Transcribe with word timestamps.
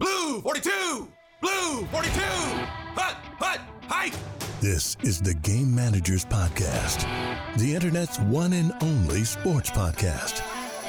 Blue 0.00 0.40
42! 0.40 1.08
Blue 1.40 1.86
42! 1.86 2.20
Hut! 2.20 3.16
Hut! 3.38 3.60
Hike! 3.86 4.14
This 4.60 4.96
is 5.04 5.20
the 5.20 5.34
Game 5.34 5.72
Managers 5.72 6.24
Podcast, 6.24 7.06
the 7.56 7.76
Internet's 7.76 8.18
one 8.18 8.52
and 8.54 8.72
only 8.80 9.22
sports 9.22 9.70
podcast, 9.70 10.42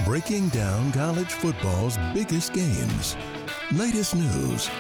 breaking 0.06 0.50
down 0.50 0.92
college 0.92 1.32
football's 1.32 2.00
biggest 2.16 2.54
games, 2.54 3.16
latest 3.72 4.16
news, 4.16 4.72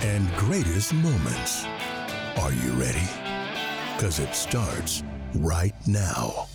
and 0.00 0.34
greatest 0.36 0.94
moments. 0.94 1.66
Are 2.38 2.54
you 2.54 2.72
ready? 2.72 3.06
Because 3.96 4.18
it 4.18 4.34
starts 4.34 5.02
right 5.34 5.74
now. 5.86 6.46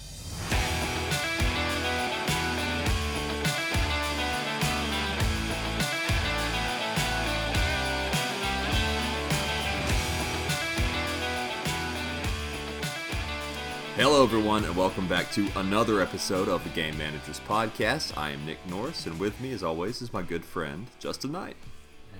Hello, 13.99 14.23
everyone, 14.23 14.63
and 14.63 14.75
welcome 14.77 15.07
back 15.09 15.29
to 15.31 15.45
another 15.57 15.99
episode 16.01 16.47
of 16.47 16.63
the 16.63 16.69
Game 16.69 16.97
Managers 16.97 17.41
Podcast. 17.45 18.17
I 18.17 18.29
am 18.29 18.45
Nick 18.45 18.57
Norris, 18.69 19.05
and 19.05 19.19
with 19.19 19.39
me, 19.41 19.51
as 19.51 19.61
always, 19.61 20.01
is 20.01 20.13
my 20.13 20.21
good 20.21 20.45
friend 20.45 20.87
Justin 20.99 21.33
Knight. 21.33 21.57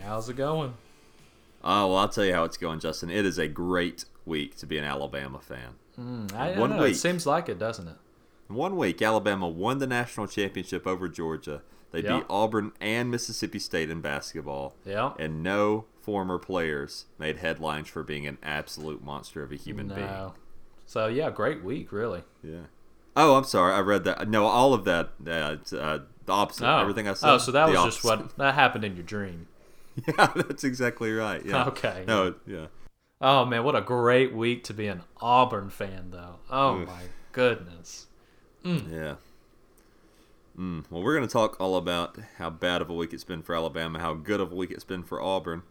How's 0.04 0.28
it 0.28 0.36
going? 0.36 0.74
Oh, 1.64 1.88
well, 1.88 1.98
I'll 1.98 2.10
tell 2.10 2.26
you 2.26 2.34
how 2.34 2.44
it's 2.44 2.58
going, 2.58 2.82
Justin. 2.82 3.10
It 3.10 3.26
is 3.26 3.38
a 3.38 3.48
great 3.48 4.04
week 4.26 4.58
to 4.58 4.66
be 4.66 4.78
an 4.78 4.84
Alabama 4.84 5.40
fan. 5.40 5.76
Mm, 5.98 6.34
I 6.34 6.60
One 6.60 6.72
know. 6.72 6.84
week. 6.84 6.94
It 6.94 6.98
seems 6.98 7.26
like 7.26 7.48
it, 7.48 7.58
doesn't 7.58 7.88
it? 7.88 7.96
One 8.50 8.76
week, 8.76 9.02
Alabama 9.02 9.48
won 9.48 9.77
the 9.77 9.88
national 9.88 10.27
championship 10.27 10.86
over 10.86 11.08
Georgia. 11.08 11.62
They 11.91 12.02
Yeah. 12.02 12.18
beat 12.18 12.26
Auburn 12.30 12.74
and 12.82 13.10
Mississippi 13.10 13.60
State 13.60 13.90
in 13.90 14.02
basketball. 14.02 14.76
Yeah. 14.86 15.14
And 15.18 15.41
no 15.44 15.86
former 16.02 16.38
players 16.40 17.05
made 17.18 17.38
headlines 17.38 17.88
for 17.88 18.04
being 18.04 18.27
an 18.27 18.38
absolute 18.44 19.04
monster 19.04 19.43
of 19.43 19.52
a 19.52 19.55
human 19.55 19.88
being. 19.88 20.32
So 20.90 21.05
yeah, 21.05 21.29
great 21.29 21.63
week, 21.63 21.91
really. 21.91 22.23
Yeah. 22.43 22.62
Oh, 23.15 23.35
I'm 23.35 23.43
sorry. 23.43 23.76
I 23.76 23.79
read 23.79 24.05
that. 24.05 24.27
No, 24.27 24.48
all 24.48 24.73
of 24.73 24.85
that. 24.85 25.09
Uh, 25.23 25.57
it's, 25.62 25.71
uh, 25.71 25.99
the 26.26 26.34
opposite. 26.34 26.68
Oh, 26.68 26.79
Everything 26.79 27.07
I 27.07 27.13
said. 27.13 27.29
Oh, 27.29 27.37
so 27.37 27.51
that 27.51 27.70
was 27.70 27.93
just 27.93 28.04
what 28.04 28.35
that 28.40 28.55
happened 28.55 28.84
in 28.84 28.96
your 28.96 29.04
dream. 29.04 29.46
Yeah, 30.07 30.31
that's 30.35 30.63
exactly 30.63 31.12
right. 31.12 31.46
Yeah. 31.46 31.65
Okay. 31.65 32.05
No, 32.07 32.34
yeah. 32.48 32.68
Oh 33.21 33.46
man, 33.46 33.63
what 33.63 33.76
a 33.76 33.81
great 33.81 34.34
week 34.34 34.63
to 34.63 34.73
be 34.73 34.87
an 34.87 35.04
Auburn 35.21 35.70
fan, 35.70 36.09
though. 36.09 36.37
Oh 36.49 36.79
Oof. 36.79 36.87
my 36.87 37.03
goodness. 37.34 38.07
Yeah. 38.63 39.15
Mm. 40.57 40.85
Well, 40.90 41.03
we're 41.03 41.15
going 41.15 41.27
to 41.27 41.31
talk 41.31 41.62
all 41.62 41.76
about 41.76 42.18
how 42.40 42.49
bad 42.49 42.81
of 42.81 42.90
a 42.90 42.96
week 42.96 43.13
it's 43.13 43.24
been 43.24 43.43
for 43.43 43.53
Alabama, 43.55 43.99
how 43.99 44.15
good 44.15 44.40
of 44.40 44.51
a 44.51 44.55
week 44.55 44.71
it's 44.71 44.84
been 44.84 45.03
for 45.03 45.21
Auburn. 45.21 45.62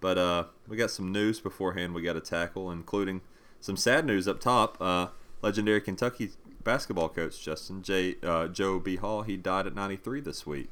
But 0.00 0.18
uh, 0.18 0.44
we 0.68 0.76
got 0.76 0.92
some 0.92 1.10
news 1.10 1.40
beforehand 1.40 1.94
we 1.94 2.02
got 2.02 2.12
to 2.12 2.20
tackle, 2.20 2.70
including 2.70 3.22
some 3.60 3.76
sad 3.76 4.06
news 4.06 4.28
up 4.28 4.40
top. 4.40 4.76
Uh, 4.80 5.08
legendary 5.42 5.80
Kentucky 5.80 6.30
basketball 6.64 7.08
coach 7.08 7.42
Justin 7.42 7.82
J. 7.82 8.16
Uh, 8.22 8.48
Joe 8.48 8.78
B. 8.78 8.96
Hall, 8.96 9.22
he 9.22 9.36
died 9.36 9.66
at 9.66 9.74
93 9.74 10.20
this 10.20 10.46
week. 10.46 10.70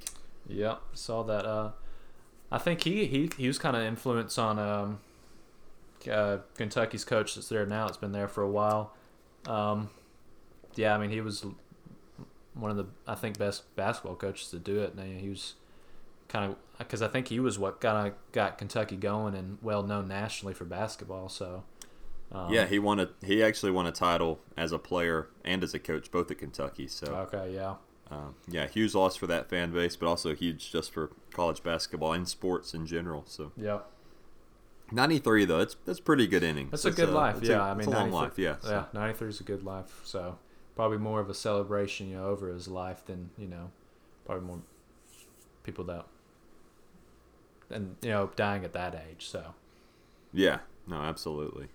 Yep, 0.48 0.80
saw 0.94 1.22
that. 1.22 1.44
Uh, 1.44 1.70
I 2.50 2.58
think 2.58 2.82
he 2.82 3.06
he 3.06 3.30
he 3.36 3.48
was 3.48 3.58
kind 3.58 3.76
of 3.76 3.82
influence 3.82 4.38
on 4.38 4.58
um, 4.58 5.00
uh, 6.10 6.38
Kentucky's 6.54 7.04
coach 7.04 7.34
that's 7.34 7.48
there 7.48 7.66
now. 7.66 7.86
It's 7.86 7.96
been 7.96 8.12
there 8.12 8.28
for 8.28 8.42
a 8.42 8.50
while. 8.50 8.92
Um, 9.46 9.90
yeah, 10.74 10.94
I 10.94 10.98
mean 10.98 11.10
he 11.10 11.20
was 11.20 11.44
one 12.54 12.70
of 12.70 12.76
the 12.76 12.86
I 13.06 13.14
think 13.14 13.38
best 13.38 13.74
basketball 13.76 14.16
coaches 14.16 14.50
to 14.50 14.58
do 14.58 14.80
it. 14.80 14.94
And 14.94 15.20
he 15.20 15.28
was 15.28 15.54
kind 16.28 16.50
of 16.50 16.56
because 16.78 17.02
I 17.02 17.08
think 17.08 17.28
he 17.28 17.40
was 17.40 17.58
what 17.58 17.80
kind 17.80 18.08
of 18.08 18.14
got 18.32 18.58
Kentucky 18.58 18.96
going 18.96 19.34
and 19.34 19.58
well 19.62 19.82
known 19.82 20.08
nationally 20.08 20.54
for 20.54 20.64
basketball. 20.64 21.28
So 21.28 21.64
um, 22.32 22.52
yeah, 22.52 22.66
he 22.66 22.78
won 22.78 22.98
a 23.00 23.10
he 23.24 23.42
actually 23.42 23.72
won 23.72 23.86
a 23.86 23.92
title 23.92 24.40
as 24.56 24.72
a 24.72 24.78
player 24.78 25.28
and 25.44 25.62
as 25.62 25.74
a 25.74 25.78
coach, 25.78 26.10
both 26.10 26.30
at 26.30 26.38
Kentucky. 26.38 26.88
So 26.88 27.06
okay, 27.32 27.54
yeah, 27.54 27.76
Um, 28.10 28.34
yeah, 28.48 28.66
huge 28.66 28.94
loss 28.94 29.16
for 29.16 29.26
that 29.28 29.48
fan 29.48 29.72
base, 29.72 29.96
but 29.96 30.06
also 30.08 30.34
huge 30.34 30.70
just 30.72 30.92
for 30.92 31.10
college 31.32 31.62
basketball 31.62 32.12
and 32.12 32.28
sports 32.28 32.74
in 32.74 32.86
general. 32.86 33.24
So 33.26 33.52
yeah, 33.56 33.80
93 34.92 35.44
though, 35.44 35.58
that's 35.58 35.76
that's 35.84 36.00
pretty 36.00 36.26
good 36.26 36.42
innings. 36.42 36.70
That's 36.70 36.84
a 36.84 36.90
good 36.90 37.10
uh, 37.10 37.12
life, 37.12 37.38
yeah. 37.42 37.58
a, 37.58 37.70
I 37.70 37.74
mean, 37.74 37.88
a 37.88 37.90
long 37.90 38.10
life, 38.10 38.38
yeah. 38.38 38.56
so- 38.60 38.70
Yeah, 38.70 38.84
93 38.92 39.28
is 39.28 39.40
a 39.40 39.44
good 39.44 39.62
life. 39.62 40.00
So 40.04 40.38
probably 40.74 40.98
more 40.98 41.20
of 41.20 41.30
a 41.30 41.34
celebration, 41.34 42.08
you 42.10 42.16
know, 42.16 42.26
over 42.26 42.48
his 42.52 42.68
life 42.68 43.04
than 43.06 43.30
you 43.38 43.46
know, 43.48 43.70
probably 44.24 44.46
more 44.46 44.62
people 45.62 45.84
that 45.84 46.06
and 47.70 47.96
you 48.02 48.10
know 48.10 48.30
dying 48.36 48.64
at 48.64 48.72
that 48.72 49.00
age. 49.10 49.26
So 49.26 49.54
Yeah, 50.32 50.58
no, 50.86 50.96
absolutely. 50.96 51.68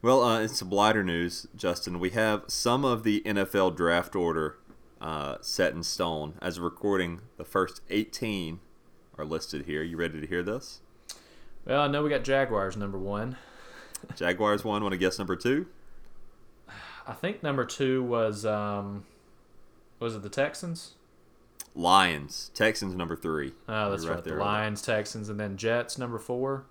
Well, 0.00 0.22
uh, 0.22 0.40
in 0.42 0.48
some 0.48 0.70
lighter 0.70 1.02
news, 1.02 1.48
Justin, 1.56 1.98
we 1.98 2.10
have 2.10 2.44
some 2.46 2.84
of 2.84 3.02
the 3.02 3.20
NFL 3.26 3.74
draft 3.76 4.14
order 4.14 4.56
uh, 5.00 5.38
set 5.40 5.72
in 5.72 5.82
stone. 5.82 6.34
As 6.40 6.56
of 6.56 6.62
recording, 6.62 7.20
the 7.36 7.44
first 7.44 7.80
18 7.90 8.60
are 9.16 9.24
listed 9.24 9.66
here. 9.66 9.82
You 9.82 9.96
ready 9.96 10.20
to 10.20 10.26
hear 10.26 10.44
this? 10.44 10.80
well, 11.66 11.80
I 11.80 11.88
know 11.88 12.04
we 12.04 12.10
got 12.10 12.22
Jaguars 12.22 12.76
number 12.76 12.98
one. 12.98 13.36
Jaguars 14.14 14.64
one. 14.64 14.82
Want 14.82 14.92
to 14.92 14.98
guess 14.98 15.18
number 15.18 15.34
two? 15.34 15.66
I 17.06 17.12
think 17.12 17.42
number 17.42 17.64
two 17.64 18.04
was 18.04 18.46
um, 18.46 19.04
was 19.98 20.14
it 20.14 20.22
the 20.22 20.28
Texans? 20.28 20.94
Lions. 21.74 22.52
Texans 22.54 22.94
number 22.94 23.16
three. 23.16 23.52
Oh, 23.68 23.90
that's 23.90 24.04
You're 24.04 24.14
right. 24.14 24.22
The. 24.22 24.34
Lions, 24.34 24.80
Texans, 24.80 25.28
and 25.28 25.40
then 25.40 25.56
Jets 25.56 25.98
number 25.98 26.18
four. 26.18 26.66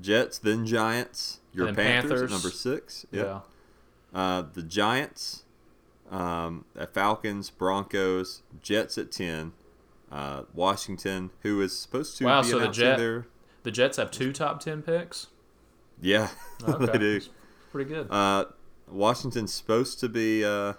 Jets, 0.00 0.38
then 0.38 0.66
Giants. 0.66 1.40
Your 1.52 1.66
then 1.66 1.74
Panthers, 1.76 2.10
Panthers. 2.10 2.30
number 2.30 2.50
six. 2.50 3.06
Yep. 3.10 3.24
Yeah. 4.14 4.18
Uh, 4.18 4.44
the 4.52 4.62
Giants, 4.62 5.44
um, 6.10 6.64
Falcons, 6.92 7.50
Broncos, 7.50 8.42
Jets 8.62 8.98
at 8.98 9.10
ten. 9.12 9.52
Uh, 10.10 10.42
Washington, 10.54 11.30
who 11.42 11.60
is 11.60 11.76
supposed 11.76 12.16
to 12.18 12.24
Wow, 12.26 12.42
be 12.42 12.48
so 12.48 12.58
the 12.60 12.68
Jet- 12.68 12.96
their 12.98 13.26
The 13.64 13.70
Jets 13.72 13.96
have 13.96 14.10
two 14.12 14.32
top 14.32 14.60
ten 14.60 14.80
picks. 14.82 15.26
yeah 16.00 16.28
Okay. 16.68 16.86
they 16.92 16.98
do. 16.98 17.12
That's 17.14 17.28
Pretty 17.72 17.90
good. 17.90 18.06
Uh, 18.10 18.44
Washington's 18.88 19.52
supposed 19.52 19.98
to 20.00 20.08
be 20.08 20.44
uh, 20.44 20.74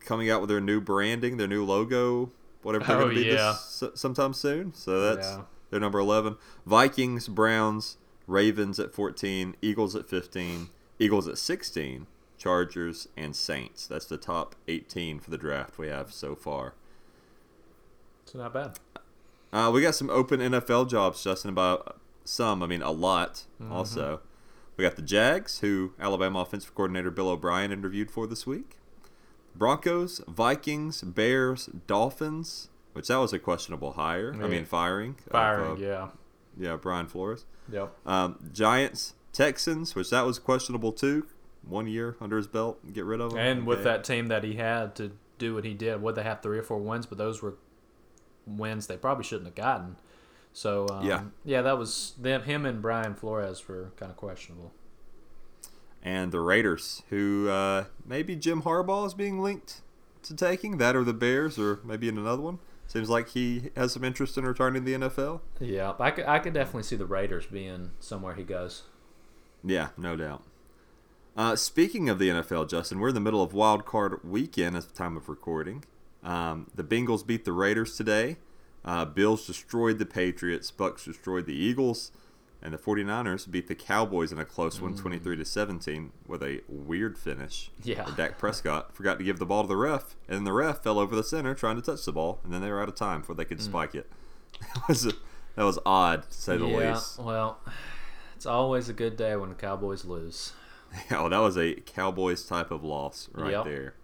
coming 0.00 0.30
out 0.30 0.40
with 0.40 0.48
their 0.50 0.60
new 0.60 0.80
branding, 0.80 1.36
their 1.36 1.48
new 1.48 1.64
logo, 1.64 2.30
whatever 2.62 2.84
they're 2.84 2.96
Oh, 2.96 3.00
going 3.04 3.16
to 3.16 3.22
be 3.22 3.28
yeah. 3.30 3.56
this, 3.80 3.90
sometime 3.94 4.32
soon. 4.34 4.72
So 4.74 5.00
that's 5.14 5.26
Yeah. 5.28 5.42
Their 5.72 5.80
number 5.80 5.98
eleven. 5.98 6.36
Vikings, 6.64 7.26
Browns, 7.26 7.96
Ravens 8.28 8.78
at 8.78 8.94
fourteen, 8.94 9.56
Eagles 9.60 9.96
at 9.96 10.08
fifteen, 10.08 10.68
Eagles 11.00 11.26
at 11.26 11.38
sixteen, 11.38 12.06
Chargers 12.38 13.08
and 13.16 13.34
Saints. 13.34 13.86
That's 13.86 14.06
the 14.06 14.18
top 14.18 14.54
eighteen 14.68 15.18
for 15.18 15.30
the 15.30 15.38
draft 15.38 15.78
we 15.78 15.88
have 15.88 16.12
so 16.12 16.36
far. 16.36 16.74
It's 18.22 18.34
not 18.34 18.52
bad. 18.52 18.78
Uh, 19.52 19.70
we 19.72 19.82
got 19.82 19.94
some 19.94 20.10
open 20.10 20.40
NFL 20.40 20.88
jobs, 20.88 21.24
Justin. 21.24 21.48
About 21.48 21.98
some, 22.24 22.62
I 22.62 22.66
mean, 22.66 22.82
a 22.82 22.90
lot. 22.90 23.44
Mm-hmm. 23.60 23.72
Also, 23.72 24.20
we 24.76 24.84
got 24.84 24.96
the 24.96 25.02
Jags, 25.02 25.60
who 25.60 25.94
Alabama 25.98 26.40
offensive 26.40 26.74
coordinator 26.74 27.10
Bill 27.10 27.30
O'Brien 27.30 27.72
interviewed 27.72 28.10
for 28.10 28.26
this 28.26 28.46
week. 28.46 28.76
Broncos, 29.54 30.20
Vikings, 30.28 31.02
Bears, 31.02 31.66
Dolphins, 31.86 32.68
which 32.92 33.08
that 33.08 33.16
was 33.16 33.32
a 33.32 33.38
questionable 33.38 33.92
hire. 33.92 34.34
I 34.40 34.46
mean, 34.48 34.64
firing. 34.64 35.16
of, 35.26 35.32
Firing, 35.32 35.72
uh, 35.72 35.86
yeah. 35.86 36.08
yeah, 36.58 36.76
Brian 36.76 37.06
Flores. 37.06 37.44
Yep. 37.70 37.92
Um, 38.06 38.50
Giants, 38.52 39.14
Texans, 39.32 39.94
which 39.94 40.10
that 40.10 40.26
was 40.26 40.38
questionable 40.38 40.92
too. 40.92 41.26
One 41.66 41.86
year 41.86 42.16
under 42.20 42.36
his 42.36 42.48
belt, 42.48 42.80
get 42.92 43.04
rid 43.04 43.20
of 43.20 43.32
him. 43.32 43.38
And 43.38 43.66
with 43.66 43.78
Okay. 43.80 43.84
that 43.84 44.04
team 44.04 44.26
that 44.28 44.42
he 44.44 44.54
had 44.56 44.94
to 44.96 45.12
do 45.38 45.54
what 45.54 45.64
he 45.64 45.74
did, 45.74 46.02
would 46.02 46.16
they 46.16 46.22
have 46.24 46.42
three 46.42 46.58
or 46.58 46.62
four 46.62 46.78
wins? 46.78 47.06
But 47.06 47.18
those 47.18 47.40
were 47.40 47.54
wins 48.46 48.88
they 48.88 48.96
probably 48.96 49.22
shouldn't 49.24 49.46
have 49.46 49.54
gotten. 49.54 49.96
So 50.52 50.86
um, 50.90 51.06
Yeah. 51.06 51.22
yeah, 51.44 51.62
that 51.62 51.78
was 51.78 52.14
them. 52.20 52.42
Him 52.42 52.66
and 52.66 52.82
Brian 52.82 53.14
Flores 53.14 53.66
were 53.68 53.92
kind 53.96 54.10
of 54.10 54.16
questionable. 54.16 54.72
and 56.04 56.32
the 56.32 56.40
Raiders, 56.40 57.02
who 57.10 57.48
uh, 57.48 57.84
maybe 58.04 58.34
Jim 58.34 58.62
Harbaugh 58.62 59.06
is 59.06 59.14
being 59.14 59.40
linked 59.40 59.82
to 60.24 60.34
taking 60.34 60.78
that, 60.78 60.96
or 60.96 61.04
the 61.04 61.12
Bears, 61.14 61.58
or 61.60 61.78
maybe 61.84 62.08
in 62.08 62.18
another 62.18 62.42
one. 62.42 62.58
Seems 62.92 63.08
like 63.08 63.30
he 63.30 63.70
has 63.74 63.94
some 63.94 64.04
interest 64.04 64.36
in 64.36 64.44
returning 64.44 64.84
to 64.84 64.98
the 64.98 65.08
NFL. 65.08 65.40
Yeah, 65.58 65.94
I 65.98 66.10
could, 66.10 66.26
I 66.26 66.38
could 66.38 66.52
definitely 66.52 66.82
see 66.82 66.96
the 66.96 67.06
Raiders 67.06 67.46
being 67.46 67.92
somewhere 68.00 68.34
he 68.34 68.42
goes. 68.42 68.82
Yeah, 69.64 69.88
no 69.96 70.14
doubt. 70.14 70.42
Uh, 71.34 71.56
speaking 71.56 72.10
of 72.10 72.18
the 72.18 72.28
NFL, 72.28 72.68
Justin, 72.68 73.00
we're 73.00 73.08
in 73.08 73.14
the 73.14 73.20
middle 73.20 73.42
of 73.42 73.54
Wild 73.54 73.86
Card 73.86 74.22
Weekend 74.22 74.76
at 74.76 74.82
the 74.82 74.92
time 74.92 75.16
of 75.16 75.30
recording. 75.30 75.86
Um, 76.22 76.66
the 76.74 76.84
Bengals 76.84 77.26
beat 77.26 77.46
the 77.46 77.52
Raiders 77.52 77.96
today. 77.96 78.36
Uh, 78.84 79.06
Bills 79.06 79.46
destroyed 79.46 79.98
the 79.98 80.04
Patriots. 80.04 80.70
Bucks 80.70 81.06
destroyed 81.06 81.46
the 81.46 81.56
Eagles. 81.56 82.12
And 82.64 82.72
the 82.72 82.78
49ers 82.78 83.50
beat 83.50 83.66
the 83.66 83.74
Cowboys 83.74 84.30
in 84.30 84.38
a 84.38 84.44
close 84.44 84.80
one, 84.80 84.94
23 84.96 85.36
to 85.36 85.44
17, 85.44 86.12
with 86.28 86.42
a 86.44 86.60
weird 86.68 87.18
finish. 87.18 87.72
Yeah. 87.82 88.06
Dak 88.16 88.38
Prescott 88.38 88.94
forgot 88.94 89.18
to 89.18 89.24
give 89.24 89.40
the 89.40 89.46
ball 89.46 89.62
to 89.62 89.68
the 89.68 89.76
ref, 89.76 90.14
and 90.28 90.46
the 90.46 90.52
ref 90.52 90.80
fell 90.82 91.00
over 91.00 91.16
the 91.16 91.24
center 91.24 91.54
trying 91.56 91.74
to 91.74 91.82
touch 91.82 92.04
the 92.04 92.12
ball, 92.12 92.38
and 92.44 92.52
then 92.52 92.60
they 92.62 92.70
were 92.70 92.80
out 92.80 92.88
of 92.88 92.94
time 92.94 93.20
before 93.22 93.34
they 93.34 93.44
could 93.44 93.60
spike 93.60 93.94
it. 93.96 94.08
It 94.76 94.88
was 94.88 95.06
a 95.06 95.12
that 95.56 95.64
was 95.64 95.78
odd 95.84 96.22
to 96.30 96.32
say 96.32 96.56
the 96.56 96.64
least. 96.66 96.78
yeah, 96.80 96.92
least. 96.94 97.18
well, 97.18 97.58
it's 98.36 98.46
always 98.46 98.88
a 98.88 98.92
good 98.92 99.16
day 99.16 99.34
when 99.34 99.48
the 99.48 99.54
Cowboys 99.56 100.04
lose. 100.04 100.52
Oh, 101.10 101.28
that 101.28 101.38
was 101.38 101.56
a 101.58 101.74
Cowboys 101.74 102.44
type 102.44 102.70
of 102.70 102.84
loss 102.84 103.28
right 103.32 103.50
Yep. 103.52 103.64
there. 103.64 103.94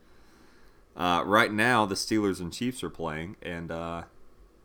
Uh, 0.97 1.23
right 1.25 1.53
now, 1.53 1.87
the 1.87 1.95
Steelers 1.95 2.41
and 2.41 2.53
Chiefs 2.53 2.83
are 2.83 2.91
playing, 2.91 3.37
and 3.41 3.71
uh, 3.71 4.03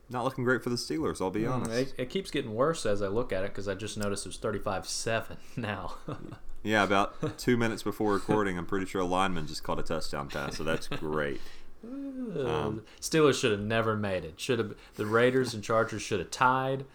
not 0.10 0.24
looking 0.24 0.44
great 0.44 0.64
for 0.64 0.70
the 0.70 0.76
Steelers. 0.76 1.22
I'll 1.22 1.32
be 1.32 1.46
honest. 1.46 1.72
It, 1.72 1.94
it 1.98 2.10
keeps 2.10 2.32
getting 2.32 2.54
worse 2.54 2.86
as 2.86 3.02
I 3.02 3.08
look 3.08 3.32
at 3.32 3.44
it 3.44 3.52
because 3.52 3.68
I 3.68 3.74
just 3.76 3.98
noticed 3.98 4.26
it 4.26 4.30
was 4.30 4.38
35-7 4.38 5.38
now. 5.58 5.96
Yeah, 6.66 6.84
about 6.86 7.38
two 7.38 7.58
minutes 7.58 7.84
before 7.84 8.14
recording, 8.14 8.58
I'm 8.58 8.66
pretty 8.66 8.86
sure 8.86 9.02
a 9.02 9.06
lineman 9.06 9.48
just 9.48 9.64
caught 9.64 9.80
a 9.80 9.84
touchdown 9.84 10.30
pass, 10.30 10.56
so 10.56 10.64
that's 10.64 10.88
great. 10.88 11.42
Um, 11.84 12.84
Steelers 13.02 13.40
should 13.40 13.52
have 13.52 13.60
never 13.60 13.98
made 13.98 14.24
it. 14.24 14.40
Should 14.40 14.60
have 14.60 14.76
the 14.96 15.06
Raiders 15.06 15.54
and 15.54 15.62
Chargers 15.62 16.02
should 16.02 16.20
have 16.20 16.32
tied, 16.32 16.86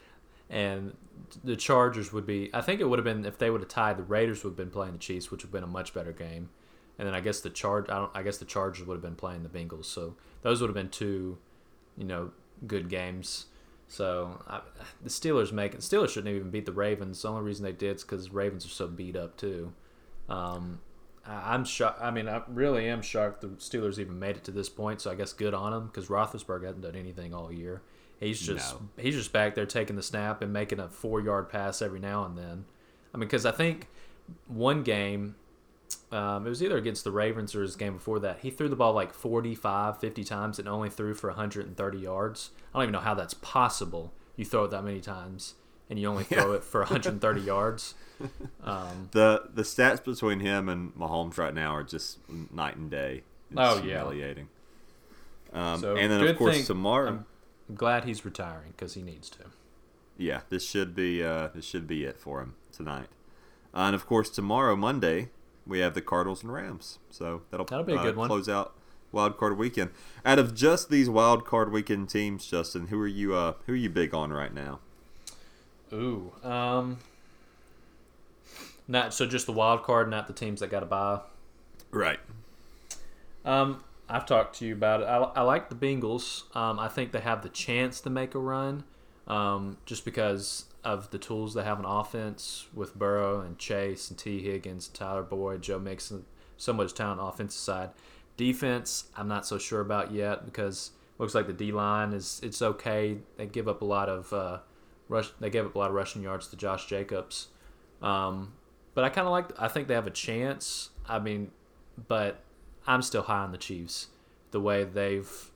and 0.48 0.96
the 1.44 1.54
Chargers 1.54 2.14
would 2.14 2.24
be. 2.24 2.48
I 2.54 2.62
think 2.62 2.80
it 2.80 2.84
would 2.84 2.98
have 2.98 3.04
been 3.04 3.26
if 3.26 3.36
they 3.36 3.50
would 3.50 3.60
have 3.60 3.68
tied. 3.68 3.98
The 3.98 4.04
Raiders 4.04 4.42
would 4.42 4.52
have 4.52 4.56
been 4.56 4.70
playing 4.70 4.92
the 4.92 4.98
Chiefs, 4.98 5.30
which 5.30 5.42
would 5.42 5.48
have 5.48 5.52
been 5.52 5.64
a 5.64 5.66
much 5.66 5.92
better 5.92 6.12
game. 6.12 6.48
And 6.98 7.06
then 7.06 7.14
I 7.14 7.20
guess 7.20 7.40
the 7.40 7.50
charge. 7.50 7.90
I 7.90 7.96
don't. 7.96 8.10
I 8.14 8.22
guess 8.22 8.38
the 8.38 8.46
Chargers 8.46 8.86
would 8.86 8.94
have 8.94 9.02
been 9.02 9.16
playing 9.16 9.42
the 9.42 9.50
Bengals. 9.50 9.84
So 9.84 10.16
those 10.40 10.62
would 10.62 10.68
have 10.68 10.74
been 10.74 10.88
two, 10.88 11.36
you 11.98 12.04
know, 12.04 12.30
good 12.66 12.88
games. 12.88 13.46
So 13.86 14.42
I, 14.46 14.60
the 15.02 15.08
Steelers 15.08 15.52
make 15.52 15.74
it. 15.74 15.80
Steelers 15.80 16.10
shouldn't 16.10 16.34
even 16.34 16.50
beat 16.50 16.66
the 16.66 16.72
Ravens. 16.72 17.22
The 17.22 17.28
only 17.28 17.42
reason 17.42 17.64
they 17.64 17.72
did 17.72 17.96
is 17.96 18.02
because 18.04 18.30
Ravens 18.30 18.66
are 18.66 18.70
so 18.70 18.86
beat 18.86 19.16
up 19.16 19.36
too. 19.36 19.72
Um, 20.28 20.80
I- 21.26 21.54
I'm 21.54 21.64
shocked. 21.64 22.00
I 22.02 22.10
mean, 22.10 22.28
I 22.28 22.42
really 22.48 22.86
am 22.88 23.00
shocked 23.02 23.40
the 23.40 23.48
Steelers 23.48 23.98
even 23.98 24.18
made 24.18 24.36
it 24.36 24.44
to 24.44 24.50
this 24.50 24.68
point. 24.68 25.00
So 25.00 25.10
I 25.10 25.14
guess 25.14 25.32
good 25.32 25.54
on 25.54 25.72
them 25.72 25.86
because 25.86 26.08
Roethlisberger 26.08 26.64
hasn't 26.64 26.82
done 26.82 26.96
anything 26.96 27.32
all 27.32 27.50
year. 27.52 27.80
He's 28.20 28.40
just 28.40 28.74
No. 28.74 28.88
he's 29.02 29.14
just 29.14 29.32
back 29.32 29.54
there 29.54 29.64
taking 29.66 29.96
the 29.96 30.02
snap 30.02 30.42
and 30.42 30.52
making 30.52 30.80
a 30.80 30.88
four 30.88 31.20
yard 31.20 31.48
pass 31.48 31.80
every 31.80 32.00
now 32.00 32.24
and 32.24 32.36
then. 32.36 32.64
I 33.14 33.16
mean, 33.16 33.28
because 33.28 33.46
I 33.46 33.52
think 33.52 33.88
one 34.48 34.82
game, 34.82 35.36
um, 36.12 36.46
it 36.46 36.48
was 36.48 36.62
either 36.62 36.76
against 36.76 37.04
the 37.04 37.10
Ravens 37.10 37.54
or 37.54 37.62
his 37.62 37.76
game 37.76 37.94
before 37.94 38.18
that. 38.20 38.40
He 38.40 38.50
threw 38.50 38.68
the 38.68 38.76
ball 38.76 38.92
like 38.92 39.12
45, 39.12 39.98
50 40.00 40.24
times 40.24 40.58
and 40.58 40.68
only 40.68 40.90
threw 40.90 41.14
for 41.14 41.28
130 41.30 41.98
yards. 41.98 42.50
I 42.74 42.78
don't 42.78 42.84
even 42.84 42.92
know 42.92 43.00
how 43.00 43.14
that's 43.14 43.34
possible. 43.34 44.12
You 44.36 44.44
throw 44.44 44.64
it 44.64 44.70
that 44.70 44.84
many 44.84 45.00
times 45.00 45.54
and 45.90 45.98
you 45.98 46.06
only 46.08 46.24
throw 46.32 46.52
it 46.52 46.64
for 46.64 46.80
130 46.80 47.40
yards. 47.40 47.94
Um, 48.64 49.08
the 49.12 49.48
the 49.54 49.62
stats 49.62 50.04
between 50.04 50.40
him 50.40 50.68
and 50.68 50.92
Mahomes 50.94 51.38
right 51.38 51.54
now 51.54 51.74
are 51.74 51.84
just 51.84 52.18
night 52.52 52.76
and 52.76 52.90
day. 52.90 53.22
It's 53.50 53.58
Oh, 53.60 53.76
yeah. 53.76 54.00
humiliating. 54.00 54.48
Um, 55.52 55.80
So, 55.80 55.96
and 55.96 56.10
then 56.12 56.26
of 56.26 56.36
course 56.36 56.56
thing- 56.56 56.64
tomorrow, 56.66 57.24
I'm 57.68 57.74
glad 57.74 58.04
he's 58.04 58.24
retiring 58.24 58.72
because 58.76 58.94
he 58.94 59.02
needs 59.02 59.30
to. 59.30 59.38
yeah, 60.16 60.40
this 60.50 60.68
should 60.68 60.94
be 60.94 61.22
uh, 61.22 61.48
this 61.54 61.64
should 61.64 61.86
be 61.86 62.04
it 62.04 62.18
for 62.18 62.40
him 62.40 62.54
tonight. 62.72 63.06
Uh, 63.74 63.80
and 63.86 63.94
of 63.94 64.04
course 64.06 64.28
tomorrow 64.30 64.74
Monday 64.76 65.28
we 65.68 65.80
have 65.80 65.94
the 65.94 66.00
Cardinals 66.00 66.42
and 66.42 66.52
Rams, 66.52 66.98
so 67.10 67.42
that'll 67.50 67.66
That'll 67.66 67.84
be 67.84 67.92
a 67.92 67.98
uh, 67.98 68.02
good 68.02 68.16
one. 68.16 68.28
Close 68.28 68.48
out 68.48 68.74
wild 69.12 69.36
card 69.36 69.56
weekend. 69.58 69.90
Out 70.24 70.38
of 70.38 70.54
just 70.54 70.90
these 70.90 71.08
wild 71.08 71.44
card 71.44 71.72
weekend 71.72 72.08
teams, 72.08 72.46
Justin, 72.46 72.88
who 72.88 73.00
are 73.00 73.06
you 73.06 73.34
uh, 73.34 73.54
who 73.66 73.72
are 73.72 73.76
you 73.76 73.90
big 73.90 74.14
on 74.14 74.32
right 74.32 74.52
now? 74.52 74.80
Ooh. 75.92 76.32
Um, 76.42 76.98
not 78.86 79.14
so 79.14 79.26
just 79.26 79.46
the 79.46 79.52
wild 79.52 79.82
card, 79.82 80.10
not 80.10 80.26
the 80.26 80.32
teams 80.32 80.60
that 80.60 80.70
got 80.70 80.80
to 80.80 80.86
buy. 80.86 81.20
Right. 81.90 82.20
Um, 83.44 83.82
I've 84.08 84.26
talked 84.26 84.58
to 84.58 84.66
you 84.66 84.74
about 84.74 85.02
it. 85.02 85.04
I, 85.04 85.16
I 85.18 85.42
like 85.42 85.68
the 85.70 85.74
Bengals. 85.74 86.54
Um, 86.56 86.78
I 86.78 86.88
think 86.88 87.12
they 87.12 87.20
have 87.20 87.42
the 87.42 87.48
chance 87.48 88.00
to 88.02 88.10
make 88.10 88.34
a 88.34 88.38
run, 88.38 88.84
um, 89.26 89.78
just 89.86 90.04
because 90.04 90.66
of 90.88 91.10
the 91.10 91.18
tools 91.18 91.52
they 91.52 91.62
have 91.62 91.78
on 91.78 91.84
offense 91.84 92.66
with 92.72 92.98
Burrow 92.98 93.40
and 93.40 93.58
Chase 93.58 94.08
and 94.08 94.18
Tee 94.18 94.42
Higgins, 94.42 94.88
Tyler 94.88 95.22
Boyd, 95.22 95.60
Joe 95.60 95.78
Mixon, 95.78 96.24
so 96.56 96.72
much 96.72 96.94
talent 96.94 97.20
on 97.20 97.28
offensive 97.28 97.60
side. 97.60 97.90
Defense, 98.38 99.04
I'm 99.14 99.28
not 99.28 99.46
so 99.46 99.58
sure 99.58 99.80
about 99.80 100.12
yet 100.12 100.46
because 100.46 100.92
looks 101.18 101.34
like 101.34 101.46
the 101.46 101.52
D 101.52 101.72
line 101.72 102.12
is 102.12 102.40
it's 102.42 102.62
okay. 102.62 103.18
They 103.36 103.46
give 103.46 103.68
up 103.68 103.82
a 103.82 103.84
lot 103.84 104.08
of 104.08 104.32
uh, 104.32 104.58
rush. 105.08 105.30
They 105.40 105.50
gave 105.50 105.66
up 105.66 105.74
a 105.74 105.78
lot 105.78 105.90
of 105.90 105.94
rushing 105.94 106.22
yards 106.22 106.46
to 106.48 106.56
Josh 106.56 106.86
Jacobs. 106.86 107.48
Um, 108.00 108.54
but 108.94 109.04
I 109.04 109.10
kind 109.10 109.26
of 109.26 109.32
like. 109.32 109.50
I 109.58 109.68
think 109.68 109.88
they 109.88 109.94
have 109.94 110.06
a 110.06 110.10
chance. 110.10 110.90
I 111.06 111.18
mean, 111.18 111.50
but 112.08 112.40
I'm 112.86 113.02
still 113.02 113.22
high 113.22 113.40
on 113.40 113.52
the 113.52 113.58
Chiefs. 113.58 114.06
The 114.52 114.60
way 114.60 114.84
they've 114.84 115.50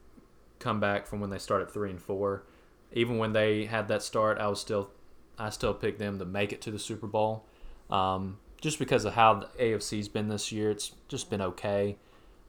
come 0.59 0.79
back 0.79 1.07
from 1.07 1.21
when 1.21 1.31
they 1.31 1.39
started 1.39 1.71
three 1.71 1.91
and 1.91 2.01
four, 2.01 2.45
even 2.93 3.17
when 3.17 3.33
they 3.33 3.65
had 3.65 3.89
that 3.89 4.03
start, 4.03 4.39
I 4.39 4.49
was 4.49 4.61
still, 4.61 4.91
I 5.39 5.51
still 5.51 5.75
pick 5.75 5.99
them 5.99 6.19
to 6.19 6.25
make 6.25 6.53
it 6.53 6.61
to 6.63 6.71
the 6.71 6.79
Super 6.79 7.07
Bowl. 7.07 7.45
Um, 7.91 8.39
just 8.61 8.79
because 8.79 9.05
of 9.05 9.15
how 9.15 9.35
the 9.35 9.47
AFC's 9.59 10.09
been 10.09 10.29
this 10.29 10.53
year, 10.53 10.71
it's 10.71 10.93
just 11.09 11.31
been 11.31 11.43
okay. 11.43 11.97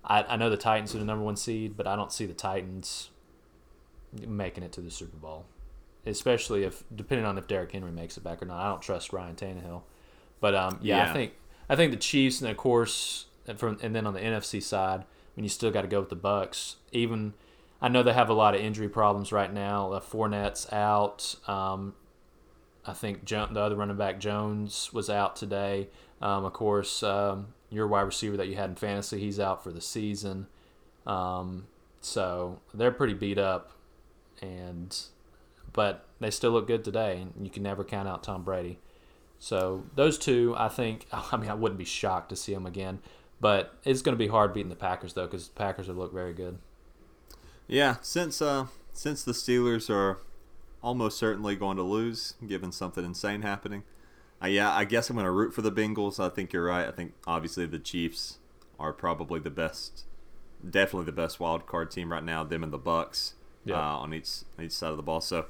I, 0.05 0.23
I 0.23 0.35
know 0.35 0.49
the 0.49 0.57
Titans 0.57 0.93
are 0.93 0.99
the 0.99 1.05
number 1.05 1.23
one 1.23 1.35
seed, 1.35 1.75
but 1.75 1.87
I 1.87 1.95
don't 1.95 2.11
see 2.11 2.25
the 2.25 2.33
Titans 2.33 3.09
making 4.27 4.63
it 4.63 4.71
to 4.73 4.81
the 4.81 4.91
Super 4.91 5.17
Bowl, 5.17 5.45
especially 6.05 6.63
if 6.63 6.83
depending 6.95 7.25
on 7.25 7.37
if 7.37 7.47
Derrick 7.47 7.71
Henry 7.71 7.91
makes 7.91 8.17
it 8.17 8.23
back 8.23 8.41
or 8.41 8.45
not. 8.45 8.59
I 8.59 8.69
don't 8.69 8.81
trust 8.81 9.11
Ryan 9.13 9.35
Tannehill, 9.35 9.81
but 10.39 10.53
um, 10.53 10.79
yeah, 10.81 10.97
Yeah. 10.97 11.09
I 11.09 11.13
think 11.13 11.33
I 11.69 11.75
think 11.75 11.91
the 11.91 11.97
Chiefs 11.97 12.41
and 12.41 12.49
of 12.49 12.57
course 12.57 13.25
and 13.47 13.57
from 13.57 13.79
and 13.81 13.95
then 13.95 14.05
on 14.05 14.13
the 14.13 14.19
NFC 14.19 14.61
side, 14.61 15.01
I 15.01 15.05
mean 15.35 15.43
you 15.43 15.49
still 15.49 15.71
got 15.71 15.81
to 15.81 15.87
go 15.87 15.99
with 15.99 16.09
the 16.09 16.15
Bucks. 16.15 16.75
Even 16.91 17.33
I 17.81 17.87
know 17.87 18.03
they 18.03 18.13
have 18.13 18.29
a 18.29 18.33
lot 18.33 18.55
of 18.55 18.61
injury 18.61 18.89
problems 18.89 19.31
right 19.31 19.51
now. 19.51 19.91
Uh, 19.93 19.99
Fournette's 19.99 20.71
out. 20.71 21.35
Um, 21.47 21.95
I 22.85 22.93
think 22.93 23.25
the 23.25 23.37
other 23.37 23.75
running 23.75 23.97
back 23.97 24.19
Jones 24.19 24.91
was 24.91 25.09
out 25.09 25.35
today. 25.35 25.89
Um, 26.21 26.45
of 26.45 26.53
course, 26.53 27.01
um, 27.03 27.47
your 27.69 27.87
wide 27.87 28.01
receiver 28.01 28.37
that 28.37 28.47
you 28.47 28.55
had 28.55 28.69
in 28.69 28.75
fantasy, 28.75 29.19
he's 29.19 29.39
out 29.39 29.63
for 29.63 29.71
the 29.71 29.81
season. 29.81 30.47
Um, 31.05 31.67
so 32.01 32.59
they're 32.73 32.91
pretty 32.91 33.13
beat 33.13 33.37
up, 33.37 33.71
and 34.41 34.97
but 35.71 36.05
they 36.19 36.29
still 36.29 36.51
look 36.51 36.67
good 36.67 36.83
today. 36.83 37.25
And 37.35 37.45
you 37.45 37.51
can 37.51 37.63
never 37.63 37.83
count 37.83 38.07
out 38.07 38.23
Tom 38.23 38.43
Brady. 38.43 38.79
So 39.39 39.85
those 39.95 40.17
two, 40.17 40.53
I 40.57 40.69
think. 40.69 41.07
I 41.11 41.37
mean, 41.37 41.49
I 41.49 41.53
wouldn't 41.53 41.79
be 41.79 41.85
shocked 41.85 42.29
to 42.29 42.35
see 42.35 42.53
them 42.53 42.65
again, 42.65 42.99
but 43.39 43.73
it's 43.83 44.01
going 44.01 44.13
to 44.13 44.23
be 44.23 44.27
hard 44.27 44.53
beating 44.53 44.69
the 44.69 44.75
Packers 44.75 45.13
though, 45.13 45.25
because 45.25 45.47
the 45.47 45.55
Packers 45.55 45.87
have 45.87 45.97
looked 45.97 46.13
very 46.13 46.33
good. 46.33 46.59
Yeah, 47.67 47.95
since 48.01 48.41
uh 48.41 48.67
since 48.91 49.23
the 49.23 49.31
Steelers 49.31 49.89
are 49.89 50.19
almost 50.83 51.17
certainly 51.17 51.55
going 51.55 51.77
to 51.77 51.83
lose, 51.83 52.35
given 52.45 52.71
something 52.71 53.03
insane 53.03 53.41
happening. 53.41 53.83
Uh, 54.43 54.47
yeah, 54.47 54.71
I 54.71 54.83
guess 54.83 55.09
I'm 55.09 55.15
going 55.15 55.25
to 55.25 55.31
root 55.31 55.53
for 55.53 55.61
the 55.63 55.71
Bengals. 55.71 56.19
I 56.23 56.29
think 56.29 56.53
you're 56.53 56.65
right. 56.65 56.87
I 56.87 56.91
think 56.91 57.13
obviously 57.25 57.65
the 57.65 57.79
Chiefs 57.79 58.37
are 58.77 58.91
probably 58.93 59.39
the 59.39 59.49
best, 59.49 60.03
definitely 60.69 61.05
the 61.05 61.11
best 61.13 61.39
wild 61.39 61.65
card 61.65 61.89
team 61.89 62.11
right 62.11 62.23
now. 62.23 62.43
Them 62.43 62.63
and 62.63 62.73
the 62.73 62.77
Bucks 62.77 63.35
Yeah. 63.65 63.77
uh, 63.79 63.97
on 63.97 64.13
each 64.13 64.29
on 64.59 64.65
each 64.65 64.73
side 64.73 64.91
of 64.91 64.97
the 64.97 65.03
ball. 65.03 65.21
So 65.21 65.45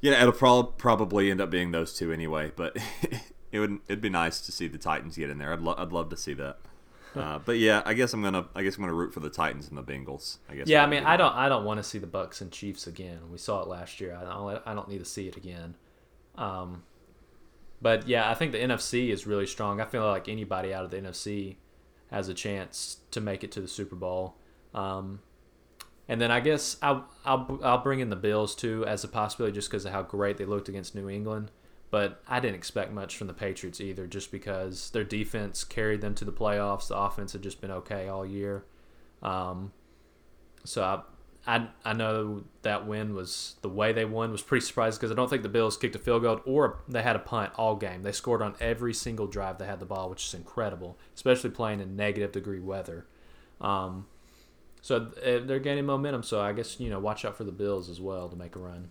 yeah, 0.00 0.20
it'll 0.20 0.32
prob- 0.32 0.78
probably 0.78 1.30
end 1.30 1.40
up 1.40 1.50
being 1.50 1.70
those 1.72 1.94
two 1.94 2.10
anyway. 2.12 2.50
But 2.56 2.78
it 3.52 3.60
would 3.60 3.80
it'd 3.88 4.00
be 4.00 4.08
nice 4.08 4.40
to 4.46 4.52
see 4.52 4.66
the 4.68 4.78
Titans 4.78 5.16
get 5.16 5.28
in 5.28 5.36
there. 5.38 5.52
I'd 5.52 5.60
lo- 5.60 5.74
I'd 5.76 5.92
love 5.92 6.08
to 6.10 6.16
see 6.16 6.32
that. 6.34 6.58
Uh, 7.16 7.38
but 7.44 7.58
yeah, 7.58 7.82
I 7.84 7.94
guess 7.94 8.12
I'm 8.12 8.22
gonna 8.22 8.46
I 8.54 8.62
guess 8.62 8.76
I'm 8.76 8.82
gonna 8.82 8.94
root 8.94 9.12
for 9.12 9.20
the 9.20 9.30
Titans 9.30 9.68
and 9.68 9.78
the 9.78 9.82
Bengals. 9.82 10.38
I 10.48 10.54
guess. 10.54 10.68
Yeah, 10.68 10.82
I 10.82 10.86
mean, 10.86 11.04
I 11.04 11.16
don't, 11.16 11.34
I 11.34 11.48
don't 11.48 11.64
want 11.64 11.78
to 11.78 11.82
see 11.82 11.98
the 11.98 12.06
Bucks 12.06 12.40
and 12.40 12.52
Chiefs 12.52 12.86
again. 12.86 13.30
We 13.30 13.38
saw 13.38 13.62
it 13.62 13.68
last 13.68 14.00
year. 14.00 14.14
I 14.14 14.24
don't, 14.24 14.62
I 14.66 14.74
don't 14.74 14.88
need 14.88 14.98
to 14.98 15.04
see 15.04 15.26
it 15.26 15.36
again. 15.36 15.74
Um, 16.36 16.82
but 17.80 18.08
yeah, 18.08 18.30
I 18.30 18.34
think 18.34 18.52
the 18.52 18.58
NFC 18.58 19.10
is 19.10 19.26
really 19.26 19.46
strong. 19.46 19.80
I 19.80 19.84
feel 19.84 20.06
like 20.06 20.28
anybody 20.28 20.74
out 20.74 20.84
of 20.84 20.90
the 20.90 20.98
NFC 20.98 21.56
has 22.10 22.28
a 22.28 22.34
chance 22.34 22.98
to 23.10 23.20
make 23.20 23.44
it 23.44 23.52
to 23.52 23.60
the 23.60 23.68
Super 23.68 23.96
Bowl. 23.96 24.36
Um, 24.74 25.20
and 26.08 26.20
then 26.20 26.30
I 26.30 26.40
guess 26.40 26.76
I'll, 26.80 27.06
I'll 27.24 27.60
I'll 27.62 27.82
bring 27.82 28.00
in 28.00 28.08
the 28.10 28.16
Bills 28.16 28.54
too 28.54 28.84
as 28.86 29.04
a 29.04 29.08
possibility 29.08 29.54
just 29.54 29.70
because 29.70 29.84
of 29.84 29.92
how 29.92 30.02
great 30.02 30.38
they 30.38 30.44
looked 30.44 30.68
against 30.68 30.94
New 30.94 31.08
England. 31.08 31.50
But 31.90 32.22
I 32.28 32.38
didn't 32.40 32.56
expect 32.56 32.92
much 32.92 33.16
from 33.16 33.28
the 33.28 33.34
Patriots 33.34 33.80
either, 33.80 34.06
just 34.06 34.30
because 34.30 34.90
their 34.90 35.04
defense 35.04 35.64
carried 35.64 36.02
them 36.02 36.14
to 36.16 36.24
the 36.24 36.32
playoffs. 36.32 36.88
The 36.88 36.98
offense 36.98 37.32
had 37.32 37.42
just 37.42 37.60
been 37.60 37.70
okay 37.70 38.08
all 38.08 38.26
year. 38.26 38.64
Um, 39.22 39.72
so 40.64 40.82
I, 40.82 41.00
I, 41.46 41.68
I 41.84 41.92
know 41.94 42.44
that 42.60 42.86
win 42.86 43.14
was 43.14 43.56
the 43.62 43.70
way 43.70 43.92
they 43.92 44.04
won 44.04 44.30
was 44.30 44.42
pretty 44.42 44.66
surprising 44.66 44.98
because 44.98 45.10
I 45.10 45.14
don't 45.14 45.30
think 45.30 45.42
the 45.42 45.48
Bills 45.48 45.78
kicked 45.78 45.96
a 45.96 45.98
field 45.98 46.22
goal 46.22 46.40
or 46.44 46.80
they 46.88 47.02
had 47.02 47.16
a 47.16 47.20
punt 47.20 47.52
all 47.56 47.74
game. 47.74 48.02
They 48.02 48.12
scored 48.12 48.42
on 48.42 48.54
every 48.60 48.92
single 48.92 49.26
drive 49.26 49.56
they 49.56 49.66
had 49.66 49.80
the 49.80 49.86
ball, 49.86 50.10
which 50.10 50.26
is 50.26 50.34
incredible, 50.34 50.98
especially 51.14 51.50
playing 51.50 51.80
in 51.80 51.96
negative 51.96 52.32
degree 52.32 52.60
weather. 52.60 53.06
Um, 53.62 54.06
so 54.82 55.10
uh, 55.24 55.40
they're 55.44 55.58
gaining 55.58 55.86
momentum. 55.86 56.22
So 56.22 56.40
I 56.40 56.52
guess 56.52 56.78
you 56.78 56.90
know 56.90 56.98
watch 56.98 57.24
out 57.24 57.36
for 57.36 57.44
the 57.44 57.52
Bills 57.52 57.88
as 57.88 58.00
well 58.00 58.28
to 58.28 58.36
make 58.36 58.54
a 58.54 58.58
run. 58.58 58.90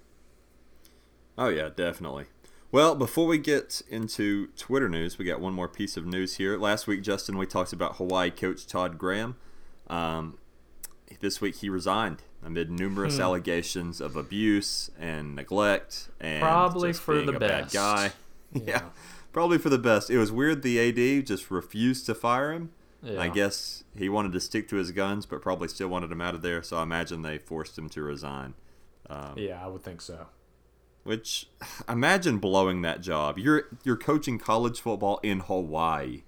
Oh 1.38 1.50
yeah, 1.50 1.70
definitely. 1.76 2.26
Well, 2.72 2.96
before 2.96 3.28
we 3.28 3.38
get 3.38 3.82
into 3.90 4.48
Twitter 4.58 4.90
news, 4.90 5.18
we 5.18 5.26
got 5.26 5.40
one 5.40 5.54
more 5.54 5.70
piece 5.70 5.96
of 5.96 6.06
news 6.06 6.36
here. 6.36 6.58
Last 6.58 6.86
week, 6.86 7.02
Justin, 7.02 7.38
we 7.38 7.46
talked 7.46 7.72
about 7.72 7.96
Hawaii 7.96 8.30
coach 8.30 8.68
Todd 8.68 8.98
Graham. 8.98 9.38
Um, 9.88 10.38
this 11.22 11.40
week, 11.42 11.56
he 11.58 11.70
resigned. 11.70 12.24
amid 12.46 12.70
numerous 12.70 13.16
Hmm. 13.16 13.24
allegations 13.24 14.00
of 14.00 14.16
abuse 14.16 14.92
and 14.98 15.36
neglect 15.36 16.08
and 16.20 16.40
Probably 16.40 16.92
just 16.92 17.02
for 17.02 17.16
being 17.16 17.26
the 17.26 17.36
a 17.36 17.40
best. 17.40 17.74
bad 17.74 17.80
guy. 17.80 18.12
Yeah. 18.54 18.62
Yeah. 18.68 18.82
probably 19.34 19.58
for 19.58 19.70
the 19.70 19.80
best. 19.80 20.12
It 20.12 20.20
was 20.20 20.32
weird. 20.32 20.62
The 20.62 20.78
AD 20.80 21.26
just 21.26 21.50
refused 21.50 22.06
to 22.06 22.14
fire 22.16 22.54
him. 22.54 22.70
Yeah. 23.02 23.20
I 23.20 23.30
guess 23.30 23.84
he 23.98 24.08
wanted 24.08 24.34
to 24.34 24.40
stick 24.40 24.70
to 24.70 24.76
his 24.76 24.92
guns, 24.92 25.26
but 25.26 25.42
probably 25.42 25.68
still 25.68 25.88
wanted 25.88 26.12
him 26.12 26.22
out 26.22 26.36
of 26.36 26.44
there. 26.44 26.62
So 26.62 26.78
I 26.78 26.84
imagine 26.84 27.24
they 27.24 27.40
forced 27.40 27.76
him 27.78 27.90
to 27.90 28.04
resign. 28.04 28.54
Um, 29.10 29.34
Yeah, 29.36 29.62
I 29.62 29.68
would 29.68 29.82
think 29.84 30.00
so. 30.02 30.28
Which 31.08 31.48
imagine 31.88 32.40
blowing 32.40 32.82
that 32.82 33.00
job. 33.02 33.38
You're 33.40 33.64
you're 33.84 33.96
coaching 33.98 34.38
college 34.38 34.82
football 34.82 35.20
in 35.24 35.40
Hawaii. 35.40 36.24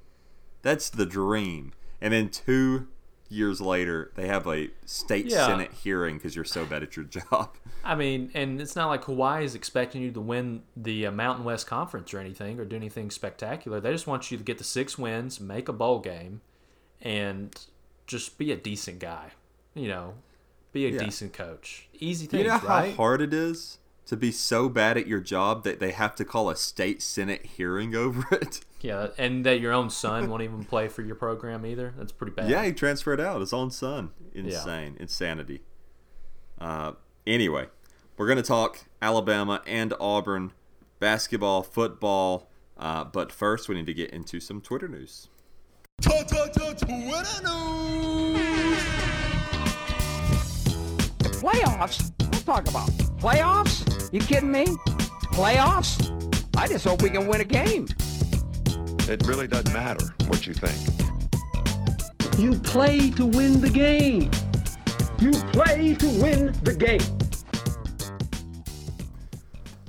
That's 0.62 0.90
the 0.90 1.06
dream. 1.06 1.74
And 2.02 2.14
then 2.14 2.30
two 2.30 2.88
years 3.28 3.60
later, 3.60 4.12
they 4.16 4.28
have 4.28 4.48
a 4.48 4.70
state 4.86 5.26
Yeah. 5.26 5.46
senate 5.48 5.72
hearing 5.84 6.16
because 6.16 6.34
you're 6.36 6.46
so 6.46 6.66
bad 6.66 6.82
at 6.82 6.96
your 6.96 7.04
job. 7.18 7.50
I 7.84 7.96
mean, 7.96 8.32
and 8.34 8.62
it's 8.62 8.76
not 8.76 8.88
like 8.88 9.04
Hawaii 9.04 9.44
is 9.44 9.54
expecting 9.54 10.02
you 10.02 10.12
to 10.12 10.22
win 10.22 10.64
the 10.78 11.08
uh, 11.08 11.12
Mountain 11.12 11.44
West 11.44 11.68
Conference 11.68 12.14
or 12.14 12.20
anything 12.20 12.58
or 12.58 12.64
do 12.64 12.76
anything 12.78 13.12
spectacular. 13.12 13.82
They 13.82 13.92
just 13.92 14.08
want 14.08 14.32
you 14.32 14.38
to 14.38 14.44
get 14.46 14.58
the 14.60 14.64
six 14.64 14.98
wins, 14.98 15.42
make 15.42 15.68
a 15.68 15.74
bowl 15.74 16.00
game, 16.00 16.40
and 17.02 17.54
just 18.08 18.38
be 18.38 18.52
a 18.54 18.56
decent 18.56 19.00
guy. 19.00 19.32
You 19.76 19.90
know, 19.90 20.14
be 20.72 20.86
a 20.88 20.90
Yeah. 20.92 21.00
decent 21.00 21.34
coach. 21.34 21.88
Easy 22.00 22.28
Do 22.28 22.32
things, 22.38 22.44
you 22.46 22.50
know 22.50 22.58
how 22.58 22.68
right? 22.68 22.96
hard 22.96 23.22
it 23.22 23.34
is 23.34 23.79
to 24.10 24.18
be 24.18 24.32
so 24.32 24.68
bad 24.68 24.98
at 24.98 25.06
your 25.06 25.20
job 25.20 25.64
that 25.64 25.80
they 25.80 25.92
have 25.92 26.16
to 26.16 26.26
call 26.26 26.50
a 26.50 26.56
state 26.56 27.00
senate 27.00 27.46
hearing 27.46 27.96
over 27.96 28.26
it? 28.32 28.62
Yeah, 28.82 29.10
and 29.20 29.46
that 29.46 29.60
your 29.60 29.72
own 29.72 29.92
son 29.92 30.30
won't 30.30 30.42
even 30.42 30.64
play 30.64 30.88
for 30.88 31.04
your 31.04 31.16
program 31.16 31.64
either. 31.64 31.94
That's 31.96 32.12
pretty 32.12 32.34
bad. 32.34 32.50
Yeah, 32.50 32.66
he 32.66 32.72
transferred 32.72 33.22
out 33.22 33.40
his 33.40 33.54
own 33.54 33.70
son. 33.70 34.12
Insane, 34.34 34.98
insanity. 35.00 35.62
Uh, 36.60 36.94
anyway, 37.28 37.68
we're 38.18 38.28
gonna 38.28 38.42
talk 38.42 38.86
Alabama 39.02 39.62
and 39.68 39.94
Auburn 40.00 40.54
basketball, 41.00 41.62
football. 41.62 42.50
Uh, 42.78 43.04
but 43.04 43.32
first, 43.32 43.70
we 43.70 43.76
need 43.76 43.86
to 43.86 43.94
get 43.94 44.10
into 44.10 44.40
some 44.40 44.60
Twitter 44.60 44.88
news. 44.88 45.28
Twitter 46.02 46.48
news. 46.64 46.82
Playoffs? 51.40 52.12
Don't 52.18 52.46
talk 52.46 52.68
about 52.70 52.90
playoffs. 53.20 53.99
You 54.12 54.20
kidding 54.22 54.52
me? 54.52 54.66
Playoffs? 55.34 56.10
I 56.58 56.68
just 56.68 56.84
hope 56.84 57.04
we 57.04 57.12
can 57.12 57.28
win 57.28 57.42
a 57.42 57.46
game. 57.46 57.88
It 59.08 59.26
really 59.28 59.48
doesn't 59.48 59.72
matter 59.72 60.16
what 60.28 60.48
you 60.48 60.54
think. 60.56 60.78
You 62.40 62.58
play 62.60 63.12
to 63.12 63.26
win 63.26 63.62
the 63.62 63.70
game. 63.70 64.32
You 65.20 65.32
play 65.52 65.94
to 65.96 66.08
win 66.22 66.54
the 66.64 66.74
game. 66.74 67.02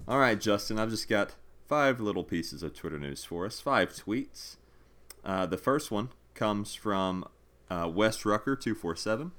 All 0.06 0.18
right, 0.18 0.38
Justin, 0.38 0.78
I've 0.78 0.90
just 0.90 1.08
got 1.08 1.34
five 1.66 2.00
little 2.00 2.24
pieces 2.24 2.62
of 2.62 2.74
Twitter 2.74 2.98
news 2.98 3.24
for 3.24 3.46
us, 3.46 3.60
five 3.60 3.90
tweets. 3.90 4.56
Uh, 5.24 5.46
the 5.46 5.56
first 5.56 5.90
one 5.90 6.10
comes 6.34 6.74
from 6.74 7.24
uh, 7.70 7.88
Wes 7.92 8.26
Rucker 8.26 8.56
two 8.56 8.74
four 8.74 8.96
seven. 8.96 9.32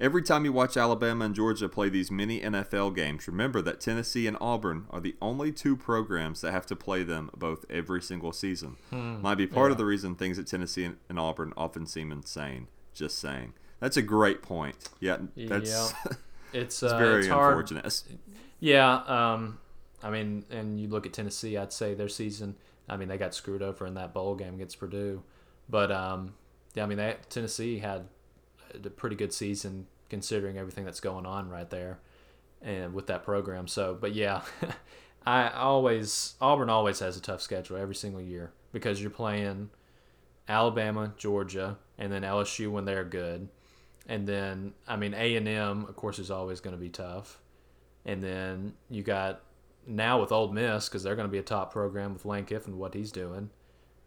Every 0.00 0.22
time 0.22 0.44
you 0.44 0.52
watch 0.52 0.76
Alabama 0.76 1.24
and 1.24 1.34
Georgia 1.34 1.68
play 1.68 1.88
these 1.88 2.08
mini 2.08 2.40
NFL 2.40 2.94
games, 2.94 3.26
remember 3.26 3.60
that 3.62 3.80
Tennessee 3.80 4.28
and 4.28 4.36
Auburn 4.40 4.86
are 4.90 5.00
the 5.00 5.16
only 5.20 5.50
two 5.50 5.76
programs 5.76 6.40
that 6.40 6.52
have 6.52 6.66
to 6.66 6.76
play 6.76 7.02
them 7.02 7.30
both 7.36 7.64
every 7.68 8.00
single 8.00 8.32
season. 8.32 8.76
Might 8.92 9.34
be 9.34 9.46
part 9.48 9.72
of 9.72 9.76
the 9.78 9.84
reason 9.84 10.14
things 10.14 10.38
at 10.38 10.46
Tennessee 10.46 10.84
and, 11.08 11.18
Auburn 11.18 11.52
often 11.56 11.84
seem 11.86 12.12
insane. 12.12 12.68
Just 12.94 13.18
saying. 13.18 13.54
That's 13.80 13.96
a 13.96 14.02
great 14.02 14.40
point. 14.40 14.76
Yeah, 15.00 15.18
that's 15.36 15.70
Yeah. 15.70 16.12
It's, 16.54 16.82
uh, 16.82 16.96
very 16.96 17.18
it's 17.20 17.28
hard. 17.28 17.52
unfortunate. 17.52 17.80
It's- 17.80 18.04
Yeah, 18.58 19.02
um, 19.06 19.58
I 20.02 20.10
mean, 20.10 20.46
and 20.50 20.80
you 20.80 20.88
look 20.88 21.04
at 21.04 21.12
Tennessee, 21.12 21.58
I'd 21.58 21.72
say 21.74 21.92
their 21.92 22.08
season. 22.08 22.56
I 22.88 22.96
mean, 22.96 23.08
they 23.08 23.18
got 23.18 23.34
screwed 23.34 23.60
over 23.62 23.84
in 23.86 23.94
that 23.94 24.14
bowl 24.14 24.34
game 24.34 24.54
against 24.54 24.78
Purdue, 24.78 25.22
but 25.68 25.92
um, 25.92 26.32
yeah, 26.74 26.84
I 26.84 26.86
mean, 26.86 26.96
they, 26.96 27.16
Tennessee 27.28 27.80
had 27.80 28.06
a 28.74 28.90
pretty 28.90 29.16
good 29.16 29.32
season 29.32 29.86
considering 30.08 30.56
everything 30.56 30.84
that's 30.84 31.00
going 31.00 31.26
on 31.26 31.48
right 31.48 31.68
there, 31.70 31.98
and 32.62 32.94
with 32.94 33.06
that 33.08 33.24
program. 33.24 33.68
So, 33.68 33.96
but 34.00 34.14
yeah, 34.14 34.42
I 35.26 35.48
always 35.50 36.34
Auburn 36.40 36.70
always 36.70 37.00
has 37.00 37.16
a 37.16 37.20
tough 37.20 37.42
schedule 37.42 37.76
every 37.76 37.94
single 37.94 38.20
year 38.20 38.52
because 38.72 39.00
you're 39.00 39.10
playing 39.10 39.70
Alabama, 40.48 41.12
Georgia, 41.16 41.78
and 41.98 42.12
then 42.12 42.22
LSU 42.22 42.70
when 42.70 42.84
they're 42.84 43.04
good, 43.04 43.48
and 44.06 44.26
then 44.26 44.74
I 44.86 44.96
mean 44.96 45.14
A 45.14 45.36
and 45.36 45.48
M, 45.48 45.84
of 45.86 45.96
course, 45.96 46.18
is 46.18 46.30
always 46.30 46.60
going 46.60 46.76
to 46.76 46.80
be 46.80 46.90
tough 46.90 47.40
and 48.08 48.22
then 48.22 48.72
you 48.88 49.02
got 49.02 49.42
now 49.86 50.18
with 50.20 50.32
Ole 50.32 50.50
Miss 50.50 50.88
because 50.88 51.02
they're 51.02 51.14
going 51.14 51.28
to 51.28 51.32
be 51.32 51.38
a 51.38 51.42
top 51.42 51.72
program 51.72 52.14
with 52.14 52.24
Lane 52.24 52.46
Kiffin 52.46 52.78
what 52.78 52.94
he's 52.94 53.12
doing. 53.12 53.50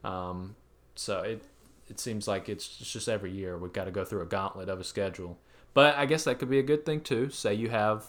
Um, 0.03 0.55
so 0.95 1.21
it 1.21 1.43
it 1.91 1.99
seems 1.99 2.27
like 2.27 2.49
it's 2.49 2.67
just 2.67 3.07
every 3.09 3.31
year 3.31 3.57
we've 3.57 3.73
got 3.73 3.83
to 3.85 3.91
go 3.91 4.03
through 4.05 4.21
a 4.21 4.25
gauntlet 4.25 4.69
of 4.69 4.79
a 4.79 4.83
schedule. 4.83 5.37
But 5.73 5.95
I 5.97 6.05
guess 6.05 6.23
that 6.23 6.39
could 6.39 6.49
be 6.49 6.57
a 6.59 6.63
good 6.63 6.85
thing 6.85 7.01
too. 7.01 7.29
Say 7.29 7.53
you 7.53 7.69
have 7.69 8.05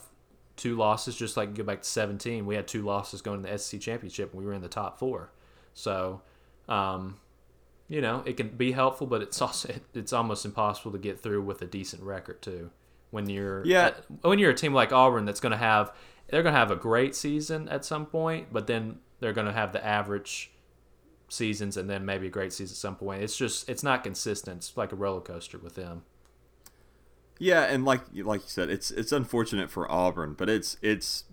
two 0.57 0.77
losses, 0.77 1.17
just 1.17 1.37
like 1.37 1.49
you 1.51 1.57
go 1.57 1.65
back 1.65 1.83
to 1.83 1.89
17. 1.89 2.47
We 2.47 2.55
had 2.55 2.67
two 2.69 2.83
losses 2.83 3.21
going 3.23 3.43
to 3.43 3.49
the 3.51 3.59
SEC 3.59 3.81
championship, 3.81 4.33
and 4.33 4.41
we 4.41 4.47
were 4.47 4.53
in 4.55 4.63
the 4.63 4.69
top 4.69 4.99
four. 4.99 5.31
So, 5.75 6.23
um, 6.69 7.19
you 7.89 8.01
know, 8.01 8.23
it 8.25 8.37
can 8.37 8.49
be 8.49 8.73
helpful, 8.73 9.07
but 9.07 9.21
it's 9.23 9.41
also 9.47 9.75
it's 9.95 10.13
almost 10.13 10.45
impossible 10.45 10.93
to 10.93 10.99
get 10.99 11.21
through 11.21 11.43
with 11.43 11.61
a 11.63 11.67
decent 11.67 12.03
record 12.03 12.41
too. 12.41 12.71
When 13.11 13.29
you're 13.29 13.65
Yeah. 13.67 13.91
when 14.23 14.39
you're 14.39 14.53
a 14.53 14.55
team 14.55 14.73
like 14.73 14.93
Auburn 14.93 15.25
that's 15.27 15.41
going 15.41 15.53
to 15.53 15.59
have 15.59 15.93
they're 16.29 16.43
going 16.43 16.55
to 16.55 16.59
have 16.59 16.71
a 16.71 16.77
great 16.77 17.15
season 17.15 17.69
at 17.69 17.85
some 17.85 18.07
point, 18.07 18.49
but 18.53 18.67
then 18.67 19.01
they're 19.21 19.35
going 19.35 19.47
to 19.49 19.53
have 19.53 19.73
the 19.73 19.85
average 19.85 20.51
seasons 21.33 21.77
and 21.77 21.89
then 21.89 22.05
maybe 22.05 22.27
a 22.27 22.31
great 22.31 22.53
season 22.53 22.75
at 22.75 22.79
some 22.79 22.97
point. 22.97 23.23
It's 23.23 23.37
just 23.37 23.69
it's 23.69 23.83
not 23.83 24.05
consistent. 24.05 24.59
It's 24.59 24.77
like 24.77 24.93
a 24.93 24.97
roller 24.97 25.21
coaster 25.21 25.59
with 25.59 25.75
them. 25.75 26.03
Yeah, 27.39 27.63
and 27.65 27.85
like 27.85 28.03
like 28.15 28.43
you 28.43 28.49
said, 28.49 28.71
it's 28.71 28.91
it's 28.91 29.13
unfortunate 29.13 29.71
for 29.71 29.91
Auburn, 29.91 30.35
but 30.35 30.49
it's 30.49 30.77
it's 30.83 31.25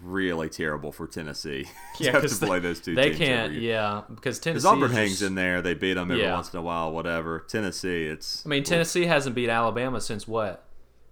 really 0.00 0.48
terrible 0.48 0.92
for 0.92 1.06
Tennessee. 1.06 1.66
to 1.98 2.12
have 2.12 2.26
to 2.26 2.46
play 2.46 2.58
they, 2.58 2.68
those 2.68 2.80
two 2.80 2.94
They 2.94 3.10
can't, 3.10 3.52
yeah, 3.52 4.02
because 4.08 4.38
Tennessee. 4.38 4.62
Because 4.62 4.64
Auburn 4.64 4.90
is 4.90 4.96
hangs 4.96 5.22
in 5.22 5.34
there, 5.34 5.60
they 5.60 5.74
beat 5.74 5.94
them 5.94 6.10
every 6.10 6.22
Yeah. 6.22 6.34
once 6.34 6.52
in 6.52 6.58
a 6.58 6.62
while, 6.62 6.92
whatever. 6.92 7.40
Tennessee, 7.40 8.04
it's 8.06 8.46
I 8.46 8.48
mean, 8.48 8.64
Tennessee 8.64 9.04
hasn't 9.06 9.34
beat 9.34 9.50
Alabama 9.50 10.00
since 10.00 10.26
what? 10.26 10.64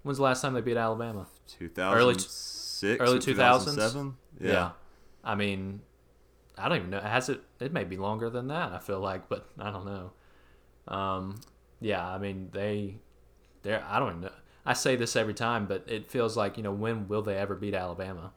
When's 0.02 0.16
the 0.16 0.24
last 0.24 0.40
time 0.40 0.54
they 0.54 0.62
beat 0.62 0.78
Alabama? 0.78 1.26
2006, 1.58 3.00
early 3.02 3.16
or 3.16 3.20
2000s? 3.20 3.24
2007. 3.24 4.14
Yeah. 4.40 4.70
I 5.22 5.34
mean, 5.34 5.82
I 6.56 6.68
don't 6.68 6.78
even 6.78 6.90
know. 6.90 7.00
Has 7.00 7.28
it? 7.28 7.42
It 7.60 7.72
may 7.72 7.84
be 7.84 7.96
longer 7.96 8.30
than 8.30 8.48
that. 8.48 8.72
I 8.72 8.78
feel 8.78 9.00
like, 9.00 9.28
but 9.28 9.46
I 9.58 9.70
don't 9.70 9.84
know. 9.84 10.12
Um, 10.88 11.40
yeah. 11.80 12.06
I 12.06 12.18
mean, 12.18 12.48
they, 12.52 12.96
they're. 13.62 13.84
I 13.88 13.98
don't 13.98 14.20
know. 14.20 14.32
I 14.64 14.72
say 14.72 14.96
this 14.96 15.16
every 15.16 15.34
time, 15.34 15.66
but 15.66 15.84
it 15.86 16.10
feels 16.10 16.36
like 16.36 16.56
you 16.56 16.62
know 16.62 16.72
when 16.72 17.08
will 17.08 17.22
they 17.22 17.36
ever 17.36 17.54
beat 17.54 17.74
Alabama? 17.74 18.32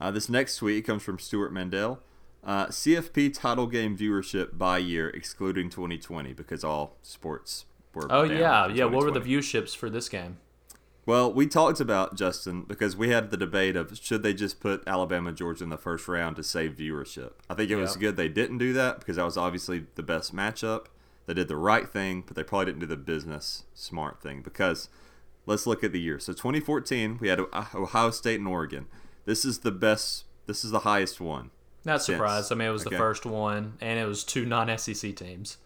Uh, 0.00 0.10
this 0.10 0.28
next 0.28 0.56
tweet 0.56 0.86
comes 0.86 1.02
from 1.02 1.18
Stewart 1.18 1.52
Mandel. 1.52 2.00
Uh, 2.44 2.66
CFP 2.66 3.34
title 3.34 3.66
game 3.66 3.96
viewership 3.96 4.56
by 4.56 4.78
year, 4.78 5.10
excluding 5.10 5.68
2020, 5.68 6.32
because 6.32 6.62
all 6.62 6.96
sports 7.02 7.66
were. 7.92 8.06
Oh 8.10 8.22
yeah, 8.22 8.68
yeah. 8.68 8.84
What 8.84 9.04
were 9.04 9.10
the 9.10 9.20
2020. 9.20 9.30
viewships 9.30 9.76
for 9.76 9.90
this 9.90 10.08
game? 10.08 10.38
Well, 11.08 11.32
we 11.32 11.46
talked 11.46 11.80
about 11.80 12.16
Justin 12.16 12.64
because 12.64 12.94
we 12.94 13.08
had 13.08 13.30
the 13.30 13.38
debate 13.38 13.76
of 13.76 13.96
should 13.96 14.22
they 14.22 14.34
just 14.34 14.60
put 14.60 14.86
Alabama 14.86 15.32
Georgia 15.32 15.64
in 15.64 15.70
the 15.70 15.78
first 15.78 16.06
round 16.06 16.36
to 16.36 16.42
save 16.42 16.72
viewership. 16.72 17.32
I 17.48 17.54
think 17.54 17.70
it 17.70 17.76
was 17.76 17.96
good 17.96 18.16
they 18.18 18.28
didn't 18.28 18.58
do 18.58 18.74
that 18.74 18.98
because 18.98 19.16
that 19.16 19.24
was 19.24 19.38
obviously 19.38 19.86
the 19.94 20.02
best 20.02 20.36
matchup. 20.36 20.88
They 21.24 21.32
did 21.32 21.48
the 21.48 21.56
right 21.56 21.88
thing, 21.88 22.24
but 22.26 22.36
they 22.36 22.42
probably 22.42 22.66
didn't 22.66 22.80
do 22.80 22.86
the 22.86 22.98
business 22.98 23.64
smart 23.72 24.20
thing 24.20 24.42
because 24.42 24.90
let's 25.46 25.66
look 25.66 25.82
at 25.82 25.92
the 25.92 25.98
year. 25.98 26.18
So 26.18 26.34
2014, 26.34 27.16
we 27.22 27.28
had 27.28 27.40
Ohio 27.40 28.10
State 28.10 28.40
and 28.40 28.48
Oregon. 28.48 28.84
This 29.24 29.46
is 29.46 29.60
the 29.60 29.72
best. 29.72 30.24
This 30.44 30.62
is 30.62 30.72
the 30.72 30.80
highest 30.80 31.22
one. 31.22 31.52
Not 31.86 32.02
Since- 32.02 32.16
surprised. 32.16 32.52
I 32.52 32.54
mean, 32.54 32.68
it 32.68 32.72
was 32.72 32.86
okay. 32.86 32.96
the 32.96 32.98
first 32.98 33.24
one, 33.24 33.78
and 33.80 33.98
it 33.98 34.04
was 34.04 34.24
two 34.24 34.44
non-SEC 34.44 35.16
teams. 35.16 35.56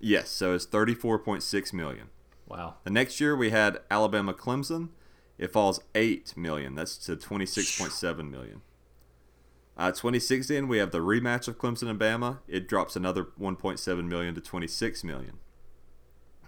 Yes, 0.00 0.28
so 0.28 0.54
it's 0.54 0.66
34.6 0.66 1.72
million. 1.72 2.08
Wow. 2.48 2.76
The 2.84 2.90
next 2.90 3.20
year 3.20 3.36
we 3.36 3.50
had 3.50 3.78
Alabama 3.90 4.32
Clemson. 4.32 4.88
It 5.36 5.52
falls 5.52 5.80
8 5.94 6.36
million. 6.36 6.74
That's 6.74 6.96
to 7.06 7.16
26.7 7.16 8.30
million. 8.30 8.62
Uh, 9.76 9.92
2016 9.92 10.66
we 10.66 10.78
have 10.78 10.90
the 10.90 10.98
rematch 10.98 11.46
of 11.46 11.58
Clemson 11.58 11.88
and 11.88 12.00
Bama. 12.00 12.38
It 12.48 12.66
drops 12.66 12.96
another 12.96 13.24
1.7 13.40 14.08
million 14.08 14.34
to 14.34 14.40
26 14.40 15.04
million. 15.04 15.38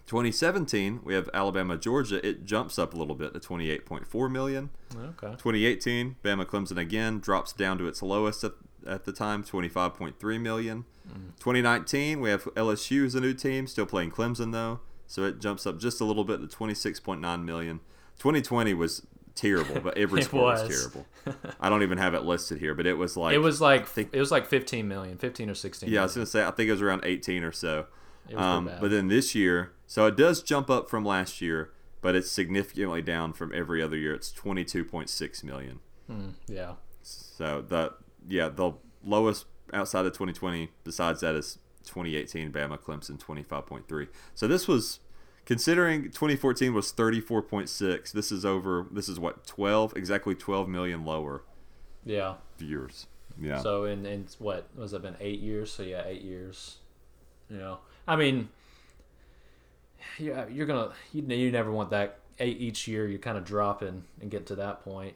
2017 0.06 1.00
we 1.04 1.14
have 1.14 1.30
Alabama 1.32 1.76
Georgia. 1.76 2.26
It 2.26 2.44
jumps 2.44 2.78
up 2.78 2.94
a 2.94 2.96
little 2.96 3.14
bit 3.14 3.32
to 3.34 3.38
28.4 3.38 4.30
million. 4.32 4.70
Okay. 4.96 5.28
2018 5.28 6.16
Bama 6.24 6.44
Clemson 6.44 6.78
again 6.78 7.20
drops 7.20 7.52
down 7.52 7.78
to 7.78 7.86
its 7.86 8.02
lowest 8.02 8.42
at, 8.42 8.52
at 8.84 9.04
the 9.04 9.12
time 9.12 9.44
25.3 9.44 10.40
million. 10.40 10.84
2019 11.38 12.20
we 12.20 12.30
have 12.30 12.44
LSU 12.54 13.06
as 13.06 13.14
a 13.14 13.20
new 13.20 13.34
team 13.34 13.66
still 13.66 13.86
playing 13.86 14.10
Clemson 14.10 14.52
though 14.52 14.80
so 15.10 15.24
it 15.24 15.40
jumps 15.40 15.66
up 15.66 15.80
just 15.80 16.00
a 16.00 16.04
little 16.04 16.22
bit 16.22 16.36
to 16.40 16.46
26.9 16.56 17.44
million. 17.44 17.80
2020 18.18 18.74
was 18.74 19.04
terrible, 19.34 19.80
but 19.80 19.98
every 20.04 20.20
It 20.20 20.24
sport 20.26 20.44
was. 20.60 20.68
was. 20.68 20.78
terrible. 20.78 21.06
I 21.60 21.68
don't 21.68 21.82
even 21.82 21.98
have 21.98 22.14
it 22.14 22.22
listed 22.22 22.58
here, 22.60 22.74
but 22.76 22.86
it 22.86 22.94
was 22.94 23.16
like 23.16 23.34
it 23.34 23.38
was 23.38 23.60
like 23.60 23.86
think- 23.88 24.10
it 24.12 24.20
was 24.20 24.30
like 24.30 24.46
15 24.46 24.86
million, 24.86 25.18
15 25.18 25.50
or 25.50 25.54
16. 25.54 25.90
yeah, 25.90 26.00
I 26.00 26.02
was 26.04 26.14
gonna 26.14 26.26
say 26.26 26.44
I 26.44 26.52
think 26.52 26.68
it 26.68 26.72
was 26.72 26.82
around 26.82 27.02
18 27.04 27.42
or 27.42 27.50
so. 27.50 27.86
It 28.28 28.36
was 28.36 28.44
Um, 28.44 28.70
but 28.80 28.90
then 28.92 29.08
this 29.08 29.34
year, 29.34 29.72
so 29.88 30.06
it 30.06 30.16
does 30.16 30.42
jump 30.42 30.70
up 30.70 30.88
from 30.88 31.04
last 31.04 31.40
year, 31.40 31.72
but 32.02 32.14
it's 32.14 32.30
significantly 32.30 33.02
down 33.02 33.32
from 33.32 33.52
every 33.52 33.82
other 33.82 33.96
year. 33.96 34.14
It's 34.14 34.30
22.6 34.32 35.42
million. 35.42 35.80
yeah, 36.46 36.74
So 37.02 37.62
the 37.66 37.94
yeah 38.28 38.48
the 38.48 38.72
lowest 39.02 39.46
outside 39.72 40.04
of 40.04 40.12
2020 40.12 40.70
besides 40.84 41.20
that 41.22 41.34
is 41.34 41.58
2018 41.84 42.52
Bama 42.52 42.78
Clemson 42.78 43.18
25.3. 43.18 44.08
So 44.34 44.46
this 44.46 44.68
was 44.68 45.00
considering 45.44 46.04
2014 46.04 46.74
was 46.74 46.92
34.6. 46.92 48.12
This 48.12 48.30
is 48.32 48.44
over. 48.44 48.86
This 48.90 49.08
is 49.08 49.18
what 49.18 49.46
12 49.46 49.96
exactly 49.96 50.34
12 50.34 50.68
million 50.68 51.04
lower 51.04 51.42
yeah. 52.04 52.34
viewers. 52.58 53.06
Yeah. 53.40 53.60
So 53.60 53.84
in 53.84 54.04
in 54.06 54.26
what 54.38 54.68
was 54.76 54.92
it 54.92 55.02
been 55.02 55.16
eight 55.20 55.40
years? 55.40 55.72
So 55.72 55.82
yeah, 55.82 56.02
eight 56.06 56.22
years. 56.22 56.76
You 57.48 57.56
know, 57.56 57.78
I 58.06 58.16
mean, 58.16 58.48
yeah, 60.18 60.46
you're 60.48 60.66
gonna 60.66 60.92
you 61.12 61.22
you 61.22 61.50
never 61.50 61.72
want 61.72 61.90
that 61.90 62.18
eight 62.38 62.60
each 62.60 62.86
year. 62.86 63.08
You're 63.08 63.18
kind 63.18 63.38
of 63.38 63.44
dropping 63.44 64.04
and 64.20 64.30
get 64.30 64.46
to 64.46 64.54
that 64.56 64.84
point, 64.84 65.14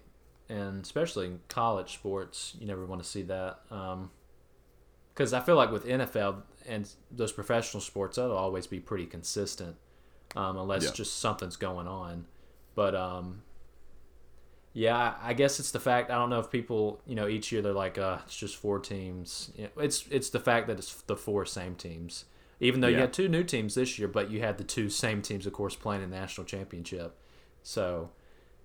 and 0.48 0.82
especially 0.82 1.26
in 1.26 1.40
college 1.48 1.94
sports, 1.94 2.54
you 2.58 2.66
never 2.66 2.84
want 2.86 3.02
to 3.02 3.08
see 3.08 3.22
that. 3.22 3.60
Um, 3.70 4.10
because 5.14 5.32
I 5.32 5.40
feel 5.40 5.56
like 5.56 5.70
with 5.70 5.86
NFL 5.86 6.42
and 6.66 6.88
those 7.10 7.32
professional 7.32 7.80
sports, 7.80 8.16
that'll 8.16 8.36
always 8.36 8.66
be 8.66 8.80
pretty 8.80 9.06
consistent, 9.06 9.76
um, 10.34 10.56
unless 10.56 10.84
Yeah. 10.84 10.90
just 10.92 11.18
something's 11.18 11.56
going 11.56 11.86
on. 11.86 12.26
But 12.74 12.94
um, 12.94 13.42
yeah, 14.72 15.14
I 15.22 15.34
guess 15.34 15.60
it's 15.60 15.70
the 15.70 15.78
fact. 15.80 16.10
I 16.10 16.16
don't 16.16 16.30
know 16.30 16.40
if 16.40 16.50
people, 16.50 17.00
you 17.06 17.14
know, 17.14 17.28
each 17.28 17.52
year 17.52 17.62
they're 17.62 17.72
like, 17.72 17.96
uh, 17.96 18.18
it's 18.26 18.36
just 18.36 18.56
four 18.56 18.80
teams. 18.80 19.52
You 19.56 19.64
know, 19.64 19.82
It's 19.82 20.04
it's 20.10 20.30
the 20.30 20.40
fact 20.40 20.66
that 20.66 20.78
it's 20.78 20.92
the 21.02 21.16
four 21.16 21.46
same 21.46 21.76
teams. 21.76 22.24
Even 22.60 22.80
though 22.80 22.88
you 22.88 22.96
had 22.96 23.12
two 23.12 23.28
new 23.28 23.44
teams 23.44 23.74
this 23.74 23.98
year, 23.98 24.08
but 24.08 24.30
you 24.30 24.40
had 24.40 24.58
the 24.58 24.64
two 24.64 24.88
same 24.88 25.22
teams, 25.22 25.44
of 25.46 25.52
course, 25.52 25.76
playing 25.76 26.02
in 26.02 26.10
the 26.10 26.16
national 26.16 26.46
championship. 26.46 27.16
So 27.62 28.10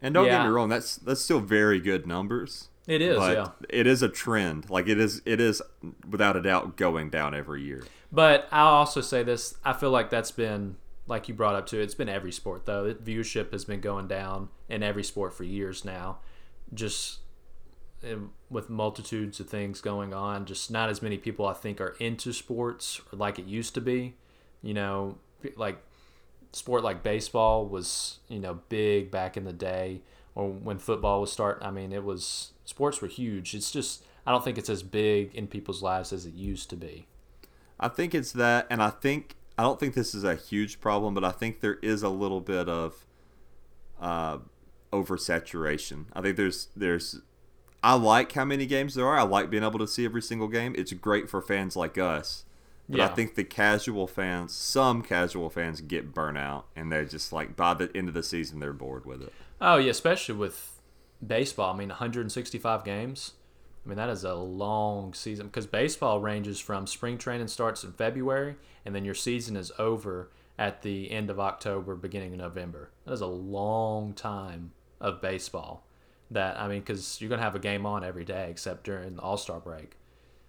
and 0.01 0.13
don't 0.13 0.25
get 0.27 0.43
me 0.45 0.49
wrong, 0.49 0.69
that's 0.69 0.95
that's 0.97 1.21
still 1.21 1.39
very 1.41 1.79
good 1.79 2.07
numbers. 2.07 2.69
It 2.89 3.03
is, 3.03 3.17
but 3.17 3.37
yeah. 3.37 3.49
it 3.69 3.85
is 3.85 4.01
a 4.01 4.09
trend. 4.09 4.67
Like 4.69 4.87
it 4.87 4.99
is 4.99 5.21
it 5.23 5.39
is 5.39 5.61
without 6.09 6.35
a 6.35 6.41
doubt 6.41 6.75
going 6.75 7.11
down 7.11 7.35
every 7.35 7.61
year. 7.61 7.83
But 8.11 8.47
I'll 8.51 8.73
also 8.73 8.99
say 8.99 9.21
this: 9.21 9.55
I 9.63 9.73
feel 9.73 9.91
like 9.91 10.09
that's 10.09 10.31
been, 10.31 10.75
like 11.05 11.27
you 11.27 11.35
brought 11.35 11.53
up 11.53 11.67
too. 11.67 11.79
It's 11.79 11.93
been 11.93 12.09
every 12.09 12.31
sport 12.31 12.65
though. 12.65 12.85
It, 12.85 13.05
viewership 13.05 13.51
has 13.51 13.63
been 13.63 13.79
going 13.79 14.07
down 14.07 14.49
in 14.67 14.81
every 14.81 15.03
sport 15.03 15.35
for 15.35 15.43
years 15.43 15.85
now. 15.85 16.17
Just 16.73 17.19
um, 18.03 18.31
with 18.49 18.71
multitudes 18.71 19.39
of 19.39 19.47
things 19.47 19.81
going 19.81 20.11
on, 20.11 20.45
just 20.45 20.71
not 20.71 20.89
as 20.89 21.03
many 21.03 21.19
people 21.19 21.45
I 21.45 21.53
think 21.53 21.79
are 21.79 21.95
into 21.99 22.33
sports 22.33 23.01
like 23.11 23.37
it 23.37 23.45
used 23.45 23.75
to 23.75 23.81
be. 23.81 24.15
You 24.63 24.73
know, 24.73 25.19
like 25.55 25.77
sport 26.53 26.83
like 26.83 27.03
baseball 27.03 27.67
was 27.67 28.17
you 28.27 28.39
know 28.39 28.61
big 28.67 29.11
back 29.11 29.37
in 29.37 29.43
the 29.43 29.53
day, 29.53 30.01
or 30.33 30.49
when 30.49 30.79
football 30.79 31.21
was 31.21 31.31
starting. 31.31 31.67
I 31.67 31.69
mean, 31.69 31.91
it 31.91 32.03
was 32.03 32.53
sports 32.69 33.01
were 33.01 33.07
huge. 33.07 33.53
It's 33.53 33.71
just 33.71 34.03
I 34.25 34.31
don't 34.31 34.43
think 34.43 34.57
it's 34.57 34.69
as 34.69 34.83
big 34.83 35.33
in 35.35 35.47
people's 35.47 35.81
lives 35.81 36.13
as 36.13 36.25
it 36.25 36.35
used 36.35 36.69
to 36.69 36.75
be. 36.75 37.07
I 37.79 37.87
think 37.87 38.13
it's 38.13 38.31
that, 38.33 38.67
and 38.69 38.81
I 38.81 38.91
think 38.91 39.35
I 39.57 39.63
don't 39.63 39.79
think 39.79 39.95
this 39.95 40.13
is 40.13 40.23
a 40.23 40.35
huge 40.35 40.79
problem, 40.79 41.13
but 41.13 41.23
I 41.23 41.31
think 41.31 41.59
there 41.59 41.79
is 41.81 42.03
a 42.03 42.09
little 42.09 42.41
bit 42.41 42.69
of 42.69 43.05
uh, 43.99 44.37
oversaturation. 44.93 46.05
I 46.13 46.21
think 46.21 46.37
there's 46.37 46.67
there's 46.75 47.19
I 47.83 47.95
like 47.95 48.31
how 48.33 48.45
many 48.45 48.65
games 48.65 48.95
there 48.95 49.07
are. 49.07 49.17
I 49.17 49.23
like 49.23 49.49
being 49.49 49.63
able 49.63 49.79
to 49.79 49.87
see 49.87 50.05
every 50.05 50.21
single 50.21 50.47
game. 50.47 50.75
It's 50.77 50.93
great 50.93 51.29
for 51.29 51.41
fans 51.41 51.75
like 51.75 51.97
us. 51.97 52.45
But 52.91 53.01
I 53.01 53.07
think 53.09 53.35
the 53.35 53.43
casual 53.43 54.07
fans, 54.07 54.51
some 54.51 55.03
casual 55.03 55.51
fans 55.51 55.79
get 55.79 56.11
burnt 56.11 56.39
out, 56.39 56.65
and 56.75 56.91
they're 56.91 57.05
just 57.05 57.31
like 57.31 57.55
by 57.55 57.75
the 57.75 57.95
end 57.95 58.07
of 58.07 58.15
the 58.15 58.23
season 58.23 58.59
they're 58.59 58.73
bored 58.73 59.05
with 59.05 59.21
it. 59.21 59.31
Oh 59.61 59.77
yeah, 59.77 59.91
especially 59.91 60.33
with 60.33 60.78
baseball. 61.25 61.73
I 61.73 61.77
mean, 61.77 61.89
165 61.89 62.83
games. 62.83 63.33
I 63.85 63.89
mean, 63.89 63.97
that 63.97 64.09
is 64.09 64.23
a 64.23 64.35
long 64.35 65.13
season 65.13 65.47
because 65.47 65.65
baseball 65.65 66.19
ranges 66.19 66.59
from 66.59 66.85
spring 66.85 67.17
training 67.17 67.47
starts 67.47 67.83
in 67.83 67.93
February, 67.93 68.55
and 68.85 68.93
then 68.93 69.05
your 69.05 69.15
season 69.15 69.55
is 69.55 69.71
over 69.79 70.29
at 70.57 70.81
the 70.81 71.09
end 71.11 71.29
of 71.29 71.39
October, 71.39 71.95
beginning 71.95 72.33
of 72.33 72.39
November. 72.39 72.91
That 73.05 73.13
is 73.13 73.21
a 73.21 73.27
long 73.27 74.13
time 74.13 74.71
of 74.99 75.21
baseball. 75.21 75.85
That 76.29 76.59
I 76.59 76.67
mean, 76.67 76.81
because 76.81 77.19
you're 77.19 77.29
gonna 77.29 77.41
have 77.41 77.55
a 77.55 77.59
game 77.59 77.85
on 77.85 78.03
every 78.03 78.25
day 78.25 78.49
except 78.49 78.83
during 78.83 79.15
the 79.15 79.21
All 79.21 79.37
Star 79.37 79.59
break. 79.59 79.97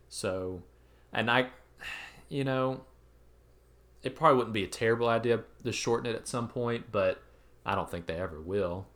So, 0.08 0.62
and 1.12 1.30
I, 1.30 1.48
you 2.28 2.44
know, 2.44 2.82
it 4.02 4.16
probably 4.16 4.38
wouldn't 4.38 4.54
be 4.54 4.64
a 4.64 4.68
terrible 4.68 5.08
idea 5.08 5.40
to 5.64 5.72
shorten 5.72 6.10
it 6.10 6.16
at 6.16 6.26
some 6.26 6.48
point, 6.48 6.90
but 6.90 7.22
I 7.64 7.74
don't 7.74 7.90
think 7.90 8.06
they 8.06 8.16
ever 8.16 8.40
will. 8.40 8.86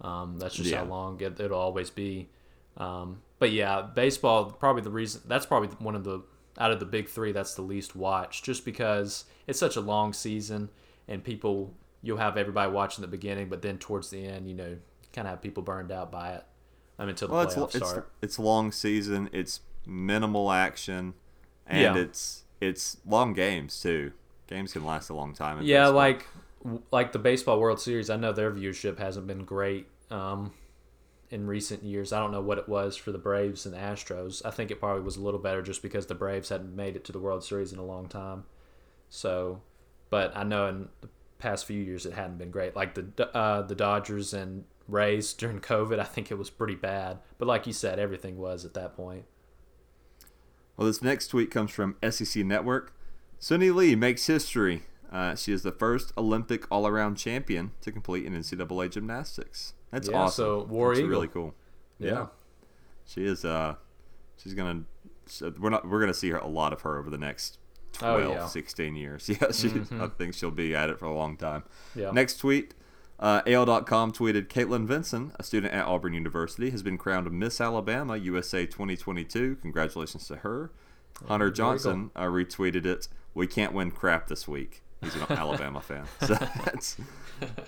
Um, 0.00 0.38
that's 0.38 0.54
just 0.54 0.70
Yeah. 0.70 0.78
how 0.78 0.84
long 0.84 1.20
it, 1.20 1.38
it'll 1.40 1.58
always 1.58 1.90
be. 1.90 2.28
Um, 2.76 3.22
but 3.38 3.50
yeah, 3.52 3.82
baseball 3.82 4.46
probably 4.52 4.82
the 4.82 4.90
reason 4.90 5.22
that's 5.26 5.46
probably 5.46 5.68
one 5.78 5.94
of 5.96 6.04
the 6.04 6.20
out 6.58 6.70
of 6.72 6.80
the 6.80 6.86
big 6.86 7.08
three 7.08 7.32
that's 7.32 7.54
the 7.54 7.62
least 7.62 7.94
watched, 7.96 8.44
just 8.44 8.64
because 8.64 9.24
it's 9.46 9.58
such 9.58 9.76
a 9.76 9.80
long 9.80 10.12
season 10.12 10.70
and 11.06 11.22
people 11.24 11.74
you'll 12.02 12.18
have 12.18 12.36
everybody 12.36 12.70
watching 12.70 13.02
the 13.02 13.08
beginning, 13.08 13.48
but 13.48 13.60
then 13.62 13.76
towards 13.78 14.10
the 14.10 14.24
end, 14.24 14.48
you 14.48 14.54
know, 14.54 14.76
kind 15.12 15.26
of 15.26 15.30
have 15.32 15.42
people 15.42 15.62
burned 15.62 15.90
out 15.90 16.12
by 16.12 16.32
it. 16.34 16.44
I 16.98 17.02
mean, 17.02 17.10
until 17.10 17.28
the 17.28 17.34
Well, 17.34 17.42
it's 17.44 17.54
playoffs 17.54 17.74
it's 17.76 17.88
start. 17.88 18.10
it's 18.22 18.38
long 18.38 18.70
season. 18.72 19.28
It's 19.32 19.60
minimal 19.86 20.50
action, 20.52 21.14
and 21.66 21.80
Yeah. 21.80 21.96
it's 21.96 22.44
it's 22.60 22.98
long 23.06 23.32
games 23.34 23.80
too. 23.80 24.12
Games 24.48 24.72
can 24.72 24.84
last 24.84 25.10
a 25.10 25.14
long 25.14 25.32
time. 25.34 25.62
Yeah, 25.62 25.82
baseball. 25.84 25.94
like 25.96 26.26
like 26.90 27.12
the 27.12 27.18
baseball 27.18 27.60
World 27.60 27.80
Series. 27.80 28.10
I 28.10 28.16
know 28.16 28.32
their 28.32 28.50
viewership 28.50 28.98
hasn't 28.98 29.26
been 29.26 29.44
great 29.44 29.86
um, 30.10 30.52
in 31.30 31.46
recent 31.46 31.82
years. 31.82 32.12
I 32.12 32.20
don't 32.20 32.32
know 32.32 32.40
what 32.40 32.58
it 32.58 32.68
was 32.68 32.96
for 32.96 33.12
the 33.12 33.18
Braves 33.18 33.66
and 33.66 33.74
the 33.74 33.78
Astros. 33.78 34.42
I 34.44 34.50
think 34.50 34.70
it 34.70 34.80
probably 34.80 35.02
was 35.02 35.16
a 35.16 35.20
little 35.20 35.40
better 35.40 35.62
just 35.62 35.82
because 35.82 36.06
the 36.06 36.14
Braves 36.14 36.48
hadn't 36.48 36.74
made 36.74 36.96
it 36.96 37.04
to 37.04 37.12
the 37.12 37.18
World 37.18 37.44
Series 37.44 37.72
in 37.72 37.78
a 37.78 37.84
long 37.84 38.08
time. 38.08 38.44
So, 39.10 39.62
but 40.10 40.36
I 40.36 40.44
know 40.44 40.66
in 40.66 40.88
the 41.00 41.08
past 41.38 41.66
few 41.66 41.80
years 41.80 42.06
it 42.06 42.12
hadn't 42.12 42.38
been 42.38 42.50
great. 42.50 42.76
Like 42.76 42.94
the 42.94 43.28
uh, 43.34 43.62
the 43.62 43.74
Dodgers 43.74 44.34
and 44.34 44.64
Rays 44.86 45.32
during 45.32 45.60
COVID, 45.60 45.98
I 45.98 46.04
think 46.04 46.30
it 46.30 46.38
was 46.38 46.50
pretty 46.50 46.74
bad. 46.74 47.18
But 47.38 47.48
like 47.48 47.66
you 47.66 47.72
said, 47.72 47.98
everything 47.98 48.38
was 48.38 48.64
at 48.64 48.74
that 48.74 48.96
point. 48.96 49.24
Well, 50.76 50.86
this 50.86 51.02
next 51.02 51.28
tweet 51.28 51.50
comes 51.50 51.70
from 51.70 51.96
SEC 52.08 52.44
Network. 52.44 52.94
Suni 53.40 53.74
Lee 53.74 53.94
makes 53.94 54.26
history. 54.26 54.84
Uh, 55.10 55.34
she 55.34 55.52
is 55.52 55.62
the 55.62 55.72
first 55.72 56.12
Olympic 56.18 56.64
all-around 56.70 57.16
champion 57.16 57.72
to 57.80 57.90
complete 57.90 58.26
an 58.26 58.34
NCAA 58.34 58.90
gymnastics. 58.90 59.74
That's 59.90 60.08
Yeah, 60.08 60.16
awesome. 60.22 60.44
so 60.44 60.62
War 60.64 60.88
That's 60.90 60.98
Eagle. 61.00 61.10
really 61.10 61.28
cool. 61.28 61.54
Yeah. 61.98 62.26
she 63.06 63.24
is. 63.24 63.44
Uh, 63.44 63.76
she's 64.36 64.54
gonna. 64.54 64.82
We're 65.58 65.70
not. 65.70 65.88
We're 65.88 66.00
gonna 66.00 66.14
see 66.14 66.30
her 66.30 66.38
a 66.38 66.46
lot 66.46 66.72
of 66.72 66.82
her 66.82 66.98
over 66.98 67.08
the 67.10 67.18
next 67.18 67.58
Oh, 68.02 68.18
12, 68.20 68.30
yeah. 68.36 68.46
16 68.46 68.96
years. 68.96 69.28
Yeah, 69.40 69.50
she. 69.50 69.68
I 69.98 70.06
think 70.08 70.34
she'll 70.34 70.50
be 70.50 70.74
at 70.74 70.90
it 70.90 70.98
for 70.98 71.06
a 71.06 71.14
long 71.14 71.36
time. 71.36 71.64
Yeah. 71.94 72.10
Next 72.10 72.36
tweet. 72.36 72.74
Uh, 73.18 73.42
AL.com 73.48 74.12
tweeted 74.12 74.46
Caitlin 74.46 74.86
Vinson, 74.86 75.32
a 75.40 75.42
student 75.42 75.72
at 75.74 75.86
Auburn 75.86 76.12
University, 76.14 76.70
has 76.70 76.84
been 76.84 76.96
crowned 76.96 77.28
Miss 77.32 77.60
Alabama 77.60 78.16
USA 78.16 78.64
2022. 78.64 79.56
Congratulations 79.60 80.28
to 80.28 80.36
her. 80.36 80.70
Hunter 81.26 81.50
Johnson 81.50 82.12
uh, 82.14 82.26
retweeted 82.26 82.86
it. 82.86 83.08
We 83.34 83.48
can't 83.48 83.72
win 83.72 83.90
crap 83.90 84.28
this 84.28 84.46
week. 84.46 84.82
He's 85.00 85.14
an 85.14 85.22
Alabama 85.30 85.80
fan, 85.80 86.04
so 86.20 86.34
that's 86.64 86.96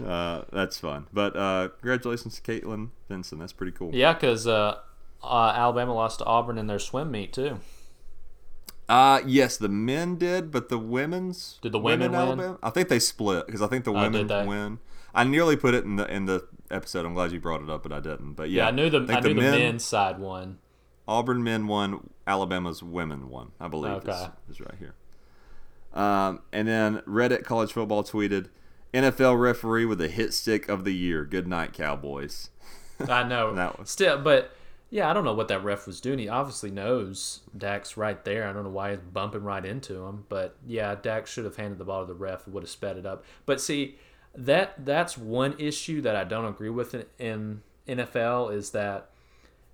uh, 0.05 0.43
that's 0.53 0.79
fun. 0.79 1.07
But 1.13 1.37
uh, 1.37 1.69
congratulations 1.81 2.41
to 2.41 2.43
Caitlin 2.43 2.89
Vinson. 3.09 3.39
That's 3.39 3.53
pretty 3.53 3.73
cool. 3.73 3.95
Yeah, 3.95 4.15
because 4.15 4.47
uh, 4.49 4.79
uh, 5.23 5.53
Alabama 5.55 5.95
lost 5.95 6.19
to 6.19 6.25
Auburn 6.25 6.59
in 6.59 6.67
their 6.67 6.79
swim 6.81 7.11
meet 7.11 7.33
too. 7.33 7.61
Uh 8.89 9.21
yes, 9.25 9.57
the 9.57 9.69
men 9.69 10.17
did, 10.17 10.51
but 10.51 10.69
the 10.69 10.79
women's 10.79 11.59
Did 11.63 11.71
the 11.73 11.79
women 11.79 12.11
win? 12.11 12.21
Alabama? 12.21 12.59
I 12.63 12.71
think 12.71 12.89
they 12.89 12.99
split 12.99 13.47
because 13.47 13.63
I 13.63 13.69
think 13.69 13.85
the 13.85 13.93
Oh, 13.93 14.01
women 14.03 14.27
they? 14.27 14.45
win. 14.45 14.81
I 15.15 15.23
nearly 15.25 15.57
put 15.57 15.75
it 15.75 15.85
in 15.85 15.95
the 15.97 16.13
in 16.13 16.27
the 16.27 16.49
episode. 16.73 17.07
I'm 17.07 17.15
glad 17.15 17.31
you 17.31 17.39
brought 17.39 17.63
it 17.63 17.71
up, 17.71 17.85
but 17.85 17.93
I 17.93 18.01
didn't. 18.01 18.33
But 18.35 18.51
yeah, 18.51 18.65
Yeah, 18.65 18.69
I 18.69 18.71
knew 18.73 18.91
the 18.91 19.07
think 19.07 19.19
I 19.19 19.21
knew 19.21 19.35
the, 19.35 19.41
men's 19.41 19.85
side 19.85 20.19
won. 20.19 20.59
Auburn 21.07 21.45
men 21.45 21.69
won. 21.69 22.11
Alabama's 22.27 22.83
women 22.83 23.29
won. 23.29 23.53
I 23.61 23.69
believe 23.69 23.93
Okay. 23.93 24.11
is, 24.49 24.57
is 24.57 24.61
right 24.61 24.75
here. 24.81 24.95
Um, 25.93 26.41
and 26.53 26.69
then 26.69 26.99
Reddit 27.07 27.45
college 27.45 27.73
football 27.73 28.05
tweeted, 28.05 28.47
NFL 28.95 29.41
referee 29.41 29.85
with 29.85 30.01
a 30.01 30.09
hit 30.09 30.33
stick 30.35 30.69
of 30.69 30.85
the 30.85 30.95
year. 30.95 31.25
Good 31.25 31.47
night, 31.49 31.73
Cowboys. 31.73 32.51
I 33.09 33.23
know. 33.23 33.55
That 33.55 33.79
was- 33.79 33.91
Still, 33.91 34.19
but 34.19 34.53
Yeah, 34.91 35.09
I 35.09 35.13
don't 35.13 35.25
know 35.25 35.35
what 35.35 35.47
that 35.49 35.63
ref 35.63 35.87
was 35.87 36.01
doing. 36.01 36.19
He 36.19 36.29
obviously 36.29 36.71
knows 36.73 37.41
Dak's 37.57 37.97
right 37.97 38.25
there. 38.25 38.49
I 38.49 38.53
don't 38.53 38.65
know 38.65 38.71
why 38.71 38.91
he's 38.91 38.99
bumping 39.01 39.45
right 39.45 39.65
into 39.65 40.05
him. 40.05 40.25
But 40.29 40.57
yeah, 40.67 40.97
Dak 41.01 41.27
should 41.29 41.45
have 41.45 41.55
handed 41.57 41.79
the 41.79 41.85
ball 41.85 42.01
to 42.05 42.13
the 42.13 42.19
ref. 42.19 42.47
Would 42.49 42.65
have 42.65 42.71
sped 42.71 42.97
it 42.97 43.07
up. 43.07 43.25
But 43.47 43.61
see, 43.61 43.99
that 44.35 44.85
that's 44.85 45.17
one 45.17 45.55
issue 45.59 46.01
that 46.03 46.17
I 46.17 46.25
don't 46.25 46.45
agree 46.45 46.71
with 46.71 46.95
in, 46.95 47.63
in 47.87 47.99
NFL 47.99 48.53
is 48.53 48.71
that 48.71 49.11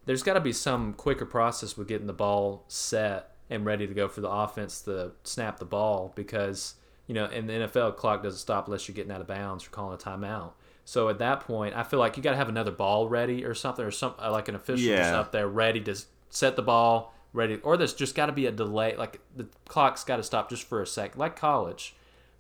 there's 0.05 0.23
got 0.23 0.35
to 0.35 0.41
be 0.41 0.53
some 0.53 0.93
quicker 0.93 1.25
process 1.27 1.77
with 1.79 1.89
getting 1.89 2.07
the 2.07 2.13
ball 2.13 2.65
set 2.69 3.36
and 3.51 3.65
ready 3.65 3.87
to 3.87 3.95
go 3.95 4.09
for 4.09 4.21
the 4.21 4.31
offense 4.31 4.81
to 4.83 5.13
snap 5.25 5.59
the 5.59 5.65
ball 5.65 6.13
because 6.17 6.75
you 7.07 7.15
know 7.15 7.27
in 7.27 7.47
the 7.47 7.53
NFL 7.53 7.97
clock 7.97 8.23
doesn't 8.23 8.39
stop 8.41 8.67
unless 8.67 8.89
you're 8.89 8.95
getting 8.95 9.13
out 9.13 9.21
of 9.21 9.27
bounds 9.27 9.67
or 9.67 9.71
calling 9.71 9.95
a 9.95 9.99
timeout. 9.99 10.53
So 10.85 11.09
at 11.09 11.19
that 11.19 11.41
point, 11.41 11.75
I 11.75 11.83
feel 11.83 11.99
like 11.99 12.17
you 12.17 12.23
got 12.23 12.31
to 12.31 12.37
have 12.37 12.49
another 12.49 12.71
ball 12.71 13.09
ready 13.09 13.45
or 13.45 13.55
something, 13.55 13.85
or 13.85 13.91
some 13.91 14.15
uh, 14.23 14.31
like 14.31 14.49
an 14.49 14.55
official 14.55 14.87
Yeah. 14.93 15.19
up 15.19 15.33
there 15.33 15.49
ready 15.49 15.81
to 15.81 15.97
set 16.31 16.55
the 16.55 16.63
ball, 16.63 17.13
ready. 17.33 17.57
Or 17.57 17.77
there's 17.77 17.95
just 17.95 18.15
got 18.15 18.27
to 18.27 18.33
be 18.33 18.47
a 18.47 18.53
delay, 18.53 18.95
like 18.97 19.21
the 19.35 19.49
clock's 19.69 20.05
got 20.05 20.19
to 20.19 20.23
stop 20.23 20.49
just 20.49 20.63
for 20.63 20.81
a 20.83 20.87
sec, 20.87 21.17
like 21.17 21.35
college. 21.35 21.95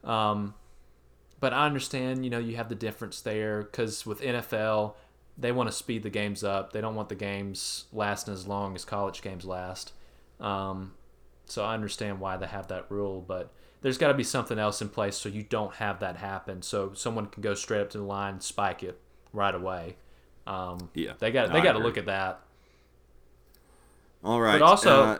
Um, 0.04 0.54
but 1.40 1.52
I 1.52 1.66
understand, 1.66 2.24
you 2.24 2.30
know, 2.30 2.38
you 2.38 2.54
have 2.56 2.68
the 2.68 2.74
difference 2.76 3.20
there 3.20 3.62
because 3.62 4.06
with 4.06 4.20
NFL, 4.20 4.94
they 5.36 5.50
want 5.52 5.68
to 5.68 5.72
speed 5.74 6.02
the 6.04 6.10
games 6.10 6.42
up. 6.44 6.72
They 6.72 6.80
don't 6.80 6.94
want 6.94 7.08
the 7.08 7.14
games 7.16 7.86
lasting 7.92 8.32
as 8.32 8.46
long 8.46 8.74
as 8.74 8.84
college 8.84 9.22
games 9.22 9.44
last. 9.44 9.92
Um, 10.40 10.94
so 11.46 11.64
I 11.64 11.74
understand 11.74 12.20
why 12.20 12.36
they 12.36 12.46
have 12.46 12.68
that 12.68 12.86
rule, 12.90 13.20
but 13.26 13.52
there's 13.82 13.98
got 13.98 14.08
to 14.08 14.14
be 14.14 14.24
something 14.24 14.58
else 14.58 14.82
in 14.82 14.88
place 14.88 15.16
so 15.16 15.28
you 15.28 15.42
don't 15.42 15.74
have 15.76 16.00
that 16.00 16.16
happen. 16.16 16.62
So 16.62 16.92
someone 16.94 17.26
can 17.26 17.42
go 17.42 17.54
straight 17.54 17.80
up 17.80 17.90
to 17.90 17.98
the 17.98 18.04
line, 18.04 18.40
spike 18.40 18.82
it 18.82 18.98
right 19.32 19.54
away. 19.54 19.96
Um, 20.46 20.90
Yeah, 20.94 21.12
they 21.18 21.30
got 21.30 21.48
no, 21.48 21.54
they 21.54 21.60
got 21.62 21.72
to 21.72 21.78
look 21.78 21.96
at 21.98 22.06
that. 22.06 22.40
All 24.24 24.40
right. 24.40 24.58
But 24.58 24.62
also, 24.64 25.02
uh, 25.04 25.18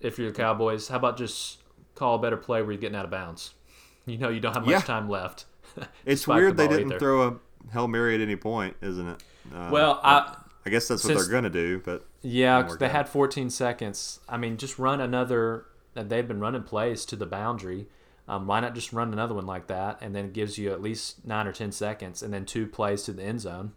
if 0.00 0.18
you're 0.18 0.30
the 0.30 0.36
Cowboys, 0.36 0.88
how 0.88 0.96
about 0.96 1.16
just 1.16 1.58
call 1.94 2.16
a 2.16 2.18
better 2.18 2.36
play 2.36 2.62
where 2.62 2.72
you're 2.72 2.80
getting 2.80 2.96
out 2.96 3.04
of 3.04 3.10
bounds? 3.10 3.54
You 4.06 4.16
know 4.16 4.30
you 4.30 4.40
don't 4.40 4.54
have 4.54 4.62
much 4.64 4.70
Yeah. 4.72 4.80
time 4.80 5.06
left. 5.10 5.44
it's 6.06 6.22
spike 6.22 6.36
the 6.36 6.40
weird 6.40 6.56
they 6.56 6.66
didn't 6.66 6.86
either. 6.86 6.98
throw 6.98 7.28
a 7.28 7.36
hail 7.74 7.86
mary 7.88 8.14
at 8.14 8.22
any 8.22 8.36
point, 8.36 8.74
isn't 8.80 9.06
it? 9.06 9.22
Uh, 9.54 9.68
Well, 9.70 10.00
I 10.02 10.34
I 10.68 10.70
guess 10.70 10.86
that's 10.88 11.02
what 11.02 11.14
since- 11.14 11.24
they're 11.26 11.32
gonna 11.34 11.48
do, 11.48 11.80
but 11.82 12.04
Yeah, 12.20 12.56
Didn't 12.58 12.64
'cause 12.66 12.70
work 12.72 12.80
they 12.80 12.86
out. 12.86 12.92
had 12.92 13.08
14 13.08 13.48
seconds. 13.48 14.20
I 14.28 14.36
mean, 14.36 14.58
just 14.58 14.78
run 14.78 15.00
another. 15.00 15.64
They've 15.94 16.28
been 16.28 16.40
running 16.40 16.62
plays 16.62 17.06
to 17.06 17.16
the 17.16 17.24
boundary. 17.26 17.88
Um, 18.28 18.46
why 18.46 18.60
not 18.60 18.74
just 18.74 18.92
run 18.92 19.10
another 19.14 19.32
one 19.34 19.46
like 19.46 19.66
that, 19.68 19.96
and 20.02 20.14
then 20.14 20.26
it 20.26 20.32
gives 20.34 20.58
you 20.58 20.70
at 20.70 20.82
least 20.82 21.24
nine 21.26 21.46
or 21.46 21.52
10 21.52 21.72
seconds, 21.72 22.22
and 22.22 22.34
then 22.34 22.44
two 22.44 22.66
plays 22.66 23.02
to 23.04 23.12
the 23.14 23.22
end 23.22 23.40
zone. 23.40 23.72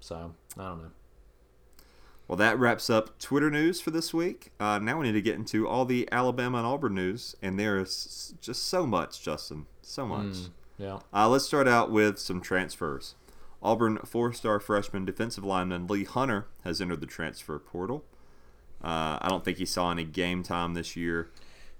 So 0.00 0.34
I 0.58 0.62
don't 0.68 0.82
know. 0.82 0.90
Well, 2.28 2.36
that 2.36 2.58
wraps 2.58 2.88
up 2.90 3.18
Twitter 3.18 3.50
news 3.50 3.80
for 3.80 3.90
this 3.90 4.12
week. 4.14 4.50
Uh, 4.58 4.78
now 4.78 4.98
we 4.98 5.04
need 5.06 5.12
to 5.12 5.22
get 5.22 5.36
into 5.36 5.68
all 5.68 5.84
the 5.84 6.08
Alabama 6.10 6.58
and 6.58 6.66
Auburn 6.66 6.94
news, 6.94 7.36
and 7.42 7.58
there 7.58 7.78
is 7.78 8.34
just 8.40 8.66
so 8.66 8.86
much, 8.86 9.22
Justin, 9.22 9.66
so 9.82 10.06
much. 10.06 10.36
Yeah. 10.78 10.98
Uh, 11.14 11.28
let's 11.28 11.44
start 11.44 11.68
out 11.68 11.90
with 11.90 12.18
some 12.18 12.40
transfers. 12.40 13.14
Auburn 13.62 13.98
four-star 14.04 14.60
freshman 14.60 15.04
defensive 15.04 15.44
lineman 15.44 15.86
Lee 15.86 16.04
Hunter 16.04 16.46
has 16.64 16.80
entered 16.80 17.00
the 17.00 17.06
transfer 17.06 17.58
portal. 17.58 18.04
Uh, 18.82 19.18
I 19.20 19.28
don't 19.28 19.44
think 19.44 19.58
he 19.58 19.66
saw 19.66 19.90
any 19.90 20.04
game 20.04 20.42
time 20.42 20.74
this 20.74 20.94
year. 20.96 21.30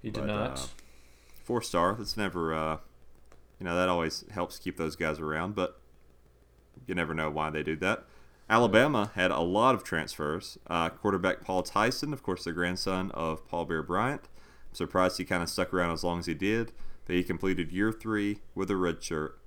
He 0.01 0.09
did 0.09 0.21
But, 0.21 0.27
not. 0.27 0.59
uh, 0.59 0.65
Four-star, 1.43 1.95
that's 1.95 2.17
never, 2.17 2.53
uh, 2.53 2.77
you 3.59 3.65
know, 3.65 3.75
that 3.75 3.87
always 3.87 4.25
helps 4.31 4.57
keep 4.59 4.75
those 4.75 4.95
guys 4.97 5.19
around, 5.19 5.55
but 5.55 5.79
you 6.85 6.93
never 6.93 7.13
know 7.13 7.29
why 7.29 7.49
they 7.49 7.63
do 7.63 7.75
that. 7.77 8.03
Alabama 8.49 9.11
had 9.15 9.31
a 9.31 9.39
lot 9.39 9.73
of 9.75 9.83
transfers. 9.83 10.57
Uh, 10.67 10.89
quarterback 10.89 11.41
Paul 11.41 11.63
Tyson, 11.63 12.11
of 12.11 12.21
course, 12.23 12.43
the 12.43 12.51
grandson 12.51 13.11
of 13.11 13.47
Paul 13.47 13.65
Bear 13.65 13.81
Bryant. 13.83 14.21
I'm 14.23 14.75
surprised 14.75 15.17
he 15.17 15.25
kind 15.25 15.43
of 15.43 15.49
stuck 15.49 15.73
around 15.73 15.91
as 15.91 16.03
long 16.03 16.19
as 16.19 16.25
he 16.25 16.33
did. 16.33 16.73
But 17.05 17.15
he 17.15 17.23
completed 17.23 17.71
year 17.71 17.93
three 17.93 18.39
with 18.53 18.69
a 18.69 18.75
red 18.75 19.01
shirt. 19.01 19.39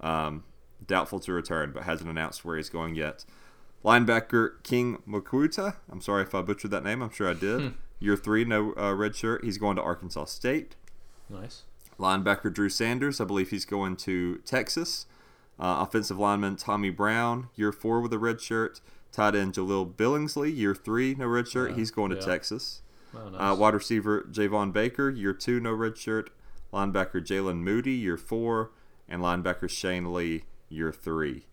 Um, 0.00 0.44
doubtful 0.84 1.20
to 1.20 1.32
return, 1.32 1.72
but 1.72 1.84
hasn't 1.84 2.10
announced 2.10 2.44
where 2.44 2.56
he's 2.56 2.68
going 2.68 2.94
yet. 2.94 3.24
Linebacker 3.84 4.62
King 4.62 4.98
Mwikuta. 5.08 5.76
I'm 5.90 6.00
sorry 6.00 6.22
if 6.22 6.34
I 6.34 6.42
butchered 6.42 6.70
that 6.72 6.84
name. 6.84 7.02
I'm 7.02 7.10
sure 7.10 7.30
I 7.30 7.34
did. 7.34 7.74
Year 8.00 8.16
three, 8.16 8.44
no 8.44 8.74
uh, 8.76 8.92
red 8.94 9.14
shirt. 9.16 9.44
He's 9.44 9.58
going 9.58 9.76
to 9.76 9.82
Arkansas 9.82 10.26
State. 10.26 10.74
nice. 11.28 11.62
Linebacker 11.98 12.52
Drew 12.52 12.68
Sanders, 12.68 13.22
I 13.22 13.24
believe 13.24 13.48
he's 13.50 13.64
going 13.64 13.96
to 13.98 14.36
Texas. 14.44 15.06
Uh, 15.58 15.78
offensive 15.80 16.18
lineman 16.18 16.56
Tommy 16.56 16.90
Brown, 16.90 17.48
year 17.54 17.72
four 17.72 18.02
with 18.02 18.12
a 18.12 18.18
red 18.18 18.40
shirt. 18.42 18.82
Tight 19.12 19.34
end 19.34 19.54
Jahleel 19.54 19.94
Billingsley, 19.94 20.54
year 20.54 20.74
three, 20.74 21.14
no 21.14 21.26
red 21.26 21.48
shirt. 21.48 21.74
he's 21.74 21.90
going 21.90 22.10
to 22.10 22.16
yeah. 22.16 22.22
Texas. 22.26 22.82
Oh, 23.14 23.30
nice. 23.30 23.52
Uh, 23.52 23.56
wide 23.58 23.72
receiver 23.72 24.28
Javon 24.30 24.74
Baker, 24.74 25.08
year 25.08 25.32
two, 25.32 25.58
no 25.58 25.72
red 25.72 25.96
shirt. 25.96 26.28
Linebacker 26.70 27.24
Jaylen 27.24 27.58
Moody, 27.60 27.92
year 27.92 28.18
four. 28.18 28.72
And 29.08 29.22
linebacker 29.22 29.70
Shane 29.70 30.12
Lee, 30.12 30.42
year 30.68 30.92
three. 30.92 31.46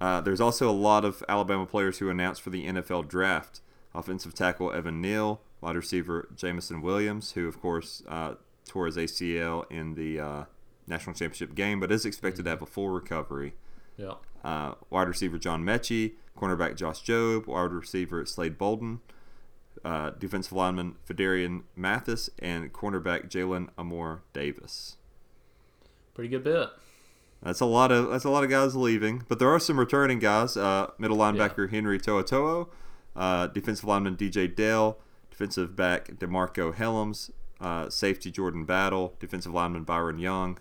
Uh, 0.00 0.20
there's 0.20 0.40
also 0.40 0.70
a 0.70 0.72
lot 0.72 1.04
of 1.04 1.22
Alabama 1.28 1.66
players 1.66 1.98
who 1.98 2.08
announced 2.08 2.40
for 2.40 2.50
the 2.50 2.66
NFL 2.66 3.08
draft. 3.08 3.60
Offensive 3.94 4.34
tackle 4.34 4.72
Evan 4.72 5.00
Neal, 5.00 5.40
wide 5.60 5.74
receiver 5.74 6.28
Jameson 6.36 6.82
Williams, 6.82 7.32
who 7.32 7.48
of 7.48 7.60
course 7.60 8.02
uh, 8.08 8.34
tore 8.66 8.86
his 8.86 8.96
ACL 8.96 9.68
in 9.70 9.94
the 9.94 10.20
uh, 10.20 10.44
national 10.86 11.14
championship 11.14 11.54
game, 11.54 11.80
but 11.80 11.90
is 11.90 12.04
expected 12.04 12.44
to 12.44 12.50
have 12.50 12.62
a 12.62 12.66
full 12.66 12.90
recovery. 12.90 13.54
yeah. 13.96 14.14
Uh, 14.44 14.74
wide 14.88 15.08
receiver 15.08 15.36
John 15.36 15.64
Metchie, 15.64 16.12
cornerback 16.36 16.76
Josh 16.76 17.02
Jobe, 17.02 17.48
wide 17.48 17.72
receiver 17.72 18.24
Slade 18.24 18.56
Bolden, 18.56 19.00
uh, 19.84 20.10
defensive 20.10 20.52
lineman 20.52 20.94
Phidarian 21.08 21.64
Mathis, 21.74 22.30
and 22.38 22.72
cornerback 22.72 23.28
Jalen 23.28 23.68
Amore 23.76 24.22
Davis. 24.32 24.96
Pretty 26.14 26.28
good 26.28 26.44
bit. 26.44 26.68
That's 27.42 27.60
a 27.60 27.66
lot 27.66 27.92
of 27.92 28.10
that's 28.10 28.24
a 28.24 28.30
lot 28.30 28.42
of 28.44 28.50
guys 28.50 28.74
leaving, 28.74 29.22
but 29.28 29.38
there 29.38 29.48
are 29.48 29.60
some 29.60 29.78
returning 29.78 30.18
guys. 30.18 30.56
Uh, 30.56 30.90
middle 30.98 31.16
linebacker 31.16 31.70
Henry 31.70 31.98
To'oto'o, 31.98 32.68
uh, 33.14 33.46
defensive 33.48 33.84
lineman 33.84 34.16
DJ 34.16 34.52
Dale, 34.54 34.98
defensive 35.30 35.76
back 35.76 36.08
DeMarcco 36.18 36.74
Hellams, 36.74 37.30
uh, 37.60 37.88
safety 37.90 38.30
Jordan 38.32 38.64
Battle, 38.64 39.14
defensive 39.20 39.52
lineman 39.54 39.84
Byron 39.84 40.18
Young, 40.18 40.58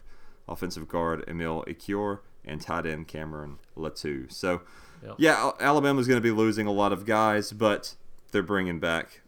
offensive 0.48 0.88
guard 0.88 1.24
Emil 1.28 1.64
Ekiyor, 1.68 2.20
and 2.46 2.62
tight 2.62 2.86
end 2.86 3.08
Cameron 3.08 3.58
Latu. 3.76 4.32
So, 4.32 4.62
Yep. 5.04 5.16
yeah, 5.18 5.34
Al- 5.36 5.58
Alabama's 5.60 6.08
going 6.08 6.18
to 6.18 6.24
be 6.24 6.32
losing 6.32 6.68
a 6.68 6.72
lot 6.72 6.92
of 6.94 7.06
guys, 7.06 7.52
but 7.52 7.96
they're 8.32 8.42
bringing 8.44 8.80
back 8.80 9.22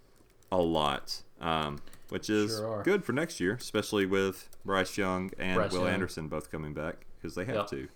a 0.52 0.58
lot, 0.58 1.22
um, 1.42 1.80
which 2.10 2.30
is 2.30 2.58
Sure 2.58 2.82
good 2.84 3.04
for 3.04 3.14
next 3.14 3.40
year, 3.40 3.54
especially 3.56 4.06
with 4.06 4.50
Bryce 4.66 4.98
Young 4.98 5.32
and 5.40 5.56
Bryce 5.56 5.72
Will 5.72 5.82
Young. 5.82 5.90
Anderson 5.94 6.28
both 6.28 6.50
coming 6.52 6.74
back 6.74 7.06
because 7.22 7.36
they 7.36 7.46
have 7.46 7.56
Yep. 7.56 7.68
to. 7.68 7.88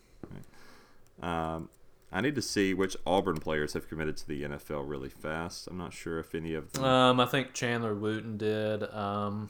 Right. 1.21 1.55
Um, 1.55 1.69
I 2.11 2.21
need 2.21 2.35
to 2.35 2.41
see 2.41 2.73
which 2.73 2.95
Auburn 3.07 3.37
players 3.37 3.73
have 3.73 3.87
committed 3.89 4.17
to 4.17 4.27
the 4.27 4.43
NFL 4.43 4.87
really 4.87 5.09
fast. 5.09 5.67
I'm 5.67 5.77
not 5.77 5.93
sure 5.93 6.19
if 6.19 6.35
any 6.35 6.53
of 6.53 6.71
them. 6.73 6.83
Um, 6.83 7.19
I 7.19 7.25
think 7.25 7.53
Chandler 7.53 7.95
Wooten 7.95 8.37
did. 8.37 8.83
Um, 8.93 9.49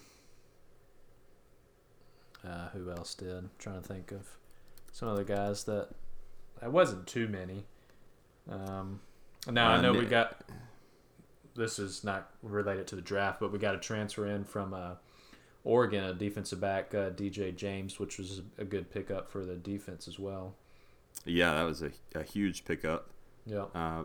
uh, 2.47 2.69
who 2.69 2.89
else 2.91 3.15
did? 3.15 3.31
I'm 3.31 3.51
trying 3.59 3.81
to 3.81 3.87
think 3.87 4.11
of 4.11 4.27
some 4.91 5.07
other 5.07 5.23
guys 5.23 5.63
that. 5.65 5.89
It 6.61 6.71
wasn't 6.71 7.07
too 7.07 7.27
many. 7.27 7.65
Um, 8.49 9.01
now 9.49 9.69
I 9.71 9.81
know 9.81 9.91
we 9.93 10.05
got. 10.05 10.41
This 11.55 11.77
is 11.79 12.03
not 12.03 12.31
related 12.41 12.87
to 12.87 12.95
the 12.95 13.01
draft, 13.01 13.39
but 13.39 13.51
we 13.51 13.59
got 13.59 13.75
a 13.75 13.79
transfer 13.79 14.25
in 14.25 14.43
from 14.45 14.73
uh, 14.73 14.95
Oregon, 15.63 16.03
a 16.03 16.13
defensive 16.13 16.59
back, 16.59 16.93
uh, 16.93 17.09
DJ 17.11 17.55
James, 17.55 17.99
which 17.99 18.17
was 18.17 18.41
a 18.57 18.65
good 18.65 18.91
pickup 18.91 19.29
for 19.31 19.45
the 19.45 19.55
defense 19.55 20.07
as 20.07 20.19
well. 20.19 20.55
yeah, 21.25 21.53
that 21.53 21.63
was 21.63 21.81
a, 21.81 21.91
a 22.15 22.23
huge 22.23 22.65
pickup. 22.65 23.09
Yeah. 23.45 23.65
Uh, 23.73 24.03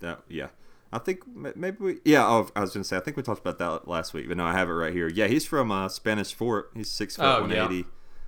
that 0.00 0.22
yeah, 0.28 0.48
I 0.92 0.98
think 0.98 1.20
maybe 1.56 1.76
we 1.80 1.98
yeah. 2.04 2.26
Oh, 2.26 2.48
I 2.54 2.60
was 2.60 2.72
gonna 2.72 2.84
say 2.84 2.96
I 2.96 3.00
think 3.00 3.16
we 3.16 3.22
talked 3.22 3.40
about 3.40 3.58
that 3.58 3.88
last 3.88 4.12
week, 4.14 4.28
but 4.28 4.36
no, 4.36 4.44
I 4.44 4.52
have 4.52 4.68
it 4.68 4.72
right 4.72 4.92
here. 4.92 5.08
Yeah, 5.08 5.26
he's 5.28 5.44
from 5.46 5.70
uh, 5.72 5.88
Spanish 5.88 6.32
Fort. 6.34 6.70
He's 6.74 6.90
six 6.90 7.16
foot 7.16 7.24
Oh, 7.24 7.40
one 7.42 7.50
yeah. 7.50 7.82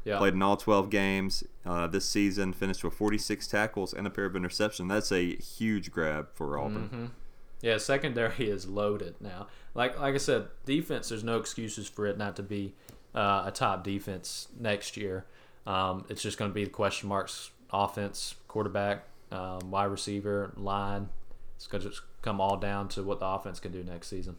Yeah. 0.05 0.18
Played 0.18 0.35
in 0.35 0.42
all 0.42 0.57
twelve 0.57 0.88
games 0.90 1.42
uh, 1.64 1.88
this 1.88 2.09
season. 2.09 2.52
Finished 2.52 2.85
with 2.85 2.94
forty 2.94 3.18
six 3.18 3.48
tackles 3.48 3.92
and 3.92 4.07
a 4.07 4.11
pair 4.11 4.24
of 4.24 4.35
interceptions. 4.35 4.88
That's 4.88 5.11
a 5.11 5.35
huge 5.37 5.90
grab 5.90 6.29
for 6.33 6.57
Auburn. 6.59 6.85
Mm-hmm. 6.85 7.05
Yeah, 7.62 7.79
secondary 7.79 8.35
is 8.51 8.69
loaded 8.69 9.16
now. 9.21 9.49
Like 9.75 9.99
like 9.99 10.14
I 10.14 10.19
said, 10.19 10.49
defense. 10.64 11.09
There's 11.09 11.25
no 11.25 11.38
excuses 11.38 11.88
for 11.88 12.07
it 12.07 12.19
not 12.19 12.37
to 12.37 12.42
be 12.42 12.75
uh, 13.14 13.45
a 13.47 13.51
top 13.51 13.85
defense 13.85 14.49
next 14.59 14.97
year. 14.97 15.25
Um, 15.66 16.05
it's 16.09 16.23
just 16.23 16.38
going 16.38 16.51
to 16.51 16.55
be 16.55 16.64
the 16.64 16.71
question 16.71 17.09
marks: 17.09 17.51
offense, 17.73 18.35
quarterback, 18.49 19.05
um, 19.33 19.71
wide 19.71 19.85
receiver, 19.87 20.53
line. 20.57 21.09
It's 21.57 21.66
going 21.66 21.83
to 21.83 21.92
come 22.23 22.40
all 22.40 22.57
down 22.57 22.88
to 22.88 23.03
what 23.03 23.21
the 23.21 23.27
offense 23.27 23.61
can 23.61 23.73
do 23.73 23.83
next 23.83 24.09
season. 24.09 24.37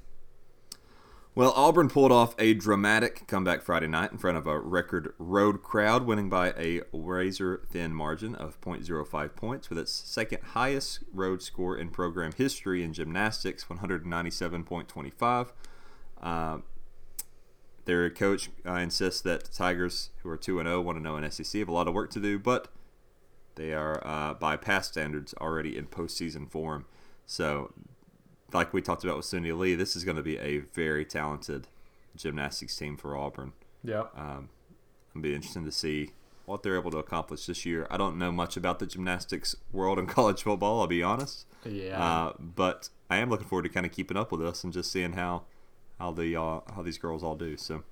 Well, 1.37 1.53
Auburn 1.55 1.87
pulled 1.87 2.11
off 2.11 2.33
a 2.39 2.55
dramatic 2.55 3.27
comeback 3.27 3.61
Friday 3.61 3.85
night 3.85 4.11
in 4.11 4.17
front 4.17 4.37
of 4.39 4.47
a 4.47 4.59
record 4.59 5.13
road 5.19 5.61
crowd, 5.61 6.07
winning 6.07 6.29
by 6.29 6.47
a 6.57 6.81
razor 6.91 7.61
thin 7.69 7.93
margin 7.93 8.33
of 8.33 8.59
0.05 8.59 9.35
points, 9.35 9.69
with 9.69 9.77
its 9.77 9.91
second 9.91 10.41
highest 10.41 11.01
road 11.13 11.43
score 11.43 11.77
in 11.77 11.89
program 11.89 12.31
history 12.31 12.81
in 12.81 12.91
gymnastics, 12.91 13.65
197.25. 13.65 15.51
Uh, 16.19 16.57
their 17.85 18.09
coach 18.09 18.49
uh, 18.65 18.73
insists 18.73 19.21
that 19.21 19.43
the 19.43 19.53
Tigers, 19.53 20.09
who 20.23 20.29
are 20.29 20.37
2 20.37 20.57
0, 20.57 20.81
1 20.81 21.03
0 21.03 21.17
in 21.17 21.31
SEC, 21.31 21.59
have 21.59 21.69
a 21.69 21.71
lot 21.71 21.87
of 21.87 21.93
work 21.93 22.09
to 22.13 22.19
do, 22.19 22.39
but 22.39 22.69
they 23.53 23.73
are, 23.73 24.01
uh, 24.03 24.33
by 24.33 24.57
past 24.57 24.93
standards, 24.93 25.35
already 25.39 25.77
in 25.77 25.85
postseason 25.85 26.49
form. 26.49 26.87
So 27.27 27.73
like 28.53 28.73
we 28.73 28.81
talked 28.81 29.03
about 29.03 29.17
with 29.17 29.25
Suni 29.25 29.57
Lee, 29.57 29.75
this 29.75 29.95
is 29.95 30.03
going 30.03 30.17
to 30.17 30.23
be 30.23 30.37
a 30.37 30.59
very 30.59 31.05
talented 31.05 31.67
gymnastics 32.15 32.75
team 32.75 32.97
for 32.97 33.15
Auburn. 33.15 33.53
Yeah. 33.83 34.05
Um, 34.15 34.49
it'll 35.11 35.21
be 35.21 35.35
interesting 35.35 35.65
to 35.65 35.71
see 35.71 36.11
what 36.45 36.63
they're 36.63 36.77
able 36.77 36.91
to 36.91 36.97
accomplish 36.97 37.45
this 37.45 37.65
year. 37.65 37.87
I 37.89 37.97
don't 37.97 38.17
know 38.17 38.31
much 38.31 38.55
about 38.55 38.79
the 38.79 38.87
gymnastics 38.87 39.55
world 39.71 39.99
in 39.99 40.07
college 40.07 40.43
football. 40.43 40.81
I'll 40.81 40.87
be 40.87 41.03
honest. 41.03 41.45
Yeah. 41.65 42.01
Uh, 42.01 42.33
but 42.39 42.89
I 43.09 43.17
am 43.17 43.29
looking 43.29 43.47
forward 43.47 43.63
to 43.63 43.69
kind 43.69 43.85
of 43.85 43.91
keeping 43.91 44.17
up 44.17 44.31
with 44.31 44.41
this 44.41 44.63
and 44.63 44.71
just 44.71 44.91
seeing 44.91 45.13
how 45.13 45.43
how 45.99 46.11
the 46.11 46.35
uh, 46.35 46.61
how 46.73 46.81
these 46.83 46.97
girls 46.97 47.23
all 47.23 47.35
do. 47.35 47.57
So. 47.57 47.83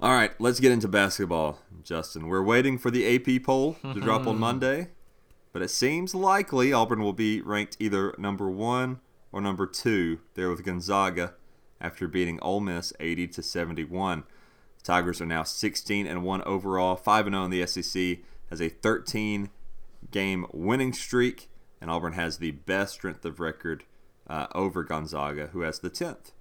All 0.00 0.12
right, 0.12 0.30
let's 0.40 0.60
get 0.60 0.70
into 0.70 0.86
basketball, 0.86 1.58
Justin. 1.82 2.28
We're 2.28 2.44
waiting 2.44 2.78
for 2.78 2.88
the 2.88 3.16
AP 3.16 3.42
poll 3.42 3.74
to 3.82 3.98
drop 4.00 4.28
on 4.28 4.38
Monday 4.38 4.90
but 5.52 5.62
it 5.62 5.70
seems 5.70 6.14
likely 6.14 6.72
Auburn 6.72 7.00
will 7.02 7.12
be 7.12 7.40
ranked 7.40 7.76
either 7.80 8.14
number 8.18 8.48
one 8.50 9.00
or 9.32 9.40
number 9.40 9.66
two 9.66 10.20
there 10.34 10.50
with 10.50 10.64
Gonzaga 10.64 11.34
after 11.80 12.08
beating 12.08 12.38
Ole 12.40 12.60
Miss 12.60 12.92
80 13.00 13.28
to 13.28 13.42
71. 13.42 14.24
The 14.78 14.84
Tigers 14.84 15.20
are 15.20 15.26
now 15.26 15.42
16 15.42 16.06
and 16.06 16.22
1 16.24 16.42
overall, 16.42 16.96
5 16.96 17.26
and 17.26 17.34
0 17.34 17.44
in 17.44 17.50
the 17.50 17.66
SEC, 17.66 18.18
has 18.50 18.60
a 18.60 18.68
13 18.68 19.50
game 20.10 20.46
winning 20.52 20.92
streak, 20.92 21.50
and 21.80 21.90
Auburn 21.90 22.12
has 22.14 22.38
the 22.38 22.52
best 22.52 22.94
strength 22.94 23.24
of 23.24 23.40
record 23.40 23.84
uh, 24.28 24.46
over 24.54 24.82
Gonzaga, 24.84 25.48
who 25.48 25.60
has 25.62 25.78
the 25.80 25.90
10th. 25.90 26.32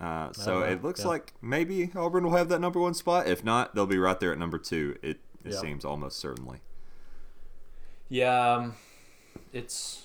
Uh, 0.00 0.32
so 0.32 0.58
Oh, 0.58 0.62
it 0.62 0.82
looks 0.82 1.00
Yeah. 1.00 1.08
like 1.08 1.32
maybe 1.42 1.90
Auburn 1.94 2.24
will 2.24 2.36
have 2.36 2.48
that 2.50 2.60
number 2.60 2.78
one 2.78 2.94
spot. 2.94 3.26
If 3.26 3.42
not, 3.44 3.74
they'll 3.74 3.86
be 3.86 3.98
right 3.98 4.18
there 4.20 4.32
at 4.32 4.38
number 4.38 4.58
two. 4.58 4.96
It, 5.02 5.18
it 5.44 5.52
Yeah. 5.52 5.60
seems 5.60 5.84
almost 5.84 6.18
certainly. 6.18 6.60
Yeah, 8.08 8.54
um, 8.54 8.74
it's 9.52 10.04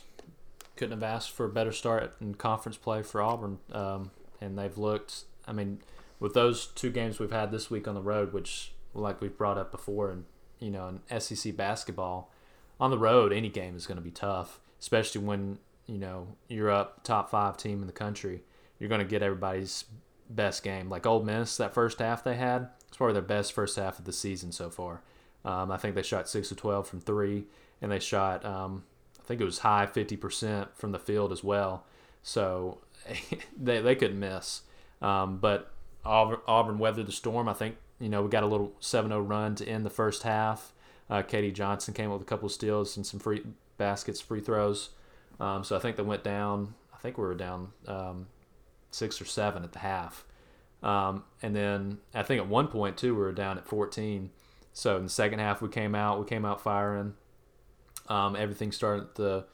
couldn't 0.76 1.00
have 1.00 1.04
asked 1.04 1.32
for 1.32 1.46
a 1.46 1.50
better 1.50 1.72
start 1.72 2.16
in 2.20 2.36
conference 2.36 2.78
play 2.78 3.04
for 3.04 3.22
Auburn, 3.22 3.60
um, 3.72 4.12
and 4.42 4.58
they've 4.58 4.78
looked. 4.78 5.24
I 5.48 5.54
mean, 5.54 5.80
with 6.20 6.34
those 6.34 6.68
two 6.68 6.90
games 6.90 7.20
we've 7.20 7.32
had 7.32 7.52
this 7.52 7.70
week 7.70 7.88
on 7.88 7.96
the 7.96 8.02
road, 8.02 8.34
which 8.34 8.72
like 8.94 9.22
we've 9.22 9.38
brought 9.38 9.58
up 9.58 9.72
before, 9.72 10.10
and 10.10 10.26
you 10.60 10.72
know, 10.72 10.88
in 11.10 11.20
SEC 11.20 11.56
basketball, 11.56 12.32
on 12.80 12.92
the 12.92 12.98
road, 12.98 13.32
any 13.32 13.50
game 13.50 13.76
is 13.76 13.88
going 13.88 13.98
to 13.98 14.04
be 14.04 14.12
tough, 14.12 14.60
especially 14.80 15.22
when 15.22 15.60
you 15.86 15.98
know 15.98 16.28
you're 16.48 16.72
up 16.72 17.04
top 17.04 17.30
five 17.30 17.58
team 17.58 17.82
in 17.82 17.88
the 17.88 17.94
country. 17.94 18.42
You're 18.80 18.90
going 18.90 19.00
to 19.00 19.08
get 19.08 19.22
everybody's 19.22 19.86
best 20.30 20.64
game. 20.64 20.90
Like 20.90 21.06
Ole 21.06 21.24
Miss, 21.24 21.56
that 21.58 21.74
first 21.74 22.00
half 22.00 22.24
they 22.24 22.36
had, 22.36 22.70
it's 22.88 22.98
probably 22.98 23.14
their 23.14 23.22
best 23.22 23.54
first 23.54 23.78
half 23.78 24.00
of 24.00 24.06
the 24.06 24.12
season 24.12 24.52
so 24.52 24.70
far. 24.70 25.02
Um, 25.46 25.72
I 25.72 25.78
think 25.78 25.96
they 25.96 26.02
shot 26.02 26.28
six 26.28 26.52
of 26.52 26.58
twelve 26.58 26.88
from 26.88 27.00
three, 27.02 27.46
and 27.84 27.92
they 27.92 28.00
shot 28.00 28.44
um, 28.44 28.84
I 29.20 29.24
think 29.28 29.40
it 29.40 29.46
was 29.46 29.60
high 29.60 29.86
fifty 29.86 30.18
percent 30.18 30.76
from 30.76 30.92
the 30.92 31.00
field 31.00 31.32
as 31.32 31.44
well. 31.44 31.86
So 32.24 32.80
they 33.62 33.80
they 33.80 33.96
couldn't 33.96 34.20
miss. 34.20 34.62
Um, 35.02 35.38
but 35.38 35.72
Auburn, 36.06 36.40
Auburn 36.48 36.80
weathered 36.80 37.06
the 37.06 37.12
storm. 37.12 37.48
I 37.48 37.54
think 37.54 37.76
you 38.00 38.10
know 38.10 38.24
we 38.24 38.30
got 38.30 38.44
a 38.44 38.48
little 38.48 38.74
7-0 38.82 39.30
run 39.30 39.56
to 39.56 39.68
end 39.68 39.86
the 39.86 39.90
first 39.92 40.24
half. 40.24 40.74
Uh, 41.10 41.22
KD 41.22 41.54
Johnson 41.54 41.94
came 41.94 42.10
up 42.10 42.20
with 42.20 42.28
a 42.28 42.30
couple 42.30 42.46
of 42.46 42.52
steals 42.52 42.96
and 42.98 43.06
some 43.06 43.20
free 43.20 43.44
baskets, 43.78 44.22
free 44.22 44.40
throws. 44.40 44.90
Um, 45.40 45.64
so 45.64 45.76
I 45.76 45.80
think 45.80 45.98
they 45.98 46.04
went 46.04 46.24
down. 46.24 46.74
I 46.94 46.98
think 46.98 47.18
we 47.18 47.26
were 47.26 47.36
down 47.36 47.74
um, 47.88 48.28
six 48.92 49.22
or 49.22 49.26
seven 49.26 49.64
at 49.64 49.74
the 49.74 49.80
half. 49.80 50.26
Um, 50.82 51.24
and 51.42 51.56
then 51.56 52.00
I 52.14 52.24
think 52.24 52.42
at 52.42 52.48
one 52.48 52.68
point 52.68 52.98
too 52.98 53.14
we 53.14 53.22
were 53.22 53.32
down 53.34 53.58
at 53.58 53.66
14. 53.66 54.30
So 54.72 54.98
in 54.98 55.04
the 55.04 55.10
second 55.10 55.40
half 55.40 55.62
we 55.62 55.70
came 55.70 55.96
out. 55.96 56.20
We 56.20 56.26
came 56.26 56.46
out 56.46 56.62
firing. 56.62 57.16
Um, 58.08 58.36
everything 58.36 58.72
started 58.72 59.16
to 59.16 59.46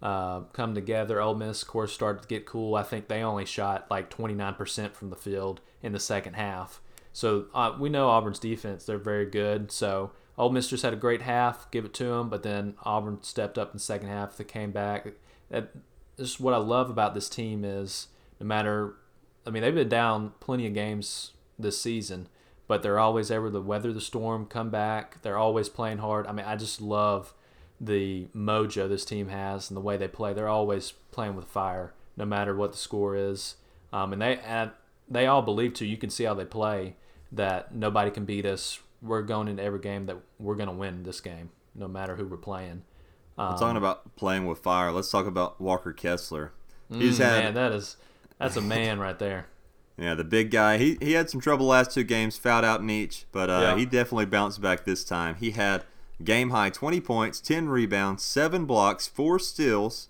uh, 0.00 0.40
come 0.52 0.74
together. 0.74 1.20
Ole 1.20 1.34
Miss, 1.34 1.62
of 1.62 1.68
course, 1.68 1.92
started 1.92 2.22
to 2.22 2.28
get 2.28 2.46
cool. 2.46 2.74
I 2.74 2.82
think 2.82 3.08
they 3.08 3.22
only 3.22 3.44
shot 3.44 3.86
like 3.90 4.10
29% 4.10 4.94
from 4.94 5.10
the 5.10 5.16
field 5.16 5.60
in 5.82 5.92
the 5.92 6.00
second 6.00 6.34
half. 6.34 6.80
So 7.12 7.46
uh, 7.54 7.74
we 7.78 7.88
know 7.88 8.08
Auburn's 8.08 8.38
defense; 8.38 8.84
they're 8.84 8.98
very 8.98 9.26
good. 9.26 9.72
So 9.72 10.12
Ole 10.36 10.50
Miss 10.50 10.68
just 10.68 10.84
had 10.84 10.92
a 10.92 10.96
great 10.96 11.22
half, 11.22 11.70
give 11.70 11.84
it 11.84 11.92
to 11.94 12.04
them. 12.04 12.28
But 12.28 12.44
then 12.44 12.74
Auburn 12.84 13.18
stepped 13.22 13.58
up 13.58 13.72
in 13.72 13.78
the 13.78 13.82
second 13.82 14.08
half. 14.08 14.36
They 14.36 14.44
came 14.44 14.70
back. 14.70 15.08
That 15.50 15.74
is 16.16 16.38
what 16.38 16.54
I 16.54 16.58
love 16.58 16.90
about 16.90 17.14
this 17.14 17.28
team 17.28 17.64
is 17.64 18.08
no 18.40 18.46
matter, 18.46 18.94
I 19.46 19.50
mean, 19.50 19.62
they've 19.62 19.74
been 19.74 19.88
down 19.88 20.32
plenty 20.40 20.66
of 20.66 20.74
games 20.74 21.32
this 21.58 21.80
season, 21.80 22.28
but 22.68 22.82
they're 22.82 22.98
always 22.98 23.30
able 23.30 23.50
to 23.50 23.60
weather 23.60 23.92
the 23.92 24.00
storm, 24.00 24.46
come 24.46 24.70
back. 24.70 25.22
They're 25.22 25.38
always 25.38 25.68
playing 25.68 25.98
hard. 25.98 26.26
I 26.26 26.32
mean, 26.32 26.46
I 26.46 26.54
just 26.54 26.80
love 26.80 27.34
the 27.80 28.26
mojo 28.34 28.88
this 28.88 29.04
team 29.04 29.28
has 29.28 29.70
and 29.70 29.76
the 29.76 29.80
way 29.80 29.96
they 29.96 30.08
play. 30.08 30.32
They're 30.32 30.48
always 30.48 30.92
playing 31.12 31.36
with 31.36 31.46
fire, 31.46 31.92
no 32.16 32.24
matter 32.24 32.54
what 32.54 32.72
the 32.72 32.78
score 32.78 33.14
is. 33.14 33.56
Um, 33.92 34.12
and 34.12 34.20
they 34.20 34.38
and 34.38 34.70
they 35.08 35.26
all 35.26 35.42
believe 35.42 35.74
too. 35.74 35.86
You 35.86 35.96
can 35.96 36.10
see 36.10 36.24
how 36.24 36.34
they 36.34 36.44
play 36.44 36.96
that 37.32 37.74
nobody 37.74 38.10
can 38.10 38.24
beat 38.24 38.44
us. 38.46 38.80
We're 39.00 39.22
going 39.22 39.48
into 39.48 39.62
every 39.62 39.80
game 39.80 40.06
that 40.06 40.16
we're 40.38 40.56
going 40.56 40.68
to 40.68 40.74
win 40.74 41.04
this 41.04 41.20
game, 41.20 41.50
no 41.74 41.86
matter 41.86 42.16
who 42.16 42.26
we're 42.26 42.36
playing. 42.36 42.82
Um, 43.38 43.56
talking 43.56 43.76
about 43.76 44.16
playing 44.16 44.46
with 44.46 44.58
fire, 44.58 44.90
let's 44.90 45.10
talk 45.10 45.26
about 45.26 45.60
Walker 45.60 45.92
Kessler. 45.92 46.52
He's 46.90 47.18
mm, 47.18 47.24
had 47.24 47.44
man, 47.44 47.54
that 47.54 47.72
is 47.72 47.96
that's 48.38 48.56
a 48.56 48.60
man 48.60 48.98
right 48.98 49.18
there. 49.18 49.46
yeah 49.98 50.14
the 50.14 50.24
big 50.24 50.50
guy. 50.50 50.78
He 50.78 50.98
he 51.00 51.12
had 51.12 51.30
some 51.30 51.40
trouble 51.40 51.66
last 51.66 51.92
two 51.92 52.02
games, 52.02 52.36
fouled 52.36 52.64
out 52.64 52.80
in 52.80 52.90
each, 52.90 53.26
but 53.30 53.48
uh, 53.48 53.60
Yeah. 53.62 53.76
he 53.76 53.84
definitely 53.84 54.26
bounced 54.26 54.60
back 54.60 54.84
this 54.84 55.04
time. 55.04 55.36
He 55.36 55.52
had 55.52 55.84
game 56.22 56.50
high 56.50 56.70
20 56.70 57.00
points, 57.00 57.40
10 57.40 57.68
rebounds, 57.68 58.22
seven 58.24 58.64
blocks, 58.66 59.06
four 59.06 59.38
steals, 59.38 60.08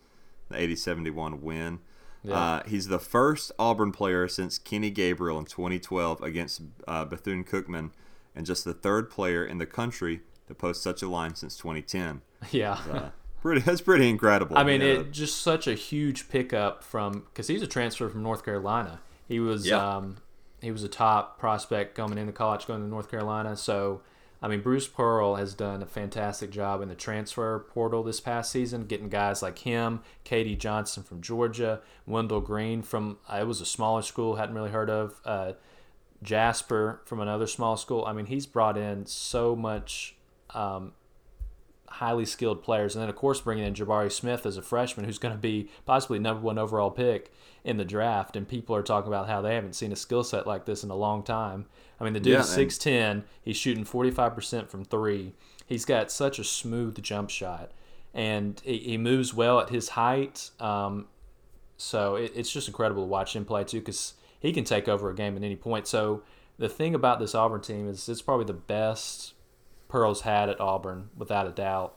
the 0.49 0.57
80-71 0.57 1.41
win. 1.41 1.81
Yeah. 2.25 2.35
Uh, 2.35 2.63
he's 2.67 2.89
the 2.89 2.99
first 2.99 3.53
Auburn 3.59 3.93
player 3.93 4.27
since 4.29 4.59
Kenny 4.59 4.91
Gabriel 4.91 5.39
in 5.39 5.45
2012 5.45 6.21
against 6.23 6.63
uh, 6.87 7.05
Bethune 7.05 7.45
Cookman, 7.45 7.91
and 8.35 8.45
just 8.45 8.65
the 8.65 8.75
third 8.75 9.09
player 9.11 9.45
in 9.45 9.59
the 9.59 9.67
country 9.67 10.21
to 10.49 10.55
post 10.55 10.83
such 10.83 11.03
a 11.03 11.09
line 11.09 11.35
since 11.35 11.57
2010. 11.57 12.23
Yeah. 12.53 12.79
Uh, 12.91 13.11
pretty, 13.43 13.61
that's 13.63 13.81
pretty 13.81 14.09
incredible. 14.09 14.57
I 14.57 14.63
mean, 14.65 14.81
Yeah. 14.81 14.87
it 15.01 15.11
just 15.13 15.43
such 15.43 15.67
a 15.67 15.75
huge 15.75 16.29
pickup 16.29 16.83
from 16.85 17.25
because 17.33 17.49
he's 17.49 17.63
a 17.63 17.67
transfer 17.67 18.09
from 18.09 18.23
North 18.23 18.45
Carolina. 18.45 19.01
He 19.27 19.41
was 19.41 19.67
Yeah. 19.67 19.97
um, 19.97 20.19
he 20.61 20.71
was 20.71 20.83
a 20.85 20.89
top 20.89 21.39
prospect 21.39 21.95
coming 21.95 22.17
into 22.19 22.33
college, 22.33 22.67
going 22.67 22.81
to 22.81 22.87
North 22.89 23.11
Carolina. 23.11 23.57
So, 23.57 24.01
I 24.41 24.49
mean, 24.49 24.61
Bruce 24.61 24.87
Pearl 24.87 25.35
has 25.35 25.55
done 25.55 25.83
a 25.83 25.87
fantastic 25.87 26.51
job 26.51 26.81
in 26.81 26.89
the 26.89 26.95
transfer 26.95 27.59
portal 27.59 28.05
this 28.05 28.21
past 28.21 28.53
season, 28.53 28.85
getting 28.85 29.09
guys 29.09 29.43
like 29.43 29.59
him, 29.59 30.01
KD 30.25 30.59
Johnson 30.59 31.03
from 31.03 31.21
Georgia, 31.21 31.81
Wendell 32.07 32.41
Green 32.41 32.83
from 32.83 33.19
it 33.33 33.47
was 33.47 33.61
a 33.61 33.67
smaller 33.67 34.03
school, 34.03 34.37
hadn't 34.37 34.55
really 34.55 34.71
heard 34.71 34.91
of. 34.91 35.21
Uh, 35.25 35.53
Jasper 36.23 37.01
from 37.05 37.21
another 37.21 37.47
small 37.47 37.77
school. 37.77 38.05
I 38.05 38.13
mean, 38.13 38.27
he's 38.27 38.47
brought 38.47 38.77
in 38.77 39.07
so 39.07 39.55
much 39.55 40.17
um, 40.51 40.93
highly 41.87 42.25
skilled 42.25 42.63
players, 42.63 42.95
and 42.95 43.03
then 43.03 43.09
of 43.09 43.17
course 43.17 43.41
bringing 43.41 43.65
in 43.65 43.75
Jabari 43.75 44.11
Smith 44.11 44.45
as 44.45 44.57
a 44.57 44.63
freshman, 44.63 45.07
who's 45.07 45.19
going 45.19 45.35
to 45.35 45.41
be 45.41 45.71
possibly 45.87 46.19
number 46.19 46.43
one 46.43 46.59
overall 46.59 46.91
pick 46.91 47.33
in 47.65 47.77
the 47.77 47.85
draft. 47.85 48.37
And 48.37 48.49
people 48.49 48.75
are 48.75 48.83
talking 48.83 49.09
about 49.09 49.29
how 49.29 49.41
they 49.41 49.55
haven't 49.55 49.75
seen 49.75 49.93
a 49.93 49.97
skill 49.97 50.25
set 50.25 50.47
like 50.47 50.65
this 50.65 50.83
in 50.83 50.91
a 50.91 50.97
long 50.97 51.23
time. 51.23 51.67
I 52.01 52.05
mean, 52.05 52.13
the 52.13 52.21
dude's 52.21 52.33
Yeah, 52.33 52.39
and- 52.39 52.47
six 52.47 52.79
ten. 52.79 53.25
He's 53.43 53.57
shooting 53.57 53.85
forty 53.85 54.11
five 54.11 54.35
percent 54.35 54.71
from 54.71 54.85
three. 54.85 55.35
He's 55.67 55.85
got 55.85 56.11
such 56.11 56.39
a 56.39 56.45
smooth 56.45 57.01
jump 57.03 57.31
shot, 57.31 57.73
and 58.15 58.61
he, 58.65 58.79
he 58.79 58.99
moves 58.99 59.35
well 59.35 59.61
at 59.61 59.71
his 59.71 59.91
height. 59.91 60.51
Um, 60.61 61.07
so 61.77 62.17
it, 62.17 62.33
it's 62.35 62.51
just 62.51 62.69
incredible 62.69 63.03
to 63.03 63.09
watch 63.09 63.37
him 63.37 63.45
play 63.45 63.65
too, 63.65 63.81
because 63.81 64.15
he 64.41 64.53
can 64.53 64.65
take 64.65 64.89
over 64.89 65.11
a 65.11 65.15
game 65.15 65.37
at 65.37 65.43
any 65.43 65.57
point. 65.57 65.87
So 65.87 66.23
the 66.59 66.69
thing 66.69 66.95
about 66.95 67.19
this 67.21 67.35
Auburn 67.35 67.61
team 67.61 67.89
is 67.89 68.09
it's 68.09 68.23
probably 68.23 68.47
the 68.47 68.53
best 68.53 69.35
Pearl's 69.89 70.23
had 70.23 70.49
at 70.49 70.61
Auburn, 70.61 71.11
without 71.17 71.47
a 71.47 71.51
doubt. 71.51 71.97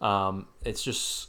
Um, 0.00 0.46
it's 0.64 0.82
just 0.82 1.28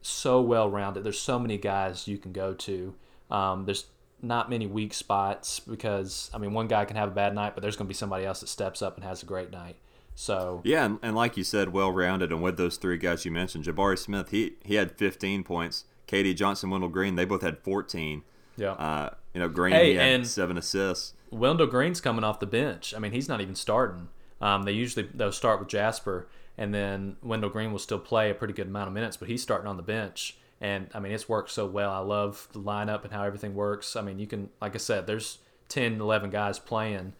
so 0.00 0.40
well 0.40 0.68
rounded. 0.68 1.04
There's 1.04 1.20
so 1.20 1.38
many 1.38 1.56
guys 1.58 2.08
you 2.08 2.18
can 2.18 2.32
go 2.32 2.54
to. 2.54 2.94
Um, 3.30 3.64
there's 3.64 3.86
not 4.22 4.48
many 4.48 4.66
weak 4.66 4.94
spots 4.94 5.58
because 5.60 6.30
I 6.32 6.38
mean 6.38 6.52
one 6.52 6.68
guy 6.68 6.84
can 6.84 6.96
have 6.96 7.08
a 7.08 7.14
bad 7.14 7.34
night, 7.34 7.54
but 7.54 7.62
there's 7.62 7.76
going 7.76 7.86
to 7.86 7.88
be 7.88 7.94
somebody 7.94 8.24
else 8.24 8.40
that 8.40 8.46
steps 8.48 8.80
up 8.82 8.96
and 8.96 9.04
has 9.04 9.22
a 9.22 9.26
great 9.26 9.50
night. 9.50 9.76
So 10.14 10.60
Yeah, 10.64 10.84
and, 10.84 10.98
and 11.02 11.16
like 11.16 11.36
you 11.36 11.44
said, 11.44 11.72
well 11.72 11.90
rounded. 11.90 12.30
And 12.32 12.42
with 12.42 12.56
those 12.56 12.76
three 12.76 12.98
guys 12.98 13.24
you 13.24 13.30
mentioned, 13.30 13.64
Jabari 13.64 13.98
Smith, 13.98 14.30
he 14.30 14.52
he 14.64 14.74
had 14.76 14.92
15 14.92 15.42
points. 15.44 15.84
KD 16.06 16.34
Johnson, 16.36 16.68
Wendell 16.70 16.90
Green, 16.90 17.16
they 17.16 17.24
both 17.24 17.42
had 17.42 17.58
14. 17.58 18.22
yeah, 18.56 18.72
Uh, 18.72 19.10
You 19.34 19.40
know, 19.40 19.48
Green 19.48 19.72
Hey, 19.74 19.92
he 19.92 19.94
had 19.96 20.06
and- 20.14 20.26
seven 20.26 20.58
assists. 20.58 21.14
Wendell 21.30 21.66
Green's 21.66 22.00
coming 22.02 22.24
off 22.24 22.40
the 22.40 22.46
bench. 22.46 22.92
I 22.94 22.98
mean, 22.98 23.12
he's 23.12 23.26
not 23.28 23.40
even 23.40 23.54
starting. 23.54 24.08
Um, 24.42 24.64
they 24.64 24.72
usually 24.72 25.08
they'll 25.14 25.32
start 25.32 25.60
with 25.60 25.68
Jasper, 25.68 26.28
and 26.58 26.74
then 26.74 27.16
Wendell 27.22 27.48
Green 27.48 27.72
will 27.72 27.78
still 27.78 27.98
play 27.98 28.28
a 28.30 28.34
pretty 28.34 28.52
good 28.52 28.66
amount 28.66 28.88
of 28.88 28.92
minutes, 28.94 29.16
but 29.16 29.28
he's 29.28 29.42
starting 29.42 29.66
on 29.66 29.78
the 29.78 29.82
bench. 29.82 30.36
And 30.62 30.86
I 30.94 31.00
mean, 31.00 31.10
it's 31.10 31.28
worked 31.28 31.50
so 31.50 31.66
well. 31.66 31.90
I 31.90 31.98
love 31.98 32.48
the 32.52 32.60
lineup 32.60 33.02
and 33.02 33.12
how 33.12 33.24
everything 33.24 33.56
works. 33.56 33.96
I 33.96 34.00
mean, 34.00 34.20
you 34.20 34.28
can, 34.28 34.48
like 34.60 34.76
I 34.76 34.78
said, 34.78 35.08
there's 35.08 35.38
10, 35.68 36.00
11 36.00 36.30
guys 36.30 36.60
playing 36.60 37.14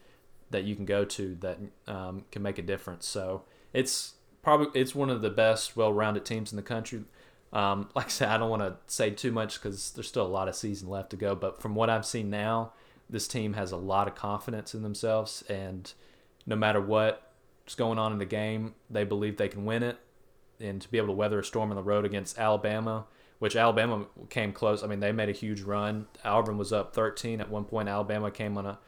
that 0.51 0.63
you 0.63 0.77
can 0.77 0.85
go 0.85 1.05
to 1.05 1.35
that 1.41 1.59
um, 1.89 2.25
can 2.31 2.41
make 2.43 2.59
a 2.59 2.63
difference. 2.63 3.05
So 3.05 3.43
it's 3.73 4.15
probably 4.43 4.81
it's 4.81 4.95
one 4.95 5.11
of 5.11 5.23
the 5.23 5.31
best, 5.31 5.77
well-rounded 5.77 6.25
teams 6.25 6.53
in 6.53 6.57
the 6.57 6.63
country. 6.63 7.03
Um, 7.53 7.89
like 7.97 8.07
I 8.07 8.11
said, 8.11 8.29
I 8.29 8.39
don't 8.39 8.49
want 8.49 8.63
to 8.63 8.77
say 8.87 9.11
too 9.11 9.33
much 9.33 9.61
because 9.61 9.91
there's 9.91 10.07
still 10.07 10.27
a 10.27 10.29
lot 10.29 10.47
of 10.47 10.55
season 10.55 10.89
left 10.89 11.11
to 11.11 11.17
go. 11.17 11.35
But 11.35 11.61
from 11.61 11.75
what 11.75 11.91
I've 11.91 12.07
seen 12.07 12.31
now, 12.31 12.75
this 13.11 13.27
team 13.27 13.55
has 13.55 13.73
a 13.73 13.77
lot 13.77 14.07
of 14.07 14.15
confidence 14.15 14.73
in 14.73 14.85
themselves, 14.85 15.43
and 15.49 15.93
no 16.47 16.55
matter 16.55 16.81
what's 16.81 17.75
going 17.77 17.99
on 17.99 18.13
in 18.13 18.19
the 18.19 18.25
game, 18.25 18.75
they 18.89 19.03
believe 19.03 19.37
they 19.37 19.49
can 19.49 19.65
win 19.65 19.83
it. 19.83 19.99
And 20.61 20.81
to 20.81 20.89
be 20.89 20.97
able 20.97 21.09
to 21.09 21.15
weather 21.15 21.41
a 21.41 21.45
storm 21.45 21.71
on 21.71 21.77
the 21.77 21.83
road 21.83 22.05
against 22.05 22.39
Alabama, 22.39 23.07
which 23.43 23.57
Alabama 23.57 24.07
came 24.31 24.53
close. 24.53 24.85
I 24.85 24.87
mean, 24.87 25.01
they 25.01 25.11
made 25.11 25.29
a 25.29 25.33
huge 25.33 25.63
run. 25.63 26.07
Auburn 26.25 26.59
was 26.59 26.73
up 26.73 26.95
13 26.95 27.41
at 27.41 27.51
one 27.51 27.65
point. 27.65 27.89
Alabama 27.89 28.31
came 28.31 28.57
on 28.57 28.67
a, 28.67 28.79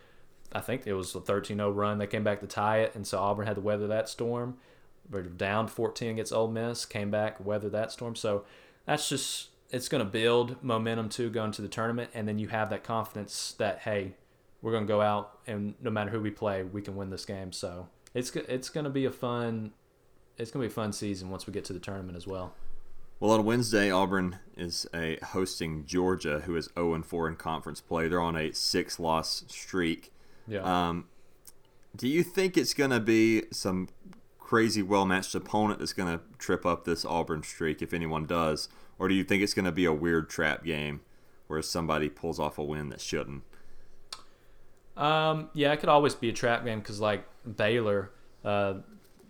I 0.53 0.61
think 0.61 0.87
it 0.87 0.95
was 0.95 1.13
a 1.17 1.19
13-0 1.19 1.75
run. 1.75 1.99
They 1.99 2.07
came 2.07 2.23
back 2.23 2.39
to 2.39 2.47
tie 2.47 2.83
it, 2.83 2.95
and 2.95 3.05
so 3.05 3.19
Auburn 3.19 3.49
had 3.49 3.57
to 3.57 3.61
weather 3.61 3.89
that 3.89 4.09
storm. 4.09 4.59
They 5.11 5.23
were 5.23 5.25
down 5.25 5.67
14 5.67 6.11
against 6.11 6.33
Ole 6.33 6.47
Miss, 6.47 6.87
came 6.87 7.11
back, 7.11 7.45
weathered 7.45 7.73
that 7.73 7.91
storm. 7.91 8.15
So 8.15 8.45
that's 8.87 9.09
just 9.09 9.49
it's 9.71 9.89
going 9.89 10.05
to 10.05 10.09
build 10.09 10.63
momentum 10.63 11.09
too 11.09 11.31
going 11.31 11.51
to 11.51 11.61
the 11.61 11.67
tournament, 11.67 12.13
and 12.15 12.29
then 12.29 12.39
you 12.39 12.47
have 12.47 12.71
that 12.71 12.85
confidence 12.85 13.57
that 13.59 13.81
hey, 13.81 14.15
we're 14.63 14.71
going 14.71 14.85
to 14.85 14.89
go 14.89 15.01
out 15.01 15.37
and 15.49 15.75
no 15.83 15.91
matter 15.91 16.11
who 16.11 16.21
we 16.21 16.31
play, 16.31 16.63
we 16.63 16.81
can 16.81 16.95
win 16.95 17.11
this 17.11 17.25
game. 17.25 17.51
So 17.51 17.89
it's 18.15 18.31
it's 18.37 18.71
going 18.71 18.85
to 18.85 18.91
be 18.91 19.05
a 19.05 19.11
fun 19.11 19.73
it's 20.39 20.53
going 20.53 20.63
to 20.63 20.69
be 20.69 20.73
a 20.73 20.75
fun 20.75 20.93
season 20.93 21.29
once 21.29 21.49
we 21.49 21.53
get 21.53 21.65
to 21.65 21.73
the 21.73 21.81
tournament 21.81 22.17
as 22.17 22.29
well. 22.29 22.55
Well, 23.21 23.31
on 23.31 23.45
Wednesday, 23.45 23.91
Auburn 23.91 24.39
is 24.57 24.87
a 24.95 25.19
hosting 25.23 25.85
Georgia, 25.85 26.41
who 26.41 26.57
is 26.57 26.69
0 26.75 27.03
4 27.03 27.29
in 27.29 27.37
conference 27.37 27.81
play. 27.81 28.09
They're 28.09 28.21
on 28.21 28.37
a 28.37 28.53
six 28.53 28.99
loss 28.99 29.45
streak. 29.49 30.13
Yeah. 30.47 30.61
Um, 30.61 31.07
do 31.97 32.09
you 32.09 32.23
think 32.23 32.57
it's 32.57 32.75
going 32.75 32.91
to 32.91 33.01
be 33.01 33.45
some 33.51 33.89
crazy, 34.39 34.83
well 34.83 35.07
matched 35.07 35.35
opponent 35.35 35.79
that's 35.79 35.93
going 35.93 36.19
to 36.19 36.25
trip 36.39 36.67
up 36.67 36.85
this 36.85 37.05
Auburn 37.05 37.43
streak, 37.43 37.83
if 37.83 37.93
anyone 37.93 38.27
does? 38.27 38.69
Or 38.99 39.09
do 39.09 39.15
you 39.15 39.25
think 39.25 39.43
it's 39.43 39.55
going 39.55 39.65
to 39.65 39.73
be 39.73 39.85
a 39.85 39.93
weird 39.93 40.29
trap 40.29 40.65
game 40.65 41.01
where 41.47 41.63
somebody 41.63 42.09
pulls 42.09 42.39
off 42.39 42.59
a 42.59 42.63
win 42.63 42.89
that 42.91 43.01
shouldn't? 43.01 43.43
Um, 44.97 45.51
yeah, 45.55 45.73
it 45.73 45.79
could 45.79 45.89
always 45.89 46.15
be 46.15 46.29
a 46.29 46.33
trap 46.33 46.65
game 46.65 46.79
because 46.79 47.01
like 47.01 47.25
Baylor, 47.57 48.11
uh, 48.45 48.75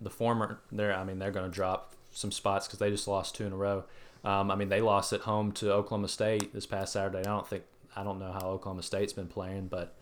the 0.00 0.10
former, 0.10 0.60
they're 0.70 0.94
I 0.94 1.04
mean 1.04 1.18
they're 1.18 1.30
going 1.30 1.50
to 1.50 1.54
drop 1.54 1.93
some 2.14 2.32
spots 2.32 2.66
because 2.66 2.78
they 2.78 2.90
just 2.90 3.06
lost 3.06 3.34
two 3.34 3.46
in 3.46 3.52
a 3.52 3.56
row. 3.56 3.84
Um, 4.24 4.50
I 4.50 4.54
mean 4.54 4.68
they 4.68 4.80
lost 4.80 5.12
at 5.12 5.20
home 5.22 5.52
to 5.52 5.72
Oklahoma 5.72 6.08
State 6.08 6.54
this 6.54 6.66
past 6.66 6.94
Saturday. 6.94 7.18
I 7.18 7.22
don't 7.22 7.46
think 7.46 7.64
I 7.94 8.02
don't 8.02 8.18
know 8.18 8.32
how 8.32 8.48
Oklahoma 8.48 8.82
State's 8.82 9.12
been 9.12 9.28
playing, 9.28 9.66
but 9.68 9.94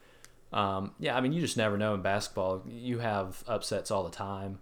um, 0.52 0.94
yeah, 0.98 1.16
I 1.16 1.20
mean 1.20 1.32
you 1.32 1.40
just 1.40 1.56
never 1.56 1.76
know 1.76 1.94
in 1.94 2.02
basketball. 2.02 2.62
You 2.68 3.00
have 3.00 3.42
upsets 3.48 3.90
all 3.90 4.04
the 4.04 4.10
time. 4.10 4.60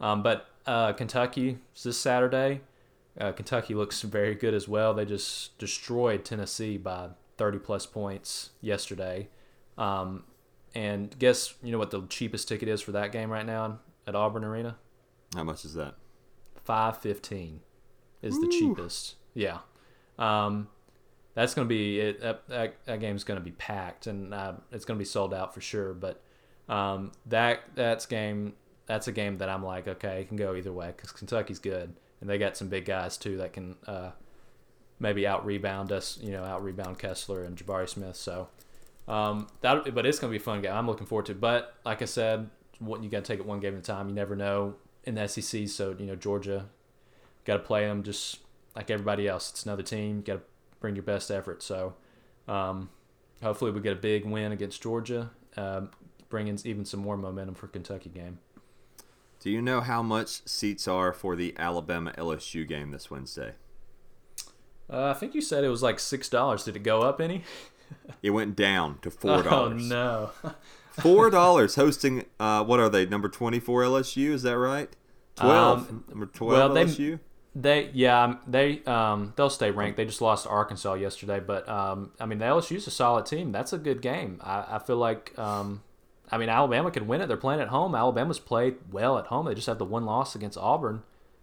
Um, 0.00 0.22
but 0.22 0.46
uh, 0.66 0.92
Kentucky 0.94 1.58
is 1.76 1.82
this 1.82 1.98
Saturday. 1.98 2.62
Uh, 3.20 3.32
Kentucky 3.32 3.74
looks 3.74 4.02
very 4.02 4.34
good 4.34 4.54
as 4.54 4.66
well. 4.66 4.94
They 4.94 5.04
just 5.04 5.56
destroyed 5.58 6.24
Tennessee 6.24 6.78
by 6.78 7.08
30 7.36 7.58
plus 7.58 7.86
points 7.86 8.50
yesterday. 8.60 9.28
Um, 9.76 10.24
and 10.74 11.16
guess 11.18 11.54
you 11.62 11.72
know 11.72 11.78
what 11.78 11.90
the 11.90 12.06
cheapest 12.08 12.48
ticket 12.48 12.68
is 12.68 12.80
for 12.80 12.92
that 12.92 13.12
game 13.12 13.30
right 13.30 13.44
now 13.44 13.80
at 14.06 14.14
Auburn 14.14 14.44
Arena? 14.44 14.76
How 15.34 15.44
much 15.44 15.64
is 15.64 15.74
that? 15.74 15.94
Five 16.64 16.98
fifteen 16.98 17.60
is 18.22 18.40
the 18.40 18.48
cheapest. 18.48 19.16
Yeah, 19.34 19.58
um, 20.18 20.68
that's 21.34 21.54
gonna 21.54 21.68
be 21.68 21.98
it. 21.98 22.20
That, 22.20 22.48
that, 22.48 22.84
that 22.84 23.00
game's 23.00 23.24
gonna 23.24 23.40
be 23.40 23.52
packed 23.52 24.06
and 24.06 24.32
uh, 24.32 24.54
it's 24.70 24.84
gonna 24.84 24.98
be 24.98 25.04
sold 25.04 25.34
out 25.34 25.54
for 25.54 25.60
sure. 25.60 25.92
But 25.92 26.22
um, 26.68 27.12
that 27.26 27.62
that's 27.74 28.06
game 28.06 28.54
that's 28.86 29.08
a 29.08 29.12
game 29.12 29.38
that 29.38 29.48
I'm 29.48 29.64
like 29.64 29.88
okay, 29.88 30.20
it 30.20 30.28
can 30.28 30.36
go 30.36 30.54
either 30.54 30.72
way 30.72 30.92
because 30.96 31.10
Kentucky's 31.10 31.58
good 31.58 31.94
and 32.20 32.30
they 32.30 32.38
got 32.38 32.56
some 32.56 32.68
big 32.68 32.84
guys 32.84 33.16
too 33.16 33.38
that 33.38 33.52
can 33.52 33.76
uh, 33.86 34.10
maybe 35.00 35.26
out 35.26 35.44
rebound 35.44 35.90
us. 35.90 36.18
You 36.22 36.30
know, 36.32 36.44
out 36.44 36.62
rebound 36.62 36.98
Kessler 36.98 37.44
and 37.44 37.56
Jabari 37.56 37.88
Smith. 37.88 38.16
So. 38.16 38.48
Um, 39.08 39.48
that, 39.62 39.92
but 39.96 40.06
it's 40.06 40.20
gonna 40.20 40.30
be 40.30 40.36
a 40.36 40.40
fun 40.40 40.62
game. 40.62 40.72
I'm 40.72 40.86
looking 40.86 41.08
forward 41.08 41.26
to. 41.26 41.32
it. 41.32 41.40
But 41.40 41.74
like 41.84 42.02
I 42.02 42.04
said, 42.04 42.48
what 42.78 43.02
you 43.02 43.10
got 43.10 43.24
to 43.24 43.32
take 43.32 43.40
it 43.40 43.46
one 43.46 43.60
game 43.60 43.74
at 43.74 43.80
a 43.80 43.82
time. 43.82 44.08
You 44.08 44.14
never 44.14 44.36
know 44.36 44.74
in 45.04 45.14
the 45.14 45.26
SEC. 45.26 45.68
So 45.68 45.94
you 45.98 46.06
know 46.06 46.16
Georgia, 46.16 46.68
got 47.44 47.58
to 47.58 47.62
play 47.62 47.86
them 47.86 48.02
just 48.02 48.38
like 48.74 48.90
everybody 48.90 49.28
else. 49.28 49.50
It's 49.50 49.64
another 49.64 49.82
team. 49.82 50.22
Got 50.22 50.34
to 50.34 50.40
bring 50.80 50.96
your 50.96 51.04
best 51.04 51.30
effort. 51.30 51.62
So 51.62 51.94
um, 52.48 52.90
hopefully 53.42 53.70
we 53.70 53.80
get 53.80 53.92
a 53.92 54.00
big 54.00 54.24
win 54.24 54.52
against 54.52 54.82
Georgia, 54.82 55.30
um, 55.56 55.90
bringing 56.28 56.58
even 56.64 56.84
some 56.84 57.00
more 57.00 57.16
momentum 57.16 57.54
for 57.54 57.68
Kentucky 57.68 58.10
game. 58.10 58.38
Do 59.40 59.50
you 59.50 59.60
know 59.60 59.80
how 59.80 60.02
much 60.02 60.46
seats 60.46 60.86
are 60.86 61.12
for 61.12 61.34
the 61.34 61.52
Alabama 61.58 62.12
LSU 62.16 62.66
game 62.66 62.92
this 62.92 63.10
Wednesday? 63.10 63.54
Uh, 64.88 65.06
I 65.06 65.14
think 65.14 65.34
you 65.34 65.40
said 65.40 65.64
it 65.64 65.68
was 65.68 65.82
like 65.82 65.98
six 65.98 66.28
dollars. 66.28 66.64
Did 66.64 66.76
it 66.76 66.84
go 66.84 67.02
up 67.02 67.20
any? 67.20 67.42
It 68.22 68.30
went 68.30 68.54
down 68.54 68.98
to 69.02 69.10
four 69.10 69.42
dollars. 69.42 69.90
Oh 69.92 70.30
no. 70.44 70.52
Four 71.00 71.30
dollars 71.30 71.74
hosting. 71.76 72.24
Uh, 72.38 72.64
what 72.64 72.80
are 72.80 72.88
they? 72.88 73.06
Number 73.06 73.28
twenty-four 73.28 73.82
LSU. 73.82 74.30
Is 74.30 74.42
that 74.42 74.58
right? 74.58 74.88
Twelve. 75.36 75.88
Um, 75.90 76.04
number 76.08 76.26
twelve 76.26 76.52
well, 76.52 76.68
they- 76.74 76.84
LSU. 76.84 77.20
They 77.54 77.90
yeah 77.92 78.22
um, 78.24 78.38
they 78.46 78.82
um 78.84 79.34
they'll 79.36 79.50
stay 79.50 79.70
ranked. 79.70 79.98
They 79.98 80.06
just 80.06 80.22
lost 80.22 80.44
to 80.44 80.48
Arkansas 80.50 80.94
yesterday, 80.94 81.38
but 81.38 81.68
um 81.68 82.12
I 82.18 82.24
mean 82.24 82.38
the 82.38 82.46
LSU's 82.46 82.86
a 82.86 82.90
solid 82.90 83.26
team. 83.26 83.52
That's 83.52 83.74
a 83.74 83.78
good 83.78 84.00
game. 84.00 84.40
I, 84.42 84.64
I 84.70 84.78
feel 84.78 84.96
like 84.96 85.38
um 85.38 85.82
I 86.30 86.38
mean 86.38 86.48
Alabama 86.48 86.90
can 86.90 87.06
win 87.06 87.20
it. 87.20 87.26
They're 87.26 87.36
playing 87.36 87.60
at 87.60 87.68
home. 87.68 87.94
Alabama's 87.94 88.38
played 88.38 88.76
well 88.90 89.18
at 89.18 89.26
home. 89.26 89.44
They 89.44 89.54
just 89.54 89.66
had 89.66 89.78
the 89.78 89.84
one 89.84 90.06
loss 90.06 90.34
against 90.34 90.56
Auburn 90.56 91.02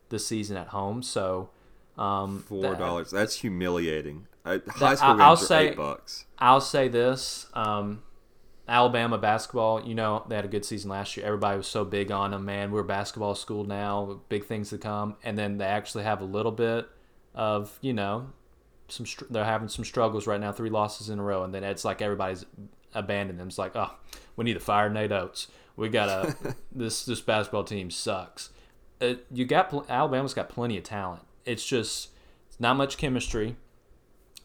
this 0.09 0.25
season 0.25 0.57
at 0.57 0.69
home. 0.69 1.03
So 1.03 1.51
um 1.95 2.39
Four 2.47 2.62
that- 2.63 2.79
dollars. 2.79 3.12
That's 3.12 3.35
humiliating. 3.41 4.25
Uh, 4.43 4.57
high 4.67 4.95
school 4.95 5.09
I- 5.09 5.13
games 5.13 5.21
I'll 5.21 5.33
are 5.33 5.38
say- 5.38 5.67
eight 5.69 5.77
bucks. 5.77 6.25
I'll 6.39 6.62
say 6.62 6.88
this: 6.88 7.45
um, 7.53 8.01
Alabama 8.69 9.17
basketball. 9.17 9.82
You 9.86 9.95
know 9.95 10.23
they 10.29 10.36
had 10.36 10.45
a 10.45 10.49
good 10.49 10.63
season 10.63 10.89
last 10.89 11.17
year. 11.17 11.25
Everybody 11.25 11.58
was 11.58 11.67
so 11.67 11.84
big 11.84 12.12
on 12.12 12.32
them. 12.32 12.45
Man, 12.45 12.71
we're 12.71 12.82
a 12.82 12.86
basketball 12.86 13.36
school 13.36 13.63
now. 13.65 14.21
Big 14.29 14.45
things 14.45 14.69
to 14.69 14.77
come. 14.77 15.15
And 15.23 15.38
then 15.38 15.58
they 15.58 15.65
actually 15.65 16.03
have 16.03 16.21
a 16.21 16.25
little 16.25 16.51
bit 16.51 16.88
of 17.34 17.77
you 17.82 17.93
know 17.93 18.29
some. 18.88 19.05
str- 19.05 19.25
They're 19.29 19.43
having 19.45 19.67
some 19.67 19.84
struggles 19.84 20.27
right 20.27 20.39
now. 20.39 20.51
Three 20.51 20.69
losses 20.69 21.10
in 21.10 21.19
a 21.19 21.23
row, 21.23 21.43
and 21.43 21.53
then 21.53 21.63
it's 21.63 21.84
like 21.84 22.01
everybody's 22.01 22.45
abandoned 22.93 23.39
them. 23.39 23.47
It's 23.47 23.58
like, 23.58 23.75
oh, 23.75 23.95
we 24.36 24.45
need 24.45 24.53
to 24.53 24.60
fire 24.60 24.89
Nate 24.89 25.12
Oats. 25.12 25.47
We 25.75 25.89
gotta. 25.89 26.36
this 26.71 27.05
this 27.05 27.21
basketball 27.21 27.63
team 27.63 27.89
sucks. 27.89 28.51
It, 29.01 29.25
you 29.32 29.45
got 29.45 29.69
pl- 29.69 29.86
Alabama's 29.89 30.34
got 30.34 30.49
plenty 30.49 30.77
of 30.77 30.84
talent. 30.84 31.23
It's 31.45 31.65
just 31.65 32.10
it's 32.47 32.60
not 32.60 32.75
much 32.77 32.97
chemistry. 32.97 33.55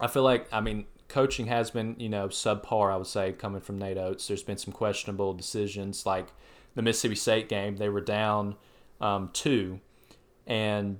I 0.00 0.06
feel 0.06 0.22
like 0.22 0.46
I 0.52 0.60
mean 0.60 0.86
coaching 1.14 1.46
has 1.46 1.70
been 1.70 1.94
you 1.96 2.08
know 2.08 2.26
subpar. 2.26 2.92
I 2.92 2.96
would 2.96 3.06
say 3.06 3.32
coming 3.32 3.60
from 3.60 3.78
Nate 3.78 3.96
Oats. 3.96 4.26
There's 4.26 4.42
been 4.42 4.58
some 4.58 4.72
questionable 4.72 5.32
decisions 5.32 6.04
like 6.04 6.32
the 6.74 6.82
Mississippi 6.82 7.14
State 7.14 7.48
game. 7.48 7.76
They 7.76 7.88
were 7.88 8.00
down 8.00 8.56
um, 9.00 9.30
two, 9.32 9.78
and 10.44 10.98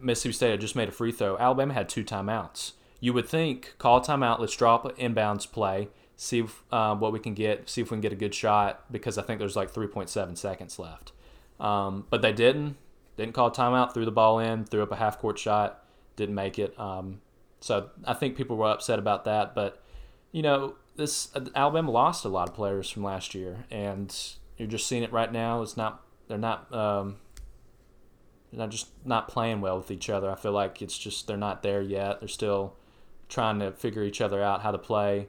Mississippi 0.00 0.34
State 0.34 0.50
had 0.52 0.60
just 0.60 0.76
made 0.76 0.88
a 0.88 0.92
free 0.92 1.10
throw. 1.10 1.36
Alabama 1.36 1.74
had 1.74 1.88
two 1.88 2.04
timeouts. 2.04 2.72
You 3.00 3.12
would 3.12 3.28
think 3.28 3.74
call 3.78 4.00
timeout. 4.00 4.38
Let's 4.38 4.54
drop 4.54 4.84
an 4.84 4.92
inbounds 4.92 5.50
play. 5.50 5.88
See 6.16 6.40
if, 6.40 6.62
uh, 6.70 6.94
what 6.94 7.12
we 7.12 7.18
can 7.18 7.34
get. 7.34 7.68
See 7.68 7.80
if 7.80 7.90
we 7.90 7.96
can 7.96 8.00
get 8.00 8.12
a 8.12 8.16
good 8.16 8.34
shot 8.34 8.84
because 8.92 9.18
I 9.18 9.22
think 9.22 9.40
there's 9.40 9.56
like 9.56 9.72
3.7 9.72 10.38
seconds 10.38 10.78
left. 10.78 11.10
Um, 11.58 12.06
but 12.08 12.22
they 12.22 12.32
didn't. 12.32 12.76
Didn't 13.16 13.34
call 13.34 13.50
timeout. 13.50 13.94
Threw 13.94 14.04
the 14.04 14.12
ball 14.12 14.38
in. 14.38 14.64
Threw 14.64 14.82
up 14.82 14.92
a 14.92 14.96
half 14.96 15.18
court 15.18 15.40
shot. 15.40 15.84
Didn't 16.14 16.36
make 16.36 16.58
it. 16.58 16.78
Um, 16.78 17.20
so 17.60 17.90
I 18.04 18.14
think 18.14 18.36
people 18.36 18.56
were 18.56 18.68
upset 18.68 18.98
about 18.98 19.24
that. 19.24 19.54
But 19.54 19.82
you 20.32 20.42
know, 20.42 20.76
this 20.96 21.30
Alabama 21.54 21.90
lost 21.90 22.24
a 22.24 22.28
lot 22.28 22.48
of 22.48 22.54
players 22.54 22.90
from 22.90 23.04
last 23.04 23.34
year, 23.34 23.64
and 23.70 24.14
you're 24.56 24.68
just 24.68 24.86
seeing 24.86 25.02
it 25.02 25.12
right 25.12 25.32
now. 25.32 25.62
It's 25.62 25.76
not. 25.76 26.02
They're 26.28 26.38
not. 26.38 26.72
Um, 26.74 27.16
they're 28.50 28.60
not 28.60 28.70
just 28.70 28.88
not 29.04 29.28
playing 29.28 29.60
well 29.60 29.76
with 29.76 29.90
each 29.90 30.10
other. 30.10 30.30
I 30.30 30.34
feel 30.34 30.52
like 30.52 30.82
it's 30.82 30.98
just 30.98 31.26
they're 31.26 31.36
not 31.36 31.62
there 31.62 31.82
yet. 31.82 32.20
They're 32.20 32.28
still 32.28 32.74
trying 33.28 33.58
to 33.60 33.72
figure 33.72 34.02
each 34.04 34.20
other 34.20 34.42
out 34.42 34.62
how 34.62 34.70
to 34.70 34.78
play. 34.78 35.28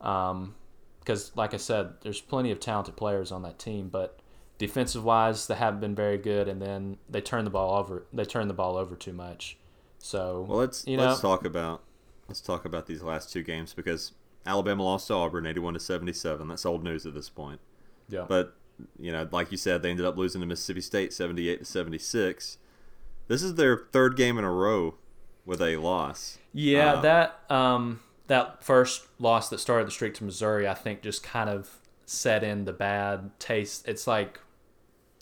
Um, 0.00 0.54
because 1.00 1.34
like 1.34 1.54
I 1.54 1.56
said, 1.56 1.94
there's 2.02 2.20
plenty 2.20 2.50
of 2.50 2.60
talented 2.60 2.94
players 2.94 3.32
on 3.32 3.42
that 3.42 3.58
team, 3.58 3.88
but 3.88 4.20
defensive 4.58 5.02
wise, 5.02 5.46
they 5.46 5.54
haven't 5.54 5.80
been 5.80 5.94
very 5.94 6.18
good, 6.18 6.48
and 6.48 6.60
then 6.60 6.98
they 7.08 7.22
turn 7.22 7.44
the 7.44 7.50
ball 7.50 7.78
over. 7.78 8.04
They 8.12 8.24
turn 8.24 8.46
the 8.46 8.54
ball 8.54 8.76
over 8.76 8.94
too 8.94 9.14
much. 9.14 9.56
So 9.98 10.46
Well, 10.48 10.58
let's 10.58 10.86
you 10.86 10.96
know, 10.96 11.08
let's 11.08 11.20
talk 11.20 11.44
about 11.44 11.82
let's 12.28 12.40
talk 12.40 12.64
about 12.64 12.86
these 12.86 13.02
last 13.02 13.32
two 13.32 13.42
games 13.42 13.74
because 13.74 14.12
Alabama 14.46 14.82
lost 14.82 15.08
to 15.08 15.14
Auburn, 15.14 15.46
eighty-one 15.46 15.74
to 15.74 15.80
seventy-seven. 15.80 16.48
That's 16.48 16.64
old 16.64 16.84
news 16.84 17.04
at 17.06 17.14
this 17.14 17.28
point. 17.28 17.60
Yeah. 18.08 18.24
But 18.28 18.54
you 18.98 19.10
know, 19.12 19.28
like 19.32 19.50
you 19.50 19.58
said, 19.58 19.82
they 19.82 19.90
ended 19.90 20.06
up 20.06 20.16
losing 20.16 20.40
to 20.40 20.46
Mississippi 20.46 20.80
State, 20.80 21.12
seventy-eight 21.12 21.58
to 21.60 21.64
seventy-six. 21.64 22.58
This 23.26 23.42
is 23.42 23.56
their 23.56 23.76
third 23.92 24.16
game 24.16 24.38
in 24.38 24.44
a 24.44 24.52
row 24.52 24.94
with 25.44 25.60
a 25.60 25.76
loss. 25.76 26.38
Yeah, 26.52 26.94
Uh, 26.94 27.00
that 27.02 27.40
um, 27.50 28.00
that 28.28 28.62
first 28.64 29.06
loss 29.18 29.48
that 29.50 29.58
started 29.58 29.86
the 29.86 29.90
streak 29.90 30.14
to 30.14 30.24
Missouri, 30.24 30.66
I 30.68 30.74
think, 30.74 31.02
just 31.02 31.22
kind 31.22 31.50
of 31.50 31.78
set 32.06 32.42
in 32.42 32.64
the 32.64 32.72
bad 32.72 33.38
taste. 33.38 33.86
It's 33.86 34.06
like 34.06 34.40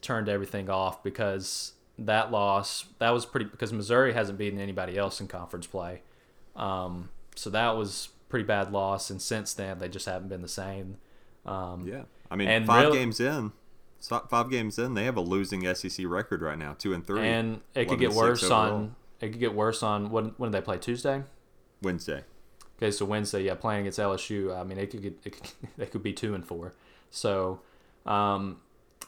turned 0.03 0.29
everything 0.29 0.71
off 0.71 1.03
because 1.03 1.73
that 1.99 2.31
loss 2.31 2.85
that 2.99 3.11
was 3.11 3.25
pretty 3.27 3.47
because 3.47 3.73
Missouri 3.73 4.13
hasn't 4.13 4.39
beaten 4.39 4.61
anybody 4.61 4.99
else 4.99 5.21
in 5.21 5.29
conference 5.29 5.67
play, 5.67 6.03
um, 6.55 7.09
so 7.35 7.51
that 7.51 7.77
was 7.77 8.09
pretty 8.29 8.45
bad 8.45 8.73
loss. 8.73 9.11
And 9.11 9.21
since 9.23 9.55
then, 9.55 9.79
they 9.79 9.89
just 9.89 10.07
haven't 10.07 10.29
been 10.29 10.43
the 10.43 10.49
same. 10.49 10.99
Um, 11.47 11.87
Yeah, 11.87 12.03
I 12.31 12.37
mean, 12.37 12.49
And 12.49 12.67
five 12.67 12.87
really- 12.87 12.99
games 12.99 13.21
in, 13.21 13.53
five 14.29 14.51
games 14.51 14.79
in, 14.79 14.95
they 14.95 15.05
have 15.05 15.17
a 15.17 15.21
losing 15.21 15.65
SEC 15.75 16.05
record 16.07 16.43
right 16.43 16.59
now, 16.59 16.75
two 16.79 16.93
and 16.93 17.07
three. 17.07 17.21
and 17.27 17.61
it 17.75 17.89
could 17.89 17.99
get 17.99 18.13
worse 18.13 18.43
overall. 18.45 18.75
on 18.75 18.97
it 19.21 19.31
could 19.31 19.41
get 19.41 19.55
worse 19.55 19.83
on 19.83 20.11
when 20.11 20.35
when 20.37 20.51
did 20.51 20.61
they 20.61 20.65
play 20.65 20.79
Tuesday? 20.79 21.23
Wednesday. 21.83 22.25
Okay, 22.79 22.91
so 22.91 23.07
Wednesday, 23.07 23.45
yeah, 23.45 23.55
playing 23.55 23.81
against 23.83 23.99
LSU. 23.99 24.55
I 24.55 24.63
mean, 24.65 24.77
it 24.77 24.91
could 24.91 25.01
get 25.03 25.19
it 25.25 25.31
could, 25.41 25.51
they 25.79 25.87
could 25.87 26.03
be 26.03 26.13
two 26.13 26.35
and 26.35 26.45
four. 26.45 26.75
So 27.11 27.61
um, 28.05 28.59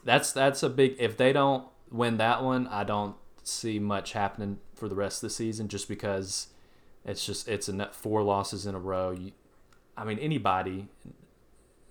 that's 0.05 0.33
that's 0.33 0.63
a 0.63 0.71
big. 0.71 0.97
If 0.99 1.17
they 1.19 1.33
don't 1.33 1.67
win 1.91 2.17
that 2.19 2.43
one, 2.43 2.67
I 2.69 2.85
don't 2.85 3.17
see 3.43 3.79
much 3.79 4.13
happening 4.13 4.59
for 4.75 4.89
the 4.89 4.95
rest 4.95 5.23
of 5.23 5.29
the 5.29 5.35
season. 5.35 5.69
Just 5.69 5.89
because 5.89 6.49
it's 7.05 7.25
just 7.25 7.49
it's 7.49 7.69
a 7.69 7.73
net 7.73 7.95
four 7.95 8.23
losses 8.23 8.67
in 8.67 8.75
a 8.75 8.79
row. 8.79 9.11
You, 9.11 9.33
I 9.97 10.05
mean, 10.05 10.19
anybody, 10.19 10.89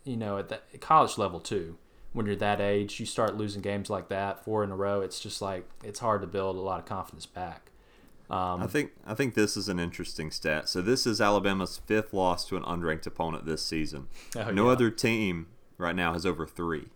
you 0.03 0.17
know, 0.17 0.37
at 0.37 0.49
the 0.49 0.59
at 0.73 0.81
college 0.81 1.17
level 1.17 1.39
too. 1.39 1.77
When 2.13 2.25
you're 2.25 2.35
that 2.37 2.59
age, 2.61 2.99
you 2.99 3.05
start 3.05 3.37
losing 3.37 3.61
games 3.61 3.91
like 3.91 4.07
that 4.09 4.43
four 4.43 4.63
in 4.63 4.71
a 4.71 4.75
row. 4.75 5.01
It's 5.01 5.19
just 5.19 5.41
like 5.41 5.69
it's 5.83 5.99
hard 5.99 6.21
to 6.21 6.27
build 6.27 6.55
a 6.55 6.61
lot 6.61 6.79
of 6.79 6.85
confidence 6.85 7.27
back. 7.27 7.71
Um, 8.29 8.61
I 8.61 8.67
think 8.67 8.91
I 9.05 9.13
think 9.13 9.35
this 9.35 9.55
is 9.55 9.69
an 9.69 9.79
interesting 9.79 10.31
stat. 10.31 10.67
So 10.67 10.81
this 10.81 11.05
is 11.05 11.21
Alabama's 11.21 11.79
fifth 11.85 12.13
loss 12.13 12.45
to 12.47 12.57
an 12.57 12.63
unranked 12.63 13.05
opponent 13.05 13.45
this 13.45 13.63
season. 13.63 14.07
Oh, 14.35 14.51
no 14.51 14.65
yeah. 14.65 14.71
other 14.71 14.89
team 14.89 15.47
right 15.77 15.95
now 15.95 16.13
has 16.13 16.25
over 16.25 16.45
three. 16.45 16.87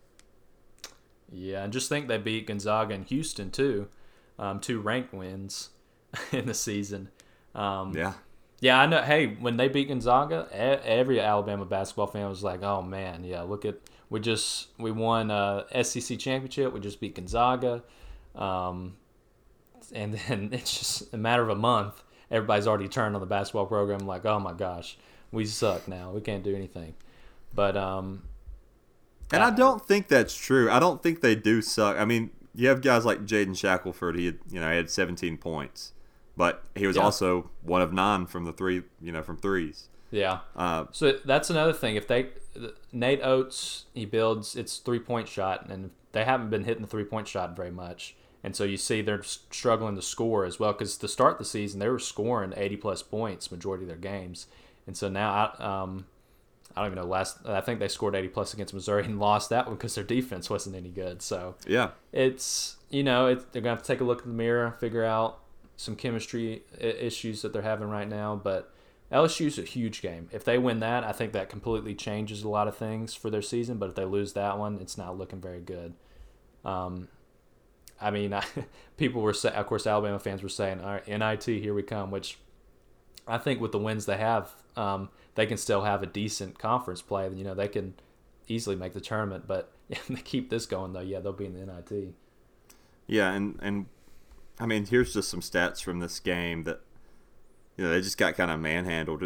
Yeah, 1.31 1.63
and 1.63 1.71
just 1.71 1.89
think 1.89 2.07
they 2.07 2.17
beat 2.17 2.47
Gonzaga 2.47 2.93
and 2.93 3.05
Houston 3.05 3.51
too, 3.51 3.87
um, 4.37 4.59
two 4.59 4.79
ranked 4.79 5.13
wins 5.13 5.69
in 6.31 6.45
the 6.45 6.53
season. 6.53 7.09
Um, 7.55 7.95
Yeah, 7.95 8.13
yeah, 8.59 8.79
I 8.79 8.85
know. 8.85 9.01
Hey, 9.01 9.27
when 9.27 9.57
they 9.57 9.67
beat 9.67 9.87
Gonzaga, 9.87 10.47
every 10.53 11.19
Alabama 11.19 11.65
basketball 11.65 12.07
fan 12.07 12.29
was 12.29 12.43
like, 12.43 12.63
"Oh 12.63 12.81
man, 12.81 13.23
yeah, 13.23 13.41
look 13.41 13.65
at 13.65 13.75
we 14.09 14.19
just 14.19 14.67
we 14.77 14.91
won 14.91 15.31
uh, 15.31 15.63
SEC 15.83 16.19
championship. 16.19 16.73
We 16.73 16.79
just 16.79 16.99
beat 16.99 17.15
Gonzaga." 17.15 17.83
Um, 18.35 18.97
and 19.93 20.13
then 20.13 20.49
it's 20.53 20.77
just 20.77 21.13
a 21.13 21.17
matter 21.17 21.41
of 21.41 21.49
a 21.49 21.55
month. 21.55 22.03
Everybody's 22.29 22.67
already 22.67 22.87
turned 22.87 23.15
on 23.15 23.21
the 23.21 23.27
basketball 23.27 23.65
program, 23.65 23.99
like, 24.05 24.25
"Oh 24.25 24.39
my 24.39 24.53
gosh, 24.53 24.97
we 25.31 25.45
suck 25.45 25.87
now. 25.87 26.11
We 26.11 26.21
can't 26.21 26.43
do 26.43 26.55
anything." 26.55 26.93
But 27.53 27.75
um, 27.75 28.23
and 29.31 29.43
I 29.43 29.49
don't 29.51 29.85
think 29.85 30.07
that's 30.07 30.35
true. 30.35 30.69
I 30.69 30.79
don't 30.79 31.01
think 31.01 31.21
they 31.21 31.35
do 31.35 31.61
suck. 31.61 31.97
I 31.97 32.05
mean, 32.05 32.31
you 32.53 32.67
have 32.69 32.81
guys 32.81 33.05
like 33.05 33.25
Jaden 33.25 33.57
Shackelford. 33.57 34.17
He 34.17 34.25
had, 34.25 34.39
you 34.49 34.59
know 34.59 34.69
he 34.69 34.75
had 34.77 34.89
17 34.89 35.37
points, 35.37 35.93
but 36.35 36.63
he 36.75 36.85
was 36.87 36.95
Yeah. 36.97 37.03
also 37.03 37.49
one 37.63 37.81
of 37.81 37.93
nine 37.93 38.25
from 38.25 38.45
the 38.45 38.53
three. 38.53 38.83
You 39.01 39.11
know 39.11 39.21
from 39.23 39.37
threes. 39.37 39.87
yeah, 40.11 40.39
Uh, 40.55 40.85
So 40.91 41.13
that's 41.23 41.49
another 41.49 41.73
thing. 41.73 41.95
If 41.95 42.07
they 42.07 42.29
Nate 42.91 43.21
Oats, 43.23 43.85
he 43.93 44.05
builds 44.05 44.55
its 44.55 44.77
three 44.77 44.99
point 44.99 45.27
shot, 45.27 45.69
and 45.69 45.91
they 46.11 46.25
haven't 46.25 46.49
been 46.49 46.65
hitting 46.65 46.81
the 46.81 46.87
three 46.89 47.05
point 47.05 47.27
shot 47.27 47.55
very 47.55 47.71
much. 47.71 48.15
And 48.43 48.55
so 48.55 48.63
you 48.63 48.75
see 48.75 49.01
they're 49.01 49.21
struggling 49.23 49.95
to 49.95 50.01
score 50.01 50.45
as 50.45 50.59
well. 50.59 50.73
Because 50.73 50.97
to 50.97 51.07
start 51.07 51.37
the 51.37 51.45
season, 51.45 51.79
they 51.79 51.87
were 51.89 51.99
scoring 51.99 52.53
eighty 52.57 52.75
plus 52.75 53.01
points 53.03 53.51
majority 53.51 53.83
of 53.83 53.87
their 53.87 53.97
games, 53.97 54.47
and 54.87 54.97
so 54.97 55.07
now 55.07 55.53
I 55.59 55.63
um 55.83 56.05
I 56.75 56.81
don't 56.81 56.91
even 56.91 57.03
know 57.03 57.09
last 57.09 57.37
I 57.45 57.61
think 57.61 57.79
they 57.79 57.87
scored 57.87 58.15
eighty 58.15 58.27
plus 58.27 58.53
against 58.53 58.73
Missouri 58.73 59.05
and 59.05 59.19
lost 59.19 59.49
that 59.49 59.67
one 59.67 59.75
because 59.75 59.95
their 59.95 60.03
defense 60.03 60.49
wasn't 60.49 60.75
any 60.75 60.89
good. 60.89 61.21
So 61.21 61.55
yeah, 61.67 61.91
it's 62.11 62.77
you 62.89 63.03
know 63.03 63.27
it, 63.27 63.51
they're 63.51 63.61
gonna 63.61 63.75
have 63.75 63.83
to 63.83 63.87
take 63.87 64.01
a 64.01 64.03
look 64.03 64.23
in 64.23 64.29
the 64.29 64.35
mirror, 64.35 64.75
figure 64.79 65.05
out 65.05 65.39
some 65.75 65.95
chemistry 65.95 66.63
issues 66.79 67.41
that 67.41 67.53
they're 67.53 67.61
having 67.61 67.89
right 67.89 68.07
now. 68.07 68.39
But 68.41 68.73
LSU's 69.11 69.57
a 69.57 69.63
huge 69.63 70.01
game. 70.01 70.29
If 70.31 70.45
they 70.45 70.57
win 70.57 70.79
that, 70.79 71.03
I 71.03 71.11
think 71.11 71.33
that 71.33 71.49
completely 71.49 71.95
changes 71.95 72.43
a 72.43 72.49
lot 72.49 72.67
of 72.67 72.77
things 72.77 73.13
for 73.13 73.29
their 73.29 73.41
season. 73.41 73.77
But 73.77 73.89
if 73.89 73.95
they 73.95 74.05
lose 74.05 74.33
that 74.33 74.57
one, 74.57 74.79
it's 74.79 74.97
not 74.97 75.17
looking 75.17 75.41
very 75.41 75.59
good. 75.59 75.93
Um, 76.63 77.09
I 77.99 78.11
mean, 78.11 78.33
I, 78.33 78.43
people 78.97 79.21
were 79.21 79.33
saying, 79.33 79.55
of 79.55 79.65
course, 79.65 79.85
Alabama 79.85 80.19
fans 80.19 80.43
were 80.43 80.49
saying, 80.49 80.81
"All 80.81 80.93
right, 80.93 81.07
NIT, 81.07 81.45
here 81.45 81.73
we 81.73 81.83
come," 81.83 82.11
which 82.11 82.37
I 83.27 83.37
think 83.37 83.59
with 83.59 83.71
the 83.71 83.79
wins 83.79 84.05
they 84.05 84.17
have, 84.17 84.51
um, 84.75 85.09
they 85.35 85.45
can 85.45 85.57
still 85.57 85.83
have 85.83 86.03
a 86.03 86.05
decent 86.05 86.59
conference 86.59 87.01
play. 87.01 87.29
You 87.33 87.43
know, 87.43 87.53
they 87.53 87.67
can 87.67 87.93
easily 88.47 88.75
make 88.75 88.93
the 88.93 89.01
tournament. 89.01 89.45
But 89.47 89.71
if 89.89 90.07
they 90.07 90.21
keep 90.21 90.49
this 90.49 90.65
going, 90.65 90.93
though, 90.93 91.01
yeah, 91.01 91.19
they'll 91.19 91.33
be 91.33 91.45
in 91.45 91.53
the 91.53 91.65
NIT. 91.65 92.13
yeah, 93.07 93.31
and 93.31 93.59
and 93.61 93.85
I 94.59 94.65
mean 94.65 94.85
here's 94.85 95.13
just 95.13 95.29
some 95.29 95.41
stats 95.41 95.81
from 95.83 95.99
this 95.99 96.19
game 96.19 96.63
that 96.63 96.81
you 97.77 97.83
know 97.83 97.91
they 97.91 98.01
just 98.01 98.17
got 98.17 98.35
kind 98.35 98.51
of 98.51 98.59
manhandled. 98.59 99.23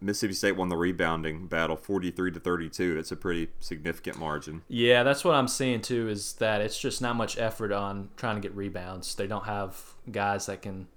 Mississippi 0.00 0.32
State 0.32 0.56
won 0.56 0.70
the 0.70 0.76
rebounding 0.76 1.46
battle, 1.48 1.76
43 1.76 2.32
to 2.32 2.40
32. 2.40 2.94
That's 2.94 3.12
a 3.12 3.16
pretty 3.16 3.50
significant 3.60 4.18
margin. 4.18 4.62
Yeah, 4.68 5.02
that's 5.02 5.22
what 5.22 5.34
I'm 5.34 5.48
seeing 5.48 5.82
too. 5.82 6.08
Is 6.08 6.32
that 6.34 6.62
it's 6.62 6.78
just 6.78 7.02
not 7.02 7.14
much 7.14 7.38
effort 7.38 7.72
on 7.72 8.08
trying 8.16 8.36
to 8.36 8.40
get 8.40 8.56
rebounds. 8.56 9.14
They 9.14 9.26
don't 9.26 9.44
have 9.44 9.94
guys 10.10 10.46
that 10.46 10.62
can 10.62 10.88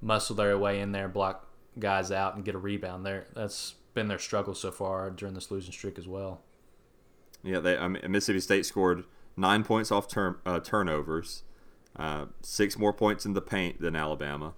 muscle 0.00 0.36
their 0.36 0.56
way 0.56 0.80
in 0.80 0.92
there, 0.92 1.08
block 1.08 1.47
guys 1.78 2.10
out, 2.10 2.34
and 2.34 2.44
get 2.44 2.54
a 2.54 2.58
rebound. 2.58 3.04
There, 3.04 3.26
that's 3.34 3.74
been 3.94 4.08
their 4.08 4.18
struggle 4.18 4.54
so 4.54 4.70
far 4.70 5.10
during 5.10 5.34
this 5.34 5.50
losing 5.50 5.72
streak 5.72 5.98
as 5.98 6.06
well. 6.06 6.42
Yeah, 7.42 7.60
they 7.60 7.76
I 7.76 7.88
mean, 7.88 8.02
Mississippi 8.08 8.40
State 8.40 8.66
scored 8.66 9.04
nine 9.36 9.64
points 9.64 9.90
off 9.92 10.08
turn, 10.08 10.36
uh, 10.44 10.60
turnovers, 10.60 11.44
uh, 11.96 12.26
six 12.42 12.78
more 12.78 12.92
points 12.92 13.24
in 13.24 13.34
the 13.34 13.40
paint 13.40 13.80
than 13.80 13.96
Alabama, 13.96 14.54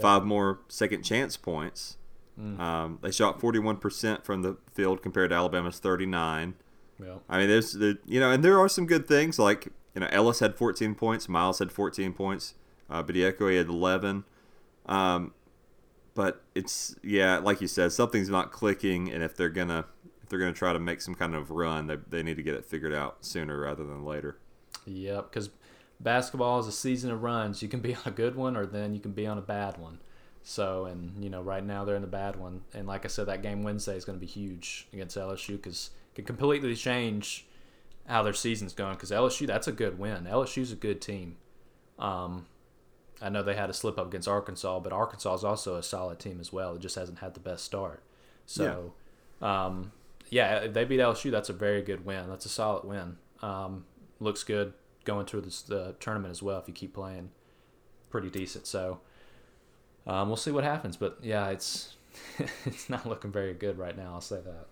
five 0.00 0.24
more 0.24 0.60
second 0.68 1.02
chance 1.02 1.36
points. 1.36 1.96
Um, 2.38 2.98
they 3.02 3.10
shot 3.10 3.40
41% 3.40 4.24
from 4.24 4.42
the 4.42 4.56
field 4.72 5.02
compared 5.02 5.30
to 5.30 5.36
Alabama's 5.36 5.78
39. 5.78 6.54
Yeah. 6.98 7.14
I 7.28 7.38
mean, 7.38 7.48
there's 7.48 7.72
the 7.72 7.98
you 8.06 8.20
know, 8.20 8.30
and 8.30 8.42
there 8.42 8.58
are 8.58 8.68
some 8.68 8.86
good 8.86 9.06
things 9.06 9.38
like 9.38 9.68
you 9.94 10.00
know 10.00 10.08
Ellis 10.10 10.40
had 10.40 10.56
14 10.56 10.94
points, 10.94 11.28
Miles 11.28 11.58
had 11.58 11.70
14 11.70 12.12
points, 12.12 12.54
uh, 12.90 13.02
Bediako 13.02 13.50
he 13.50 13.56
had 13.56 13.68
11. 13.68 14.24
Um, 14.86 15.34
but 16.14 16.42
it's 16.54 16.94
yeah, 17.02 17.38
like 17.38 17.60
you 17.60 17.68
said, 17.68 17.92
something's 17.92 18.28
not 18.28 18.52
clicking, 18.52 19.10
and 19.10 19.22
if 19.22 19.36
they're 19.36 19.48
gonna 19.48 19.86
if 20.22 20.28
they're 20.28 20.38
gonna 20.38 20.52
try 20.52 20.72
to 20.72 20.78
make 20.78 21.00
some 21.00 21.14
kind 21.14 21.34
of 21.34 21.50
run, 21.50 21.86
they 21.86 21.96
they 22.08 22.22
need 22.22 22.36
to 22.36 22.42
get 22.42 22.54
it 22.54 22.64
figured 22.64 22.94
out 22.94 23.24
sooner 23.24 23.60
rather 23.60 23.84
than 23.84 24.04
later. 24.04 24.36
Yep, 24.86 25.30
because 25.30 25.50
basketball 26.00 26.58
is 26.58 26.66
a 26.66 26.72
season 26.72 27.10
of 27.10 27.22
runs. 27.22 27.62
You 27.62 27.68
can 27.68 27.80
be 27.80 27.94
on 27.94 28.02
a 28.06 28.10
good 28.10 28.36
one, 28.36 28.56
or 28.56 28.66
then 28.66 28.94
you 28.94 29.00
can 29.00 29.12
be 29.12 29.26
on 29.26 29.38
a 29.38 29.42
bad 29.42 29.78
one. 29.78 29.98
So, 30.44 30.86
and 30.86 31.22
you 31.22 31.30
know, 31.30 31.40
right 31.40 31.64
now 31.64 31.84
they're 31.84 31.96
in 31.96 32.02
the 32.02 32.08
bad 32.08 32.36
one, 32.36 32.62
and 32.74 32.86
like 32.86 33.04
I 33.04 33.08
said, 33.08 33.26
that 33.26 33.42
game 33.42 33.62
Wednesday 33.62 33.96
is 33.96 34.04
going 34.04 34.18
to 34.18 34.20
be 34.20 34.30
huge 34.30 34.88
against 34.92 35.16
LSU 35.16 35.52
because 35.52 35.90
it 36.10 36.16
can 36.16 36.24
completely 36.24 36.74
change 36.74 37.46
how 38.06 38.22
their 38.22 38.32
season's 38.32 38.74
going. 38.74 38.94
Because 38.94 39.12
LSU, 39.12 39.46
that's 39.46 39.68
a 39.68 39.72
good 39.72 39.98
win. 39.98 40.24
LSU's 40.24 40.72
a 40.72 40.76
good 40.76 41.00
team. 41.00 41.36
Um, 41.98 42.46
I 43.22 43.28
know 43.28 43.42
they 43.42 43.54
had 43.54 43.70
a 43.70 43.72
slip 43.72 43.98
up 43.98 44.08
against 44.08 44.26
Arkansas, 44.26 44.80
but 44.80 44.92
Arkansas 44.92 45.34
is 45.34 45.44
also 45.44 45.76
a 45.76 45.82
solid 45.82 46.18
team 46.18 46.40
as 46.40 46.52
well. 46.52 46.74
It 46.74 46.80
just 46.80 46.96
hasn't 46.96 47.20
had 47.20 47.34
the 47.34 47.40
best 47.40 47.64
start. 47.64 48.02
So, 48.46 48.94
yeah, 49.40 49.64
um, 49.66 49.92
yeah 50.28 50.56
if 50.58 50.74
they 50.74 50.84
beat 50.84 51.00
LSU. 51.00 51.30
That's 51.30 51.48
a 51.48 51.52
very 51.52 51.82
good 51.82 52.04
win. 52.04 52.28
That's 52.28 52.46
a 52.46 52.48
solid 52.48 52.84
win. 52.84 53.16
Um, 53.40 53.84
looks 54.18 54.42
good 54.42 54.72
going 55.04 55.26
through 55.26 55.42
this, 55.42 55.62
the 55.62 55.94
tournament 56.00 56.32
as 56.32 56.42
well 56.42 56.58
if 56.58 56.68
you 56.68 56.74
keep 56.74 56.94
playing 56.94 57.30
pretty 58.10 58.28
decent. 58.28 58.66
So, 58.66 59.00
um, 60.06 60.28
we'll 60.28 60.36
see 60.36 60.50
what 60.50 60.64
happens. 60.64 60.96
But 60.96 61.18
yeah, 61.22 61.48
it's 61.50 61.94
it's 62.66 62.90
not 62.90 63.06
looking 63.06 63.30
very 63.30 63.54
good 63.54 63.78
right 63.78 63.96
now. 63.96 64.14
I'll 64.14 64.20
say 64.20 64.40
that. 64.44 64.66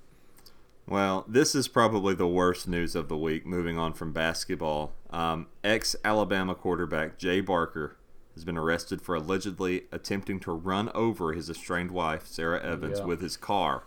Well, 0.88 1.24
this 1.28 1.54
is 1.54 1.68
probably 1.68 2.14
the 2.14 2.26
worst 2.26 2.66
news 2.66 2.96
of 2.96 3.08
the 3.08 3.16
week. 3.16 3.46
Moving 3.46 3.78
on 3.78 3.92
from 3.92 4.12
basketball, 4.12 4.92
um, 5.10 5.46
ex 5.62 5.94
Alabama 6.04 6.54
quarterback 6.54 7.16
Jay 7.16 7.40
Barker 7.40 7.96
has 8.34 8.44
been 8.44 8.56
arrested 8.56 9.02
for 9.02 9.14
allegedly 9.14 9.84
attempting 9.92 10.40
to 10.40 10.52
run 10.52 10.90
over 10.94 11.32
his 11.32 11.50
estranged 11.50 11.92
wife 11.92 12.26
Sara 12.26 12.62
Evans 12.62 12.98
Yeah. 13.00 13.04
with 13.06 13.20
his 13.20 13.36
car. 13.36 13.84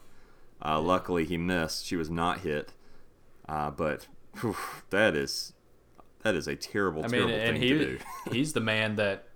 Uh, 0.63 0.79
luckily, 0.79 1.25
he 1.25 1.37
missed; 1.37 1.85
she 1.85 1.95
was 1.95 2.09
not 2.09 2.39
hit. 2.41 2.73
Uh, 3.47 3.69
but 3.71 4.07
whew, 4.39 4.55
that 4.89 5.15
is 5.15 5.53
that 6.23 6.35
is 6.35 6.47
a 6.47 6.55
terrible, 6.55 7.03
I 7.03 7.07
mean, 7.07 7.21
terrible 7.27 7.33
and 7.35 7.53
thing 7.57 7.61
he 7.61 7.69
to 7.69 7.85
do. 7.85 7.99
he's 8.31 8.53
the 8.53 8.61
man 8.61 8.95
that 8.95 9.27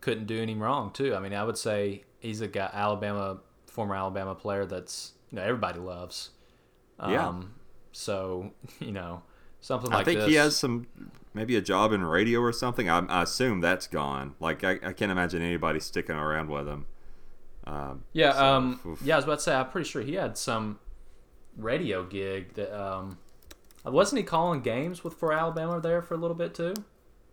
couldn't 0.00 0.26
do 0.26 0.40
any 0.40 0.54
wrong 0.54 0.92
too. 0.92 1.14
I 1.14 1.20
mean, 1.20 1.32
I 1.34 1.42
would 1.44 1.56
say 1.58 2.04
he's 2.20 2.40
a 2.40 2.48
guy 2.48 2.68
Alabama 2.72 3.38
former 3.66 3.94
Alabama 3.94 4.34
player 4.34 4.66
that's 4.66 5.12
you 5.30 5.36
know 5.36 5.42
everybody 5.42 5.78
loves. 5.78 6.30
Um, 6.98 7.12
Yeah. 7.12 7.42
So 7.92 8.52
you 8.80 8.92
know 8.92 9.22
something 9.60 9.92
I 9.92 10.04
think 10.04 10.20
this. 10.20 10.28
he 10.28 10.34
has 10.34 10.56
some 10.56 10.86
maybe 11.34 11.56
a 11.56 11.60
job 11.60 11.92
in 11.92 12.04
radio 12.04 12.40
or 12.40 12.52
something. 12.52 12.88
I, 12.88 13.00
I 13.06 13.22
assume 13.22 13.60
that's 13.60 13.86
gone. 13.86 14.34
Like 14.40 14.64
I, 14.64 14.72
I 14.82 14.92
can't 14.92 15.12
imagine 15.12 15.42
anybody 15.42 15.80
sticking 15.80 16.16
around 16.16 16.50
with 16.50 16.66
him. 16.66 16.86
Um, 17.64 18.04
Yeah, 18.12 18.32
so, 18.32 18.44
um, 18.44 18.98
yeah. 19.04 19.14
I 19.14 19.18
was 19.18 19.24
about 19.24 19.38
to 19.38 19.42
say, 19.42 19.54
I'm 19.54 19.68
pretty 19.68 19.88
sure 19.88 20.02
he 20.02 20.14
had 20.14 20.38
some 20.38 20.78
radio 21.56 22.04
gig 22.04 22.54
that 22.54 22.72
um, 22.72 23.18
wasn't 23.84 24.18
he 24.18 24.24
calling 24.24 24.60
games 24.60 25.04
with 25.04 25.14
for 25.14 25.32
Alabama 25.32 25.80
there 25.80 26.02
for 26.02 26.14
a 26.14 26.16
little 26.16 26.36
bit 26.36 26.54
too. 26.54 26.74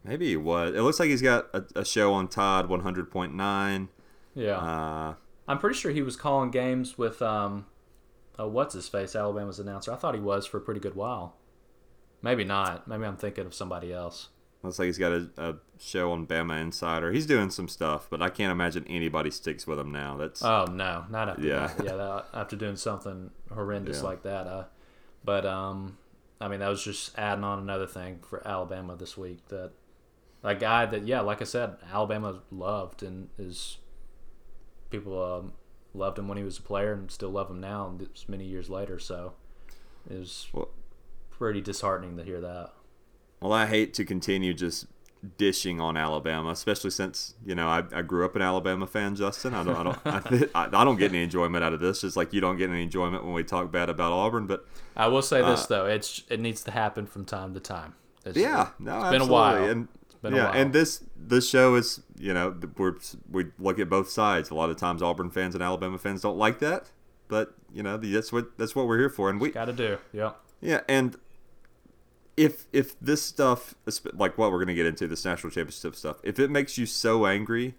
Maybe 0.03 0.27
he 0.27 0.37
was. 0.37 0.75
It 0.75 0.81
looks 0.81 0.99
like 0.99 1.09
he's 1.09 1.21
got 1.21 1.47
a, 1.53 1.63
a 1.75 1.85
show 1.85 2.13
on 2.13 2.27
Todd 2.27 2.69
100.9. 2.69 3.87
Yeah, 4.35 4.57
Uh, 4.57 5.15
I'm 5.47 5.57
pretty 5.57 5.77
sure 5.77 5.91
he 5.91 6.01
was 6.01 6.15
calling 6.15 6.51
games 6.51 6.97
with 6.97 7.21
um, 7.21 7.65
oh, 8.37 8.47
what's 8.47 8.73
his 8.73 8.89
face, 8.89 9.15
Alabama's 9.15 9.59
announcer. 9.59 9.93
I 9.93 9.95
thought 9.95 10.13
he 10.13 10.21
was 10.21 10.45
for 10.45 10.57
a 10.57 10.61
pretty 10.61 10.79
good 10.79 10.95
while. 10.95 11.37
Maybe 12.25 12.43
not. 12.43 12.87
Maybe 12.87 13.05
I'm 13.05 13.17
thinking 13.17 13.45
of 13.45 13.53
somebody 13.53 13.93
else. 13.93 14.29
looks 14.63 14.79
like 14.79 14.87
he's 14.87 14.97
got 14.97 15.11
a, 15.11 15.29
a 15.37 15.55
show 15.79 16.11
on 16.11 16.25
Bama 16.25 16.59
Insider. 16.59 17.11
He's 17.11 17.27
doing 17.27 17.51
some 17.51 17.67
stuff, 17.67 18.07
but 18.09 18.19
I 18.21 18.29
can't 18.29 18.51
imagine 18.51 18.83
anybody 18.87 19.29
sticks 19.29 19.67
with 19.67 19.77
him 19.77 19.91
now. 19.91 20.17
That's 20.17 20.43
Oh 20.43 20.65
no, 20.65 21.05
not 21.11 21.29
after 21.29 21.43
Yeah. 21.43 21.67
that. 21.67 21.85
yeah, 21.85 21.95
that, 21.95 22.25
after 22.33 22.55
doing 22.55 22.75
something 22.77 23.29
horrendous 23.53 23.97
Yeah. 23.99 24.03
like 24.09 24.23
that. 24.23 24.47
Uh, 24.47 24.63
but 25.23 25.45
um, 25.45 25.97
I 26.41 26.47
mean 26.47 26.61
that 26.61 26.67
was 26.69 26.83
just 26.83 27.15
adding 27.17 27.43
on 27.43 27.59
another 27.59 27.85
thing 27.85 28.19
for 28.27 28.45
Alabama 28.47 28.95
this 28.95 29.15
week. 29.15 29.47
That 29.49 29.71
a 30.43 30.55
guy 30.55 30.87
that 30.87 31.05
yeah, 31.05 31.21
like 31.21 31.41
I 31.41 31.45
said, 31.45 31.75
Alabama 31.93 32.41
loved 32.49 33.03
and 33.03 33.29
is 33.37 33.77
people 34.89 35.21
um, 35.23 35.53
loved 35.93 36.17
him 36.17 36.27
when 36.27 36.37
he 36.39 36.43
was 36.43 36.57
a 36.57 36.61
player 36.63 36.91
and 36.93 37.11
still 37.11 37.29
love 37.29 37.49
him 37.51 37.59
now, 37.59 37.87
and 37.87 38.07
many 38.27 38.45
years 38.45 38.67
later. 38.69 38.97
So 38.97 39.33
it 40.09 40.17
was 40.17 40.47
Well- 40.53 40.69
pretty 41.37 41.61
disheartening 41.61 42.17
to 42.17 42.23
hear 42.23 42.41
that. 42.41 42.71
Well, 43.41 43.53
I 43.53 43.65
hate 43.65 43.93
to 43.95 44.05
continue 44.05 44.53
just 44.53 44.87
dishing 45.37 45.81
on 45.81 45.97
Alabama, 45.97 46.49
especially 46.49 46.91
since 46.91 47.33
you 47.45 47.55
know 47.55 47.67
I, 47.67 47.83
I 47.93 48.01
grew 48.01 48.25
up 48.25 48.35
an 48.35 48.41
Alabama 48.41 48.87
fan, 48.87 49.15
Justin. 49.15 49.53
I 49.53 49.63
don't 49.63 49.75
I 49.75 49.83
don't 49.83 50.51
I, 50.55 50.69
I, 50.81 50.83
don't 50.83 50.97
get 50.97 51.11
any 51.11 51.23
enjoyment 51.23 51.63
out 51.63 51.73
of 51.73 51.79
this, 51.79 52.01
just 52.01 52.15
like 52.15 52.33
you 52.33 52.41
don't 52.41 52.57
get 52.57 52.69
any 52.69 52.83
enjoyment 52.83 53.23
when 53.23 53.33
we 53.33 53.43
talk 53.43 53.71
bad 53.71 53.89
about 53.89 54.11
Auburn. 54.11 54.47
But 54.47 54.65
I 54.95 55.07
will 55.07 55.21
say 55.21 55.41
this 55.41 55.63
Uh, 55.63 55.67
though, 55.69 55.85
it's 55.85 56.23
it 56.29 56.39
needs 56.39 56.63
to 56.63 56.71
happen 56.71 57.05
from 57.05 57.25
time 57.25 57.53
to 57.53 57.59
time. 57.59 57.95
It's, 58.25 58.37
yeah, 58.37 58.69
no, 58.79 59.01
it's 59.01 59.11
been 59.11 59.21
a 59.21 59.25
while. 59.25 59.63
and 59.63 59.87
yeah, 60.23 60.51
and 60.51 60.73
this 60.73 61.03
this 61.15 61.47
show 61.49 61.75
is 61.75 62.01
you 62.17 62.33
know 62.33 62.55
we're 62.77 62.95
we 63.29 63.47
look 63.59 63.79
at 63.79 63.89
both 63.89 64.09
sides. 64.09 64.49
A 64.49 64.55
lot 64.55 64.69
of 64.69 64.77
times 64.77 65.01
Auburn 65.01 65.29
fans 65.29 65.53
and 65.53 65.63
Alabama 65.63 65.97
fans 65.97 66.21
don't 66.21 66.37
like 66.37 66.59
that, 66.59 66.91
but 67.27 67.53
you 67.73 67.83
know 67.83 67.97
that's 67.97 68.31
what 68.31 68.57
that's 68.57 68.75
what 68.75 68.87
we're 68.87 68.99
here 68.99 69.09
for, 69.09 69.29
and 69.29 69.39
we 69.39 69.51
got 69.51 69.65
to 69.65 69.73
do. 69.73 69.97
Yeah. 70.13 70.31
Yeah, 70.61 70.81
and 70.89 71.15
if 72.37 72.65
if 72.73 72.99
this 72.99 73.21
stuff, 73.21 73.75
like 74.13 74.37
what 74.37 74.51
we're 74.51 74.59
gonna 74.59 74.73
get 74.73 74.85
into, 74.85 75.07
this 75.07 75.23
national 75.25 75.51
championship 75.51 75.95
stuff, 75.95 76.17
if 76.23 76.39
it 76.39 76.49
makes 76.51 76.77
you 76.77 76.85
so 76.85 77.25
angry 77.25 77.75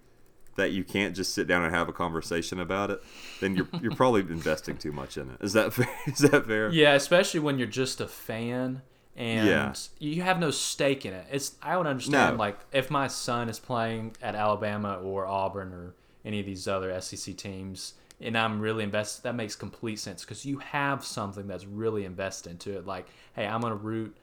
that 0.56 0.72
you 0.72 0.82
can't 0.84 1.14
just 1.14 1.34
sit 1.34 1.46
down 1.46 1.62
and 1.62 1.74
have 1.74 1.88
a 1.88 1.92
conversation 1.92 2.58
about 2.58 2.90
it, 2.90 3.02
then 3.40 3.54
you're 3.54 3.68
you're 3.82 3.92
probably 3.96 4.22
investing 4.22 4.76
too 4.76 4.92
much 4.92 5.16
in 5.18 5.30
it. 5.30 5.36
Is 5.40 5.52
that 5.52 5.72
fair? 5.74 5.88
Is 6.06 6.18
that 6.18 6.46
fair? 6.46 6.70
Yeah, 6.70 6.94
especially 6.94 7.40
when 7.40 7.58
you're 7.58 7.68
just 7.68 8.00
a 8.00 8.08
fan 8.08 8.82
and 9.14 9.46
Yeah. 9.46 9.74
you 9.98 10.22
have 10.22 10.38
no 10.38 10.50
stake 10.50 11.04
in 11.04 11.12
it. 11.12 11.26
It's 11.30 11.56
I 11.62 11.76
would 11.76 11.86
understand 11.86 12.36
No. 12.36 12.38
like 12.38 12.58
if 12.72 12.90
my 12.90 13.06
son 13.08 13.48
is 13.50 13.58
playing 13.58 14.16
at 14.22 14.34
Alabama 14.34 14.94
or 15.02 15.26
Auburn 15.26 15.72
or 15.74 15.94
any 16.24 16.40
of 16.40 16.46
these 16.46 16.66
other 16.66 16.98
SEC 17.00 17.36
teams 17.36 17.94
and 18.18 18.36
I'm 18.38 18.60
really 18.60 18.82
invested, 18.82 19.24
that 19.24 19.34
makes 19.34 19.54
complete 19.54 19.98
sense 19.98 20.22
because 20.24 20.46
you 20.46 20.58
have 20.58 21.04
something 21.04 21.46
that's 21.46 21.66
really 21.66 22.06
invested 22.06 22.50
into 22.52 22.74
it. 22.76 22.86
Like, 22.86 23.06
hey, 23.34 23.46
I'm 23.46 23.60
gonna 23.60 23.74
root, 23.74 24.16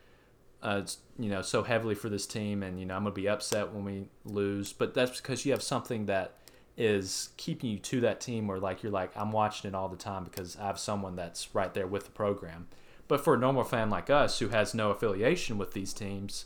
uh, 0.64 0.82
you 1.20 1.30
know, 1.30 1.42
so 1.42 1.62
heavily 1.62 1.94
for 1.94 2.10
this 2.10 2.26
team, 2.26 2.64
and 2.64 2.80
you 2.80 2.86
know, 2.86 2.96
I'm 2.96 3.04
gonna 3.04 3.14
be 3.14 3.28
upset 3.28 3.72
when 3.74 3.84
we 3.84 4.06
lose. 4.26 4.74
But 4.74 4.94
that's 4.94 5.20
because 5.20 5.46
you 5.46 5.52
have 5.52 5.62
something 5.62 6.06
that 6.08 6.38
is 6.76 7.30
keeping 7.38 7.70
you 7.70 7.78
to 7.78 8.02
that 8.02 8.22
team, 8.22 8.50
or 8.50 8.58
like 8.60 8.82
you're 8.82 8.92
like, 8.92 9.12
I'm 9.16 9.32
watching 9.32 9.68
it 9.70 9.76
all 9.76 9.90
the 9.90 9.98
time 9.98 10.24
because 10.24 10.58
I 10.58 10.66
have 10.66 10.80
someone 10.80 11.16
that's 11.16 11.54
right 11.54 11.74
there 11.74 11.86
with 11.86 12.06
the 12.06 12.12
program. 12.12 12.68
But 13.10 13.22
for 13.24 13.36
a 13.36 13.38
normal 13.38 13.66
fan 13.66 13.90
like 13.90 14.10
us 14.10 14.40
who 14.40 14.48
has 14.48 14.74
no 14.74 14.90
affiliation 14.90 15.58
with 15.58 15.74
these 15.74 15.94
teams, 15.94 16.46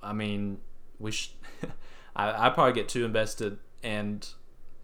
I 0.00 0.12
mean, 0.12 0.58
we 1.00 1.10
sh- 1.10 1.34
I, 2.16 2.46
I 2.46 2.50
probably 2.50 2.72
get 2.72 2.88
too 2.88 3.04
invested, 3.04 3.58
and 3.82 4.26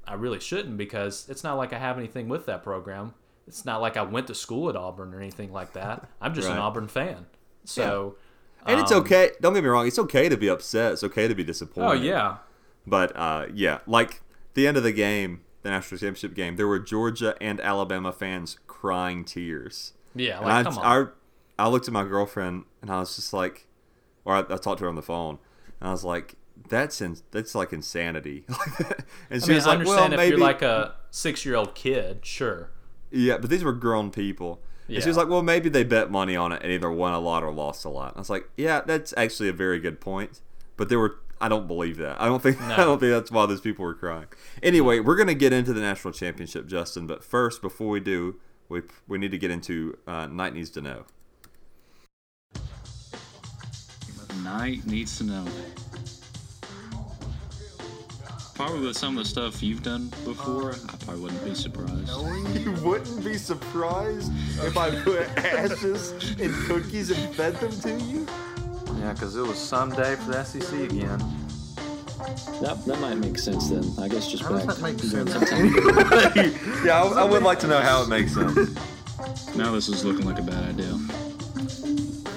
I 0.09 0.15
really 0.15 0.41
shouldn't 0.41 0.77
because 0.77 1.29
it's 1.29 1.45
not 1.45 1.57
like 1.57 1.73
I 1.73 1.79
have 1.79 1.99
anything 1.99 2.29
with 2.29 2.47
that 2.47 2.65
program. 2.65 3.15
It's 3.47 3.65
not 3.65 3.81
like 3.81 3.97
I 3.97 4.03
went 4.03 4.27
to 4.27 4.35
school 4.35 4.69
at 4.69 4.75
Auburn 4.75 5.15
or 5.15 5.21
anything 5.21 5.53
like 5.53 5.75
that. 5.75 6.09
I'm 6.21 6.35
just 6.35 6.49
an 6.49 6.59
Auburn 6.59 6.89
fan. 6.89 7.27
So, 7.65 8.17
And 8.67 8.81
it's 8.81 8.93
um, 8.93 9.01
okay. 9.03 9.31
Don't 9.41 9.55
get 9.55 9.63
me 9.63 9.69
wrong. 9.69 9.87
It's 9.87 9.99
okay 9.99 10.29
to 10.29 10.37
be 10.37 10.49
upset. 10.49 10.93
It's 10.95 11.05
okay 11.05 11.29
to 11.29 11.35
be 11.35 11.45
disappointed. 11.45 11.89
Oh 11.89 11.93
yeah, 11.93 12.37
But 12.87 13.17
uh, 13.17 13.47
yeah, 13.53 13.79
like 13.87 14.23
the 14.55 14.67
end 14.67 14.77
of 14.77 14.83
the 14.83 14.93
game, 14.93 15.43
the 15.63 15.71
national 15.71 15.99
championship 15.99 16.35
game, 16.35 16.57
there 16.57 16.67
were 16.69 16.79
Georgia 16.79 17.35
and 17.41 17.61
Alabama 17.61 18.13
fans 18.13 18.59
crying 18.67 19.25
tears. 19.25 19.93
yeah. 20.15 20.39
Like, 20.41 20.49
I, 20.49 20.63
come 20.65 20.79
on. 20.79 21.13
I, 21.59 21.65
I 21.65 21.69
looked 21.69 21.87
at 21.89 21.93
my 21.93 22.05
girlfriend 22.05 22.65
and 22.83 22.91
I 22.91 23.01
was 23.01 23.17
just 23.17 23.33
like, 23.33 23.67
or 24.25 24.35
I, 24.35 24.39
I 24.41 24.57
talked 24.57 24.79
to 24.79 24.85
her 24.85 24.89
on 24.89 24.95
the 24.97 25.03
phone, 25.03 25.39
and 25.81 25.89
I 25.89 25.93
was 25.93 26.05
like, 26.05 26.35
"That's 26.69 27.01
in, 27.01 27.17
that's 27.31 27.55
like 27.55 27.73
insanity." 27.73 28.45
and 28.49 28.57
I 29.31 29.39
she 29.39 29.47
mean, 29.49 29.55
was 29.57 29.67
I 29.67 29.71
like, 29.71 29.79
understand 29.81 29.87
"Well, 29.87 30.13
if 30.13 30.17
maybe." 30.17 30.31
you're 30.31 30.39
like 30.41 30.63
a 30.63 30.95
six-year-old 31.11 31.75
kid, 31.75 32.27
sure. 32.27 32.71
yeah, 33.11 33.39
but 33.39 33.51
these 33.51 33.63
were 33.65 33.73
grown 33.73 34.11
people. 34.11 34.61
And 34.89 35.03
she 35.03 35.09
was 35.09 35.17
like, 35.17 35.29
"Well, 35.29 35.43
maybe 35.43 35.69
they 35.69 35.85
bet 35.85 36.11
money 36.11 36.37
on 36.37 36.53
it 36.53 36.63
and 36.63 36.71
either 36.71 36.91
won 36.91 37.13
a 37.13 37.19
lot 37.19 37.43
or 37.43 37.53
lost 37.53 37.85
a 37.85 37.89
lot." 37.89 38.15
I 38.17 38.19
was 38.19 38.31
like, 38.31 38.49
"Yeah, 38.57 38.83
that's 38.83 39.13
actually 39.17 39.49
a 39.49 39.53
very 39.53 39.81
good 39.81 40.01
point." 40.01 40.41
But 40.77 40.89
there 40.89 40.99
were. 40.99 41.17
I 41.39 41.49
don't 41.49 41.67
believe 41.67 41.99
that. 41.99 42.21
I 42.21 42.27
don't 42.27 42.43
think. 42.43 42.61
I 42.63 42.77
don't 42.77 42.99
think 42.99 43.13
that's 43.13 43.31
why 43.31 43.47
those 43.47 43.61
people 43.61 43.85
were 43.85 43.95
crying. 43.95 44.27
Anyway, 44.63 45.01
we're 45.01 45.17
gonna 45.17 45.35
get 45.35 45.53
into 45.53 45.73
the 45.73 45.81
national 45.81 46.13
championship, 46.13 46.67
Justin. 46.67 47.07
But 47.07 47.25
first, 47.25 47.63
before 47.63 47.89
we 47.89 48.01
do, 48.01 48.37
we 48.69 48.83
we 49.09 49.19
need 49.19 49.33
to 49.33 49.39
get 49.39 49.51
into 49.51 49.99
uh, 50.07 50.27
Knight 50.27 50.55
needs 50.55 50.71
to 50.71 50.81
know. 50.81 51.05
Knight 54.43 54.87
needs 54.87 55.19
to 55.19 55.25
know. 55.25 55.45
Probably 58.57 58.81
with 58.81 58.97
some 58.97 59.19
of 59.19 59.23
the 59.23 59.29
stuff 59.29 59.63
you've 59.63 59.83
done 59.83 60.09
before, 60.25 60.73
I 60.73 60.97
probably 61.05 61.21
wouldn't 61.21 61.45
be 61.45 61.55
surprised. 61.55 62.09
You 62.59 62.73
wouldn't 62.83 63.23
be 63.23 63.37
surprised 63.37 64.33
if 64.65 64.79
I 64.79 64.99
put 65.03 65.29
ashes 65.37 66.13
in 66.41 66.55
cookies 66.65 67.11
and 67.11 67.35
fed 67.35 67.57
them 67.57 67.71
to 67.81 68.03
you? 68.03 68.27
Yeah, 68.99 69.13
because 69.13 69.37
it 69.37 69.43
was 69.43 69.59
someday 69.59 70.17
for 70.17 70.31
the 70.31 70.43
SEC 70.43 70.73
again. 70.91 71.19
That, 72.63 72.83
that 72.87 72.99
might 72.99 73.19
make 73.19 73.39
sense 73.39 73.69
then. 73.69 73.85
I 73.99 74.09
guess 74.09 74.27
just 74.27 74.43
How 74.43 74.49
does 74.49 74.65
back 74.65 74.77
that 74.77 74.83
make 74.83 74.97
during 74.97 75.27
sense? 75.27 76.83
yeah, 76.83 77.03
I, 77.03 77.09
I 77.09 77.25
would 77.25 77.43
like 77.43 77.59
to 77.59 77.67
know 77.67 77.81
how 77.81 78.05
it 78.05 78.09
makes 78.09 78.33
sense. 78.33 78.75
now 79.55 79.71
this 79.73 79.89
is 79.91 80.03
looking 80.03 80.25
like 80.25 80.39
a 80.39 80.43
bad 80.43 80.71
idea. 80.71 80.99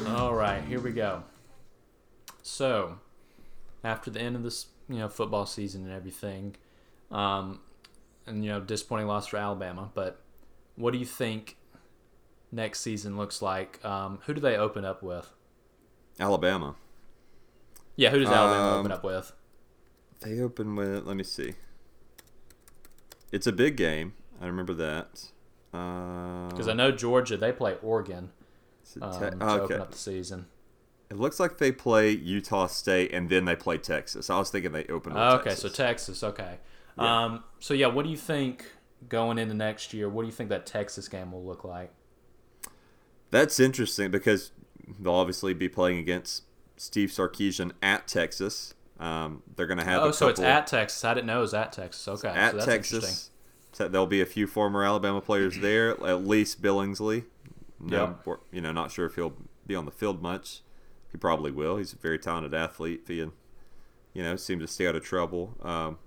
All 0.10 0.34
right, 0.34 0.62
here 0.66 0.82
we 0.82 0.92
go. 0.92 1.24
So, 2.42 3.00
after 3.86 4.12
the 4.12 4.20
end 4.20 4.36
of 4.36 4.44
this, 4.44 4.66
you 4.90 4.98
know, 4.98 5.08
football 5.08 5.46
season 5.46 5.84
and 5.86 5.94
everything, 5.94 6.56
um, 7.12 7.60
and 8.26 8.44
you 8.44 8.50
know, 8.52 8.60
disappointing 8.60 9.08
loss 9.08 9.28
for 9.28 9.38
Alabama. 9.38 9.92
But 9.94 10.20
what 10.76 10.92
do 10.92 11.00
you 11.00 11.06
think 11.06 11.58
next 12.52 12.82
season 12.82 13.16
looks 13.18 13.42
like? 13.42 13.84
Um, 13.86 14.20
who 14.26 14.34
do 14.34 14.42
they 14.42 14.58
open 14.58 14.84
up 14.84 15.02
with? 15.04 15.32
Alabama. 16.20 16.76
Yeah, 17.96 18.10
who 18.10 18.20
does 18.20 18.30
Alabama 18.30 18.74
Um, 18.74 18.80
open 18.80 18.92
up 18.92 19.04
with? 19.04 19.32
They 20.22 20.40
open 20.42 20.76
with. 20.76 21.06
Let 21.06 21.16
me 21.16 21.24
see. 21.24 21.54
It's 23.32 23.48
a 23.48 23.52
big 23.52 23.78
game. 23.78 24.14
I 24.42 24.48
remember 24.48 24.74
that. 24.74 25.30
Because 25.72 26.68
Uh, 26.68 26.72
I 26.72 26.74
know 26.74 26.92
Georgia, 26.92 27.38
they 27.38 27.52
play 27.52 27.78
Oregon 27.84 28.32
um, 29.02 29.12
te- 29.12 29.20
to 29.20 29.46
okay. 29.46 29.46
open 29.64 29.82
up 29.82 29.92
the 29.92 29.98
season. 29.98 30.48
It 31.10 31.18
looks 31.18 31.40
like 31.40 31.58
they 31.58 31.72
play 31.72 32.12
Utah 32.12 32.68
State 32.68 33.12
and 33.14 33.30
then 33.30 33.46
they 33.46 33.56
play 33.56 33.78
Texas. 33.80 34.30
I 34.30 34.38
was 34.38 34.52
thinking 34.52 34.72
they 34.72 34.86
opened 34.86 35.16
with 35.16 35.24
Texas. 35.24 35.40
okay, 35.40 35.50
Texas. 35.50 35.72
so 35.72 35.84
Texas. 35.84 36.24
Okay. 36.24 36.58
Yeah. 36.98 37.24
Um, 37.26 37.44
so 37.60 37.74
yeah, 37.74 37.88
what 37.88 38.04
do 38.06 38.12
you 38.12 38.18
think 38.18 38.66
going 39.08 39.38
into 39.40 39.54
next 39.56 39.94
year? 39.94 40.08
What 40.08 40.22
do 40.22 40.28
you 40.28 40.32
think 40.34 40.50
that 40.50 40.66
Texas 40.66 41.08
game 41.08 41.32
will 41.32 41.44
look 41.44 41.64
like? 41.64 41.92
That's 43.32 43.60
interesting 43.60 44.12
because 44.12 44.52
they'll 45.00 45.14
obviously 45.14 45.54
be 45.54 45.70
playing 45.70 46.00
against 46.00 46.44
Steve 46.78 47.10
Sarkisian 47.10 47.72
at 47.82 48.08
Texas. 48.08 48.74
Um, 49.00 49.44
they're 49.56 49.68
going 49.68 49.78
to 49.80 49.86
have 49.86 50.02
Oh, 50.04 50.12
so 50.12 50.28
it's 50.28 50.40
at 50.40 50.68
Texas. 50.68 51.04
I 51.06 51.14
didn't 51.14 51.28
know 51.28 51.40
it 51.40 51.42
was 51.42 51.54
at 51.54 51.72
Texas. 51.72 52.08
Okay, 52.08 52.28
at 52.28 52.52
so 52.52 52.58
that's 52.58 52.68
interesting. 52.68 53.02
Texas. 53.02 53.30
So 53.72 53.88
there'll 53.88 54.08
be 54.08 54.22
a 54.22 54.26
few 54.26 54.46
former 54.48 54.84
Alabama 54.84 55.22
players 55.22 55.60
there, 55.60 55.92
at 56.06 56.26
least 56.26 56.62
Billingsley. 56.62 57.26
No, 57.80 58.18
Yep. 58.26 58.40
you 58.52 58.62
know, 58.62 58.72
not 58.74 58.92
sure 58.92 59.06
if 59.06 59.16
he'll 59.16 59.36
be 59.66 59.76
on 59.76 59.86
the 59.86 59.92
field 59.92 60.22
much. 60.22 60.64
He 61.12 61.18
probably 61.18 61.52
will. 61.52 61.78
He's 61.78 61.94
a 61.94 61.98
very 61.98 62.20
talented 62.20 62.54
athlete. 62.54 63.04
He, 63.08 63.16
you 63.16 63.32
know, 64.16 64.36
seems 64.36 64.62
to 64.62 64.68
stay 64.68 64.88
out 64.88 64.96
of 64.96 65.04
trouble. 65.04 65.56
Um, 65.62 65.98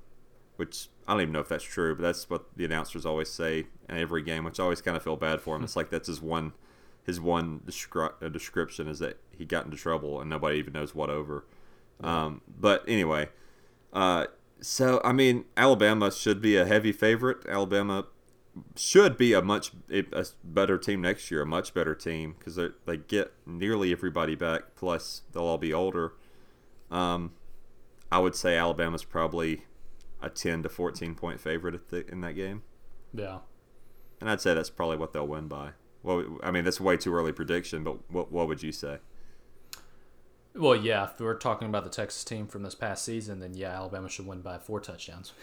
which 0.57 0.89
I 1.09 1.13
don't 1.13 1.23
even 1.23 1.33
know 1.33 1.41
if 1.41 1.49
that's 1.49 1.65
true, 1.65 1.95
but 1.95 2.03
that's 2.03 2.29
what 2.31 2.57
the 2.57 2.65
announcers 2.65 3.05
always 3.05 3.29
say 3.29 3.67
in 3.89 3.97
every 3.97 4.23
game, 4.23 4.45
which 4.45 4.61
I 4.61 4.63
always 4.63 4.81
kind 4.81 4.97
of 4.97 5.03
feel 5.03 5.17
bad 5.17 5.41
for 5.41 5.57
him. 5.57 5.65
it's 5.65 5.77
like 5.77 5.91
that's 5.91 6.09
his 6.09 6.21
one 6.21 6.53
his 7.05 7.21
one 7.21 7.61
descri- 7.67 8.13
uh, 8.23 8.29
description 8.29 8.87
is 8.87 9.01
that 9.01 9.19
he 9.37 9.45
got 9.45 9.65
into 9.65 9.77
trouble 9.77 10.21
and 10.21 10.31
nobody 10.31 10.59
even 10.59 10.73
knows 10.73 10.95
what 10.95 11.11
over. 11.11 11.45
Um, 12.01 12.43
but 12.47 12.85
anyway, 12.87 13.31
uh, 13.93 14.27
so 14.61 15.01
I 15.05 15.13
mean, 15.13 15.47
Alabama 15.57 16.13
should 16.13 16.41
be 16.41 16.57
a 16.57 16.65
heavy 16.65 16.93
favorite. 16.93 17.39
Alabama 17.49 18.07
should 18.77 19.17
be 19.17 19.33
a 19.33 19.43
much 19.43 19.73
a 19.91 20.27
better 20.45 20.79
team 20.79 21.01
next 21.01 21.31
year, 21.31 21.43
a 21.43 21.47
much 21.47 21.73
better 21.73 21.95
team 21.95 22.35
because 22.39 22.59
they 22.87 22.97
get 22.97 23.33
nearly 23.47 23.93
everybody 23.93 24.35
back. 24.35 24.75
Plus, 24.75 25.23
they'll 25.33 25.45
all 25.45 25.59
be 25.59 25.73
older. 25.73 26.13
Um, 26.91 27.33
I 28.11 28.19
would 28.19 28.35
say 28.35 28.57
Alabama's 28.57 29.05
probably 29.05 29.65
a 30.21 30.29
ten 30.29 30.63
to 30.63 30.69
fourteen 30.69 31.15
point 31.15 31.41
favorite 31.41 31.89
the, 31.89 32.07
in 32.11 32.21
that 32.21 32.35
game. 32.35 32.63
Yeah, 33.15 33.39
and 34.21 34.31
I'd 34.31 34.41
say 34.41 34.55
that's 34.55 34.71
probably 34.71 34.97
what 34.97 35.13
they'll 35.13 35.27
win 35.27 35.49
by. 35.49 35.71
Well, 36.03 36.39
I 36.43 36.51
mean, 36.51 36.65
that's 36.65 36.81
way 36.81 36.97
too 36.97 37.15
early 37.15 37.33
prediction, 37.33 37.85
but 37.85 38.11
what 38.11 38.31
what 38.31 38.49
would 38.49 38.63
you 38.63 38.73
say? 38.73 38.99
Well, 40.55 40.77
yeah, 40.77 41.05
if 41.05 41.19
we're 41.19 41.39
talking 41.39 41.69
about 41.69 41.85
the 41.85 41.91
Texas 41.91 42.25
team 42.25 42.47
from 42.47 42.63
this 42.63 42.75
past 42.75 43.07
season, 43.07 43.41
then 43.41 43.55
yeah, 43.55 43.71
Alabama 43.71 44.11
should 44.11 44.27
win 44.27 44.43
by 44.43 44.59
four 44.59 44.81
touchdowns. 44.81 45.33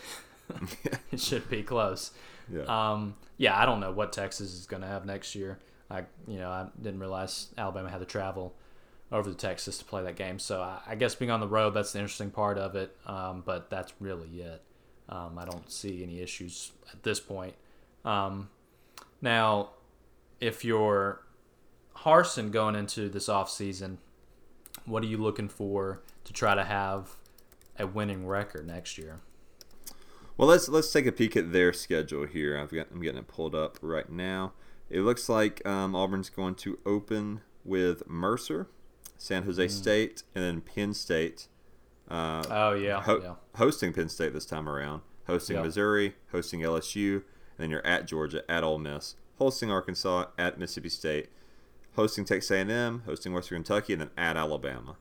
it 1.12 1.20
should 1.20 1.49
be 1.49 1.64
close. 1.64 2.12
Yeah. 2.51 2.63
Um, 2.63 3.15
yeah, 3.37 3.57
I 3.57 3.65
don't 3.65 3.79
know 3.79 3.91
what 3.91 4.13
Texas 4.13 4.53
is 4.53 4.65
going 4.65 4.81
to 4.81 4.87
have 4.87 5.05
next 5.05 5.35
year. 5.35 5.59
I, 5.89 6.03
you 6.27 6.37
know, 6.37 6.49
I 6.49 6.67
didn't 6.81 6.99
realize 6.99 7.47
Alabama 7.57 7.89
had 7.89 7.99
to 7.99 8.05
travel 8.05 8.53
over 9.11 9.29
to 9.29 9.35
Texas 9.35 9.77
to 9.79 9.85
play 9.85 10.03
that 10.03 10.15
game. 10.15 10.39
So 10.39 10.61
I, 10.61 10.79
I 10.87 10.95
guess 10.95 11.15
being 11.15 11.31
on 11.31 11.39
the 11.39 11.47
road, 11.47 11.73
that's 11.73 11.93
the 11.93 11.99
interesting 11.99 12.31
part 12.31 12.57
of 12.57 12.75
it. 12.75 12.95
Um, 13.05 13.43
but 13.45 13.69
that's 13.69 13.93
really 13.99 14.41
it. 14.41 14.61
Um, 15.09 15.37
I 15.39 15.45
don't 15.45 15.71
see 15.71 16.03
any 16.03 16.21
issues 16.21 16.71
at 16.93 17.01
this 17.03 17.19
point. 17.19 17.55
Um, 18.05 18.49
now, 19.21 19.71
if 20.39 20.63
you're 20.63 21.21
Harsin 21.97 22.51
going 22.51 22.75
into 22.75 23.09
this 23.09 23.27
off 23.27 23.49
season, 23.49 23.97
what 24.85 25.03
are 25.03 25.07
you 25.07 25.17
looking 25.17 25.49
for 25.49 26.01
to 26.25 26.33
try 26.33 26.55
to 26.55 26.63
have 26.63 27.15
a 27.77 27.87
winning 27.87 28.27
record 28.27 28.67
next 28.67 28.97
year? 28.97 29.19
Well, 30.39 30.47
let's 30.47 30.69
let's 30.69 30.89
take 30.89 31.05
a 31.05 31.11
peek 31.11 31.35
at 31.35 31.51
their 31.51 31.73
schedule 31.73 32.25
here. 32.25 32.57
I've 32.57 32.71
got 32.71 32.87
I'm 32.93 33.01
getting 33.01 33.19
it 33.19 33.27
pulled 33.27 33.53
up 33.53 33.77
right 33.81 34.09
now. 34.09 34.53
It 34.89 35.01
looks 35.01 35.27
like 35.27 35.61
um, 35.67 35.93
Auburn's 35.93 36.29
going 36.29 36.55
to 36.55 36.79
open 36.85 37.41
with 37.65 38.07
Mercer, 38.07 38.69
San 39.17 39.43
Jose 39.43 39.65
mm. 39.65 39.69
State, 39.69 40.23
and 40.33 40.41
then 40.41 40.61
Penn 40.61 40.93
State. 40.93 41.49
Uh, 42.09 42.45
oh 42.49 42.71
yeah, 42.71 43.01
ho- 43.01 43.19
yeah, 43.21 43.33
hosting 43.57 43.91
Penn 43.91 44.07
State 44.07 44.31
this 44.31 44.45
time 44.45 44.69
around, 44.69 45.01
hosting. 45.27 45.61
Missouri, 45.61 46.15
hosting 46.31 46.61
LSU, 46.61 47.15
and 47.15 47.23
then 47.57 47.69
you're 47.69 47.85
at 47.85 48.07
Georgia, 48.07 48.49
at 48.49 48.63
Ole 48.63 48.79
Miss, 48.79 49.15
hosting 49.39 49.69
Arkansas, 49.69 50.27
at 50.37 50.57
Mississippi 50.57 50.87
State, 50.87 51.27
hosting 51.97 52.23
Texas 52.23 52.49
A&M, 52.49 53.03
hosting 53.05 53.33
Western 53.33 53.57
Kentucky, 53.57 53.91
and 53.91 54.03
then 54.03 54.11
at 54.17 54.37
Alabama. 54.37 54.95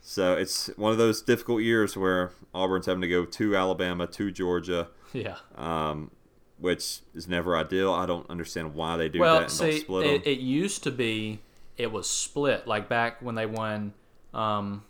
So 0.00 0.34
it's 0.34 0.68
one 0.76 0.92
of 0.92 0.98
those 0.98 1.22
difficult 1.22 1.62
years 1.62 1.96
where 1.96 2.32
Auburn's 2.54 2.86
having 2.86 3.02
to 3.02 3.08
go 3.08 3.24
to 3.24 3.56
Alabama, 3.56 4.06
to 4.08 4.30
Georgia. 4.30 4.88
Yeah. 5.12 5.38
Um, 5.56 6.12
which 6.60 7.00
is 7.14 7.26
never 7.26 7.56
ideal. 7.56 7.92
I 7.92 8.06
don't 8.06 8.30
understand 8.30 8.76
why 8.76 8.96
they 8.96 9.08
do 9.08 9.18
well, 9.18 9.40
that 9.40 9.50
see, 9.50 9.84
it, 9.88 10.26
it 10.26 10.38
used 10.38 10.84
to 10.84 10.92
be 10.92 11.40
it 11.76 11.90
was 11.90 12.08
split. 12.08 12.66
Like 12.66 12.88
back 12.88 13.20
when 13.22 13.34
they 13.34 13.46
won 13.46 13.94
um, 14.34 14.84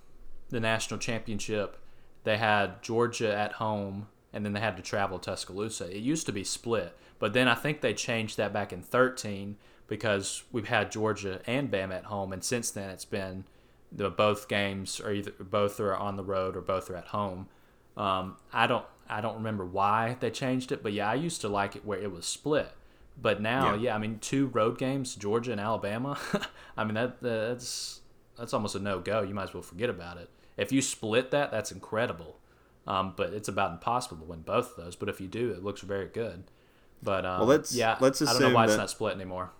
the 0.51 0.61
national 0.61 0.99
championship, 0.99 1.79
they 2.25 2.37
had 2.37 2.83
Georgia 2.83 3.35
at 3.35 3.53
home, 3.53 4.09
and 4.33 4.45
then 4.45 4.53
they 4.53 4.61
had 4.61 4.77
to 4.77 4.83
travel 4.83 5.19
to 5.19 5.31
Tuscaloosa. 5.31 5.89
It 5.91 6.03
used 6.03 6.27
to 6.27 6.33
be 6.33 6.45
split, 6.45 6.97
but 7.19 7.33
then 7.33 7.49
I 7.49 7.55
think 7.55 7.81
they 7.81 7.95
changed 7.95 8.37
that 8.37 8.53
back 8.53 8.73
in 8.73 8.83
13 8.83 9.57
because 9.87 10.43
we've 10.53 10.69
had 10.69 10.91
Georgia 10.91 11.41
and 11.47 11.71
Bama 11.71 11.95
at 11.95 12.05
home, 12.05 12.33
and 12.33 12.43
since 12.45 12.71
then 12.71 12.91
it's 12.91 13.05
been 13.05 13.45
the 13.93 14.11
both 14.11 14.49
games 14.49 15.01
are 15.01 15.13
either 15.13 15.33
both 15.39 15.81
are 15.81 15.95
on 15.95 16.17
the 16.17 16.23
road 16.23 16.57
or 16.57 16.61
both 16.61 16.91
are 16.91 16.97
at 16.97 17.07
home. 17.09 17.49
Um, 17.97 18.37
I 18.53 18.67
don't 18.67 18.85
I 19.09 19.21
don't 19.21 19.37
remember 19.37 19.65
why 19.65 20.17
they 20.21 20.31
changed 20.31 20.73
it, 20.73 20.83
but 20.83 20.93
yeah, 20.93 21.11
I 21.11 21.15
used 21.15 21.41
to 21.41 21.49
like 21.49 21.77
it 21.77 21.85
where 21.85 21.99
it 21.99 22.13
was 22.13 22.27
split. 22.27 22.71
But 23.21 23.43
now, 23.43 23.75
yeah, 23.75 23.81
yeah 23.81 23.95
I 23.95 23.99
mean, 23.99 24.19
two 24.21 24.47
road 24.47 24.79
games, 24.79 25.15
Georgia 25.15 25.53
and 25.53 25.61
Alabama. 25.61 26.19
I 26.77 26.85
mean 26.85 26.95
that 26.95 27.21
that's 27.21 28.01
that's 28.39 28.55
almost 28.55 28.75
a 28.75 28.79
no 28.79 29.01
go. 29.01 29.23
You 29.23 29.35
might 29.35 29.45
as 29.45 29.55
well 29.55 29.63
forget 29.63 29.91
about 29.91 30.19
it. 30.19 30.31
If 30.57 30.73
you 30.73 30.83
split 30.83 31.31
that, 31.33 31.51
that's 31.51 31.73
incredible. 31.73 32.37
Um, 32.87 33.15
but 33.17 33.33
it's 33.33 33.49
about 33.49 33.73
impossible 33.73 34.19
to 34.19 34.25
win 34.25 34.41
both 34.41 34.77
of 34.77 34.85
those. 34.85 34.97
But 34.97 35.09
if 35.09 35.21
you 35.21 35.29
do, 35.29 35.51
it 35.51 35.63
looks 35.63 35.81
very 35.81 36.07
good. 36.07 36.45
But 37.03 37.25
um, 37.25 37.41
well, 37.41 37.49
let's 37.49 37.75
yeah, 37.75 37.97
let's 38.01 38.21
assume 38.21 38.37
I 38.37 38.41
don't 38.41 38.49
know 38.51 38.55
why 38.55 38.67
that, 38.67 38.73
it's 38.73 38.79
not 38.79 38.91
split 38.91 39.15
anymore. 39.15 39.51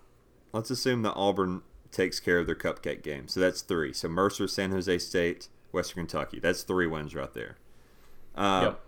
Let's 0.53 0.69
assume 0.69 1.01
that 1.03 1.13
Auburn 1.13 1.61
takes 1.91 2.19
care 2.19 2.39
of 2.39 2.47
their 2.47 2.55
cupcake 2.55 3.03
game. 3.03 3.27
So 3.27 3.39
that's 3.39 3.61
three. 3.61 3.93
So 3.93 4.07
Mercer, 4.07 4.47
San 4.47 4.71
Jose 4.71 4.97
State, 4.99 5.47
Western 5.71 6.05
Kentucky. 6.05 6.39
That's 6.39 6.63
three 6.63 6.87
wins 6.87 7.15
right 7.15 7.33
there. 7.33 7.57
Uh, 8.35 8.61
yep. 8.63 8.79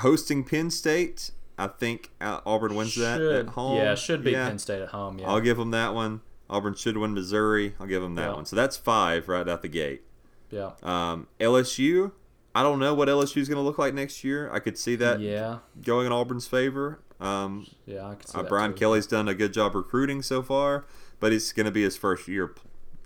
Hosting 0.00 0.44
Penn 0.44 0.70
State, 0.70 1.30
I 1.58 1.68
think 1.68 2.10
Auburn 2.20 2.74
wins 2.74 2.92
should, 2.92 3.02
that 3.02 3.20
at 3.20 3.48
home. 3.50 3.76
Yeah, 3.76 3.94
should 3.94 4.24
be 4.24 4.32
yeah. 4.32 4.48
Penn 4.48 4.58
State 4.58 4.82
at 4.82 4.88
home. 4.88 5.18
Yeah. 5.18 5.28
I'll 5.28 5.40
give 5.40 5.56
them 5.56 5.70
that 5.70 5.94
one. 5.94 6.20
Auburn 6.50 6.74
should 6.74 6.98
win 6.98 7.14
Missouri. 7.14 7.74
I'll 7.80 7.86
give 7.86 8.02
them 8.02 8.16
that 8.16 8.34
one. 8.34 8.44
So 8.44 8.56
that's 8.56 8.76
five 8.76 9.28
right 9.28 9.48
out 9.48 9.62
the 9.62 9.68
gate. 9.68 10.02
Yeah. 10.50 10.72
Um, 10.82 11.28
LSU. 11.40 12.12
I 12.54 12.62
don't 12.62 12.78
know 12.78 12.94
what 12.94 13.08
LSU 13.08 13.38
is 13.38 13.48
going 13.48 13.56
to 13.56 13.62
look 13.62 13.78
like 13.78 13.94
next 13.94 14.22
year. 14.22 14.48
I 14.52 14.60
could 14.60 14.78
see 14.78 14.94
that. 14.96 15.20
Yeah. 15.20 15.58
Going 15.82 16.06
in 16.06 16.12
Auburn's 16.12 16.46
favor. 16.46 17.00
Um, 17.20 17.66
yeah, 17.86 18.06
I 18.06 18.14
could 18.14 18.28
see 18.28 18.38
uh, 18.38 18.42
that 18.42 18.48
Brian. 18.48 18.74
Kelly's 18.74 19.06
done 19.06 19.28
a 19.28 19.34
good 19.34 19.52
job 19.52 19.74
recruiting 19.74 20.22
so 20.22 20.42
far, 20.42 20.84
but 21.20 21.32
it's 21.32 21.52
going 21.52 21.66
to 21.66 21.72
be 21.72 21.82
his 21.82 21.96
first 21.96 22.28
year 22.28 22.54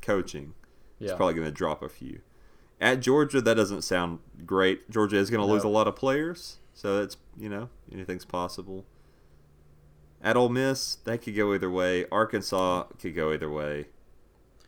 coaching. 0.02 0.54
Yeah. 0.98 1.08
He's 1.08 1.16
probably 1.16 1.34
going 1.34 1.46
to 1.46 1.52
drop 1.52 1.82
a 1.82 1.88
few. 1.88 2.20
At 2.80 3.00
Georgia, 3.00 3.40
that 3.40 3.54
doesn't 3.54 3.82
sound 3.82 4.20
great. 4.46 4.88
Georgia 4.90 5.16
is 5.16 5.30
going 5.30 5.40
to 5.40 5.46
no. 5.46 5.52
lose 5.52 5.64
a 5.64 5.68
lot 5.68 5.88
of 5.88 5.96
players, 5.96 6.58
so 6.74 6.98
that's 6.98 7.16
you 7.36 7.48
know 7.48 7.70
anything's 7.92 8.24
possible. 8.24 8.84
At 10.22 10.36
Ole 10.36 10.48
Miss, 10.48 10.96
that 11.04 11.22
could 11.22 11.36
go 11.36 11.54
either 11.54 11.70
way. 11.70 12.06
Arkansas 12.10 12.84
could 13.00 13.14
go 13.14 13.32
either 13.32 13.50
way. 13.50 13.86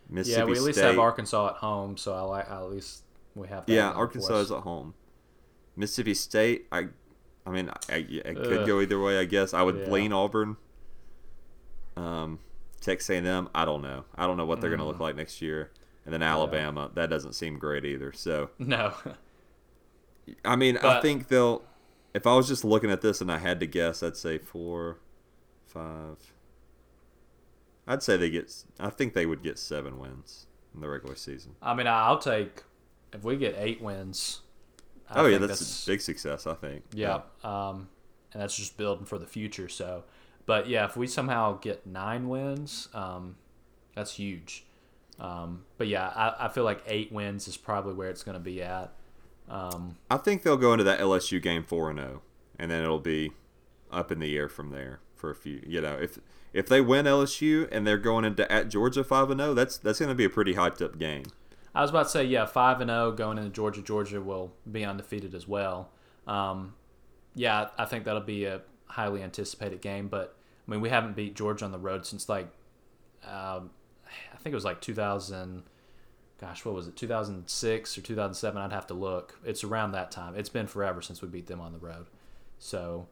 Mississippi 0.09 0.41
yeah, 0.41 0.45
we 0.45 0.57
at 0.57 0.63
least 0.63 0.79
State, 0.79 0.87
have 0.89 0.99
Arkansas 0.99 1.51
at 1.51 1.57
home, 1.57 1.97
so 1.97 2.15
I 2.15 2.21
like 2.23 2.51
at 2.51 2.71
least 2.71 3.05
we 3.35 3.49
have. 3.49 3.67
That 3.67 3.73
yeah, 3.73 3.91
Arkansas 3.91 4.39
is 4.39 4.51
at 4.51 4.61
home. 4.61 4.95
Mississippi 5.77 6.15
State, 6.15 6.67
I, 6.73 6.89
I 7.47 7.51
mean, 7.51 7.71
I, 7.89 7.97
it 7.97 8.37
could 8.37 8.59
Ugh. 8.59 8.67
go 8.67 8.81
either 8.81 9.01
way. 9.01 9.19
I 9.19 9.25
guess 9.25 9.55
I 9.55 9.63
would 9.63 9.79
yeah. 9.79 9.87
lean 9.87 10.13
Auburn. 10.13 10.57
Um, 11.97 12.41
Texas 12.81 13.11
A&M, 13.11 13.49
I 13.55 13.65
don't 13.65 13.83
know. 13.83 14.05
I 14.15 14.27
don't 14.27 14.37
know 14.37 14.47
what 14.47 14.61
they're 14.61 14.71
mm. 14.71 14.79
going 14.79 14.87
to 14.87 14.87
look 14.87 15.01
like 15.01 15.17
next 15.17 15.43
year. 15.43 15.71
And 16.05 16.15
then 16.15 16.23
Alabama, 16.23 16.83
yeah. 16.83 16.89
that 16.95 17.11
doesn't 17.11 17.35
seem 17.35 17.59
great 17.59 17.85
either. 17.85 18.13
So 18.13 18.51
no. 18.59 18.95
I 20.45 20.57
mean, 20.57 20.79
but, 20.81 20.85
I 20.85 21.01
think 21.01 21.29
they'll. 21.29 21.63
If 22.15 22.27
I 22.27 22.35
was 22.35 22.49
just 22.49 22.65
looking 22.65 22.91
at 22.91 23.03
this 23.03 23.21
and 23.21 23.31
I 23.31 23.39
had 23.39 23.61
to 23.61 23.67
guess, 23.67 24.03
I'd 24.03 24.17
say 24.17 24.39
four, 24.39 24.99
five. 25.67 26.17
I'd 27.87 28.03
say 28.03 28.17
they 28.17 28.31
get. 28.31 28.53
I 28.79 28.91
think 28.91 29.15
they 29.15 29.27
would 29.27 29.43
get 29.43 29.59
seven 29.59 29.99
wins 29.99 30.47
in 30.75 30.81
the 30.81 30.89
regular 30.89 31.17
season. 31.17 31.57
I 31.61 31.75
mean, 31.75 31.87
I'll 31.87 32.19
take 32.19 32.63
if 33.13 33.23
we 33.23 33.37
get 33.37 33.55
eight 33.59 33.81
wins. 33.81 34.41
I 35.09 35.21
oh 35.21 35.27
yeah, 35.27 35.39
that's, 35.39 35.59
that's, 35.59 35.87
a 35.87 35.91
big 35.91 36.01
success. 36.01 36.47
I 36.47 36.55
think. 36.55 36.85
Yeah, 36.95 37.21
yeah. 37.45 37.69
Um, 37.69 37.89
and 38.33 38.41
that's 38.43 38.57
just 38.57 38.77
building 38.77 39.07
for 39.07 39.19
the 39.19 39.27
future. 39.27 39.69
So, 39.69 40.05
but 40.51 40.69
yeah, 40.69 40.85
if 40.85 40.97
we 40.97 41.07
somehow 41.07 41.59
get 41.59 41.87
nine 41.87 42.29
wins, 42.29 42.89
um, 42.93 43.37
that's 43.95 44.15
huge. 44.15 44.65
Um, 45.21 45.63
but 45.79 45.87
yeah, 45.87 46.09
I, 46.09 46.47
I 46.47 46.49
feel 46.49 46.65
like 46.65 46.83
eight 46.89 47.13
wins 47.13 47.47
is 47.47 47.57
probably 47.57 47.95
where 47.95 48.09
it's 48.09 48.25
going 48.25 48.35
to 48.35 48.43
be 48.43 48.61
at. 48.61 48.93
Um, 49.49 49.95
I 50.11 50.17
think 50.17 50.43
they'll 50.43 50.57
go 50.57 50.73
into 50.73 50.83
that 50.83 50.99
LSU 50.99 51.41
game 51.41 51.63
four 51.63 51.89
and 51.89 52.01
zero, 52.01 52.15
oh, 52.17 52.23
and 52.59 52.69
then 52.69 52.83
it'll 52.83 52.99
be 52.99 53.31
up 53.93 54.11
in 54.11 54.19
the 54.19 54.37
air 54.37 54.49
from 54.49 54.71
there 54.71 54.99
for 55.15 55.31
a 55.31 55.37
few. 55.37 55.63
You 55.65 55.83
know, 55.83 55.97
if 56.03 56.19
if 56.53 56.67
they 56.67 56.81
win 56.81 57.07
LSU 57.07 57.69
and 57.71 57.87
they're 57.87 57.97
going 57.97 58.25
into 58.25 58.51
at 58.51 58.71
Georgia 58.71 59.05
five 59.05 59.31
and 59.31 59.39
zero, 59.39 59.53
oh, 59.53 59.55
that's 59.55 59.79
that's 59.79 60.01
going 60.01 60.09
to 60.09 60.17
be 60.17 60.25
a 60.25 60.31
pretty 60.31 60.55
hyped 60.55 60.85
up 60.85 60.99
game. 60.99 61.27
I 61.77 61.83
was 61.83 61.91
about 61.91 62.07
to 62.07 62.11
say, 62.11 62.25
yeah, 62.25 62.45
five 62.47 62.81
and 62.81 62.91
zero 62.91 63.13
going 63.13 63.39
into 63.39 63.51
Georgia. 63.51 63.83
Georgia 63.83 64.21
will 64.21 64.53
be 64.69 64.85
undefeated 64.85 65.33
as 65.33 65.47
well. 65.47 65.91
Um, 66.27 66.75
yeah, 67.37 67.69
I 67.79 67.85
think 67.85 68.03
that'll 68.05 68.21
be 68.21 68.47
a 68.47 68.63
highly 68.87 69.23
anticipated 69.23 69.81
game. 69.81 70.09
But 70.09 70.37
I 70.67 70.71
mean, 70.71 70.81
we 70.81 70.89
haven't 70.89 71.17
beat 71.17 71.35
Georgia 71.35 71.65
on 71.65 71.73
the 71.73 71.79
road 71.79 72.07
since 72.07 72.29
like 72.29 72.49
um, 73.25 73.71
I 74.33 74.37
think 74.39 74.53
it 74.53 74.57
was 74.57 74.65
like 74.65 74.81
2000. 74.81 75.63
Gosh, 76.41 76.65
what 76.65 76.75
was 76.75 76.89
it? 76.89 76.97
2006 76.97 77.99
or 77.99 78.01
2007? 78.01 78.63
I'd 78.63 78.73
have 78.73 78.87
to 78.87 78.95
look. 78.95 79.39
It's 79.45 79.63
around 79.63 79.93
that 79.93 80.11
time. 80.11 80.35
It's 80.37 80.49
been 80.49 80.67
forever 80.67 81.03
since 81.03 81.21
we 81.21 81.29
beat 81.29 81.47
them 81.47 81.61
on 81.61 81.73
the 81.73 81.79
road. 81.79 82.07
So, 82.59 83.09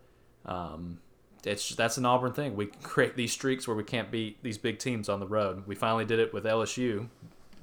um, 0.46 1.00
it's 1.44 1.74
that's 1.74 1.98
an 1.98 2.06
Auburn 2.06 2.32
thing. 2.32 2.56
We 2.56 2.66
create 2.82 3.16
these 3.16 3.32
streaks 3.32 3.68
where 3.68 3.76
we 3.76 3.84
can't 3.84 4.10
beat 4.10 4.42
these 4.42 4.56
big 4.56 4.78
teams 4.78 5.08
on 5.08 5.20
the 5.20 5.26
road. 5.26 5.66
We 5.66 5.74
finally 5.74 6.06
did 6.06 6.18
it 6.18 6.32
with 6.32 6.44
LSU, 6.44 7.08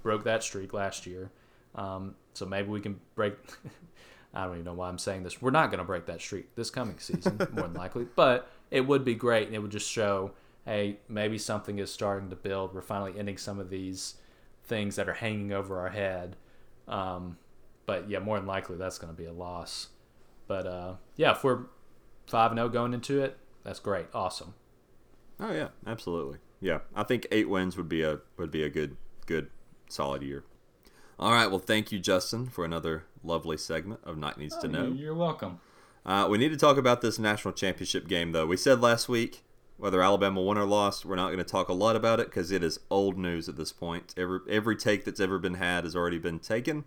broke 0.04 0.24
that 0.26 0.44
streak 0.44 0.72
last 0.72 1.08
year. 1.08 1.32
Um, 1.74 2.16
so 2.34 2.46
maybe 2.46 2.70
we 2.70 2.80
can 2.80 3.00
break 3.16 3.34
I 4.36 4.46
don't 4.46 4.56
even 4.56 4.66
know 4.66 4.74
why 4.74 4.90
I'm 4.90 4.98
saying 4.98 5.24
this. 5.24 5.42
We're 5.42 5.52
not 5.52 5.72
going 5.72 5.80
to 5.80 5.86
break 5.86 6.06
that 6.08 6.22
streak 6.22 6.54
this 6.56 6.70
coming 6.70 7.00
season, 7.00 7.38
more 7.54 7.64
than 7.64 7.74
likely. 7.74 8.06
But 8.16 8.50
it 8.72 8.82
would 8.82 9.04
be 9.06 9.16
great, 9.16 9.48
and 9.48 9.56
it 9.56 9.60
would 9.60 9.72
just 9.72 9.90
show, 9.90 10.32
hey, 10.66 10.98
maybe 11.08 11.38
something 11.38 11.80
is 11.80 11.92
starting 11.92 12.30
to 12.30 12.36
build. 12.36 12.74
We're 12.74 12.82
finally 12.82 13.14
ending 13.18 13.38
some 13.38 13.60
of 13.60 13.70
these 13.70 14.16
things 14.64 14.96
that 14.96 15.08
are 15.08 15.14
hanging 15.14 15.52
over 15.52 15.80
our 15.80 15.90
head. 15.90 16.36
Um, 16.88 17.38
but 17.86 18.10
yeah, 18.10 18.20
more 18.20 18.38
than 18.38 18.48
likely 18.48 18.78
that's 18.78 18.98
going 18.98 19.14
to 19.14 19.18
be 19.18 19.26
a 19.28 19.34
loss. 19.34 19.90
But 20.48 20.66
uh, 20.68 20.94
yeah, 21.16 21.32
if 21.32 21.44
we're 21.44 21.66
five 22.28 22.52
and 22.52 22.58
zero 22.58 22.70
going 22.70 22.94
into 22.94 23.22
it, 23.22 23.38
that's 23.64 23.80
great, 23.80 24.08
awesome. 24.14 24.54
Oh 25.40 25.52
yeah, 25.52 25.70
absolutely. 25.86 26.40
Yeah, 26.62 26.80
I 26.96 27.04
think 27.04 27.28
eight 27.32 27.50
wins 27.50 27.78
would 27.78 27.90
be 27.90 28.02
a 28.02 28.20
would 28.38 28.52
be 28.52 28.64
a 28.64 28.70
good 28.70 28.98
good 29.26 29.50
solid 29.90 30.22
year. 30.24 30.44
All 31.18 31.32
right, 31.32 31.48
well, 31.48 31.60
thank 31.60 31.92
you, 31.92 32.00
Justin, 32.00 32.48
for 32.48 32.66
another 32.66 33.06
lovely 33.24 33.58
segment 33.58 34.02
of 34.04 34.18
Night 34.18 34.38
Needs 34.38 34.58
to 34.58 34.68
Oh, 34.68 34.70
Know. 34.70 34.88
You're 34.88 35.16
welcome. 35.16 35.60
Uh, 36.06 36.28
we 36.30 36.38
need 36.38 36.50
to 36.50 36.58
talk 36.58 36.78
about 36.78 37.02
this 37.02 37.18
national 37.18 37.54
championship 37.54 38.08
game, 38.08 38.32
though. 38.32 38.46
We 38.46 38.58
said 38.58 38.82
last 38.82 39.10
week 39.10 39.44
whether 39.78 40.02
Alabama 40.02 40.42
won 40.42 40.58
or 40.58 40.66
lost, 40.66 41.06
we're 41.06 41.16
not 41.16 41.28
going 41.28 41.38
to 41.40 41.44
talk 41.44 41.68
a 41.68 41.74
lot 41.74 41.96
about 41.96 42.20
it 42.20 42.28
because 42.28 42.52
it 42.52 42.64
is 42.64 42.80
old 42.90 43.18
news 43.18 43.50
at 43.50 43.58
this 43.58 43.72
point. 43.72 44.14
Every 44.18 44.40
every 44.50 44.76
take 44.76 45.04
that's 45.04 45.20
ever 45.20 45.38
been 45.40 45.56
had 45.56 45.84
has 45.84 45.96
already 45.96 46.18
been 46.20 46.40
taken. 46.40 46.86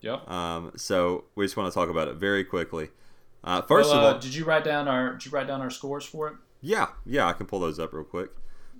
Yep. 0.00 0.28
Um, 0.28 0.72
so 0.76 1.24
we 1.34 1.44
just 1.44 1.56
want 1.56 1.70
to 1.70 1.74
talk 1.78 1.88
about 1.88 2.08
it 2.08 2.16
very 2.16 2.44
quickly. 2.44 2.88
Uh, 3.44 3.62
first 3.62 3.90
Well, 3.90 3.98
of 3.98 4.04
uh, 4.04 4.14
all, 4.14 4.18
did 4.18 4.34
you 4.34 4.44
write 4.44 4.64
down 4.64 4.88
our 4.88 5.12
did 5.12 5.26
you 5.26 5.30
write 5.30 5.46
down 5.46 5.60
our 5.60 5.70
scores 5.70 6.04
for 6.04 6.28
it? 6.28 6.34
yeah, 6.62 6.88
yeah, 7.06 7.26
I 7.26 7.32
can 7.32 7.46
pull 7.46 7.60
those 7.60 7.78
up 7.78 7.92
real 7.92 8.04
quick. 8.04 8.30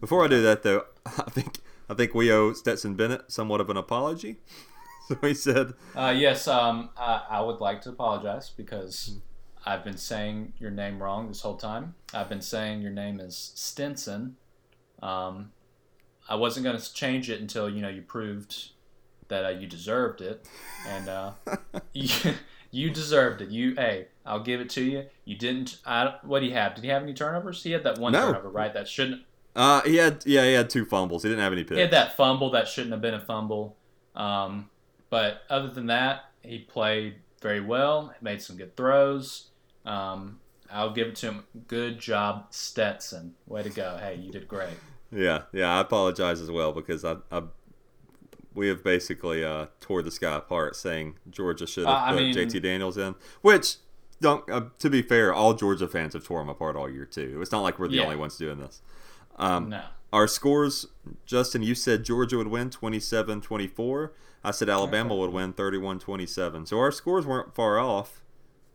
Before 0.01 0.25
I 0.25 0.29
do 0.29 0.43
that, 0.43 0.63
though, 0.63 0.85
I 1.07 1.31
think 1.31 1.59
I 1.89 1.95
think 1.95 2.15
we 2.15 2.33
owe 2.33 2.53
Stetson 2.53 2.95
Bennett 2.95 3.31
somewhat 3.31 3.61
of 3.61 3.71
an 3.71 3.77
apology. 3.77 4.37
so 5.09 5.17
he 5.23 5.35
said, 5.35 5.75
Uh, 5.95 6.15
yes, 6.17 6.49
um, 6.49 6.91
I, 6.97 7.23
I 7.31 7.41
would 7.43 7.61
like 7.61 7.83
to 7.83 7.91
apologize 7.91 8.51
because 8.51 9.19
I've 9.65 9.85
been 9.85 9.97
saying 9.99 10.55
your 10.59 10.71
name 10.71 11.03
wrong 11.03 11.29
this 11.29 11.41
whole 11.43 11.57
time. 11.57 11.95
I've 12.15 12.29
been 12.29 12.41
saying 12.41 12.81
your 12.83 12.91
name 12.93 13.21
is 13.21 13.53
Stinson. 13.55 14.37
Um, 15.03 15.53
I 16.29 16.35
wasn't 16.37 16.65
going 16.65 16.79
to 16.79 16.93
change 16.95 17.29
it 17.31 17.41
until 17.41 17.69
you 17.69 17.83
know 17.83 17.89
you 17.89 18.03
proved 18.03 18.71
that 19.29 19.45
uh, 19.45 19.49
you 19.51 19.67
deserved 19.67 20.21
it, 20.21 20.47
and 20.89 21.09
uh, 21.09 21.33
you, 21.93 22.09
you 22.71 22.91
deserved 22.91 23.43
it. 23.43 23.51
You, 23.51 23.75
hey, 23.75 24.07
I'll 24.27 24.43
give 24.43 24.61
it 24.61 24.71
to 24.71 24.83
you. 24.83 25.05
You 25.25 25.37
didn't. 25.37 25.79
I, 25.87 26.15
what 26.23 26.41
do 26.41 26.47
you 26.47 26.53
have? 26.55 26.75
Did 26.75 26.85
he 26.85 26.91
have 26.91 27.03
any 27.03 27.15
turnovers? 27.15 27.63
He 27.63 27.73
had 27.73 27.85
that 27.85 27.99
one 27.99 28.13
No. 28.13 28.27
turnover, 28.27 28.49
right? 28.49 28.73
That 28.73 28.89
shouldn't. 28.89 29.23
uh, 29.57 29.83
he 29.83 29.97
had 29.97 30.23
yeah, 30.27 30.45
he 30.45 30.53
had 30.55 30.71
two 30.71 30.85
fumbles. 30.85 31.23
He 31.23 31.29
didn't 31.29 31.43
have 31.45 31.53
any 31.53 31.65
picks. 31.65 31.77
He 31.77 31.81
had 31.81 31.91
that 31.93 32.17
fumble 32.17 32.51
that 32.53 32.67
shouldn't 32.69 32.93
have 32.93 33.03
been 33.03 33.15
a 33.15 33.21
fumble. 33.21 33.77
Um, 34.17 34.71
but 35.11 35.43
other 35.51 35.69
than 35.69 35.87
that, 35.87 36.27
he 36.43 36.59
played 36.61 37.17
very 37.43 37.61
well. 37.61 38.15
Made 38.21 38.41
some 38.43 38.57
good 38.57 38.77
throws. 38.77 39.47
Um, 39.85 40.41
I'll 40.71 40.93
give 40.93 41.09
it 41.09 41.17
to 41.17 41.27
him. 41.27 41.45
Good 41.69 41.99
job, 41.99 42.47
Stetson. 42.51 43.35
Way 43.47 43.63
to 43.65 43.71
go. 43.71 43.99
Hey, 44.01 44.17
you 44.17 44.31
did 44.31 44.47
great. 44.49 44.75
Yeah, 45.13 45.43
yeah, 45.53 45.77
I 45.77 45.81
apologize 45.81 46.41
as 46.41 46.51
well 46.51 46.73
because 46.73 47.05
I, 47.05 47.17
I 47.33 47.43
we 48.55 48.69
have 48.69 48.85
basically 48.85 49.45
uh, 49.45 49.67
tore 49.81 50.03
this 50.03 50.19
guy 50.19 50.37
apart 50.37 50.77
saying 50.77 51.17
Georgia 51.31 51.67
should 51.67 51.87
have 51.87 51.95
Uh, 51.95 52.01
I 52.05 52.13
put 52.13 52.23
mean- 52.23 52.35
JT 52.35 52.63
Daniels 52.63 52.97
in, 52.97 53.15
which 53.43 53.77
don't. 54.21 54.49
Uh, 54.51 54.67
to 54.79 54.91
be 54.91 55.03
fair, 55.03 55.33
all 55.33 55.55
Georgia 55.55 55.89
fans 55.89 56.13
have 56.15 56.25
tore 56.25 56.41
him 56.43 56.49
apart 56.49 56.77
all 56.77 56.89
year 56.89 57.05
too. 57.07 57.39
It's 57.43 57.51
not 57.53 57.61
like 57.63 57.79
we're 57.79 57.89
the 57.89 57.97
Yeah. 57.97 58.05
only 58.05 58.17
ones 58.17 58.37
doing 58.37 58.59
this. 58.59 58.83
Um, 59.37 59.71
No. 59.71 59.83
Our 60.13 60.27
scores, 60.27 60.87
Justin, 61.25 61.63
you 61.63 61.75
said 61.77 62.03
Georgia 62.05 62.37
would 62.37 62.49
win 62.49 62.69
27-24. 62.69 64.11
I 64.43 64.51
said 64.51 64.69
Alabama 64.69 65.15
would 65.15 65.31
win 65.31 65.53
31-27. 65.53 66.67
So 66.67 66.79
our 66.81 66.91
scores 66.91 67.27
weren't 67.27 67.55
far 67.55 67.79
off. 67.79 68.21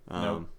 Um, 0.07 0.23
Nope. 0.23 0.49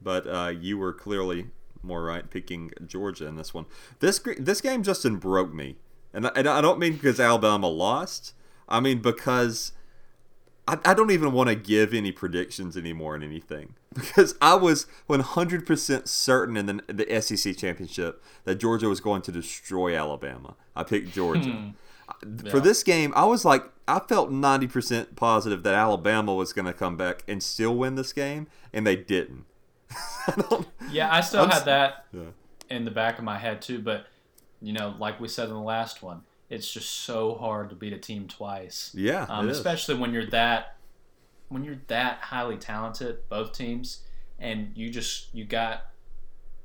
But 0.00 0.26
uh, 0.26 0.52
you 0.58 0.78
were 0.78 0.92
clearly 0.92 1.46
more 1.82 2.04
right 2.04 2.28
picking 2.28 2.70
Georgia 2.86 3.26
in 3.26 3.36
this 3.36 3.54
one. 3.54 3.66
This 4.00 4.18
this 4.38 4.60
game, 4.60 4.82
Justin, 4.82 5.16
broke 5.16 5.52
me. 5.54 5.76
And 6.12 6.26
I, 6.26 6.30
and 6.36 6.48
I 6.48 6.60
don't 6.60 6.78
mean 6.78 6.94
because 6.94 7.20
Alabama 7.20 7.68
lost. 7.68 8.32
I 8.68 8.80
mean 8.80 9.00
because 9.00 9.72
I, 10.68 10.78
I 10.84 10.94
don't 10.94 11.10
even 11.10 11.32
want 11.32 11.48
to 11.48 11.54
give 11.54 11.94
any 11.94 12.10
predictions 12.12 12.76
anymore 12.76 13.14
in 13.16 13.22
anything. 13.22 13.74
Because 13.96 14.34
I 14.42 14.56
was 14.56 14.84
100% 15.08 16.06
certain 16.06 16.56
in 16.58 16.66
the, 16.66 16.92
the 16.92 17.20
SEC 17.22 17.56
championship 17.56 18.22
that 18.44 18.56
Georgia 18.56 18.90
was 18.90 19.00
going 19.00 19.22
to 19.22 19.32
destroy 19.32 19.96
Alabama. 19.96 20.54
I 20.74 20.82
picked 20.82 21.14
Georgia. 21.14 21.72
For 22.50 22.56
Yeah. 22.58 22.62
this 22.62 22.82
game, 22.82 23.12
I 23.16 23.24
was 23.24 23.46
like, 23.46 23.64
I 23.88 24.00
felt 24.00 24.30
90% 24.30 25.16
positive 25.16 25.62
that 25.62 25.74
Alabama 25.74 26.34
was 26.34 26.52
going 26.52 26.66
to 26.66 26.74
come 26.74 26.98
back 26.98 27.22
and 27.26 27.42
still 27.42 27.74
win 27.74 27.94
this 27.94 28.12
game, 28.12 28.48
and 28.70 28.86
they 28.86 28.96
didn't. 28.96 29.46
I 29.90 30.64
Yeah, 30.90 31.12
I 31.12 31.20
still 31.20 31.42
I'm 31.42 31.50
had 31.50 31.64
that 31.66 32.06
Yeah. 32.12 32.30
in 32.70 32.84
the 32.84 32.90
back 32.90 33.18
of 33.18 33.24
my 33.24 33.38
head 33.38 33.62
too. 33.62 33.78
But 33.80 34.06
you 34.60 34.72
know, 34.72 34.94
like 34.98 35.20
we 35.20 35.28
said 35.28 35.48
in 35.48 35.54
the 35.54 35.60
last 35.60 36.02
one, 36.02 36.22
it's 36.48 36.70
just 36.72 36.88
so 36.90 37.34
hard 37.34 37.70
to 37.70 37.76
beat 37.76 37.92
a 37.92 37.98
team 37.98 38.28
twice. 38.28 38.90
Yeah, 38.94 39.26
um, 39.28 39.48
especially 39.48 39.96
when 39.96 40.12
you're 40.12 40.26
that 40.26 40.76
when 41.48 41.62
you're 41.64 41.78
that 41.88 42.18
highly 42.18 42.56
talented, 42.56 43.28
both 43.28 43.52
teams, 43.52 44.02
and 44.38 44.72
you 44.74 44.90
just 44.90 45.34
you 45.34 45.44
got 45.44 45.86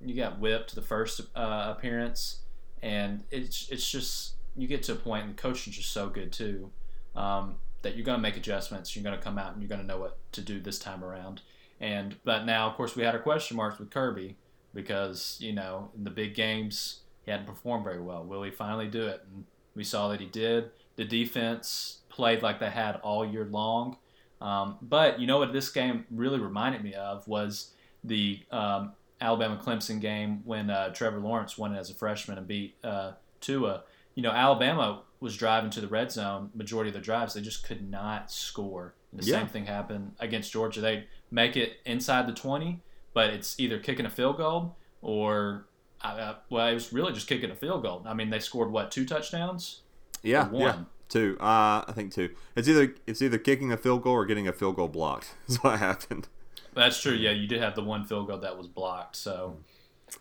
you 0.03 0.15
got 0.15 0.39
whipped 0.39 0.73
the 0.75 0.81
first 0.81 1.21
uh, 1.35 1.73
appearance, 1.77 2.39
and 2.81 3.23
it's 3.31 3.69
it's 3.69 3.89
just 3.89 4.35
you 4.55 4.67
get 4.67 4.83
to 4.83 4.93
a 4.93 4.95
point, 4.95 5.25
and 5.25 5.37
the 5.37 5.41
coach 5.41 5.67
is 5.67 5.75
just 5.75 5.91
so 5.91 6.09
good 6.09 6.31
too, 6.31 6.71
um, 7.15 7.55
that 7.83 7.95
you're 7.95 8.05
gonna 8.05 8.17
make 8.21 8.37
adjustments. 8.37 8.95
You're 8.95 9.03
gonna 9.03 9.17
come 9.21 9.37
out 9.37 9.53
and 9.53 9.61
you're 9.61 9.69
gonna 9.69 9.83
know 9.83 9.99
what 9.99 10.17
to 10.33 10.41
do 10.41 10.59
this 10.59 10.79
time 10.79 11.03
around. 11.03 11.41
And 11.81 12.15
but 12.23 12.45
now, 12.45 12.69
of 12.69 12.75
course, 12.75 12.95
we 12.95 13.03
had 13.03 13.15
our 13.15 13.21
question 13.21 13.57
marks 13.57 13.79
with 13.79 13.89
Kirby 13.89 14.37
because 14.73 15.37
you 15.41 15.51
know 15.51 15.89
in 15.97 16.03
the 16.05 16.11
big 16.11 16.35
games 16.35 17.01
he 17.23 17.31
hadn't 17.31 17.47
performed 17.47 17.83
very 17.83 17.99
well. 17.99 18.23
Will 18.23 18.43
he 18.43 18.51
finally 18.51 18.87
do 18.87 19.07
it? 19.07 19.25
And 19.33 19.45
we 19.75 19.83
saw 19.83 20.07
that 20.09 20.21
he 20.21 20.27
did. 20.27 20.69
The 20.95 21.05
defense 21.05 21.99
played 22.09 22.43
like 22.43 22.59
they 22.59 22.69
had 22.69 22.97
all 22.97 23.25
year 23.25 23.45
long. 23.45 23.97
Um, 24.39 24.77
but 24.81 25.19
you 25.19 25.27
know 25.27 25.39
what 25.39 25.53
this 25.53 25.69
game 25.69 26.05
really 26.11 26.39
reminded 26.39 26.83
me 26.83 26.93
of 26.93 27.27
was 27.27 27.71
the 28.03 28.39
um, 28.51 28.93
Alabama 29.19 29.59
Clemson 29.63 29.99
game 29.99 30.41
when 30.45 30.69
uh, 30.69 30.89
Trevor 30.93 31.19
Lawrence 31.19 31.57
won 31.57 31.73
it 31.75 31.79
as 31.79 31.89
a 31.89 31.93
freshman 31.93 32.37
and 32.37 32.47
beat 32.47 32.75
uh, 32.83 33.13
Tua. 33.39 33.83
You 34.15 34.23
know, 34.23 34.31
Alabama 34.31 35.03
was 35.19 35.37
driving 35.37 35.69
to 35.71 35.81
the 35.81 35.87
red 35.87 36.11
zone 36.11 36.49
majority 36.55 36.89
of 36.89 36.95
the 36.95 36.99
drives. 36.99 37.33
They 37.33 37.41
just 37.41 37.63
could 37.63 37.89
not 37.89 38.31
score. 38.31 38.95
The 39.13 39.23
Yeah. 39.25 39.39
same 39.39 39.47
thing 39.47 39.65
happened 39.65 40.13
against 40.19 40.51
Georgia. 40.51 40.79
They 40.81 41.05
make 41.29 41.57
it 41.57 41.79
inside 41.85 42.27
the 42.27 42.33
20, 42.33 42.79
but 43.13 43.29
it's 43.31 43.59
either 43.59 43.77
kicking 43.79 44.05
a 44.05 44.09
field 44.09 44.37
goal 44.37 44.75
or, 45.01 45.65
uh, 46.01 46.35
well, 46.49 46.67
it 46.67 46.73
was 46.73 46.93
really 46.93 47.11
just 47.13 47.27
kicking 47.27 47.51
a 47.51 47.55
field 47.55 47.83
goal. 47.83 48.03
I 48.05 48.13
mean, 48.13 48.29
they 48.29 48.39
scored, 48.39 48.71
what, 48.71 48.89
two 48.91 49.05
touchdowns? 49.05 49.81
Yeah, 50.23 50.47
Or 50.51 50.59
yeah, 50.59 50.65
one? 50.75 50.85
two. 51.09 51.37
Uh, 51.39 51.83
I 51.87 51.91
think 51.93 52.13
two. 52.13 52.29
It's 52.55 52.67
either 52.67 52.93
it's 53.07 53.21
either 53.21 53.37
kicking 53.37 53.71
a 53.71 53.77
field 53.77 54.03
goal 54.03 54.13
or 54.13 54.25
getting 54.25 54.47
a 54.47 54.53
field 54.53 54.75
goal 54.77 54.87
blocked. 54.87 55.33
That's 55.47 55.61
what 55.63 55.79
happened. 55.79 56.27
That's 56.73 57.01
true. 57.01 57.13
Yeah, 57.13 57.31
you 57.31 57.47
did 57.47 57.59
have 57.61 57.75
the 57.75 57.83
one 57.83 58.05
field 58.05 58.27
goal 58.27 58.37
that 58.37 58.57
was 58.57 58.67
blocked. 58.67 59.15
So, 59.17 59.57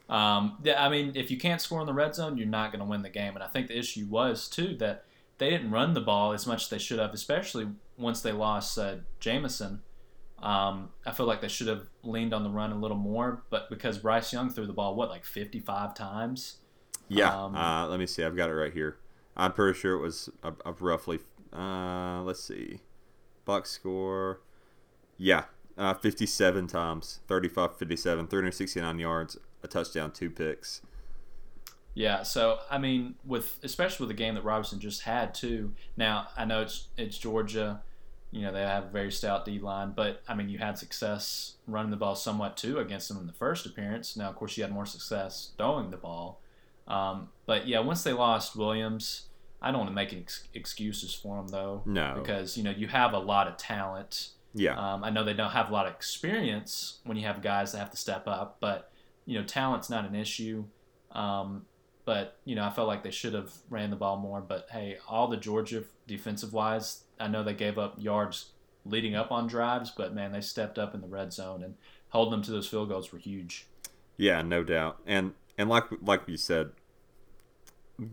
um, 0.09 0.57
yeah, 0.65 0.85
I 0.85 0.89
mean, 0.89 1.13
if 1.15 1.31
you 1.31 1.39
can't 1.39 1.61
score 1.61 1.81
in 1.81 1.87
the 1.87 1.93
red 1.93 2.15
zone, 2.15 2.37
you're 2.37 2.47
not 2.47 2.73
going 2.73 2.81
to 2.81 2.87
win 2.87 3.03
the 3.03 3.09
game. 3.11 3.35
And 3.35 3.43
I 3.43 3.47
think 3.47 3.69
the 3.69 3.79
issue 3.79 4.07
was 4.07 4.49
too 4.49 4.75
that 4.79 5.05
they 5.39 5.51
didn't 5.51 5.71
run 5.71 5.95
the 5.95 6.01
ball 6.01 6.33
as 6.33 6.47
much 6.47 6.65
as 6.65 6.69
they 6.71 6.79
should 6.79 6.99
have, 6.99 7.13
especially 7.15 7.69
once 8.01 8.21
they 8.23 8.33
lost 8.33 8.79
uh, 8.79 8.97
Jameson. 9.19 9.83
Um, 10.43 10.91
I 11.05 11.13
feel 11.13 11.27
like 11.27 11.43
they 11.43 11.49
should 11.49 11.67
have 11.67 11.87
leaned 12.03 12.33
on 12.33 12.45
the 12.45 12.51
run 12.51 12.73
a 12.73 12.79
little 12.79 12.97
more, 12.97 13.43
but 13.51 13.69
because 13.69 13.99
Bryce 13.99 14.33
Young 14.33 14.49
threw 14.49 14.67
the 14.67 14.73
ball 14.73 14.95
what 14.95 15.11
like 15.11 15.25
55 15.25 15.95
times. 15.95 16.57
Yeah. 17.09 17.45
Um, 17.45 17.55
uh, 17.55 17.87
let 17.89 18.01
me 18.01 18.07
see. 18.07 18.25
I've 18.25 18.37
got 18.37 18.49
it 18.49 18.55
right 18.55 18.73
here. 18.73 18.97
I'm 19.37 19.53
pretty 19.53 19.79
sure 19.79 19.95
it 19.95 20.01
was 20.01 20.31
a, 20.43 20.53
a 20.65 20.73
roughly. 20.73 21.21
Uh, 21.53 22.23
let's 22.23 22.43
see. 22.43 22.81
Box 23.45 23.71
score. 23.71 24.41
Yeah. 25.19 25.45
Uh, 25.77 25.95
57 25.95 26.67
times. 26.69 27.21
35 27.29 27.77
57. 27.77 28.27
369 28.29 28.99
yards. 28.99 29.39
A 29.63 29.69
touchdown. 29.69 30.11
Two 30.11 30.31
picks. 30.31 30.81
Yeah, 31.95 32.23
so 32.23 32.59
I 32.71 32.79
mean, 32.79 33.17
with 33.25 33.59
especially 33.63 34.07
with 34.07 34.17
the 34.17 34.23
game 34.23 34.35
that 34.37 34.45
Robinson 34.45 34.79
just 34.79 35.03
had 35.03 35.35
too. 35.35 35.75
Now 35.97 36.29
I 36.37 36.45
know 36.45 36.63
it's 36.63 36.89
it's 36.97 37.19
Georgia, 37.19 37.83
you 38.31 38.43
know 38.43 38.53
they 38.53 38.61
have 38.63 38.85
a 38.85 38.91
very 38.91 39.11
stout 39.11 39.45
D 39.45 39.59
line, 39.59 39.93
but 39.95 40.23
I 40.29 40.35
mean 40.35 40.49
you 40.49 40.59
had 40.59 40.79
success 40.79 41.55
running 41.67 41.91
the 41.91 41.97
ball 41.97 42.15
somewhat 42.15 42.57
too 42.57 42.79
against 42.79 43.09
them 43.09 43.19
in 43.19 43.27
the 43.27 43.33
first 43.33 43.67
appearance. 43.67 44.17
Now 44.17 44.29
of 44.31 44.37
course 44.37 44.57
you 44.57 44.63
had 44.63 44.73
more 44.73 44.87
success 44.87 45.53
throwing 45.57 45.91
the 45.91 45.97
ball, 45.97 46.41
um, 46.87 47.29
but 47.47 47.67
yeah, 47.67 47.81
once 47.81 48.03
they 48.03 48.13
lost 48.13 48.57
Williams, 48.57 49.27
I 49.63 49.71
don't 49.71 49.79
want 49.81 49.91
to 49.91 49.95
make 49.95 50.13
any 50.13 50.23
ex- 50.23 50.45
excuses 50.55 51.15
for 51.15 51.37
them 51.37 51.49
though. 51.49 51.83
No. 51.85 52.15
because 52.21 52.57
you 52.57 52.63
know 52.63 52.71
you 52.71 52.89
have 52.89 53.13
a 53.13 53.19
lot 53.19 53.49
of 53.49 53.57
talent. 53.57 54.31
Yeah. 54.55 54.75
Um, 54.77 55.05
I 55.05 55.11
know 55.11 55.23
they 55.23 55.35
don't 55.35 55.53
have 55.53 55.71
a 55.71 55.73
lot 55.73 55.87
of 55.87 55.95
experience 55.95 56.99
when 57.05 57.17
you 57.17 57.25
have 57.25 57.41
guys 57.41 57.73
that 57.73 57.79
have 57.79 57.91
to 57.91 57.97
step 57.97 58.27
up, 58.27 58.57
but 58.61 58.91
you 59.25 59.39
know 59.39 59.45
talent's 59.45 59.89
not 59.91 60.05
an 60.05 60.15
issue. 60.15 60.65
Um, 61.13 61.67
but 62.05 62.39
you 62.45 62.55
know 62.55 62.65
I 62.65 62.71
felt 62.71 62.89
like 62.89 63.03
they 63.03 63.11
should 63.11 63.35
have 63.35 63.53
ran 63.69 63.91
the 63.91 63.97
ball 63.97 64.17
more. 64.17 64.41
But 64.41 64.69
hey, 64.71 64.99
all 65.09 65.29
the 65.29 65.37
Georgia 65.37 65.85
defensive 66.07 66.53
wise, 66.53 67.05
I 67.19 67.29
know 67.29 67.43
they 67.43 67.55
gave 67.55 67.79
up 67.79 67.95
yards 67.99 68.51
leading 68.85 69.15
up 69.15 69.31
on 69.31 69.47
drives, 69.47 69.91
but 69.91 70.15
man, 70.15 70.33
they 70.33 70.41
stepped 70.41 70.79
up 70.79 70.95
in 70.95 71.01
the 71.01 71.07
red 71.07 71.33
zone 71.33 71.63
and 71.63 71.75
holding 72.11 72.33
them 72.33 72.43
to 72.43 72.51
those 72.51 72.67
field 72.67 72.89
goals 72.89 73.13
were 73.13 73.19
huge. 73.19 73.67
Yeah, 74.17 74.43
no 74.43 74.63
doubt. 74.63 74.99
And 75.07 75.35
and 75.57 75.69
like 75.69 75.85
like 76.03 76.23
you 76.27 76.37
said, 76.37 76.71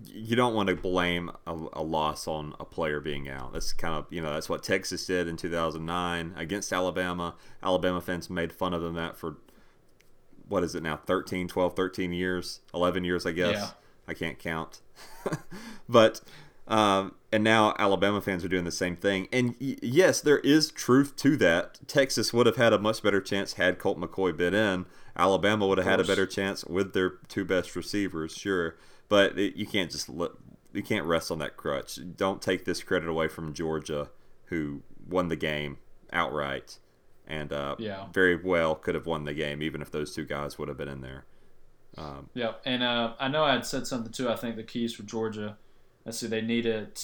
you 0.06 0.36
don't 0.36 0.54
want 0.54 0.70
to 0.70 0.76
blame 0.76 1.32
a, 1.46 1.54
a, 1.74 1.84
loss 1.84 2.28
on 2.28 2.54
a 2.60 2.66
player 2.66 3.00
being 3.00 3.30
out. 3.30 3.54
That's 3.54 3.74
kind 3.74 3.96
of 3.96 4.06
you 4.10 4.22
know 4.22 4.34
that's 4.34 4.50
what 4.50 4.64
Texas 4.64 5.06
did 5.06 5.28
in 5.28 5.38
2009 5.38 6.34
against 6.36 6.74
Alabama. 6.74 7.36
Alabama 7.64 8.02
fans 8.02 8.30
made 8.30 8.52
fun 8.52 8.74
of 8.74 8.82
them 8.82 8.96
that 8.96 9.18
for 9.18 9.38
what 10.48 10.64
is 10.64 10.76
it 10.76 10.84
now 10.84 10.98
13, 10.98 11.48
12, 11.48 11.76
13 11.76 12.14
years, 12.14 12.62
11 12.74 13.04
years 13.04 13.26
I 13.26 13.32
guess. 13.32 13.54
Yeah. 13.54 13.70
I 14.08 14.14
can't 14.14 14.39
count. 14.39 14.80
but 15.89 16.22
um, 16.68 17.14
and 17.32 17.43
now 17.43 17.74
Alabama 17.80 18.22
fans 18.22 18.43
are 18.43 18.50
doing 18.50 18.66
the 18.66 18.72
same 18.72 18.95
thing. 18.95 19.28
And 19.32 19.56
y- 19.60 19.78
yes, 19.82 20.22
there 20.22 20.39
is 20.39 20.72
truth 20.72 21.16
to 21.18 21.38
that. 21.38 21.80
Texas 21.88 22.34
would 22.34 22.45
have 22.45 22.58
had 22.58 22.74
a 22.74 22.80
much 22.80 23.02
better 23.02 23.22
chance 23.22 23.54
had 23.54 23.80
Colt 23.80 24.00
McCoy 24.00 24.36
been 24.36 24.54
in. 24.54 24.86
Alabama 25.16 25.66
would 25.68 25.78
have 25.78 25.88
had 25.88 26.00
a 26.00 26.04
better 26.04 26.28
chance 26.28 26.64
with 26.66 26.93
their 26.93 27.12
two 27.28 27.45
best 27.45 27.76
receivers, 27.76 28.36
sure. 28.36 28.76
But 29.10 29.38
it, 29.38 29.56
you 29.56 29.66
can't 29.66 29.89
just 29.89 30.10
let, 30.10 30.32
you 30.74 30.84
can't 30.84 31.06
rest 31.06 31.32
on 31.32 31.39
that 31.39 31.58
crutch. 31.58 32.00
Don't 32.16 32.41
take 32.41 32.66
this 32.66 32.84
credit 32.84 33.10
away 33.10 33.28
from 33.28 33.54
Georgia, 33.54 34.10
who 34.45 34.82
won 35.08 35.30
the 35.30 35.36
game 35.36 35.78
outright, 36.12 36.78
and 37.28 37.52
uh, 37.54 37.76
Yeah. 37.78 38.06
very 38.14 38.36
well 38.36 38.76
could 38.76 38.96
have 38.96 39.06
won 39.06 39.26
the 39.26 39.34
game 39.34 39.62
even 39.62 39.82
if 39.82 39.92
those 39.92 40.14
two 40.16 40.26
guys 40.26 40.58
would 40.58 40.68
have 40.68 40.78
been 40.78 40.88
in 40.88 41.02
there. 41.02 41.26
Um, 41.98 42.30
Yeah, 42.34 42.54
and 42.66 42.84
uh, 42.84 43.14
I 43.20 43.28
know 43.28 43.44
I 43.44 43.54
had 43.54 43.66
said 43.66 43.88
something 43.88 44.12
too. 44.12 44.30
I 44.30 44.36
think 44.36 44.56
the 44.56 44.64
keys 44.64 44.94
for 44.94 45.04
Georgia. 45.04 45.58
Let's 46.06 46.20
see, 46.20 46.28
they 46.28 46.42
needed 46.42 47.00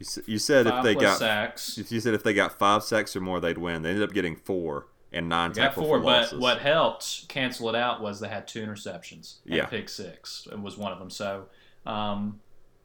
you, 0.00 0.22
you 0.26 0.38
said 0.38 0.66
if 0.66 0.82
they 0.82 0.94
got 0.94 1.18
sacks. 1.18 1.78
You 1.90 2.00
said 2.00 2.14
if 2.14 2.22
they 2.22 2.32
got 2.32 2.58
five 2.58 2.82
sacks 2.82 3.14
or 3.14 3.20
more, 3.20 3.38
they'd 3.38 3.58
win. 3.58 3.82
They 3.82 3.90
ended 3.90 4.02
up 4.02 4.14
getting 4.14 4.34
four 4.34 4.86
and 5.12 5.28
nine 5.28 5.52
got 5.52 5.74
four, 5.74 5.98
but 5.98 6.22
losses. 6.22 6.38
what 6.38 6.58
helped 6.60 7.28
cancel 7.28 7.68
it 7.68 7.74
out 7.74 8.00
was 8.00 8.20
they 8.20 8.28
had 8.28 8.48
two 8.48 8.64
interceptions. 8.64 9.36
Yeah. 9.44 9.66
pick 9.66 9.88
six 9.88 10.48
and 10.50 10.62
was 10.64 10.78
one 10.78 10.92
of 10.92 10.98
them. 10.98 11.10
So, 11.10 11.46
um, 11.84 12.40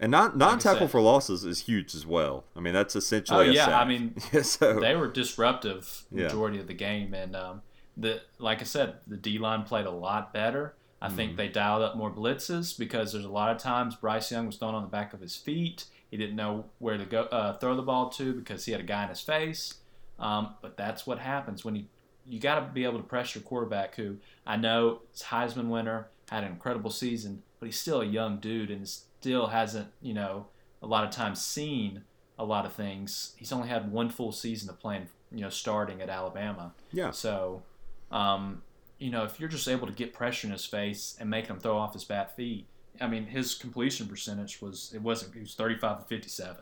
and 0.05 0.11
non 0.11 0.37
non 0.37 0.59
tackle 0.59 0.87
for 0.87 1.01
losses 1.01 1.43
is 1.43 1.61
huge 1.61 1.93
as 1.95 2.05
well. 2.05 2.45
I 2.55 2.59
mean, 2.59 2.73
that's 2.73 2.95
oh 2.95 2.99
essentially. 2.99 3.49
a 3.49 3.51
yeah, 3.51 3.65
sack. 3.65 3.73
I 3.73 3.85
mean, 3.87 4.19
so 4.43 4.79
they 4.79 4.95
were 4.95 5.07
disruptive 5.07 6.03
Yeah. 6.11 6.23
majority 6.23 6.59
of 6.59 6.67
the 6.67 6.73
game, 6.73 7.13
and 7.13 7.35
um, 7.35 7.61
the 7.97 8.21
like 8.39 8.61
I 8.61 8.65
said, 8.65 8.95
the 9.07 9.17
D 9.17 9.37
line 9.39 9.63
played 9.63 9.85
a 9.85 9.91
lot 9.91 10.33
better. 10.33 10.75
I 11.01 11.07
Mm-hmm. 11.07 11.15
think 11.17 11.37
they 11.37 11.49
dialed 11.49 11.83
up 11.83 11.97
more 11.97 12.09
blitzes 12.11 12.77
because 12.77 13.11
there's 13.11 13.25
a 13.25 13.29
lot 13.29 13.51
of 13.51 13.57
times 13.61 13.95
Bryce 13.95 14.31
Young 14.31 14.45
was 14.47 14.55
thrown 14.57 14.73
on 14.75 14.81
the 14.83 14.89
back 14.89 15.13
of 15.13 15.19
his 15.19 15.35
feet. 15.35 15.85
He 16.09 16.17
didn't 16.17 16.35
know 16.37 16.65
where 16.79 16.97
to 16.97 17.05
go 17.05 17.23
uh, 17.23 17.57
throw 17.57 17.75
the 17.75 17.81
ball 17.81 18.09
to 18.11 18.33
because 18.33 18.65
he 18.65 18.71
had 18.71 18.79
a 18.81 18.85
guy 18.85 19.03
in 19.03 19.09
his 19.09 19.21
face. 19.21 19.73
Um, 20.19 20.55
but 20.61 20.77
that's 20.77 21.05
what 21.05 21.19
happens 21.19 21.65
when 21.65 21.75
you 21.75 21.85
you 22.27 22.39
got 22.39 22.55
to 22.59 22.71
be 22.73 22.85
able 22.85 22.97
to 22.97 23.03
pressure 23.03 23.39
your 23.39 23.43
quarterback, 23.47 23.95
who 23.95 24.17
I 24.47 24.55
know 24.57 25.01
is 25.13 25.23
Heisman 25.23 25.67
winner, 25.67 26.07
had 26.29 26.43
an 26.43 26.51
incredible 26.53 26.89
season, 26.89 27.43
but 27.59 27.67
he's 27.67 27.79
still 27.79 28.01
a 28.01 28.05
young 28.05 28.37
dude 28.37 28.71
and 28.71 28.89
still 29.25 29.47
hasn't 29.47 29.87
you 30.03 30.13
know 30.13 30.45
a 30.83 30.85
lot 30.85 31.03
of 31.03 31.09
times 31.09 31.43
seen 31.43 32.03
a 32.37 32.45
lot 32.45 32.63
of 32.63 32.73
things. 32.73 33.33
He's 33.37 33.51
only 33.51 33.67
had 33.67 33.91
one 33.91 34.09
full 34.09 34.31
season 34.31 34.69
of 34.69 34.79
playing, 34.79 35.07
you 35.31 35.41
know, 35.41 35.49
starting 35.49 35.99
at 35.99 36.09
Alabama. 36.09 36.73
Yeah. 36.91 37.09
So, 37.09 37.63
um, 38.11 38.61
you 38.99 39.09
know, 39.09 39.23
if 39.23 39.39
you're 39.39 39.49
just 39.49 39.67
able 39.67 39.87
to 39.87 39.93
get 39.93 40.13
pressure 40.13 40.45
in 40.45 40.53
his 40.53 40.65
face 40.65 41.17
and 41.19 41.27
make 41.27 41.47
him 41.47 41.59
throw 41.59 41.75
off 41.75 41.93
his 41.93 42.03
bat 42.03 42.35
feet, 42.35 42.67
I 43.01 43.07
mean, 43.07 43.25
his 43.25 43.55
completion 43.55 44.07
percentage 44.07 44.61
was 44.61 44.91
it 44.93 45.01
wasn't 45.01 45.33
he 45.33 45.39
was 45.39 45.55
35 45.55 46.01
to 46.01 46.05
57. 46.05 46.57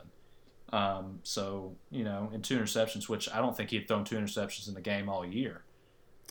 Um, 0.72 1.20
so 1.24 1.76
you 1.92 2.06
know, 2.06 2.30
in 2.34 2.42
two 2.42 2.58
interceptions, 2.58 3.10
which 3.10 3.28
I 3.30 3.40
don't 3.40 3.58
think 3.58 3.72
he 3.72 3.76
had 3.76 3.90
thrown 3.90 4.06
two 4.06 4.16
interceptions 4.16 4.70
in 4.70 4.74
the 4.74 4.82
game 4.82 5.10
all 5.10 5.26
year. 5.26 5.64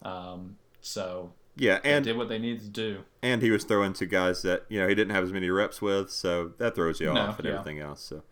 Um, 0.03 0.57
so 0.80 1.35
yeah, 1.57 1.78
they 1.82 1.92
and 1.92 2.05
did 2.05 2.16
what 2.16 2.28
they 2.28 2.38
needed 2.38 2.62
to 2.62 2.68
do. 2.68 3.05
and 3.22 3.42
he 3.42 3.50
was 3.50 3.64
throwing 3.64 3.92
to 3.94 4.07
guys 4.07 4.42
that 4.42 4.64
you 4.68 4.80
know 4.80 4.88
he 4.88 4.94
didn't 4.94 5.14
have 5.14 5.24
as 5.24 5.32
many 5.32 5.50
reps 5.50 5.80
with, 5.82 6.11
so 6.11 6.53
that 6.59 6.74
throws 6.74 7.00
you 7.00 7.12
No, 7.12 7.20
off 7.20 7.38
and 7.38 7.46
yeah. 7.46 7.55
everything 7.55 7.78
else. 7.80 8.00
So, 8.03 8.22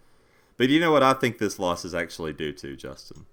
but 0.57 0.68
you 0.68 0.81
know 0.81 0.93
what 0.93 1.03
I 1.03 1.12
think 1.12 1.39
this 1.39 1.59
loss 1.59 1.85
is 1.85 1.95
actually 1.95 2.33
due 2.33 2.53
to, 2.53 2.77
Justin? 2.77 3.27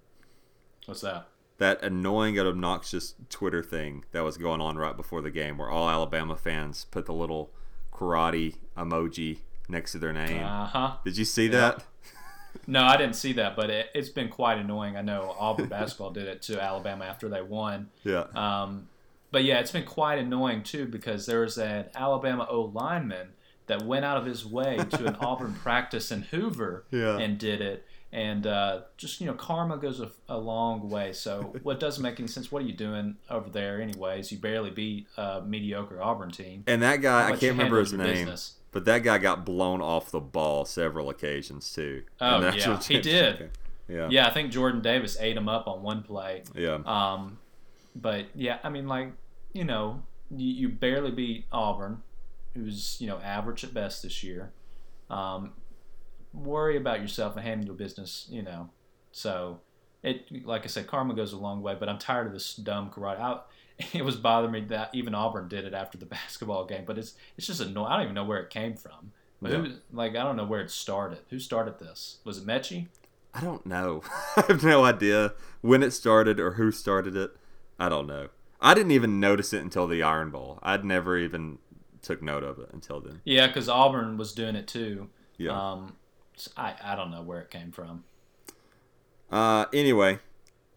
What's 0.86 1.02
that? 1.02 1.28
That 1.58 1.82
annoying 1.82 2.38
and 2.38 2.48
obnoxious 2.48 3.16
Twitter 3.30 3.64
thing 3.64 4.06
that 4.12 4.22
was 4.24 4.38
going 4.38 4.62
on 4.62 4.78
right 4.78 4.96
before 4.96 5.22
the 5.22 5.32
game, 5.32 5.58
where 5.58 5.70
all 5.70 5.90
Alabama 5.90 6.36
fans 6.36 6.86
put 6.92 7.06
the 7.06 7.14
little 7.14 7.50
karate 7.92 8.56
emoji 8.78 9.40
next 9.68 9.94
to 9.94 9.98
their 10.00 10.14
name. 10.14 10.44
Uh 10.44 10.66
huh. 10.68 10.92
Did 11.04 11.18
you 11.18 11.26
see 11.26 11.48
that? 11.50 11.84
No, 12.66 12.84
I 12.84 12.98
didn't 12.98 13.16
see 13.16 13.34
that, 13.34 13.56
but 13.56 13.70
it, 13.70 13.88
it's 13.94 14.10
been 14.10 14.30
quite 14.30 14.58
annoying. 14.58 14.98
I 14.98 15.02
know 15.02 15.36
Auburn 15.40 15.68
basketball 15.70 16.12
did 16.12 16.28
it 16.28 16.42
to 16.44 16.62
Alabama 16.62 17.06
after 17.06 17.28
they 17.30 17.42
won. 17.42 17.90
Yeah. 18.04 18.26
Um, 18.36 18.88
but 19.38 19.44
yeah, 19.44 19.60
it's 19.60 19.70
been 19.70 19.86
quite 19.86 20.18
annoying 20.18 20.64
too 20.64 20.88
because 20.88 21.28
there 21.28 21.42
was 21.42 21.60
an 21.60 21.86
Alabama 21.94 22.48
O 22.50 22.62
lineman 22.74 23.28
that 23.68 23.84
went 23.84 24.04
out 24.04 24.18
of 24.18 24.26
his 24.26 24.44
way 24.44 24.78
to 24.78 25.06
an 25.06 25.16
Auburn 25.22 25.54
practice 25.54 26.12
in 26.12 26.24
Hoover 26.24 26.86
Yeah. 26.90 27.20
and 27.20 27.38
did 27.38 27.62
it. 27.62 27.86
And 28.12 28.48
uh, 28.48 28.82
just 28.98 29.22
you 29.22 29.28
know, 29.28 29.36
karma 29.36 29.78
goes 29.78 30.00
a, 30.00 30.10
a 30.28 30.40
long 30.40 30.90
way. 30.90 31.14
So 31.14 31.54
what 31.62 31.80
doesn't 31.80 32.02
make 32.02 32.20
any 32.20 32.28
sense? 32.28 32.52
What 32.52 32.64
are 32.64 32.66
you 32.66 32.74
doing 32.74 33.18
over 33.30 33.48
there, 33.52 33.80
anyways? 33.80 34.32
You 34.32 34.40
barely 34.40 34.72
beat 34.72 35.06
a 35.18 35.44
mediocre 35.44 36.02
Auburn 36.02 36.32
team. 36.32 36.64
And 36.66 36.82
that 36.82 37.04
guy, 37.04 37.28
I 37.28 37.32
can't 37.34 37.44
remember 37.56 37.78
his 37.78 37.94
name, 37.94 38.08
business? 38.08 38.56
but 38.72 38.86
that 38.86 39.04
guy 39.04 39.20
got 39.20 39.46
blown 39.46 39.82
off 39.84 40.10
the 40.10 40.20
ball 40.20 40.66
several 40.66 41.12
occasions 41.12 41.72
too. 41.72 42.06
Oh, 42.20 42.40
yeah, 42.42 42.80
he 42.80 43.00
did. 43.02 43.52
Yeah. 43.88 44.08
Yeah, 44.10 44.26
I 44.26 44.32
think 44.32 44.52
Jordan 44.52 44.82
Davis 44.82 45.16
ate 45.20 45.38
him 45.38 45.48
up 45.48 45.68
on 45.68 45.84
one 45.84 46.02
play. 46.02 46.42
Yeah. 46.56 46.80
Um, 46.88 47.38
but 47.96 48.26
yeah, 48.36 48.60
I 48.64 48.70
mean, 48.70 48.88
like 48.88 49.12
you 49.58 49.64
know, 49.64 50.04
you, 50.30 50.48
you 50.48 50.70
barely 50.70 51.10
beat 51.10 51.46
Auburn, 51.52 52.04
who's 52.54 52.98
you 53.00 53.08
know 53.08 53.18
average 53.20 53.64
at 53.64 53.74
best 53.74 54.04
this 54.04 54.24
year. 54.24 54.52
Um, 55.10 55.54
worry 56.32 56.78
about 56.78 57.02
yourself 57.02 57.36
and 57.36 57.46
handle 57.46 57.66
your 57.66 57.76
business, 57.76 58.28
you 58.30 58.44
know. 58.44 58.70
So 59.12 59.62
it, 60.04 60.46
like 60.46 60.64
I 60.64 60.68
said, 60.68 60.86
karma 60.86 61.16
goes 61.16 61.34
a 61.34 61.38
long 61.38 61.64
way. 61.64 61.76
But 61.80 61.90
I'm 61.90 61.98
tired 61.98 62.28
of 62.28 62.34
this 62.34 62.54
dumb 62.56 62.92
karate. 62.92 63.20
I, 63.20 63.40
it 63.98 64.06
was 64.06 64.16
bothering 64.16 64.52
me 64.52 64.62
that 64.66 64.92
even 64.94 65.16
Auburn 65.16 65.48
did 65.48 65.66
it 65.66 65.74
after 65.74 65.98
the 65.98 66.06
basketball 66.18 66.66
game. 66.66 66.84
But 66.86 67.00
it's 67.00 67.16
it's 67.36 67.48
just 67.48 67.62
annoying. 67.62 67.88
I 67.88 67.96
don't 67.96 68.04
even 68.04 68.16
know 68.16 68.26
where 68.26 68.40
it 68.40 68.52
came 68.52 68.76
from. 68.76 69.12
But 69.42 69.52
who, 69.52 69.72
like 69.92 70.16
I 70.16 70.24
don't 70.24 70.36
know 70.36 70.46
where 70.46 70.62
it 70.62 70.70
started. 70.70 71.20
Who 71.32 71.40
started 71.40 71.80
this? 71.80 72.18
Was 72.24 72.38
it 72.38 72.46
Metchie? 72.48 72.88
I 73.34 73.42
don't 73.42 73.66
know. 73.66 74.02
I 74.38 74.46
have 74.48 74.64
no 74.64 74.84
idea 74.84 75.34
when 75.62 75.82
it 75.82 75.92
started 75.92 76.40
or 76.40 76.54
who 76.54 76.72
started 76.72 77.16
it. 77.16 77.36
I 77.80 77.90
don't 77.90 78.08
know. 78.08 78.30
I 78.60 78.74
didn't 78.74 78.92
even 78.92 79.20
notice 79.20 79.54
it 79.54 79.62
until 79.62 79.88
the 79.88 80.02
Iron 80.04 80.32
Bowl. 80.32 80.60
I'd 80.64 80.84
never 80.84 81.18
even 81.18 81.60
took 82.02 82.22
note 82.22 82.44
of 82.44 82.60
it 82.60 82.70
until 82.72 83.00
then. 83.00 83.22
Yeah, 83.24 83.48
because 83.48 83.70
Auburn 83.70 84.18
was 84.18 84.34
doing 84.34 84.56
it 84.56 84.68
too. 84.68 85.10
Yeah. 85.38 85.52
Um, 85.52 85.96
I 86.56 86.76
I 86.84 86.96
don't 86.96 87.12
know 87.12 87.22
where 87.22 87.42
it 87.42 87.50
came 87.50 87.72
from. 87.72 88.04
Uh, 89.32 89.66
anyway, 89.74 90.20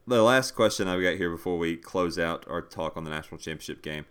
the 0.06 0.22
last 0.22 0.52
question 0.52 0.88
I've 0.88 1.02
got 1.02 1.16
here 1.16 1.30
before 1.30 1.58
we 1.58 1.76
close 1.76 2.18
out 2.18 2.44
our 2.48 2.60
talk 2.60 2.96
on 2.96 3.04
the 3.04 3.10
national 3.10 3.38
championship 3.38 3.82
game: 3.82 4.06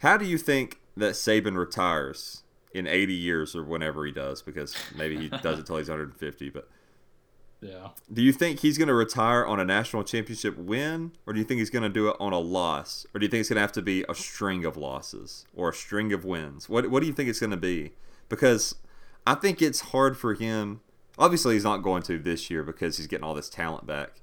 How 0.00 0.16
do 0.16 0.24
you 0.24 0.38
think 0.38 0.80
that 0.96 1.12
Saban 1.12 1.56
retires 1.56 2.42
in 2.74 2.86
80 2.86 3.12
years 3.12 3.56
or 3.56 3.64
whenever 3.64 4.06
he 4.06 4.12
does? 4.12 4.40
Because 4.42 4.74
maybe 4.96 5.16
he 5.16 5.28
does 5.28 5.58
it 5.58 5.66
till 5.66 5.76
he's 5.76 5.88
150. 5.88 6.48
But 6.50 6.68
Yeah. 7.62 7.90
do 8.12 8.20
you 8.22 8.32
think 8.32 8.58
he's 8.60 8.76
going 8.76 8.88
to 8.88 8.94
retire 8.94 9.46
on 9.46 9.60
a 9.60 9.64
national 9.64 10.02
championship 10.02 10.58
win, 10.58 11.12
or 11.26 11.32
do 11.32 11.38
you 11.38 11.44
think 11.44 11.60
he's 11.60 11.70
going 11.70 11.84
to 11.84 11.88
do 11.88 12.08
it 12.08 12.16
on 12.18 12.32
a 12.32 12.38
loss, 12.40 13.06
or 13.14 13.20
do 13.20 13.24
you 13.26 13.30
think 13.30 13.40
it's 13.40 13.48
going 13.50 13.56
to 13.56 13.60
have 13.60 13.72
to 13.72 13.82
be 13.82 14.04
a 14.08 14.14
string 14.14 14.64
of 14.64 14.76
losses 14.76 15.46
or 15.54 15.68
a 15.68 15.74
string 15.74 16.12
of 16.12 16.24
wins? 16.24 16.68
What 16.68 16.90
What 16.90 17.00
do 17.00 17.06
you 17.06 17.12
think 17.12 17.28
it's 17.28 17.38
going 17.40 17.50
to 17.50 17.56
be? 17.56 17.92
Because 18.28 18.74
I 19.26 19.34
think 19.36 19.62
it's 19.62 19.80
hard 19.80 20.16
for 20.16 20.34
him. 20.34 20.80
Obviously, 21.18 21.54
he's 21.54 21.64
not 21.64 21.78
going 21.78 22.02
to 22.04 22.18
this 22.18 22.50
year 22.50 22.62
because 22.64 22.96
he's 22.96 23.06
getting 23.06 23.24
all 23.24 23.34
this 23.34 23.48
talent 23.48 23.86
back. 23.86 24.20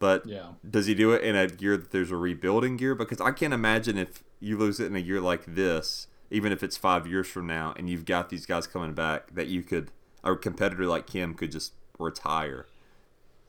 But 0.00 0.26
Yeah. 0.26 0.52
does 0.68 0.86
he 0.86 0.94
do 0.94 1.12
it 1.12 1.22
in 1.22 1.36
a 1.36 1.48
year 1.60 1.76
that 1.76 1.90
there's 1.92 2.10
a 2.10 2.16
rebuilding 2.16 2.78
year? 2.78 2.94
Because 2.94 3.20
I 3.20 3.30
can't 3.30 3.52
imagine 3.54 3.98
if 3.98 4.24
you 4.40 4.56
lose 4.56 4.80
it 4.80 4.86
in 4.86 4.96
a 4.96 5.00
year 5.00 5.20
like 5.20 5.44
this, 5.54 6.06
even 6.30 6.50
if 6.50 6.62
it's 6.62 6.76
five 6.78 7.06
years 7.06 7.28
from 7.28 7.46
now, 7.46 7.74
and 7.76 7.88
you've 7.90 8.06
got 8.06 8.30
these 8.30 8.46
guys 8.46 8.66
coming 8.66 8.94
back, 8.94 9.34
that 9.34 9.46
you 9.48 9.62
could 9.62 9.90
a 10.24 10.34
competitor 10.34 10.86
like 10.86 11.06
Kim 11.06 11.34
could 11.34 11.52
just 11.52 11.74
retire. 11.98 12.66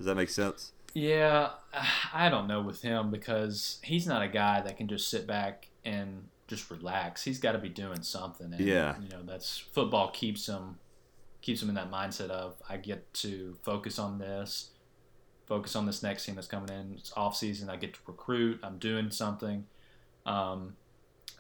Does 0.02 0.08
that 0.08 0.16
make 0.16 0.30
sense? 0.30 0.72
Yeah, 0.96 1.50
I 2.14 2.28
don't 2.30 2.48
know 2.48 2.60
with 2.60 2.82
him 2.82 3.12
because 3.12 3.80
he's 3.84 4.08
not 4.08 4.24
a 4.24 4.28
guy 4.28 4.62
that 4.62 4.78
can 4.78 4.88
just 4.88 5.10
sit 5.10 5.28
back 5.28 5.68
and 5.86 6.28
just 6.48 6.72
relax. 6.72 7.24
He's 7.24 7.38
got 7.38 7.52
to 7.52 7.60
be 7.60 7.70
doing 7.70 8.02
something. 8.02 8.52
And, 8.52 8.60
Yeah. 8.60 8.96
You 9.00 9.10
know, 9.10 9.22
that's 9.24 9.60
football 9.60 10.10
keeps 10.10 10.48
him 10.48 10.80
keeps 11.42 11.62
him 11.62 11.70
in 11.70 11.76
that 11.76 11.92
mindset 11.92 12.30
of 12.30 12.56
I 12.68 12.78
get 12.78 13.14
to 13.16 13.56
focus 13.62 14.00
on 14.00 14.18
this, 14.18 14.72
focus 15.46 15.76
on 15.76 15.86
this 15.86 16.02
next 16.02 16.26
team 16.26 16.34
that's 16.34 16.48
coming 16.48 16.70
in. 16.76 16.96
It's 16.98 17.14
off 17.16 17.36
season. 17.38 17.70
I 17.70 17.76
get 17.76 17.94
to 17.94 18.00
recruit. 18.08 18.60
I'm 18.64 18.80
doing 18.80 19.12
something. 19.12 19.66
Um, 20.26 20.78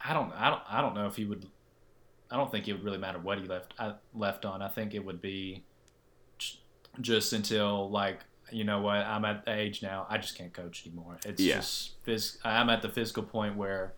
I 0.04 0.14
don't. 0.14 0.32
I 0.34 0.52
don't. 0.52 0.62
I 0.70 0.82
don't 0.82 0.94
know 0.94 1.08
if 1.08 1.16
he 1.16 1.26
would. 1.26 1.48
I 2.30 2.38
don't 2.38 2.52
think 2.52 2.68
it 2.68 2.74
would 2.74 2.84
really 2.84 3.00
matter 3.00 3.18
what 3.18 3.40
he 3.40 3.46
left 3.46 3.74
I, 3.80 3.94
left 4.14 4.46
on. 4.46 4.62
I 4.62 4.68
think 4.68 4.94
it 4.94 5.04
would 5.04 5.20
be 5.20 5.64
just 7.00 7.34
until 7.34 7.90
like 7.90 8.20
you 8.52 8.64
know 8.64 8.82
what? 8.82 8.98
I'm 8.98 9.26
at 9.26 9.46
the 9.46 9.54
age 9.54 9.82
now. 9.82 10.06
I 10.10 10.18
just 10.18 10.38
can't 10.38 10.54
coach 10.54 10.86
anymore. 10.86 11.20
It's 11.26 11.42
Yeah. 11.42 11.58
just 11.58 12.04
phys- 12.06 12.38
I'm 12.44 12.70
at 12.70 12.82
the 12.82 12.90
physical 12.90 13.24
point 13.24 13.56
where 13.56 13.94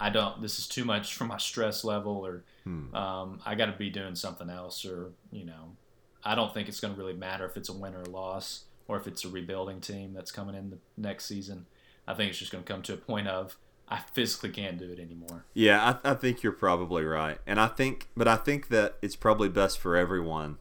I 0.00 0.10
don't. 0.10 0.40
This 0.42 0.58
is 0.58 0.68
too 0.68 0.84
much 0.84 1.14
for 1.14 1.24
my 1.24 1.38
stress 1.38 1.84
level, 1.84 2.24
or 2.24 2.44
Hmm. 2.64 2.94
um, 2.94 3.40
I 3.44 3.54
got 3.54 3.66
to 3.66 3.72
be 3.72 3.90
doing 3.90 4.14
something 4.14 4.48
else, 4.50 4.84
or 4.84 5.12
you 5.32 5.44
know, 5.44 5.76
I 6.24 6.34
don't 6.34 6.52
think 6.54 6.68
it's 6.68 6.80
going 6.80 6.94
to 6.94 6.98
really 7.00 7.14
matter 7.14 7.44
if 7.46 7.56
it's 7.56 7.68
a 7.68 7.72
win 7.72 7.94
or 7.94 8.02
a 8.02 8.08
loss, 8.10 8.64
or 8.86 8.96
if 8.96 9.06
it's 9.06 9.24
a 9.24 9.28
rebuilding 9.28 9.80
team 9.80 10.12
that's 10.14 10.30
coming 10.32 10.54
in 10.54 10.70
the 10.70 10.78
next 10.96 11.24
season. 11.26 11.66
I 12.06 12.14
think 12.14 12.30
it's 12.30 12.38
just 12.38 12.50
going 12.52 12.64
to 12.64 12.72
come 12.72 12.82
to 12.82 12.94
a 12.94 12.96
point 12.96 13.28
of 13.28 13.56
I 13.90 13.98
physically 14.12 14.50
can't 14.50 14.78
do 14.78 14.90
it 14.92 14.98
anymore. 15.00 15.44
Yeah, 15.54 15.98
I, 16.04 16.10
I 16.12 16.14
think 16.14 16.42
you're 16.42 16.52
probably 16.52 17.04
right, 17.04 17.38
and 17.46 17.58
I 17.60 17.66
think, 17.68 18.08
but 18.16 18.28
I 18.28 18.36
think 18.36 18.68
that 18.68 18.96
it's 19.02 19.16
probably 19.16 19.48
best 19.48 19.78
for 19.78 19.96
everyone, 19.96 20.58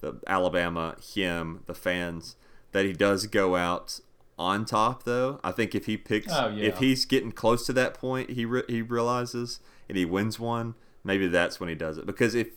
the 0.00 0.20
Alabama, 0.26 0.96
him, 1.14 1.62
the 1.66 1.74
fans, 1.74 2.36
that 2.76 2.84
he 2.84 2.92
does 2.92 3.26
go 3.26 3.56
out 3.56 4.00
on 4.38 4.66
top. 4.66 5.04
Though 5.04 5.40
I 5.42 5.50
think 5.50 5.74
if 5.74 5.86
he 5.86 5.96
picks, 5.96 6.30
Oh, 6.30 6.48
yeah. 6.48 6.64
if 6.68 6.78
he's 6.78 7.06
getting 7.06 7.32
close 7.32 7.64
to 7.66 7.72
that 7.72 7.94
point, 7.94 8.30
he 8.30 8.44
re- 8.44 8.64
he 8.68 8.82
realizes 8.82 9.60
and 9.88 9.96
he 9.96 10.04
wins 10.04 10.38
one, 10.38 10.74
maybe 11.02 11.26
that's 11.26 11.58
when 11.58 11.68
he 11.70 11.74
does 11.74 11.96
it. 11.96 12.04
Because 12.06 12.34
if 12.34 12.48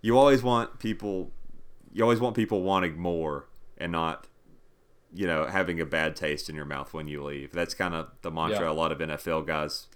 you 0.00 0.16
always 0.18 0.42
want 0.42 0.78
people, 0.78 1.30
you 1.92 2.02
always 2.02 2.20
want 2.20 2.34
people 2.36 2.62
wanting 2.62 2.96
more 2.98 3.48
and 3.76 3.92
not 3.92 4.26
you 5.12 5.26
know, 5.26 5.44
having 5.46 5.80
a 5.80 5.84
bad 5.84 6.14
taste 6.14 6.48
in 6.48 6.54
your 6.54 6.64
mouth 6.64 6.94
when 6.94 7.08
you 7.08 7.20
leave. 7.24 7.50
That's 7.50 7.74
kind 7.74 7.94
of 7.94 8.10
the 8.22 8.30
mantra 8.30 8.66
Yeah. 8.66 8.70
a 8.70 8.72
lot 8.72 8.92
of 8.92 8.98
NFL 8.98 9.44
guys 9.44 9.88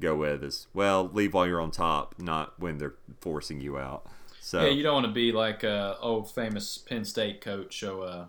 go 0.00 0.14
with 0.14 0.44
is, 0.44 0.68
well, 0.72 1.10
leave 1.12 1.34
while 1.34 1.48
you're 1.48 1.60
on 1.60 1.72
top, 1.72 2.14
not 2.18 2.60
when 2.60 2.78
they're 2.78 2.94
forcing 3.20 3.60
you 3.60 3.76
out. 3.76 4.06
So, 4.40 4.62
Yeah, 4.62 4.70
you 4.70 4.84
don't 4.84 4.94
want 4.94 5.06
to 5.06 5.12
be 5.12 5.32
like 5.32 5.64
uh, 5.64 5.96
old 6.00 6.32
famous 6.32 6.78
Penn 6.78 7.04
State 7.04 7.40
coach, 7.40 7.82
or 7.82 8.04
uh, 8.06 8.24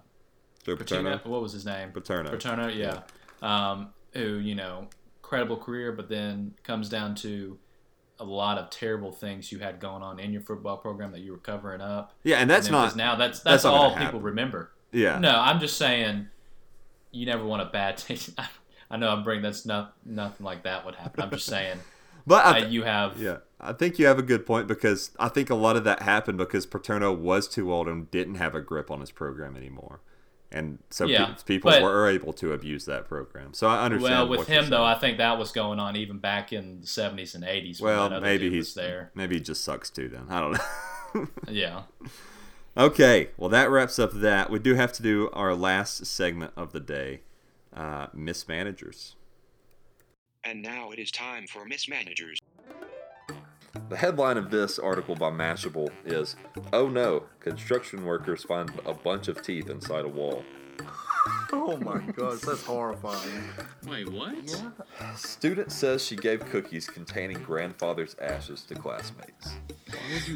Joe 0.64 0.76
Paterno. 0.76 1.12
Paterno. 1.18 1.32
What 1.32 1.42
was 1.42 1.54
his 1.54 1.66
name? 1.66 1.92
Paterno. 1.92 2.30
Paterno, 2.32 2.68
yeah. 2.70 3.02
Um, 3.42 3.90
who 4.14 4.36
you 4.36 4.56
know, 4.56 4.88
credible 5.22 5.58
career, 5.58 5.92
but 5.92 6.10
then 6.10 6.54
comes 6.64 6.90
down 6.90 7.16
to 7.16 7.58
a 8.20 8.24
lot 8.24 8.58
of 8.58 8.70
terrible 8.70 9.12
things 9.12 9.52
you 9.52 9.60
had 9.60 9.80
going 9.80 10.04
on 10.04 10.20
in 10.20 10.32
your 10.32 10.42
football 10.42 10.78
program 10.78 11.12
that 11.12 11.22
you 11.22 11.32
were 11.32 11.38
covering 11.40 11.82
up. 11.82 12.14
Yeah, 12.24 12.38
and 12.38 12.50
that's 12.50 12.68
'cause 12.68 12.96
not- 12.96 12.96
now 12.96 13.16
that's 13.16 13.40
that's 13.40 13.64
that's, 13.64 13.66
all 13.66 13.90
people 13.90 14.04
happen. 14.06 14.22
remember. 14.22 14.72
Yeah. 14.92 15.18
No, 15.20 15.32
I'm 15.40 15.60
just 15.60 15.78
saying, 15.78 16.28
you 17.12 17.26
never 17.26 17.44
want 17.44 17.62
a 17.64 17.66
bad 17.66 17.98
taste. 17.98 18.30
I 18.92 18.98
know 18.98 19.10
I'm 19.10 19.24
bringing 19.24 19.42
that's 19.44 19.66
not 19.66 19.96
nothing 20.06 20.46
like 20.46 20.64
that 20.64 20.86
would 20.86 20.96
happen. 20.96 21.24
I'm 21.24 21.32
just 21.32 21.46
saying. 21.48 21.80
But 22.26 22.46
I 22.46 22.62
that 22.62 22.70
you 22.72 22.84
have 22.84 23.20
Yeah, 23.22 23.40
I 23.60 23.74
think 23.74 24.00
you 24.00 24.06
have 24.06 24.18
a 24.18 24.22
good 24.24 24.46
point 24.46 24.66
because 24.66 25.12
I 25.20 25.28
think 25.28 25.50
a 25.50 25.56
lot 25.56 25.76
of 25.76 25.84
that 25.84 26.04
happened 26.04 26.38
because 26.38 26.66
Paterno 26.66 27.12
was 27.12 27.50
too 27.50 27.74
old 27.74 27.90
and 27.90 28.10
didn't 28.12 28.36
have 28.36 28.56
a 28.56 28.62
grip 28.62 28.90
on 28.90 29.02
his 29.02 29.12
program 29.12 29.58
anymore. 29.58 30.00
And 30.54 30.80
so 30.92 31.08
pe- 31.08 31.34
people 31.46 31.72
but- 31.72 31.82
were 31.82 32.08
able 32.08 32.32
to 32.34 32.54
abuse 32.54 32.86
that 32.86 33.08
program. 33.08 33.54
So 33.54 33.68
I 33.68 33.84
understand. 33.86 34.14
Well, 34.14 34.28
with 34.30 34.40
what 34.40 34.48
him 34.48 34.70
though. 34.70 34.84
I 34.84 34.96
think 34.96 35.18
that 35.18 35.38
was 35.40 35.52
going 35.52 35.80
on 35.80 35.96
even 35.96 36.20
back 36.20 36.54
in 36.54 36.82
the 36.82 36.88
70s 36.88 37.34
and 37.36 37.44
80s. 37.44 37.82
well, 37.82 38.10
that 38.10 38.22
maybe 38.22 38.50
he's 38.50 38.74
there. 38.76 39.12
Maybe 39.16 39.36
he 39.36 39.42
just 39.42 39.64
sucks 39.64 39.90
too. 39.90 40.10
Then 40.10 40.28
I 40.30 40.40
don't 40.40 40.54
know. 40.54 41.28
Yeah. 41.48 41.84
Okay, 42.76 43.30
well 43.38 43.50
that 43.50 43.70
wraps 43.70 44.00
up 44.00 44.14
that. 44.14 44.50
We 44.50 44.58
do 44.58 44.74
have 44.74 44.92
to 44.94 45.04
do 45.04 45.30
our 45.34 45.54
last 45.54 46.06
segment 46.08 46.54
of 46.56 46.72
the 46.72 46.80
day, 46.80 47.22
uh, 47.76 48.08
mismanagers. 48.14 49.16
And 50.44 50.62
now 50.64 50.90
it 50.92 50.98
is 51.00 51.12
time 51.12 51.46
for 51.48 51.66
mismanagers. 51.66 52.40
The 53.90 53.98
headline 53.98 54.38
of 54.38 54.52
this 54.52 54.78
article 54.78 55.16
by 55.16 55.32
Mashable 55.32 55.90
is 56.06 56.36
Oh 56.72 56.88
no, 56.88 57.24
construction 57.40 58.06
workers 58.06 58.44
find 58.44 58.72
a 58.86 58.94
bunch 58.94 59.28
of 59.28 59.42
teeth 59.42 59.70
inside 59.70 60.06
a 60.06 60.10
wall. 60.10 60.44
Oh 61.54 61.78
my 61.78 62.00
gosh, 62.00 62.42
that's 62.42 62.64
horrifying. 62.64 63.44
Wait, 63.88 64.12
what? 64.12 64.36
Student 65.16 65.72
says 65.72 66.04
she 66.04 66.16
gave 66.16 66.44
cookies 66.48 66.88
containing 66.88 67.42
grandfather's 67.44 68.16
ashes 68.20 68.64
to 68.64 68.76
classmates. 68.76 69.54
Why 69.88 69.98
did 70.10 70.28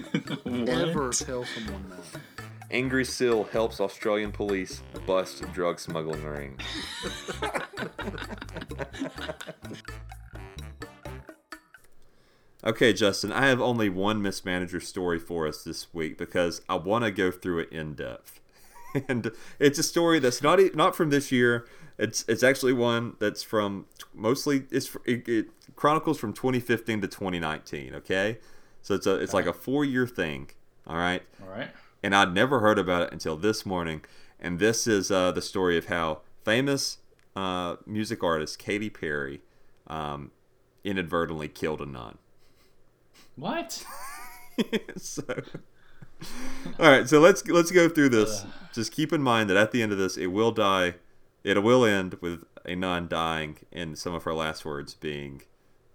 you 0.45 0.45
never 0.63 1.09
tell 1.09 1.43
someone 1.43 1.89
that. 1.89 2.21
Angry 2.69 3.03
Seal 3.03 3.45
helps 3.45 3.81
Australian 3.81 4.31
police 4.31 4.81
bust 5.05 5.41
drug 5.53 5.79
smuggling 5.79 6.23
ring. 6.23 6.59
Okay, 12.68 12.91
Justin, 12.91 13.32
I 13.32 13.47
have 13.47 13.61
only 13.61 13.88
one 13.88 14.22
mismanager 14.22 14.84
story 14.84 15.20
for 15.20 15.47
us 15.47 15.63
this 15.63 15.93
week 15.93 16.18
because 16.18 16.61
I 16.68 16.76
want 16.76 17.05
to 17.05 17.11
go 17.11 17.32
through 17.32 17.59
it 17.59 17.72
in 17.72 17.93
depth. 17.93 18.41
and 19.07 19.32
it's 19.57 19.80
a 19.80 19.84
story 19.84 20.20
that's 20.20 20.41
not 20.41 20.59
not 20.76 20.93
from 20.93 21.09
this 21.09 21.32
year. 21.32 21.65
It's 21.97 22.26
it's 22.28 22.43
actually 22.43 22.74
one 22.74 23.15
that's 23.20 23.41
from 23.41 23.86
mostly 24.13 24.65
it's 24.70 24.93
it, 25.05 25.26
it 25.30 25.45
chronicles 25.78 26.20
from 26.20 26.34
2015 26.34 26.99
to 26.99 27.07
2019. 27.07 27.95
Okay, 27.95 28.38
so 28.82 28.95
it's 28.95 29.07
a 29.07 29.15
it's 29.15 29.34
like 29.34 29.45
a 29.45 29.53
four 29.53 29.86
year 29.86 30.05
thing. 30.05 30.49
All 30.86 30.97
right. 30.97 31.24
All 31.41 31.49
right. 31.49 31.70
And 32.03 32.13
I'd 32.13 32.34
never 32.34 32.59
heard 32.59 32.78
about 32.78 33.03
it 33.03 33.13
until 33.13 33.38
this 33.38 33.65
morning. 33.65 34.01
And 34.41 34.59
this 34.59 34.88
is 34.88 35.09
uh, 35.09 35.32
the 35.32 35.41
story 35.41 35.78
of 35.78 35.86
how 35.86 36.20
famous 36.43 36.97
uh, 37.34 37.78
music 37.86 38.26
artist 38.26 38.59
Katy 38.59 38.89
Perry 38.89 39.39
um, 39.88 40.32
inadvertently 40.84 41.47
killed 41.47 41.80
a 41.80 41.86
nun. 41.86 42.18
What? 43.38 43.85
so, 44.97 45.23
all 46.79 46.89
right, 46.89 47.07
so 47.07 47.19
let's 47.19 47.45
let's 47.47 47.71
go 47.71 47.88
through 47.88 48.09
this. 48.09 48.45
Just 48.73 48.91
keep 48.91 49.13
in 49.13 49.21
mind 49.21 49.49
that 49.49 49.57
at 49.57 49.71
the 49.71 49.83
end 49.83 49.91
of 49.91 49.99
this, 49.99 50.17
it 50.17 50.27
will 50.27 50.51
die. 50.51 50.95
It 51.43 51.61
will 51.61 51.85
end 51.85 52.17
with 52.19 52.43
a 52.65 52.75
nun 52.75 53.07
dying, 53.07 53.59
and 53.71 53.97
some 53.97 54.13
of 54.13 54.23
her 54.23 54.33
last 54.33 54.65
words 54.65 54.95
being 54.95 55.43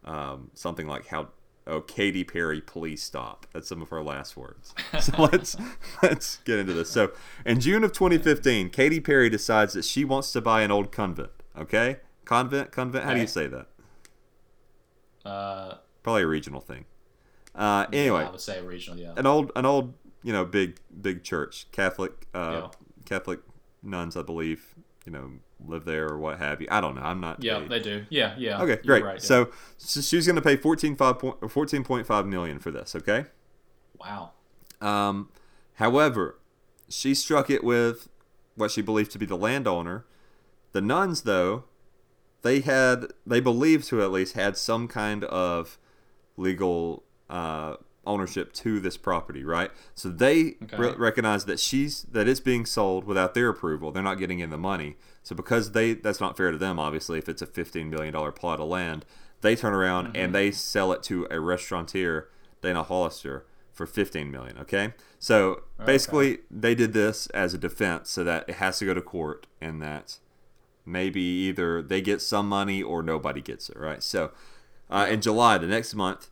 um, 0.05 0.53
something 0.55 0.87
like 0.87 1.09
"How 1.09 1.31
oh 1.67 1.81
Katy 1.81 2.23
Perry, 2.23 2.61
please 2.61 3.03
stop." 3.03 3.47
That's 3.53 3.69
some 3.69 3.83
of 3.83 3.89
her 3.89 4.05
last 4.05 4.37
words. 4.37 4.73
So 5.01 5.13
let's 5.33 5.57
let's 6.01 6.37
get 6.45 6.61
into 6.61 6.75
this. 6.75 6.91
So 6.91 7.11
in 7.45 7.59
June 7.59 7.83
of 7.83 7.93
2015, 7.93 8.71
Katy 8.71 9.01
Perry 9.01 9.29
decides 9.29 9.73
that 9.75 9.85
she 9.85 10.05
wants 10.05 10.31
to 10.33 10.41
buy 10.41 10.63
an 10.63 10.71
old 10.71 10.93
convent. 10.93 11.33
Okay, 11.59 11.97
convent, 12.25 12.71
convent. 12.71 13.05
How 13.05 13.15
do 13.15 13.21
you 13.21 13.27
say 13.27 13.49
that? 13.49 13.67
Uh, 15.25 15.75
Probably 16.05 16.23
a 16.23 16.27
regional 16.29 16.61
thing. 16.61 16.85
Uh, 17.55 17.87
anyway, 17.93 18.25
I 18.25 18.31
would 18.31 18.41
say 18.41 18.61
regional. 18.63 18.99
Yeah. 18.99 19.13
an 19.17 19.27
old 19.27 19.53
an 19.57 19.67
old 19.67 19.95
you 20.23 20.33
know 20.33 20.45
big 20.45 20.79
big 21.01 21.23
church 21.25 21.67
catholic 21.73 22.27
uh 22.33 22.63
Yeah. 22.63 22.69
catholic 23.05 23.41
nuns 23.83 24.17
i 24.17 24.23
believe 24.23 24.75
you 25.05 25.11
know 25.13 25.33
live 25.67 25.85
there 25.85 26.07
or 26.09 26.17
what 26.17 26.39
have 26.39 26.61
you 26.63 26.69
i 26.71 26.81
don't 26.81 26.95
know 26.95 27.03
i'm 27.03 27.21
not 27.21 27.43
Yeah, 27.43 27.59
a- 27.59 27.69
they 27.69 27.81
do. 27.81 28.07
Yeah, 28.09 28.35
yeah. 28.39 28.63
okay 28.63 28.77
great 28.87 29.03
right, 29.05 29.15
yeah. 29.17 29.21
so, 29.21 29.49
so 29.77 30.01
she 30.01 30.15
was 30.17 30.27
going 30.27 30.37
to 30.37 30.43
pay 30.43 30.57
14.5 30.57 31.19
point, 31.19 31.37
or 31.43 31.49
14.5 31.49 32.27
million 32.27 32.59
for 32.61 32.71
this 32.71 32.95
okay 32.95 33.25
wow. 33.99 34.31
um 34.81 35.29
however 35.75 36.39
she 36.89 37.15
struck 37.15 37.51
it 37.51 37.65
with 37.65 38.09
what 38.55 38.71
she 38.71 38.81
believed 38.81 39.11
to 39.11 39.19
be 39.19 39.27
the 39.27 39.37
landowner 39.37 40.05
the 40.71 40.81
nuns 40.81 41.23
though 41.23 41.65
they 42.43 42.61
had 42.61 43.07
they 43.27 43.41
believed 43.41 43.89
to 43.89 44.01
at 44.03 44.13
least 44.13 44.35
had 44.37 44.57
some 44.57 44.87
kind 44.89 45.25
of 45.25 45.79
legal 46.37 47.03
uh, 47.33 47.77
ownership 48.05 48.53
to 48.53 48.81
this 48.81 48.97
property, 48.97 49.45
right? 49.45 49.71
So 49.95 50.09
they 50.09 50.57
Okay. 50.65 50.77
re- 50.77 50.95
recognize 50.97 51.45
that 51.47 51.59
she's 51.61 52.03
that 52.13 52.27
it's 52.29 52.41
being 52.41 52.67
sold 52.67 53.05
without 53.05 53.35
their 53.35 53.49
approval. 53.49 53.91
They're 53.93 54.03
not 54.03 54.19
getting 54.19 54.41
in 54.41 54.51
the 54.51 54.59
money. 54.59 54.97
So 55.23 55.35
because 55.37 55.73
they 55.73 55.95
that's 55.95 56.21
not 56.21 56.37
fair 56.37 56.51
to 56.51 56.59
them, 56.59 56.79
obviously, 56.79 57.19
if 57.19 57.29
it's 57.29 57.43
a 57.43 57.47
fifteen 57.47 57.89
million 57.91 58.13
dollar 58.13 58.33
plot 58.33 58.59
of 58.61 58.69
land, 58.69 59.05
they 59.41 59.55
turn 59.57 59.73
around 59.73 60.17
and 60.17 60.35
they 60.35 60.51
sell 60.51 60.93
it 60.93 61.03
to 61.05 61.27
a 61.31 61.39
restaurateur, 61.41 62.29
Dana 62.61 62.83
Hollister, 62.83 63.45
for 63.73 63.87
fifteen 63.87 64.31
million. 64.31 64.59
Okay, 64.59 64.95
so 65.19 65.63
basically 65.93 66.39
they 66.51 66.75
did 66.75 66.93
this 66.93 67.29
as 67.29 67.55
a 67.55 67.59
defense, 67.59 68.11
so 68.11 68.25
that 68.25 68.49
it 68.49 68.57
has 68.57 68.79
to 68.81 68.85
go 68.87 68.95
to 68.95 69.01
court, 69.01 69.47
and 69.61 69.81
that 69.81 70.19
maybe 70.85 71.21
either 71.21 71.81
they 71.83 72.01
get 72.01 72.21
some 72.21 72.49
money 72.49 72.83
or 72.83 73.03
nobody 73.03 73.41
gets 73.41 73.71
it, 73.71 73.77
right? 73.79 74.03
So 74.03 74.33
uh, 74.91 75.07
in 75.09 75.21
July, 75.21 75.57
the 75.59 75.69
next 75.69 75.95
month, 75.95 76.29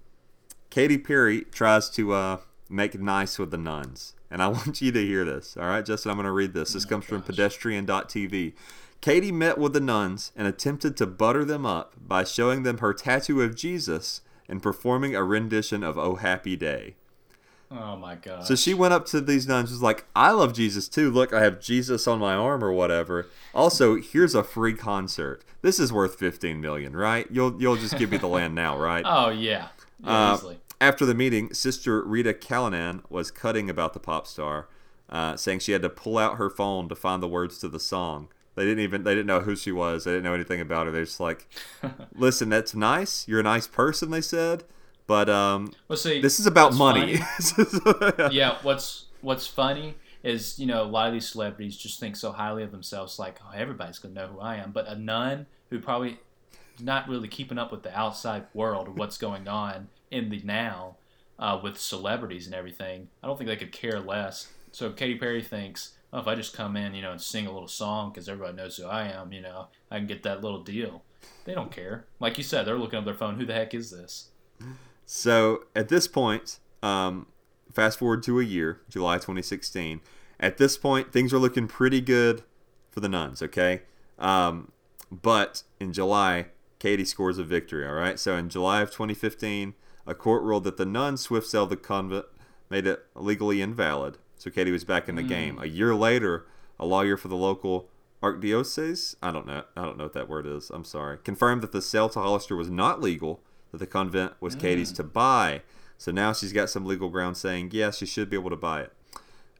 Katy 0.70 0.98
Perry 0.98 1.42
tries 1.42 1.90
to 1.90 2.12
uh, 2.12 2.38
make 2.68 2.98
nice 2.98 3.38
with 3.38 3.50
the 3.50 3.58
nuns. 3.58 4.14
And 4.30 4.42
I 4.42 4.48
want 4.48 4.80
you 4.80 4.92
to 4.92 5.04
hear 5.04 5.24
this. 5.24 5.56
All 5.56 5.66
right, 5.66 5.84
Justin, 5.84 6.10
I'm 6.10 6.16
going 6.16 6.24
to 6.26 6.32
read 6.32 6.54
this. 6.54 6.72
This 6.72 6.84
comes 6.84 7.04
from 7.04 7.22
pedestrian.tv. 7.22 8.54
Katy 9.00 9.32
met 9.32 9.58
with 9.58 9.72
the 9.72 9.80
nuns 9.80 10.30
and 10.36 10.46
attempted 10.46 10.96
to 10.98 11.06
butter 11.06 11.44
them 11.44 11.64
up 11.64 11.94
by 12.00 12.22
showing 12.22 12.62
them 12.62 12.78
her 12.78 12.92
tattoo 12.92 13.40
of 13.42 13.56
Jesus 13.56 14.20
and 14.48 14.62
performing 14.62 15.16
a 15.16 15.24
rendition 15.24 15.82
of 15.82 15.98
Oh 15.98 16.16
Happy 16.16 16.54
Day. 16.54 16.96
Oh 17.70 17.96
my 17.96 18.16
god. 18.16 18.46
So 18.46 18.56
she 18.56 18.74
went 18.74 18.92
up 18.92 19.06
to 19.06 19.20
these 19.20 19.46
nuns, 19.46 19.70
was 19.70 19.80
like, 19.80 20.04
"I 20.16 20.32
love 20.32 20.52
Jesus 20.52 20.88
too. 20.88 21.08
Look, 21.10 21.32
I 21.32 21.42
have 21.44 21.60
Jesus 21.60 22.08
on 22.08 22.18
my 22.18 22.34
arm 22.34 22.64
or 22.64 22.72
whatever. 22.72 23.28
Also, 23.54 23.94
here's 23.94 24.34
a 24.34 24.42
free 24.42 24.74
concert. 24.74 25.44
This 25.62 25.78
is 25.78 25.92
worth 25.92 26.16
15 26.16 26.60
million, 26.60 26.96
right? 26.96 27.28
You'll 27.30 27.62
you'll 27.62 27.76
just 27.76 27.96
give 27.96 28.10
me 28.10 28.16
the 28.16 28.26
land 28.26 28.56
now, 28.56 28.76
right?" 28.76 29.04
Oh 29.08 29.30
yeah. 29.30 29.68
Yeah, 30.05 30.32
Uh, 30.34 30.55
after 30.80 31.05
the 31.05 31.14
meeting, 31.14 31.53
Sister 31.53 32.03
Rita 32.03 32.32
Callanan 32.34 33.03
was 33.11 33.30
cutting 33.30 33.68
about 33.68 33.92
the 33.92 34.01
pop 34.01 34.26
star. 34.26 34.68
uh, 35.11 35.36
saying 35.36 35.59
she 35.59 35.72
had 35.72 35.82
to 35.82 35.88
pull 35.90 36.16
out 36.18 36.36
her 36.36 36.48
phone 36.48 36.88
to 36.88 36.94
find 36.94 37.20
the 37.20 37.26
words 37.28 37.59
to 37.59 37.68
the 37.68 37.80
song. 37.80 38.28
They 38.55 38.64
didn't 38.64 38.84
even 38.84 39.03
they 39.03 39.12
didn't 39.12 39.26
know 39.26 39.40
who 39.40 39.57
she 39.57 39.72
was. 39.72 40.05
They 40.05 40.12
didn't 40.12 40.22
know 40.22 40.34
anything 40.34 40.61
about 40.61 40.86
her. 40.86 40.92
They're 40.92 41.05
just 41.05 41.18
like, 41.18 41.48
listen, 42.14 42.48
that's 42.48 42.74
nice. 42.76 43.26
You're 43.26 43.40
a 43.40 43.42
nice 43.42 43.66
person. 43.66 44.11
They 44.11 44.20
said, 44.20 44.62
but 45.09 45.28
um, 45.28 45.72
Well, 45.88 45.96
see, 45.96 46.20
this 46.20 46.38
is 46.38 46.46
about 46.46 46.74
money. 46.74 47.18
yeah, 48.30 48.59
what's 48.62 49.07
what's 49.20 49.46
funny 49.46 49.96
is 50.22 50.59
you 50.59 50.66
know 50.66 50.82
a 50.82 50.84
lot 50.84 51.09
of 51.09 51.12
these 51.12 51.28
celebrities 51.28 51.76
just 51.76 51.98
think 51.98 52.14
so 52.16 52.32
highly 52.32 52.62
of 52.62 52.70
themselves, 52.70 53.18
like 53.18 53.40
oh 53.44 53.51
everybody's 53.55 53.98
gonna 53.98 54.14
know 54.14 54.26
who 54.28 54.38
I 54.40 54.57
am. 54.57 54.70
But 54.70 54.86
a 54.88 54.94
nun 54.94 55.46
who 55.70 55.80
probably 55.80 56.20
not 56.83 57.09
really 57.09 57.28
keeping 57.28 57.59
up 57.59 57.72
with 57.72 57.83
the 57.83 57.97
outside 57.97 58.47
world 58.55 58.89
or 58.89 58.93
what's 58.93 59.18
going 59.18 59.49
on 59.49 59.89
in 60.11 60.31
the 60.31 60.41
now 60.43 60.97
uh, 61.39 61.59
with 61.62 61.78
celebrities 61.78 62.47
and 62.47 62.55
everything, 62.55 63.09
I 63.22 63.26
don't 63.26 63.37
think 63.37 63.49
they 63.49 63.57
could 63.57 63.72
care 63.72 64.01
less. 64.01 64.49
So 64.72 64.91
Katy 64.93 65.16
Perry 65.16 65.43
thinks, 65.43 65.95
oh, 66.12 66.20
if 66.20 66.28
I 66.28 66.35
just 66.35 66.55
come 66.55 66.76
in, 66.76 66.95
you 66.95 67.03
know, 67.03 67.12
and 67.12 67.20
sing 67.20 67.47
a 67.47 67.53
little 67.53 67.68
song 67.68 68.11
because 68.11 68.28
everybody 68.28 68.57
knows 68.57 68.76
who 68.76 68.87
I 68.87 69.09
am, 69.09 69.33
you 69.33 69.41
know, 69.41 69.68
I 69.91 69.99
can 69.99 70.07
get 70.07 70.22
that 70.24 70.43
little 70.43 70.62
deal. 70.62 71.03
They 71.45 71.55
don't 71.55 71.72
care. 71.72 72.07
Like 72.18 72.39
you 72.39 72.45
said, 72.45 72.66
they're 72.66 72.78
looking 72.78 72.99
up 72.99 73.05
their 73.05 73.14
phone. 73.14 73.37
Who 73.37 73.47
the 73.47 73.55
heck 73.55 73.74
is 73.74 73.91
this? 73.91 74.28
So 75.07 75.64
at 75.74 75.89
this 75.89 76.07
point, 76.07 76.61
um, 76.83 77.26
fast 77.72 77.99
forward 77.99 78.22
to 78.24 78.39
a 78.41 78.45
year, 78.45 78.81
July 78.89 79.16
2016. 79.16 80.01
At 80.39 80.57
this 80.57 80.78
point, 80.78 81.12
things 81.12 81.33
are 81.33 81.39
looking 81.39 81.66
pretty 81.66 82.01
good 82.01 82.43
for 82.91 83.01
the 83.01 83.09
nuns. 83.09 83.43
Okay, 83.43 83.83
um, 84.18 84.72
but 85.11 85.62
in 85.78 85.93
July, 85.93 86.47
Katy 86.81 87.05
scores 87.05 87.39
a 87.39 87.45
victory. 87.45 87.87
All 87.87 87.95
right. 87.95 88.18
So 88.18 88.35
in 88.37 88.49
July 88.49 88.81
of 88.83 88.91
2015, 88.91 89.74
a 90.07 90.14
court 90.14 90.43
ruled 90.43 90.64
that 90.64 90.76
the 90.78 90.85
nuns 90.87 91.20
Swift 91.20 91.47
sale 91.47 91.66
the 91.66 91.76
convent 91.76 92.26
made 92.68 92.87
it 92.87 93.05
legally 93.14 93.62
invalid. 93.62 94.18
So 94.37 94.51
Katy 94.51 94.72
was 94.72 94.85
back 94.85 95.09
in 95.09 95.14
the 95.14 95.22
Mm. 95.22 95.28
game. 95.28 95.59
A 95.61 95.66
year 95.66 95.95
later, 95.95 96.47
a 96.78 96.87
lawyer 96.87 97.16
for 97.16 97.28
the 97.28 97.37
local 97.37 97.89
archdiocese, 98.22 99.14
I 99.22 99.31
don't 99.31 99.47
know, 99.47 99.62
I 99.76 99.83
don't 99.85 99.97
know 99.99 100.05
what 100.05 100.12
that 100.14 100.28
word 100.28 100.47
is. 100.47 100.70
I'm 100.70 100.85
sorry, 100.85 101.18
confirmed 101.22 101.62
that 101.62 101.72
the 101.72 101.83
sale 101.83 102.09
to 102.11 102.18
Hollister 102.20 102.57
was 102.57 102.70
not 102.70 103.01
legal. 103.01 103.41
That 103.72 103.78
the 103.78 103.87
convent 103.87 104.33
was 104.41 104.55
Katy's 104.57 104.91
to 104.93 105.05
buy. 105.05 105.62
So 105.97 106.11
now 106.11 106.33
she's 106.33 106.53
got 106.53 106.70
some 106.70 106.85
legal 106.87 107.09
ground 107.09 107.37
saying, 107.37 107.70
yeah, 107.72 107.91
she 107.91 108.05
should 108.07 108.28
be 108.31 108.37
able 108.37 108.51
to 108.51 108.57
buy 108.57 108.81
it. 108.81 108.93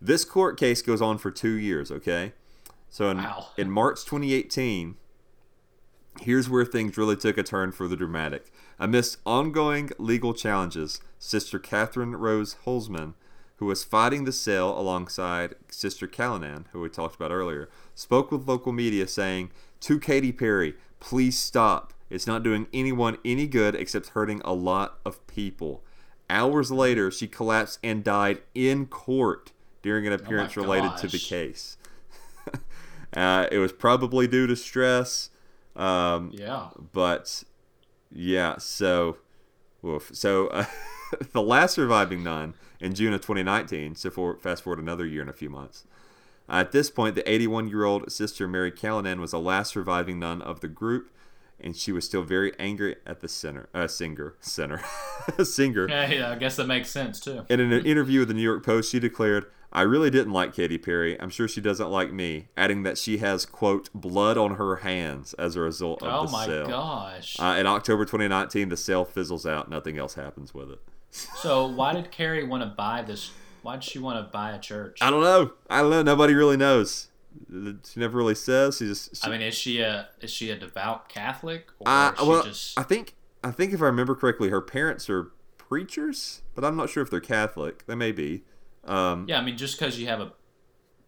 This 0.01 0.25
court 0.25 0.59
case 0.59 0.81
goes 0.83 1.01
on 1.03 1.19
for 1.19 1.31
two 1.31 1.53
years, 1.53 1.93
okay? 1.93 2.33
So 2.89 3.09
in, 3.11 3.19
Wow. 3.19 3.49
in 3.59 3.71
March 3.71 4.05
2018, 4.05 4.97
here's 6.21 6.49
where 6.49 6.65
things 6.65 6.97
really 6.97 7.17
took 7.17 7.39
a 7.39 7.43
turn 7.43 7.73
for 7.73 7.87
the 7.89 7.97
dramatic. 7.97 8.53
Amidst 8.79 9.19
ongoing 9.25 9.91
legal 9.99 10.35
challenges, 10.35 11.01
Sister 11.19 11.59
Catherine 11.59 12.17
Rose 12.17 12.57
Holzman, 12.65 13.15
who 13.57 13.67
was 13.67 13.85
fighting 13.85 14.25
the 14.25 14.33
sale 14.33 14.79
alongside 14.79 15.55
Sister 15.69 16.07
Callanan, 16.07 16.67
who 16.73 16.81
we 16.81 16.89
talked 16.89 17.15
about 17.15 17.31
earlier, 17.31 17.69
spoke 17.95 18.33
with 18.33 18.49
local 18.49 18.73
media 18.73 19.07
saying, 19.07 19.51
To 19.81 20.01
Katy 20.01 20.33
Perry, 20.33 20.75
please 20.99 21.39
stop. 21.39 21.93
It's 22.09 22.27
not 22.27 22.43
doing 22.43 22.67
anyone 22.73 23.19
any 23.25 23.47
good 23.47 23.75
except 23.75 24.09
hurting 24.09 24.41
a 24.45 24.55
lot 24.55 24.99
of 25.05 25.25
people. 25.27 25.85
Hours 26.31 26.71
later, 26.71 27.11
she 27.11 27.29
collapsed 27.29 27.79
and 27.83 28.03
died 28.03 28.41
in 28.55 28.87
court 28.87 29.53
during 29.83 30.07
an 30.07 30.13
appearance 30.13 30.57
related 30.57 30.97
to 30.99 31.09
the 31.09 31.19
case. 31.19 31.77
uh, 33.15 33.47
it 33.53 33.59
was 33.59 33.73
probably 33.73 34.27
due 34.27 34.47
to 34.47 34.57
stress. 34.57 35.31
Um, 35.77 36.31
Yeah. 36.33 36.69
But 36.93 37.45
yeah, 38.11 38.59
so 38.59 39.19
woof. 39.83 40.11
So 40.13 40.49
uh, 40.49 40.67
the 41.33 41.43
last 41.43 41.75
surviving 41.75 42.23
nun 42.23 42.55
in 42.81 42.95
June 42.95 43.13
of 43.13 43.21
2019. 43.21 43.95
So 43.95 44.11
for, 44.11 44.37
fast 44.39 44.63
forward 44.63 44.79
another 44.79 45.07
year 45.07 45.21
and 45.21 45.31
a 45.31 45.35
few 45.35 45.51
months. 45.51 45.85
at 46.49 46.73
this 46.73 46.91
point, 46.91 47.15
the 47.15 47.23
81-year-old 47.23 48.11
sister 48.11 48.49
Mary 48.49 48.73
Callanan 48.73 49.21
was 49.21 49.31
the 49.31 49.41
last 49.41 49.73
surviving 49.73 50.19
nun 50.19 50.43
of 50.43 50.61
the 50.61 50.69
group, 50.69 51.11
and 51.61 51.77
she 51.77 51.93
was 51.93 52.05
still 52.05 52.23
very 52.23 52.53
angry 52.59 52.97
at 53.07 53.21
the 53.21 53.29
center, 53.29 53.69
uh, 53.73 53.87
singer, 53.87 54.35
center, 54.41 54.83
singer. 55.45 55.89
Yeah, 55.89 56.11
yeah, 56.11 56.31
I 56.31 56.35
guess 56.37 56.57
that 56.57 56.67
makes 56.67 56.91
sense 56.91 57.21
too. 57.21 57.45
And 57.49 57.61
in 57.61 57.73
an 57.73 57.87
interview 57.87 58.21
with 58.21 58.29
the 58.29 58.35
New 58.35 58.43
York 58.43 58.65
Post, 58.65 58.91
she 58.91 58.99
declared, 58.99 59.47
I 59.73 59.83
really 59.83 60.11
didn't 60.11 60.33
like 60.33 60.55
Katy 60.55 60.79
Perry. 60.79 61.21
I'm 61.21 61.31
sure 61.31 61.47
she 61.47 61.61
doesn't 61.61 61.91
like 61.91 62.13
me, 62.13 62.49
adding 62.57 62.83
that 62.83 62.99
she 62.99 63.19
has, 63.19 63.47
quote, 63.47 63.89
blood 63.95 64.37
on 64.37 64.57
her 64.57 64.77
hands 64.77 65.33
as 65.35 65.55
a 65.55 65.61
result 65.61 66.03
of 66.03 66.13
Oh 66.13 66.27
the 66.27 66.45
sale. 66.45 66.63
Oh 66.63 66.65
my 66.65 66.71
gosh. 66.71 67.37
Uh, 67.39 67.57
in 67.59 67.67
October 67.67 68.05
2019, 68.05 68.69
the 68.69 68.77
sale 68.77 69.05
fizzles 69.05 69.47
out. 69.47 69.71
Nothing 69.71 69.97
else 69.99 70.15
happens 70.15 70.55
with 70.55 70.71
it. 70.71 70.81
So 71.13 71.67
why 71.67 71.93
did 71.93 72.13
Carrie 72.13 72.45
want 72.45 72.63
to 72.63 72.69
buy 72.69 73.03
this? 73.03 73.33
Why 73.63 73.75
did 73.75 73.85
she 73.85 73.99
want 73.99 74.25
to 74.25 74.31
buy 74.31 74.53
a 74.53 74.61
church? 74.61 74.99
I 75.01 75.11
don't 75.11 75.23
know. 75.23 75.53
I 75.69 75.81
don't 75.81 75.91
know. 75.91 76.03
Nobody 76.03 76.35
really 76.35 76.57
knows. 76.57 77.09
She 77.51 77.99
never 77.99 78.17
really 78.17 78.37
says. 78.37 78.79
She 78.79 78.87
just. 78.87 79.17
She, 79.17 79.27
I 79.27 79.31
mean, 79.31 79.43
is 79.43 79.57
she 79.57 79.81
a 79.81 80.09
is 80.21 80.31
she 80.31 80.51
a 80.51 80.57
devout 80.57 81.09
Catholic 81.09 81.67
uh, 81.85 82.13
she 82.17 82.29
well, 82.29 82.45
just 82.45 82.79
I 82.79 82.85
think 82.85 83.17
I 83.43 83.51
think 83.51 83.73
if 83.73 83.83
I 83.83 83.87
remember 83.87 84.15
correctly, 84.15 84.51
her 84.51 84.61
parents 84.61 85.11
are 85.11 85.33
preachers, 85.59 86.43
but 86.55 86.65
I'm 86.65 86.77
not 86.77 86.91
sure 86.91 87.03
if 87.03 87.11
they're 87.11 87.21
Catholic. 87.21 87.87
They 87.87 87.95
may 87.95 88.13
be. 88.13 88.45
Um, 88.85 89.27
yeah? 89.29 89.39
I 89.39 89.43
mean, 89.45 89.57
just 89.57 89.79
because 89.79 89.99
you 89.99 90.07
have 90.07 90.21
a 90.21 90.33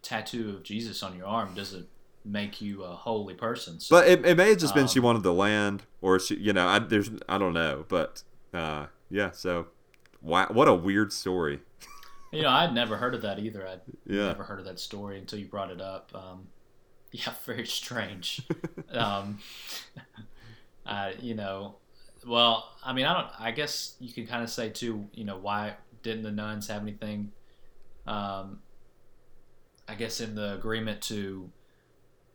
tattoo 0.02 0.50
of 0.50 0.62
Jesus 0.62 1.02
on 1.02 1.16
your 1.16 1.26
arm 1.26 1.54
doesn't 1.54 1.86
make 2.24 2.60
you 2.60 2.82
a 2.84 2.94
holy 2.94 3.34
person. 3.34 3.80
So, 3.80 3.96
But 3.96 4.08
it, 4.08 4.24
it 4.26 4.36
may 4.36 4.50
have 4.50 4.58
just 4.58 4.74
been 4.74 4.86
she 4.86 4.98
um, 5.00 5.04
wanted 5.04 5.22
the 5.22 5.32
land, 5.32 5.82
or 6.00 6.18
she, 6.18 6.36
you 6.36 6.52
know, 6.52 6.66
I, 6.68 6.78
there's 6.78 7.10
I 7.28 7.38
don't 7.38 7.54
know, 7.54 7.84
but 7.88 8.22
uh, 8.54 8.86
yeah. 9.10 9.30
So, 9.32 9.66
wow, 10.20 10.46
what 10.50 10.68
a 10.68 10.74
weird 10.74 11.12
story. 11.12 11.60
you 12.32 12.42
know, 12.42 12.50
I'd 12.50 12.72
never 12.74 12.96
heard 12.96 13.14
of 13.14 13.22
that 13.22 13.38
either. 13.38 13.66
I'd 13.66 13.80
Yeah. 14.06 14.26
never 14.28 14.44
heard 14.44 14.58
of 14.60 14.66
that 14.66 14.78
story 14.78 15.18
until 15.18 15.38
you 15.38 15.46
brought 15.46 15.70
it 15.70 15.80
up. 15.80 16.10
Um, 16.14 16.48
yeah, 17.12 17.32
very 17.44 17.66
strange. 17.66 18.42
um, 18.92 19.38
uh, 20.86 21.12
you 21.20 21.34
know, 21.34 21.76
well, 22.26 22.70
I 22.84 22.92
mean, 22.92 23.04
I 23.06 23.14
don't. 23.14 23.28
I 23.38 23.50
guess 23.50 23.96
you 24.00 24.12
can 24.12 24.26
kind 24.26 24.42
of 24.42 24.50
say 24.50 24.68
too. 24.70 25.08
You 25.12 25.24
know, 25.24 25.36
why 25.38 25.74
didn't 26.02 26.22
the 26.22 26.30
nuns 26.30 26.68
have 26.68 26.82
anything? 26.82 27.32
Um, 28.06 28.60
I 29.88 29.94
guess 29.94 30.20
in 30.20 30.34
the 30.34 30.54
agreement 30.54 31.02
to, 31.02 31.50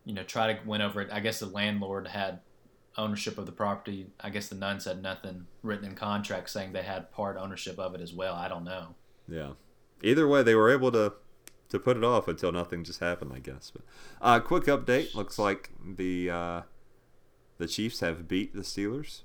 you 0.04 0.14
know, 0.14 0.22
try 0.22 0.52
to 0.52 0.60
win 0.66 0.80
over 0.80 1.00
it. 1.00 1.08
I 1.12 1.20
guess 1.20 1.40
the 1.40 1.46
landlord 1.46 2.08
had 2.08 2.40
ownership 2.96 3.38
of 3.38 3.46
the 3.46 3.52
property. 3.52 4.08
I 4.20 4.30
guess 4.30 4.48
the 4.48 4.56
nuns 4.56 4.84
had 4.84 5.02
nothing 5.02 5.46
written 5.62 5.86
in 5.86 5.94
contract 5.94 6.50
saying 6.50 6.72
they 6.72 6.82
had 6.82 7.10
part 7.12 7.36
ownership 7.36 7.78
of 7.78 7.94
it 7.94 8.00
as 8.00 8.12
well. 8.12 8.34
I 8.34 8.48
don't 8.48 8.64
know. 8.64 8.94
Yeah. 9.28 9.52
Either 10.02 10.26
way, 10.28 10.42
they 10.42 10.54
were 10.54 10.70
able 10.70 10.92
to 10.92 11.14
to 11.70 11.78
put 11.78 11.96
it 11.96 12.04
off 12.04 12.28
until 12.28 12.50
nothing 12.50 12.82
just 12.82 13.00
happened, 13.00 13.32
I 13.34 13.40
guess. 13.40 13.70
But 13.70 13.82
uh, 14.20 14.40
quick 14.40 14.64
update: 14.64 15.14
looks 15.14 15.38
like 15.38 15.70
the 15.84 16.30
uh, 16.30 16.62
the 17.58 17.66
Chiefs 17.66 18.00
have 18.00 18.28
beat 18.28 18.54
the 18.54 18.62
Steelers 18.62 19.22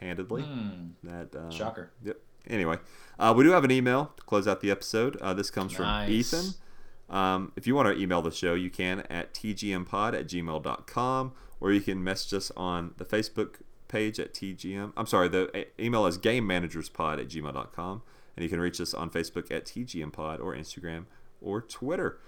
handedly. 0.00 0.42
Hmm. 0.42 0.88
That 1.02 1.34
uh, 1.34 1.50
Shocker. 1.50 1.92
Yep. 2.02 2.18
Anyway, 2.48 2.78
uh, 3.18 3.34
we 3.36 3.44
do 3.44 3.50
have 3.50 3.64
an 3.64 3.70
email 3.70 4.12
to 4.16 4.22
close 4.24 4.46
out 4.46 4.60
the 4.60 4.70
episode. 4.70 5.16
Uh, 5.16 5.34
this 5.34 5.50
comes 5.50 5.72
from 5.72 5.84
Ethan. 6.08 6.54
Um, 7.08 7.52
if 7.56 7.66
you 7.66 7.74
want 7.74 7.94
to 7.94 8.02
email 8.02 8.22
the 8.22 8.30
show, 8.30 8.54
you 8.54 8.70
can 8.70 9.00
at 9.10 9.32
tgmpod 9.32 10.18
at 10.18 10.26
gmail.com 10.26 11.32
or 11.60 11.72
you 11.72 11.80
can 11.80 12.02
message 12.02 12.34
us 12.34 12.52
on 12.56 12.94
the 12.96 13.04
Facebook 13.04 13.56
page 13.88 14.18
at 14.18 14.34
tgm. 14.34 14.92
I'm 14.96 15.06
sorry, 15.06 15.28
the 15.28 15.56
e- 15.56 15.66
email 15.78 16.06
is 16.06 16.18
gamemanagerspod 16.18 17.20
at 17.20 17.28
gmail.com 17.28 18.02
and 18.36 18.42
you 18.42 18.48
can 18.48 18.60
reach 18.60 18.80
us 18.80 18.92
on 18.92 19.10
Facebook 19.10 19.50
at 19.50 19.64
tgmpod 19.64 20.40
or 20.40 20.54
Instagram 20.54 21.04
or 21.40 21.60
Twitter. 21.60 22.18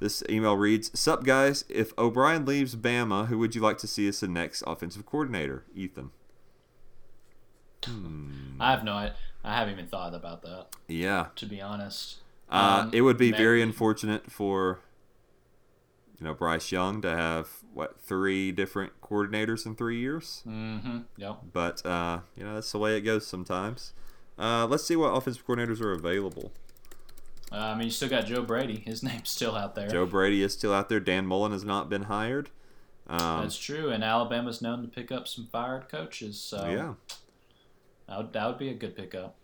This 0.00 0.24
email 0.28 0.56
reads, 0.56 0.98
Sup 0.98 1.22
guys, 1.22 1.64
if 1.68 1.96
O'Brien 1.96 2.44
leaves 2.44 2.74
Bama, 2.74 3.28
who 3.28 3.38
would 3.38 3.54
you 3.54 3.60
like 3.60 3.78
to 3.78 3.86
see 3.86 4.08
as 4.08 4.18
the 4.20 4.28
next 4.28 4.62
offensive 4.66 5.06
coordinator? 5.06 5.64
Ethan. 5.74 6.10
I 8.60 8.70
have 8.72 8.82
no. 8.82 8.92
I, 8.94 9.12
I 9.44 9.54
haven't 9.54 9.74
even 9.74 9.86
thought 9.86 10.14
about 10.14 10.42
that. 10.42 10.66
Yeah. 10.88 11.26
To 11.36 11.46
be 11.46 11.60
honest. 11.60 12.16
Uh, 12.50 12.84
Um, 12.84 12.90
it 12.92 13.02
would 13.02 13.18
be 13.18 13.30
very 13.30 13.62
unfortunate 13.62 14.30
for 14.30 14.80
you 16.18 16.24
know 16.24 16.34
Bryce 16.34 16.70
Young 16.72 17.02
to 17.02 17.10
have 17.10 17.48
what 17.72 18.00
three 18.00 18.52
different 18.52 19.00
coordinators 19.02 19.66
in 19.66 19.74
three 19.76 19.98
years. 19.98 20.42
Mm-hmm. 20.46 20.98
Yep. 21.16 21.38
But 21.52 21.84
uh, 21.84 22.20
you 22.36 22.44
know 22.44 22.54
that's 22.54 22.70
the 22.72 22.78
way 22.78 22.96
it 22.96 23.02
goes 23.02 23.26
sometimes. 23.26 23.92
Uh, 24.38 24.66
let's 24.66 24.84
see 24.84 24.96
what 24.96 25.08
offensive 25.08 25.46
coordinators 25.46 25.80
are 25.80 25.92
available. 25.92 26.52
Uh, 27.52 27.56
I 27.56 27.74
mean, 27.74 27.84
you 27.84 27.90
still 27.90 28.08
got 28.08 28.26
Joe 28.26 28.42
Brady. 28.42 28.82
His 28.84 29.02
name's 29.08 29.30
still 29.30 29.54
out 29.56 29.74
there. 29.74 29.88
Joe 29.88 30.06
Brady 30.06 30.42
is 30.42 30.52
still 30.52 30.72
out 30.72 30.88
there. 30.88 31.00
Dan 31.00 31.26
Mullen 31.26 31.52
has 31.52 31.64
not 31.64 31.88
been 31.88 32.04
hired. 32.04 32.50
Um, 33.06 33.42
That's 33.42 33.58
true. 33.58 33.90
And 33.90 34.02
Alabama's 34.02 34.62
known 34.62 34.80
to 34.82 34.88
pick 34.88 35.12
up 35.12 35.28
some 35.28 35.46
fired 35.52 35.88
coaches. 35.88 36.40
So 36.40 36.68
yeah, 36.68 36.94
that 38.08 38.18
would, 38.18 38.32
that 38.32 38.46
would 38.46 38.58
be 38.58 38.68
a 38.70 38.74
good 38.74 38.96
pickup. 38.96 39.36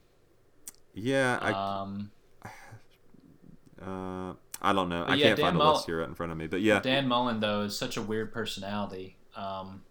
yeah. 0.95 1.39
I 1.41 1.81
Um, 1.83 2.11
uh, 3.83 4.35
I 4.63 4.73
don't 4.73 4.89
know. 4.89 5.05
I 5.05 5.15
yeah, 5.15 5.27
can't 5.29 5.37
Dan 5.39 5.45
find 5.47 5.57
a 5.57 5.59
Mullen- 5.59 5.75
list 5.75 5.87
here 5.87 6.01
right 6.01 6.09
in 6.09 6.15
front 6.15 6.33
of 6.33 6.39
me. 6.39 6.47
But 6.47 6.61
yeah, 6.61 6.81
Dan 6.81 7.09
Mullen 7.09 7.41
though 7.41 7.63
is 7.63 7.77
such 7.79 7.97
a 7.97 8.03
weird 8.03 8.33
personality. 8.33 9.17
Um, 9.35 9.83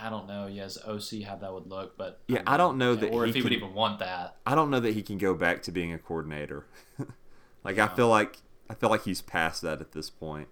I 0.00 0.10
don't 0.10 0.28
know. 0.28 0.46
Yeah, 0.46 0.64
as 0.64 0.78
OC 0.86 1.22
how 1.22 1.36
that 1.36 1.52
would 1.52 1.66
look, 1.66 1.96
but 1.96 2.20
Yeah, 2.28 2.42
I 2.46 2.56
don't 2.56 2.78
know 2.78 2.94
that 2.94 3.10
or 3.10 3.24
he 3.24 3.30
if 3.30 3.36
he 3.36 3.42
would 3.42 3.52
even 3.52 3.74
want 3.74 3.98
that. 4.00 4.36
I 4.46 4.54
don't 4.54 4.70
know 4.70 4.80
that 4.80 4.94
he 4.94 5.02
can 5.02 5.18
go 5.18 5.34
back 5.34 5.62
to 5.62 5.72
being 5.72 5.92
a 5.92 5.98
coordinator. 5.98 6.66
like 7.64 7.78
I 7.78 7.88
feel 7.88 8.08
like 8.08 8.38
I 8.70 8.74
feel 8.74 8.90
like 8.90 9.04
he's 9.04 9.22
past 9.22 9.62
that 9.62 9.80
at 9.80 9.92
this 9.92 10.10
point. 10.10 10.48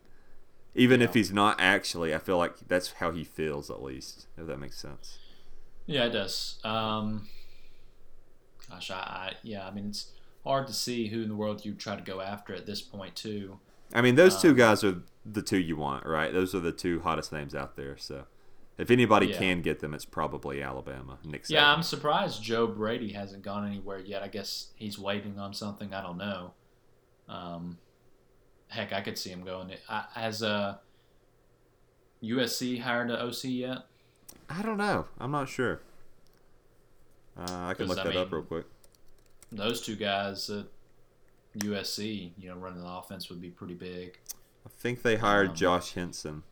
Even 0.75 1.01
if 1.01 1.15
he's 1.15 1.33
not 1.33 1.57
actually, 1.59 2.15
I 2.15 2.19
feel 2.19 2.37
like 2.39 2.57
that's 2.69 2.93
how 2.95 3.11
he 3.11 3.25
feels 3.25 3.71
at 3.71 3.83
least. 3.83 4.27
If 4.37 4.47
that 4.47 4.59
makes 4.59 4.79
sense. 4.79 5.19
Yeah, 5.87 6.05
it 6.07 6.11
does. 6.11 6.59
Um, 6.65 7.29
gosh, 8.69 8.91
I, 8.91 8.95
I 8.95 9.33
yeah, 9.43 9.67
I 9.67 9.71
mean 9.71 9.89
it's 9.89 10.11
hard 10.45 10.67
to 10.69 10.73
see 10.73 11.09
who 11.09 11.23
in 11.23 11.29
the 11.29 11.35
world 11.35 11.65
you 11.65 11.75
try 11.75 11.97
to 11.97 12.03
go 12.03 12.21
after 12.21 12.55
at 12.55 12.67
this 12.67 12.83
point 12.83 13.15
too. 13.17 13.59
I 13.95 14.03
mean, 14.03 14.17
those 14.17 14.41
two 14.43 14.51
Um, 14.51 14.57
guys 14.57 14.83
are 14.85 15.03
the 15.25 15.43
two 15.43 15.59
you 15.59 15.77
want, 15.77 16.05
right? 16.07 16.33
Those 16.33 16.55
are 16.55 16.61
the 16.61 16.73
two 16.73 17.01
hottest 17.01 17.33
names 17.33 17.55
out 17.55 17.77
there. 17.77 17.97
So, 17.97 18.25
if 18.79 18.91
anybody 18.91 19.27
Yeah. 19.29 19.39
can 19.39 19.63
get 19.63 19.79
them, 19.81 19.95
it's 19.95 20.05
probably 20.05 20.61
Alabama. 20.61 21.19
Nick. 21.25 21.45
Saban. 21.45 21.51
Yeah, 21.51 21.73
I'm 21.73 21.83
surprised 21.85 22.43
Joe 22.43 22.67
Brady 22.67 23.13
hasn't 23.13 23.43
gone 23.43 23.65
anywhere 23.67 24.01
yet. 24.01 24.23
I 24.25 24.29
guess 24.29 24.73
he's 24.75 24.99
waiting 24.99 25.39
on 25.39 25.55
something. 25.55 25.95
I 25.95 26.03
don't 26.03 26.19
know. 26.19 26.55
Um, 27.29 27.79
heck, 28.69 28.93
I 28.93 29.03
could 29.03 29.17
see 29.19 29.31
him 29.31 29.45
going. 29.45 29.73
I- 29.89 30.07
Has 30.15 30.43
uh, 30.43 30.79
USC 32.23 32.81
hired 32.81 33.11
an 33.11 33.17
OC 33.21 33.45
yet? 33.45 33.79
I 34.49 34.63
don't 34.63 34.79
know. 34.79 35.07
I'm 35.19 35.31
not 35.31 35.49
sure. 35.49 35.81
Uh, 37.37 37.45
I 37.67 37.75
can 37.75 37.87
look 37.87 37.99
I 37.99 38.05
that 38.05 38.17
up 38.17 38.33
real 38.33 38.43
quick. 38.43 38.65
Those 39.53 39.81
two 39.81 39.97
guys 39.97 40.49
at 40.51 40.67
USC, 41.59 42.33
you 42.39 42.49
know, 42.49 42.57
running 42.57 42.81
the 42.81 42.89
offense 42.89 43.29
would 43.29 43.41
be 43.41 43.51
pretty 43.51 43.75
big. 43.75 44.19
I 44.65 44.71
think 44.79 45.03
they 45.03 45.17
hired 45.17 45.51
Um, 45.51 45.55
Josh 45.55 45.93
Henson. 45.93 46.43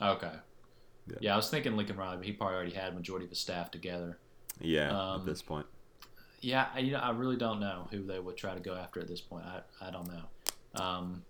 Okay. 0.00 0.32
Yeah. 1.08 1.16
Yeah. 1.20 1.34
I 1.34 1.36
was 1.36 1.48
thinking 1.50 1.76
Lincoln 1.76 1.96
Riley, 1.96 2.16
but 2.16 2.26
he 2.26 2.32
probably 2.32 2.56
already 2.56 2.72
had 2.72 2.94
majority 2.94 3.26
of 3.26 3.30
his 3.30 3.38
staff 3.38 3.70
together. 3.70 4.18
Yeah, 4.60 4.90
um, 4.90 5.20
at 5.20 5.26
this 5.26 5.42
point. 5.42 5.66
Yeah, 6.40 6.68
I- 6.74 6.78
you 6.80 6.92
know, 6.92 6.98
I 6.98 7.10
really 7.10 7.36
don't 7.36 7.60
know 7.60 7.88
who 7.90 8.02
they 8.02 8.18
would 8.18 8.36
try 8.36 8.54
to 8.54 8.60
go 8.60 8.74
after 8.74 9.00
at 9.00 9.08
this 9.08 9.20
point. 9.20 9.44
I, 9.44 9.60
I 9.80 9.90
don't 9.90 10.08
know. 10.08 10.22
Um, 10.80 11.24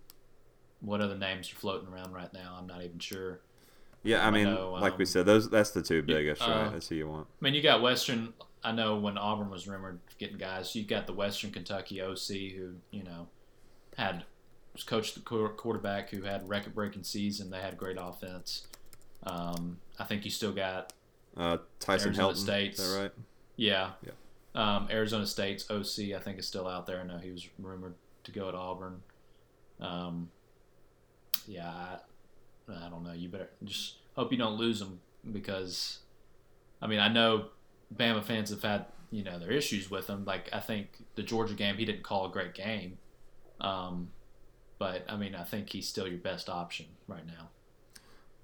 what 0.80 1.00
other 1.00 1.16
names 1.16 1.50
are 1.52 1.56
floating 1.56 1.88
around 1.88 2.12
right 2.12 2.32
now? 2.32 2.56
I'm 2.58 2.66
not 2.66 2.82
even 2.82 2.98
sure. 2.98 3.40
Yeah, 4.06 4.24
I 4.24 4.28
I 4.28 4.30
mean, 4.30 4.44
know, 4.44 4.72
like 4.72 4.98
we 4.98 5.02
um, 5.02 5.06
said, 5.06 5.26
those 5.26 5.50
that's 5.50 5.70
the 5.70 5.82
two 5.82 6.02
biggest, 6.02 6.42
uh, 6.42 6.46
right? 6.50 6.72
That's 6.72 6.88
who 6.88 6.94
you 6.94 7.08
want. 7.08 7.26
I 7.40 7.44
mean, 7.44 7.54
you 7.54 7.62
got 7.62 7.82
Western. 7.82 8.32
I 8.62 8.72
know 8.72 8.96
when 8.96 9.18
Auburn 9.18 9.50
was 9.50 9.66
rumored 9.68 10.00
getting 10.18 10.38
guys, 10.38 10.74
you 10.74 10.84
got 10.84 11.06
the 11.06 11.12
Western 11.12 11.50
Kentucky 11.50 12.00
OC 12.00 12.28
who 12.56 12.74
you 12.90 13.02
know 13.04 13.28
had 13.96 14.24
was 14.72 14.82
coached 14.84 15.14
the 15.14 15.20
quarterback 15.20 16.10
who 16.10 16.22
had 16.22 16.48
record-breaking 16.48 17.02
season. 17.04 17.50
They 17.50 17.60
had 17.60 17.76
great 17.78 17.96
offense. 17.98 18.66
Um, 19.24 19.78
I 19.98 20.04
think 20.04 20.24
you 20.24 20.30
still 20.30 20.52
got 20.52 20.92
Uh, 21.36 21.58
Tyson 21.80 22.08
Arizona 22.08 22.32
Helton. 22.32 22.36
State's. 22.36 22.78
Is 22.78 22.92
that 22.94 23.02
right? 23.02 23.12
Yeah. 23.56 23.90
Yeah. 24.04 24.12
Um, 24.54 24.88
Arizona 24.90 25.26
State's 25.26 25.70
OC, 25.70 26.14
I 26.14 26.18
think, 26.18 26.38
is 26.38 26.46
still 26.46 26.66
out 26.66 26.86
there. 26.86 27.00
I 27.00 27.04
know 27.04 27.18
he 27.18 27.30
was 27.30 27.46
rumored 27.58 27.94
to 28.24 28.32
go 28.32 28.48
at 28.48 28.54
Auburn. 28.54 29.02
Um, 29.80 30.30
yeah, 31.46 31.68
I, 31.68 31.98
I 32.68 32.88
don't 32.88 33.04
know. 33.04 33.12
You 33.12 33.28
better 33.28 33.50
just 33.64 33.96
hope 34.14 34.32
you 34.32 34.38
don't 34.38 34.56
lose 34.56 34.80
him 34.80 35.00
because, 35.32 36.00
I 36.80 36.86
mean, 36.86 36.98
I 36.98 37.08
know 37.08 37.46
Bama 37.94 38.24
fans 38.24 38.50
have 38.50 38.62
had 38.62 38.86
you 39.10 39.22
know 39.22 39.38
their 39.38 39.50
issues 39.50 39.90
with 39.90 40.08
him. 40.08 40.24
Like 40.24 40.48
I 40.52 40.60
think 40.60 41.04
the 41.14 41.22
Georgia 41.22 41.54
game, 41.54 41.76
he 41.76 41.84
didn't 41.84 42.02
call 42.02 42.26
a 42.26 42.30
great 42.30 42.54
game, 42.54 42.98
um, 43.60 44.10
but 44.78 45.04
I 45.08 45.16
mean, 45.16 45.34
I 45.34 45.44
think 45.44 45.70
he's 45.70 45.88
still 45.88 46.08
your 46.08 46.18
best 46.18 46.48
option 46.48 46.86
right 47.06 47.26
now. 47.26 47.50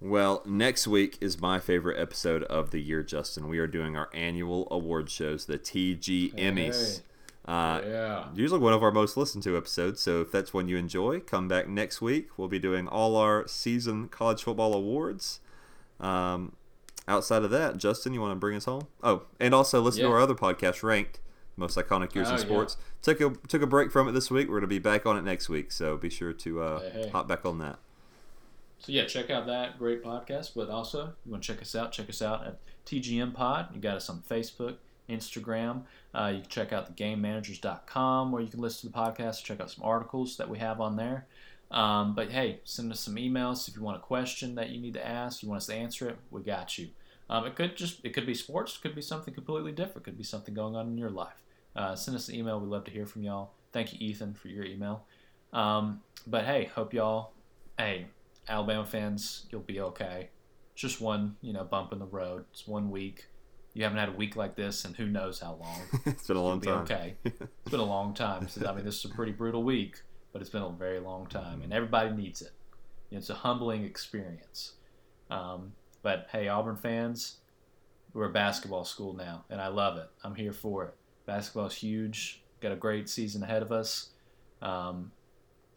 Well, 0.01 0.43
next 0.45 0.89
week 0.89 1.17
is 1.21 1.41
my 1.41 1.61
favorite 1.61 2.01
episode 2.01 2.43
of 2.45 2.73
the 2.73 2.81
year, 2.81 3.05
Justin. 3.05 3.47
We 3.47 3.59
are 3.59 3.69
doing 3.69 3.97
our 3.97 4.09
annual 4.13 4.67
award 4.69 5.11
shows, 5.11 5.47
the 5.47 5.59
TG 5.59 6.35
Emmys. 6.35 7.03
Uh, 7.45 7.81
yeah. 7.85 8.25
Usually 8.35 8.61
one 8.61 8.73
of 8.73 8.83
our 8.83 8.93
most 8.93 9.17
listened 9.17 9.43
to 9.45 9.57
episodes. 9.57 10.01
So 10.01 10.21
if 10.21 10.31
that's 10.31 10.55
one 10.55 10.69
you 10.69 10.77
enjoy, 10.77 11.21
come 11.21 11.49
back 11.49 11.69
next 11.69 12.01
week. 12.01 12.39
We'll 12.39 12.49
be 12.49 12.61
doing 12.61 12.87
all 12.87 13.17
our 13.17 13.47
season 13.49 14.09
college 14.09 14.43
football 14.45 14.75
awards. 14.75 15.41
Um, 15.99 16.53
outside 17.09 17.43
of 17.43 17.51
that, 17.51 17.79
Justin, 17.79 18.15
you 18.15 18.21
want 18.21 18.33
to 18.33 18.37
bring 18.37 18.57
us 18.57 18.65
home? 18.67 18.87
Oh, 19.03 19.23
and 19.41 19.55
also 19.55 19.81
listen 19.81 20.03
to 20.03 20.11
our 20.11 20.21
other 20.21 20.35
podcast, 20.35 20.83
Ranked, 20.85 21.19
most 21.57 21.77
iconic 21.77 22.15
years 22.15 22.29
Oh, 22.29 22.35
in 22.35 22.39
yeah. 22.39 22.45
sports. 22.45 22.77
Took 23.03 23.21
a 23.21 23.31
took 23.49 23.63
a 23.63 23.67
break 23.67 23.91
from 23.91 24.09
it 24.09 24.13
this 24.13 24.31
week. 24.31 24.47
We're 24.49 24.61
going 24.61 24.63
to 24.63 24.67
be 24.69 24.79
back 24.79 25.05
on 25.07 25.17
it 25.17 25.23
next 25.23 25.49
week. 25.49 25.73
So 25.73 25.97
be 25.97 26.11
sure 26.11 26.33
to 26.33 26.63
uh, 26.63 26.81
Hey, 26.81 26.91
hey. 27.03 27.09
hop 27.11 27.27
back 27.27 27.45
on 27.45 27.59
that. 27.59 27.79
So 28.79 28.91
yeah, 28.93 29.05
check 29.07 29.31
out 29.31 29.47
that 29.47 29.79
great 29.79 30.03
podcast. 30.05 30.53
But 30.55 30.69
also, 30.71 31.15
you 31.27 31.33
want 31.33 31.43
to 31.43 31.53
check 31.53 31.61
us 31.63 31.75
out? 31.75 31.91
Check 31.93 32.09
us 32.09 32.23
out 32.23 32.47
at 32.47 32.59
TGM 32.87 33.35
Pod. 33.35 33.69
You 33.75 33.81
got 33.81 33.97
us 33.97 34.09
on 34.09 34.23
Facebook, 34.29 34.77
Instagram. 35.09 35.83
Uh, 36.15 36.33
you 36.35 36.41
can 36.41 36.49
check 36.49 36.73
out 36.73 36.97
thegamemanagers.com 36.97 38.33
where 38.33 38.43
you 38.43 38.49
can 38.49 38.61
listen 38.61 38.91
to 38.91 38.93
the 38.93 38.99
podcast. 38.99 39.45
Check 39.45 39.61
out 39.61 39.71
some 39.71 39.85
articles 39.85 40.37
that 40.37 40.49
we 40.49 40.59
have 40.59 40.81
on 40.81 40.97
there. 40.97 41.27
Um, 41.71 42.15
but 42.15 42.31
hey, 42.31 42.61
send 42.65 42.93
us 42.93 43.01
some 43.01 43.17
emails 43.17 43.69
if 43.69 43.77
you 43.77 43.83
want 43.83 43.97
a 43.97 44.01
question 44.01 44.55
that 44.57 44.71
you 44.71 44.81
need 44.81 44.95
to 44.95 45.07
ask. 45.07 45.43
You 45.43 45.49
want 45.49 45.63
us 45.63 45.67
to 45.67 45.75
answer 45.75 46.09
it. 46.09 46.19
We 46.31 46.43
got 46.43 46.79
you. 46.79 46.89
Um, 47.31 47.47
it 47.47 47.57
could 47.57 47.77
just 47.77 48.05
it 48.05 48.11
could 48.13 48.27
be 48.27 48.35
sports. 48.35 48.77
Could 48.77 48.95
be 48.95 49.03
something 49.03 49.33
completely 49.33 49.73
different. 49.73 50.05
Could 50.05 50.19
be 50.19 50.25
something 50.25 50.53
going 50.53 50.77
on 50.77 50.89
in 50.89 50.99
your 50.99 51.11
life. 51.11 51.43
Uh, 51.75 51.95
send 51.97 52.15
us 52.17 52.29
an 52.29 52.35
email. 52.35 52.61
We'd 52.61 52.69
love 52.69 52.85
to 52.85 52.91
hear 52.91 53.07
from 53.07 53.23
y'all. 53.23 53.53
Thank 53.73 53.95
you, 53.95 54.07
Ethan, 54.07 54.35
for 54.35 54.49
your 54.49 54.65
email. 54.65 55.07
Um, 55.53 56.03
but 56.27 56.45
hey, 56.45 56.71
hope 56.75 56.93
y'all. 56.93 57.33
Hey, 57.79 58.07
Alabama 58.49 58.85
fans, 58.85 59.47
you'll 59.51 59.63
be 59.63 59.81
okay. 59.81 60.29
It's 60.73 60.83
just 60.83 61.01
one, 61.01 61.37
you 61.41 61.53
know, 61.53 61.65
bump 61.65 61.93
in 61.93 61.99
the 61.99 62.07
road. 62.07 62.45
It's 62.53 62.67
one 62.67 62.91
week. 62.91 63.27
You 63.75 63.85
haven't 63.85 63.99
had 63.99 64.11
a 64.11 64.13
week 64.13 64.37
like 64.37 64.55
this, 64.55 64.85
and 64.85 64.95
who 64.95 65.07
knows 65.07 65.41
how 65.41 65.55
long. 65.61 65.81
it's 66.07 66.27
been 66.27 66.37
a 66.37 66.43
long 66.43 66.61
time. 66.61 66.83
okay. 66.83 67.15
It's 67.25 67.71
been 67.71 67.81
a 67.81 67.85
long 67.85 68.13
time. 68.13 68.47
Since, 68.49 68.67
I 68.67 68.75
mean, 68.75 68.85
this 68.85 68.99
is 68.99 69.11
a 69.11 69.15
pretty 69.15 69.33
brutal 69.33 69.63
week, 69.63 70.03
but 70.33 70.43
it's 70.43 70.51
been 70.51 70.63
a 70.63 70.71
very 70.71 71.01
long 71.01 71.27
time, 71.27 71.63
and 71.63 71.73
everybody 71.73 72.11
needs 72.11 72.43
it. 72.43 72.53
It's 73.11 73.31
a 73.31 73.35
humbling 73.35 73.85
experience. 73.85 74.73
Um, 75.31 75.73
but 76.03 76.27
hey, 76.33 76.49
Auburn 76.49 76.77
fans, 76.77 77.37
we're 78.13 78.27
a 78.29 78.33
basketball 78.33 78.85
school 78.85 79.15
now, 79.15 79.45
and 79.49 79.61
I 79.61 79.69
love 79.69 79.97
it. 79.97 80.09
I'm 80.23 80.35
here 80.35 80.53
for 80.53 80.85
it. 80.85 80.95
Basketball's 81.25 81.75
huge. 81.75 82.43
Got 82.61 82.73
a 82.73 82.77
great 82.77 83.09
season 83.09 83.43
ahead 83.43 83.63
of 83.63 83.73
us. 83.73 84.11
Um, 84.61 85.13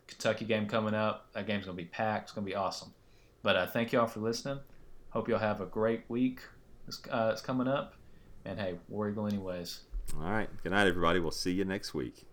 Kentucky 0.07 0.45
game 0.45 0.67
coming 0.67 0.93
up. 0.93 1.31
That 1.33 1.47
game's 1.47 1.65
gonna 1.65 1.77
be 1.77 1.85
packed. 1.85 2.25
It's 2.25 2.31
gonna 2.33 2.45
be 2.45 2.55
awesome. 2.55 2.93
But 3.41 3.55
uh, 3.55 3.67
thank 3.67 3.91
y'all 3.91 4.07
for 4.07 4.19
listening. 4.19 4.59
Hope 5.09 5.29
y'all 5.29 5.39
have 5.39 5.61
a 5.61 5.65
great 5.65 6.03
week. 6.09 6.41
It's, 6.87 7.01
uh, 7.09 7.31
it's 7.33 7.41
coming 7.41 7.67
up, 7.67 7.95
and 8.45 8.59
hey, 8.59 8.75
War 8.89 9.09
Eagle 9.09 9.27
anyways. 9.27 9.81
All 10.21 10.29
right. 10.29 10.49
Good 10.63 10.71
night, 10.71 10.87
everybody. 10.87 11.19
We'll 11.19 11.31
see 11.31 11.51
you 11.51 11.65
next 11.65 11.93
week. 11.93 12.25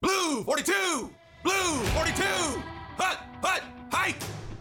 Blue 0.00 0.42
42! 0.44 1.10
Blue 1.44 1.52
42! 1.52 2.22
Hut! 2.98 3.18
Hut! 3.42 3.62
Hike! 3.90 4.16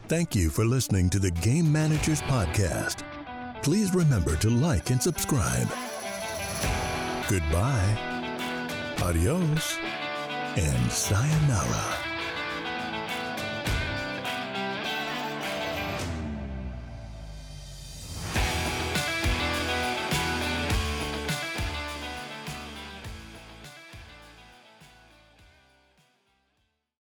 Thank 0.07 0.35
you 0.35 0.49
for 0.49 0.65
listening 0.65 1.09
to 1.11 1.19
the 1.19 1.31
Game 1.31 1.71
Managers 1.71 2.21
Podcast. 2.23 3.03
Please 3.63 3.93
remember 3.93 4.35
to 4.37 4.49
like 4.49 4.89
and 4.89 5.01
subscribe. 5.01 5.67
Goodbye, 7.27 7.97
adios, 9.01 9.77
and 10.57 10.91
sayonara. 10.91 12.10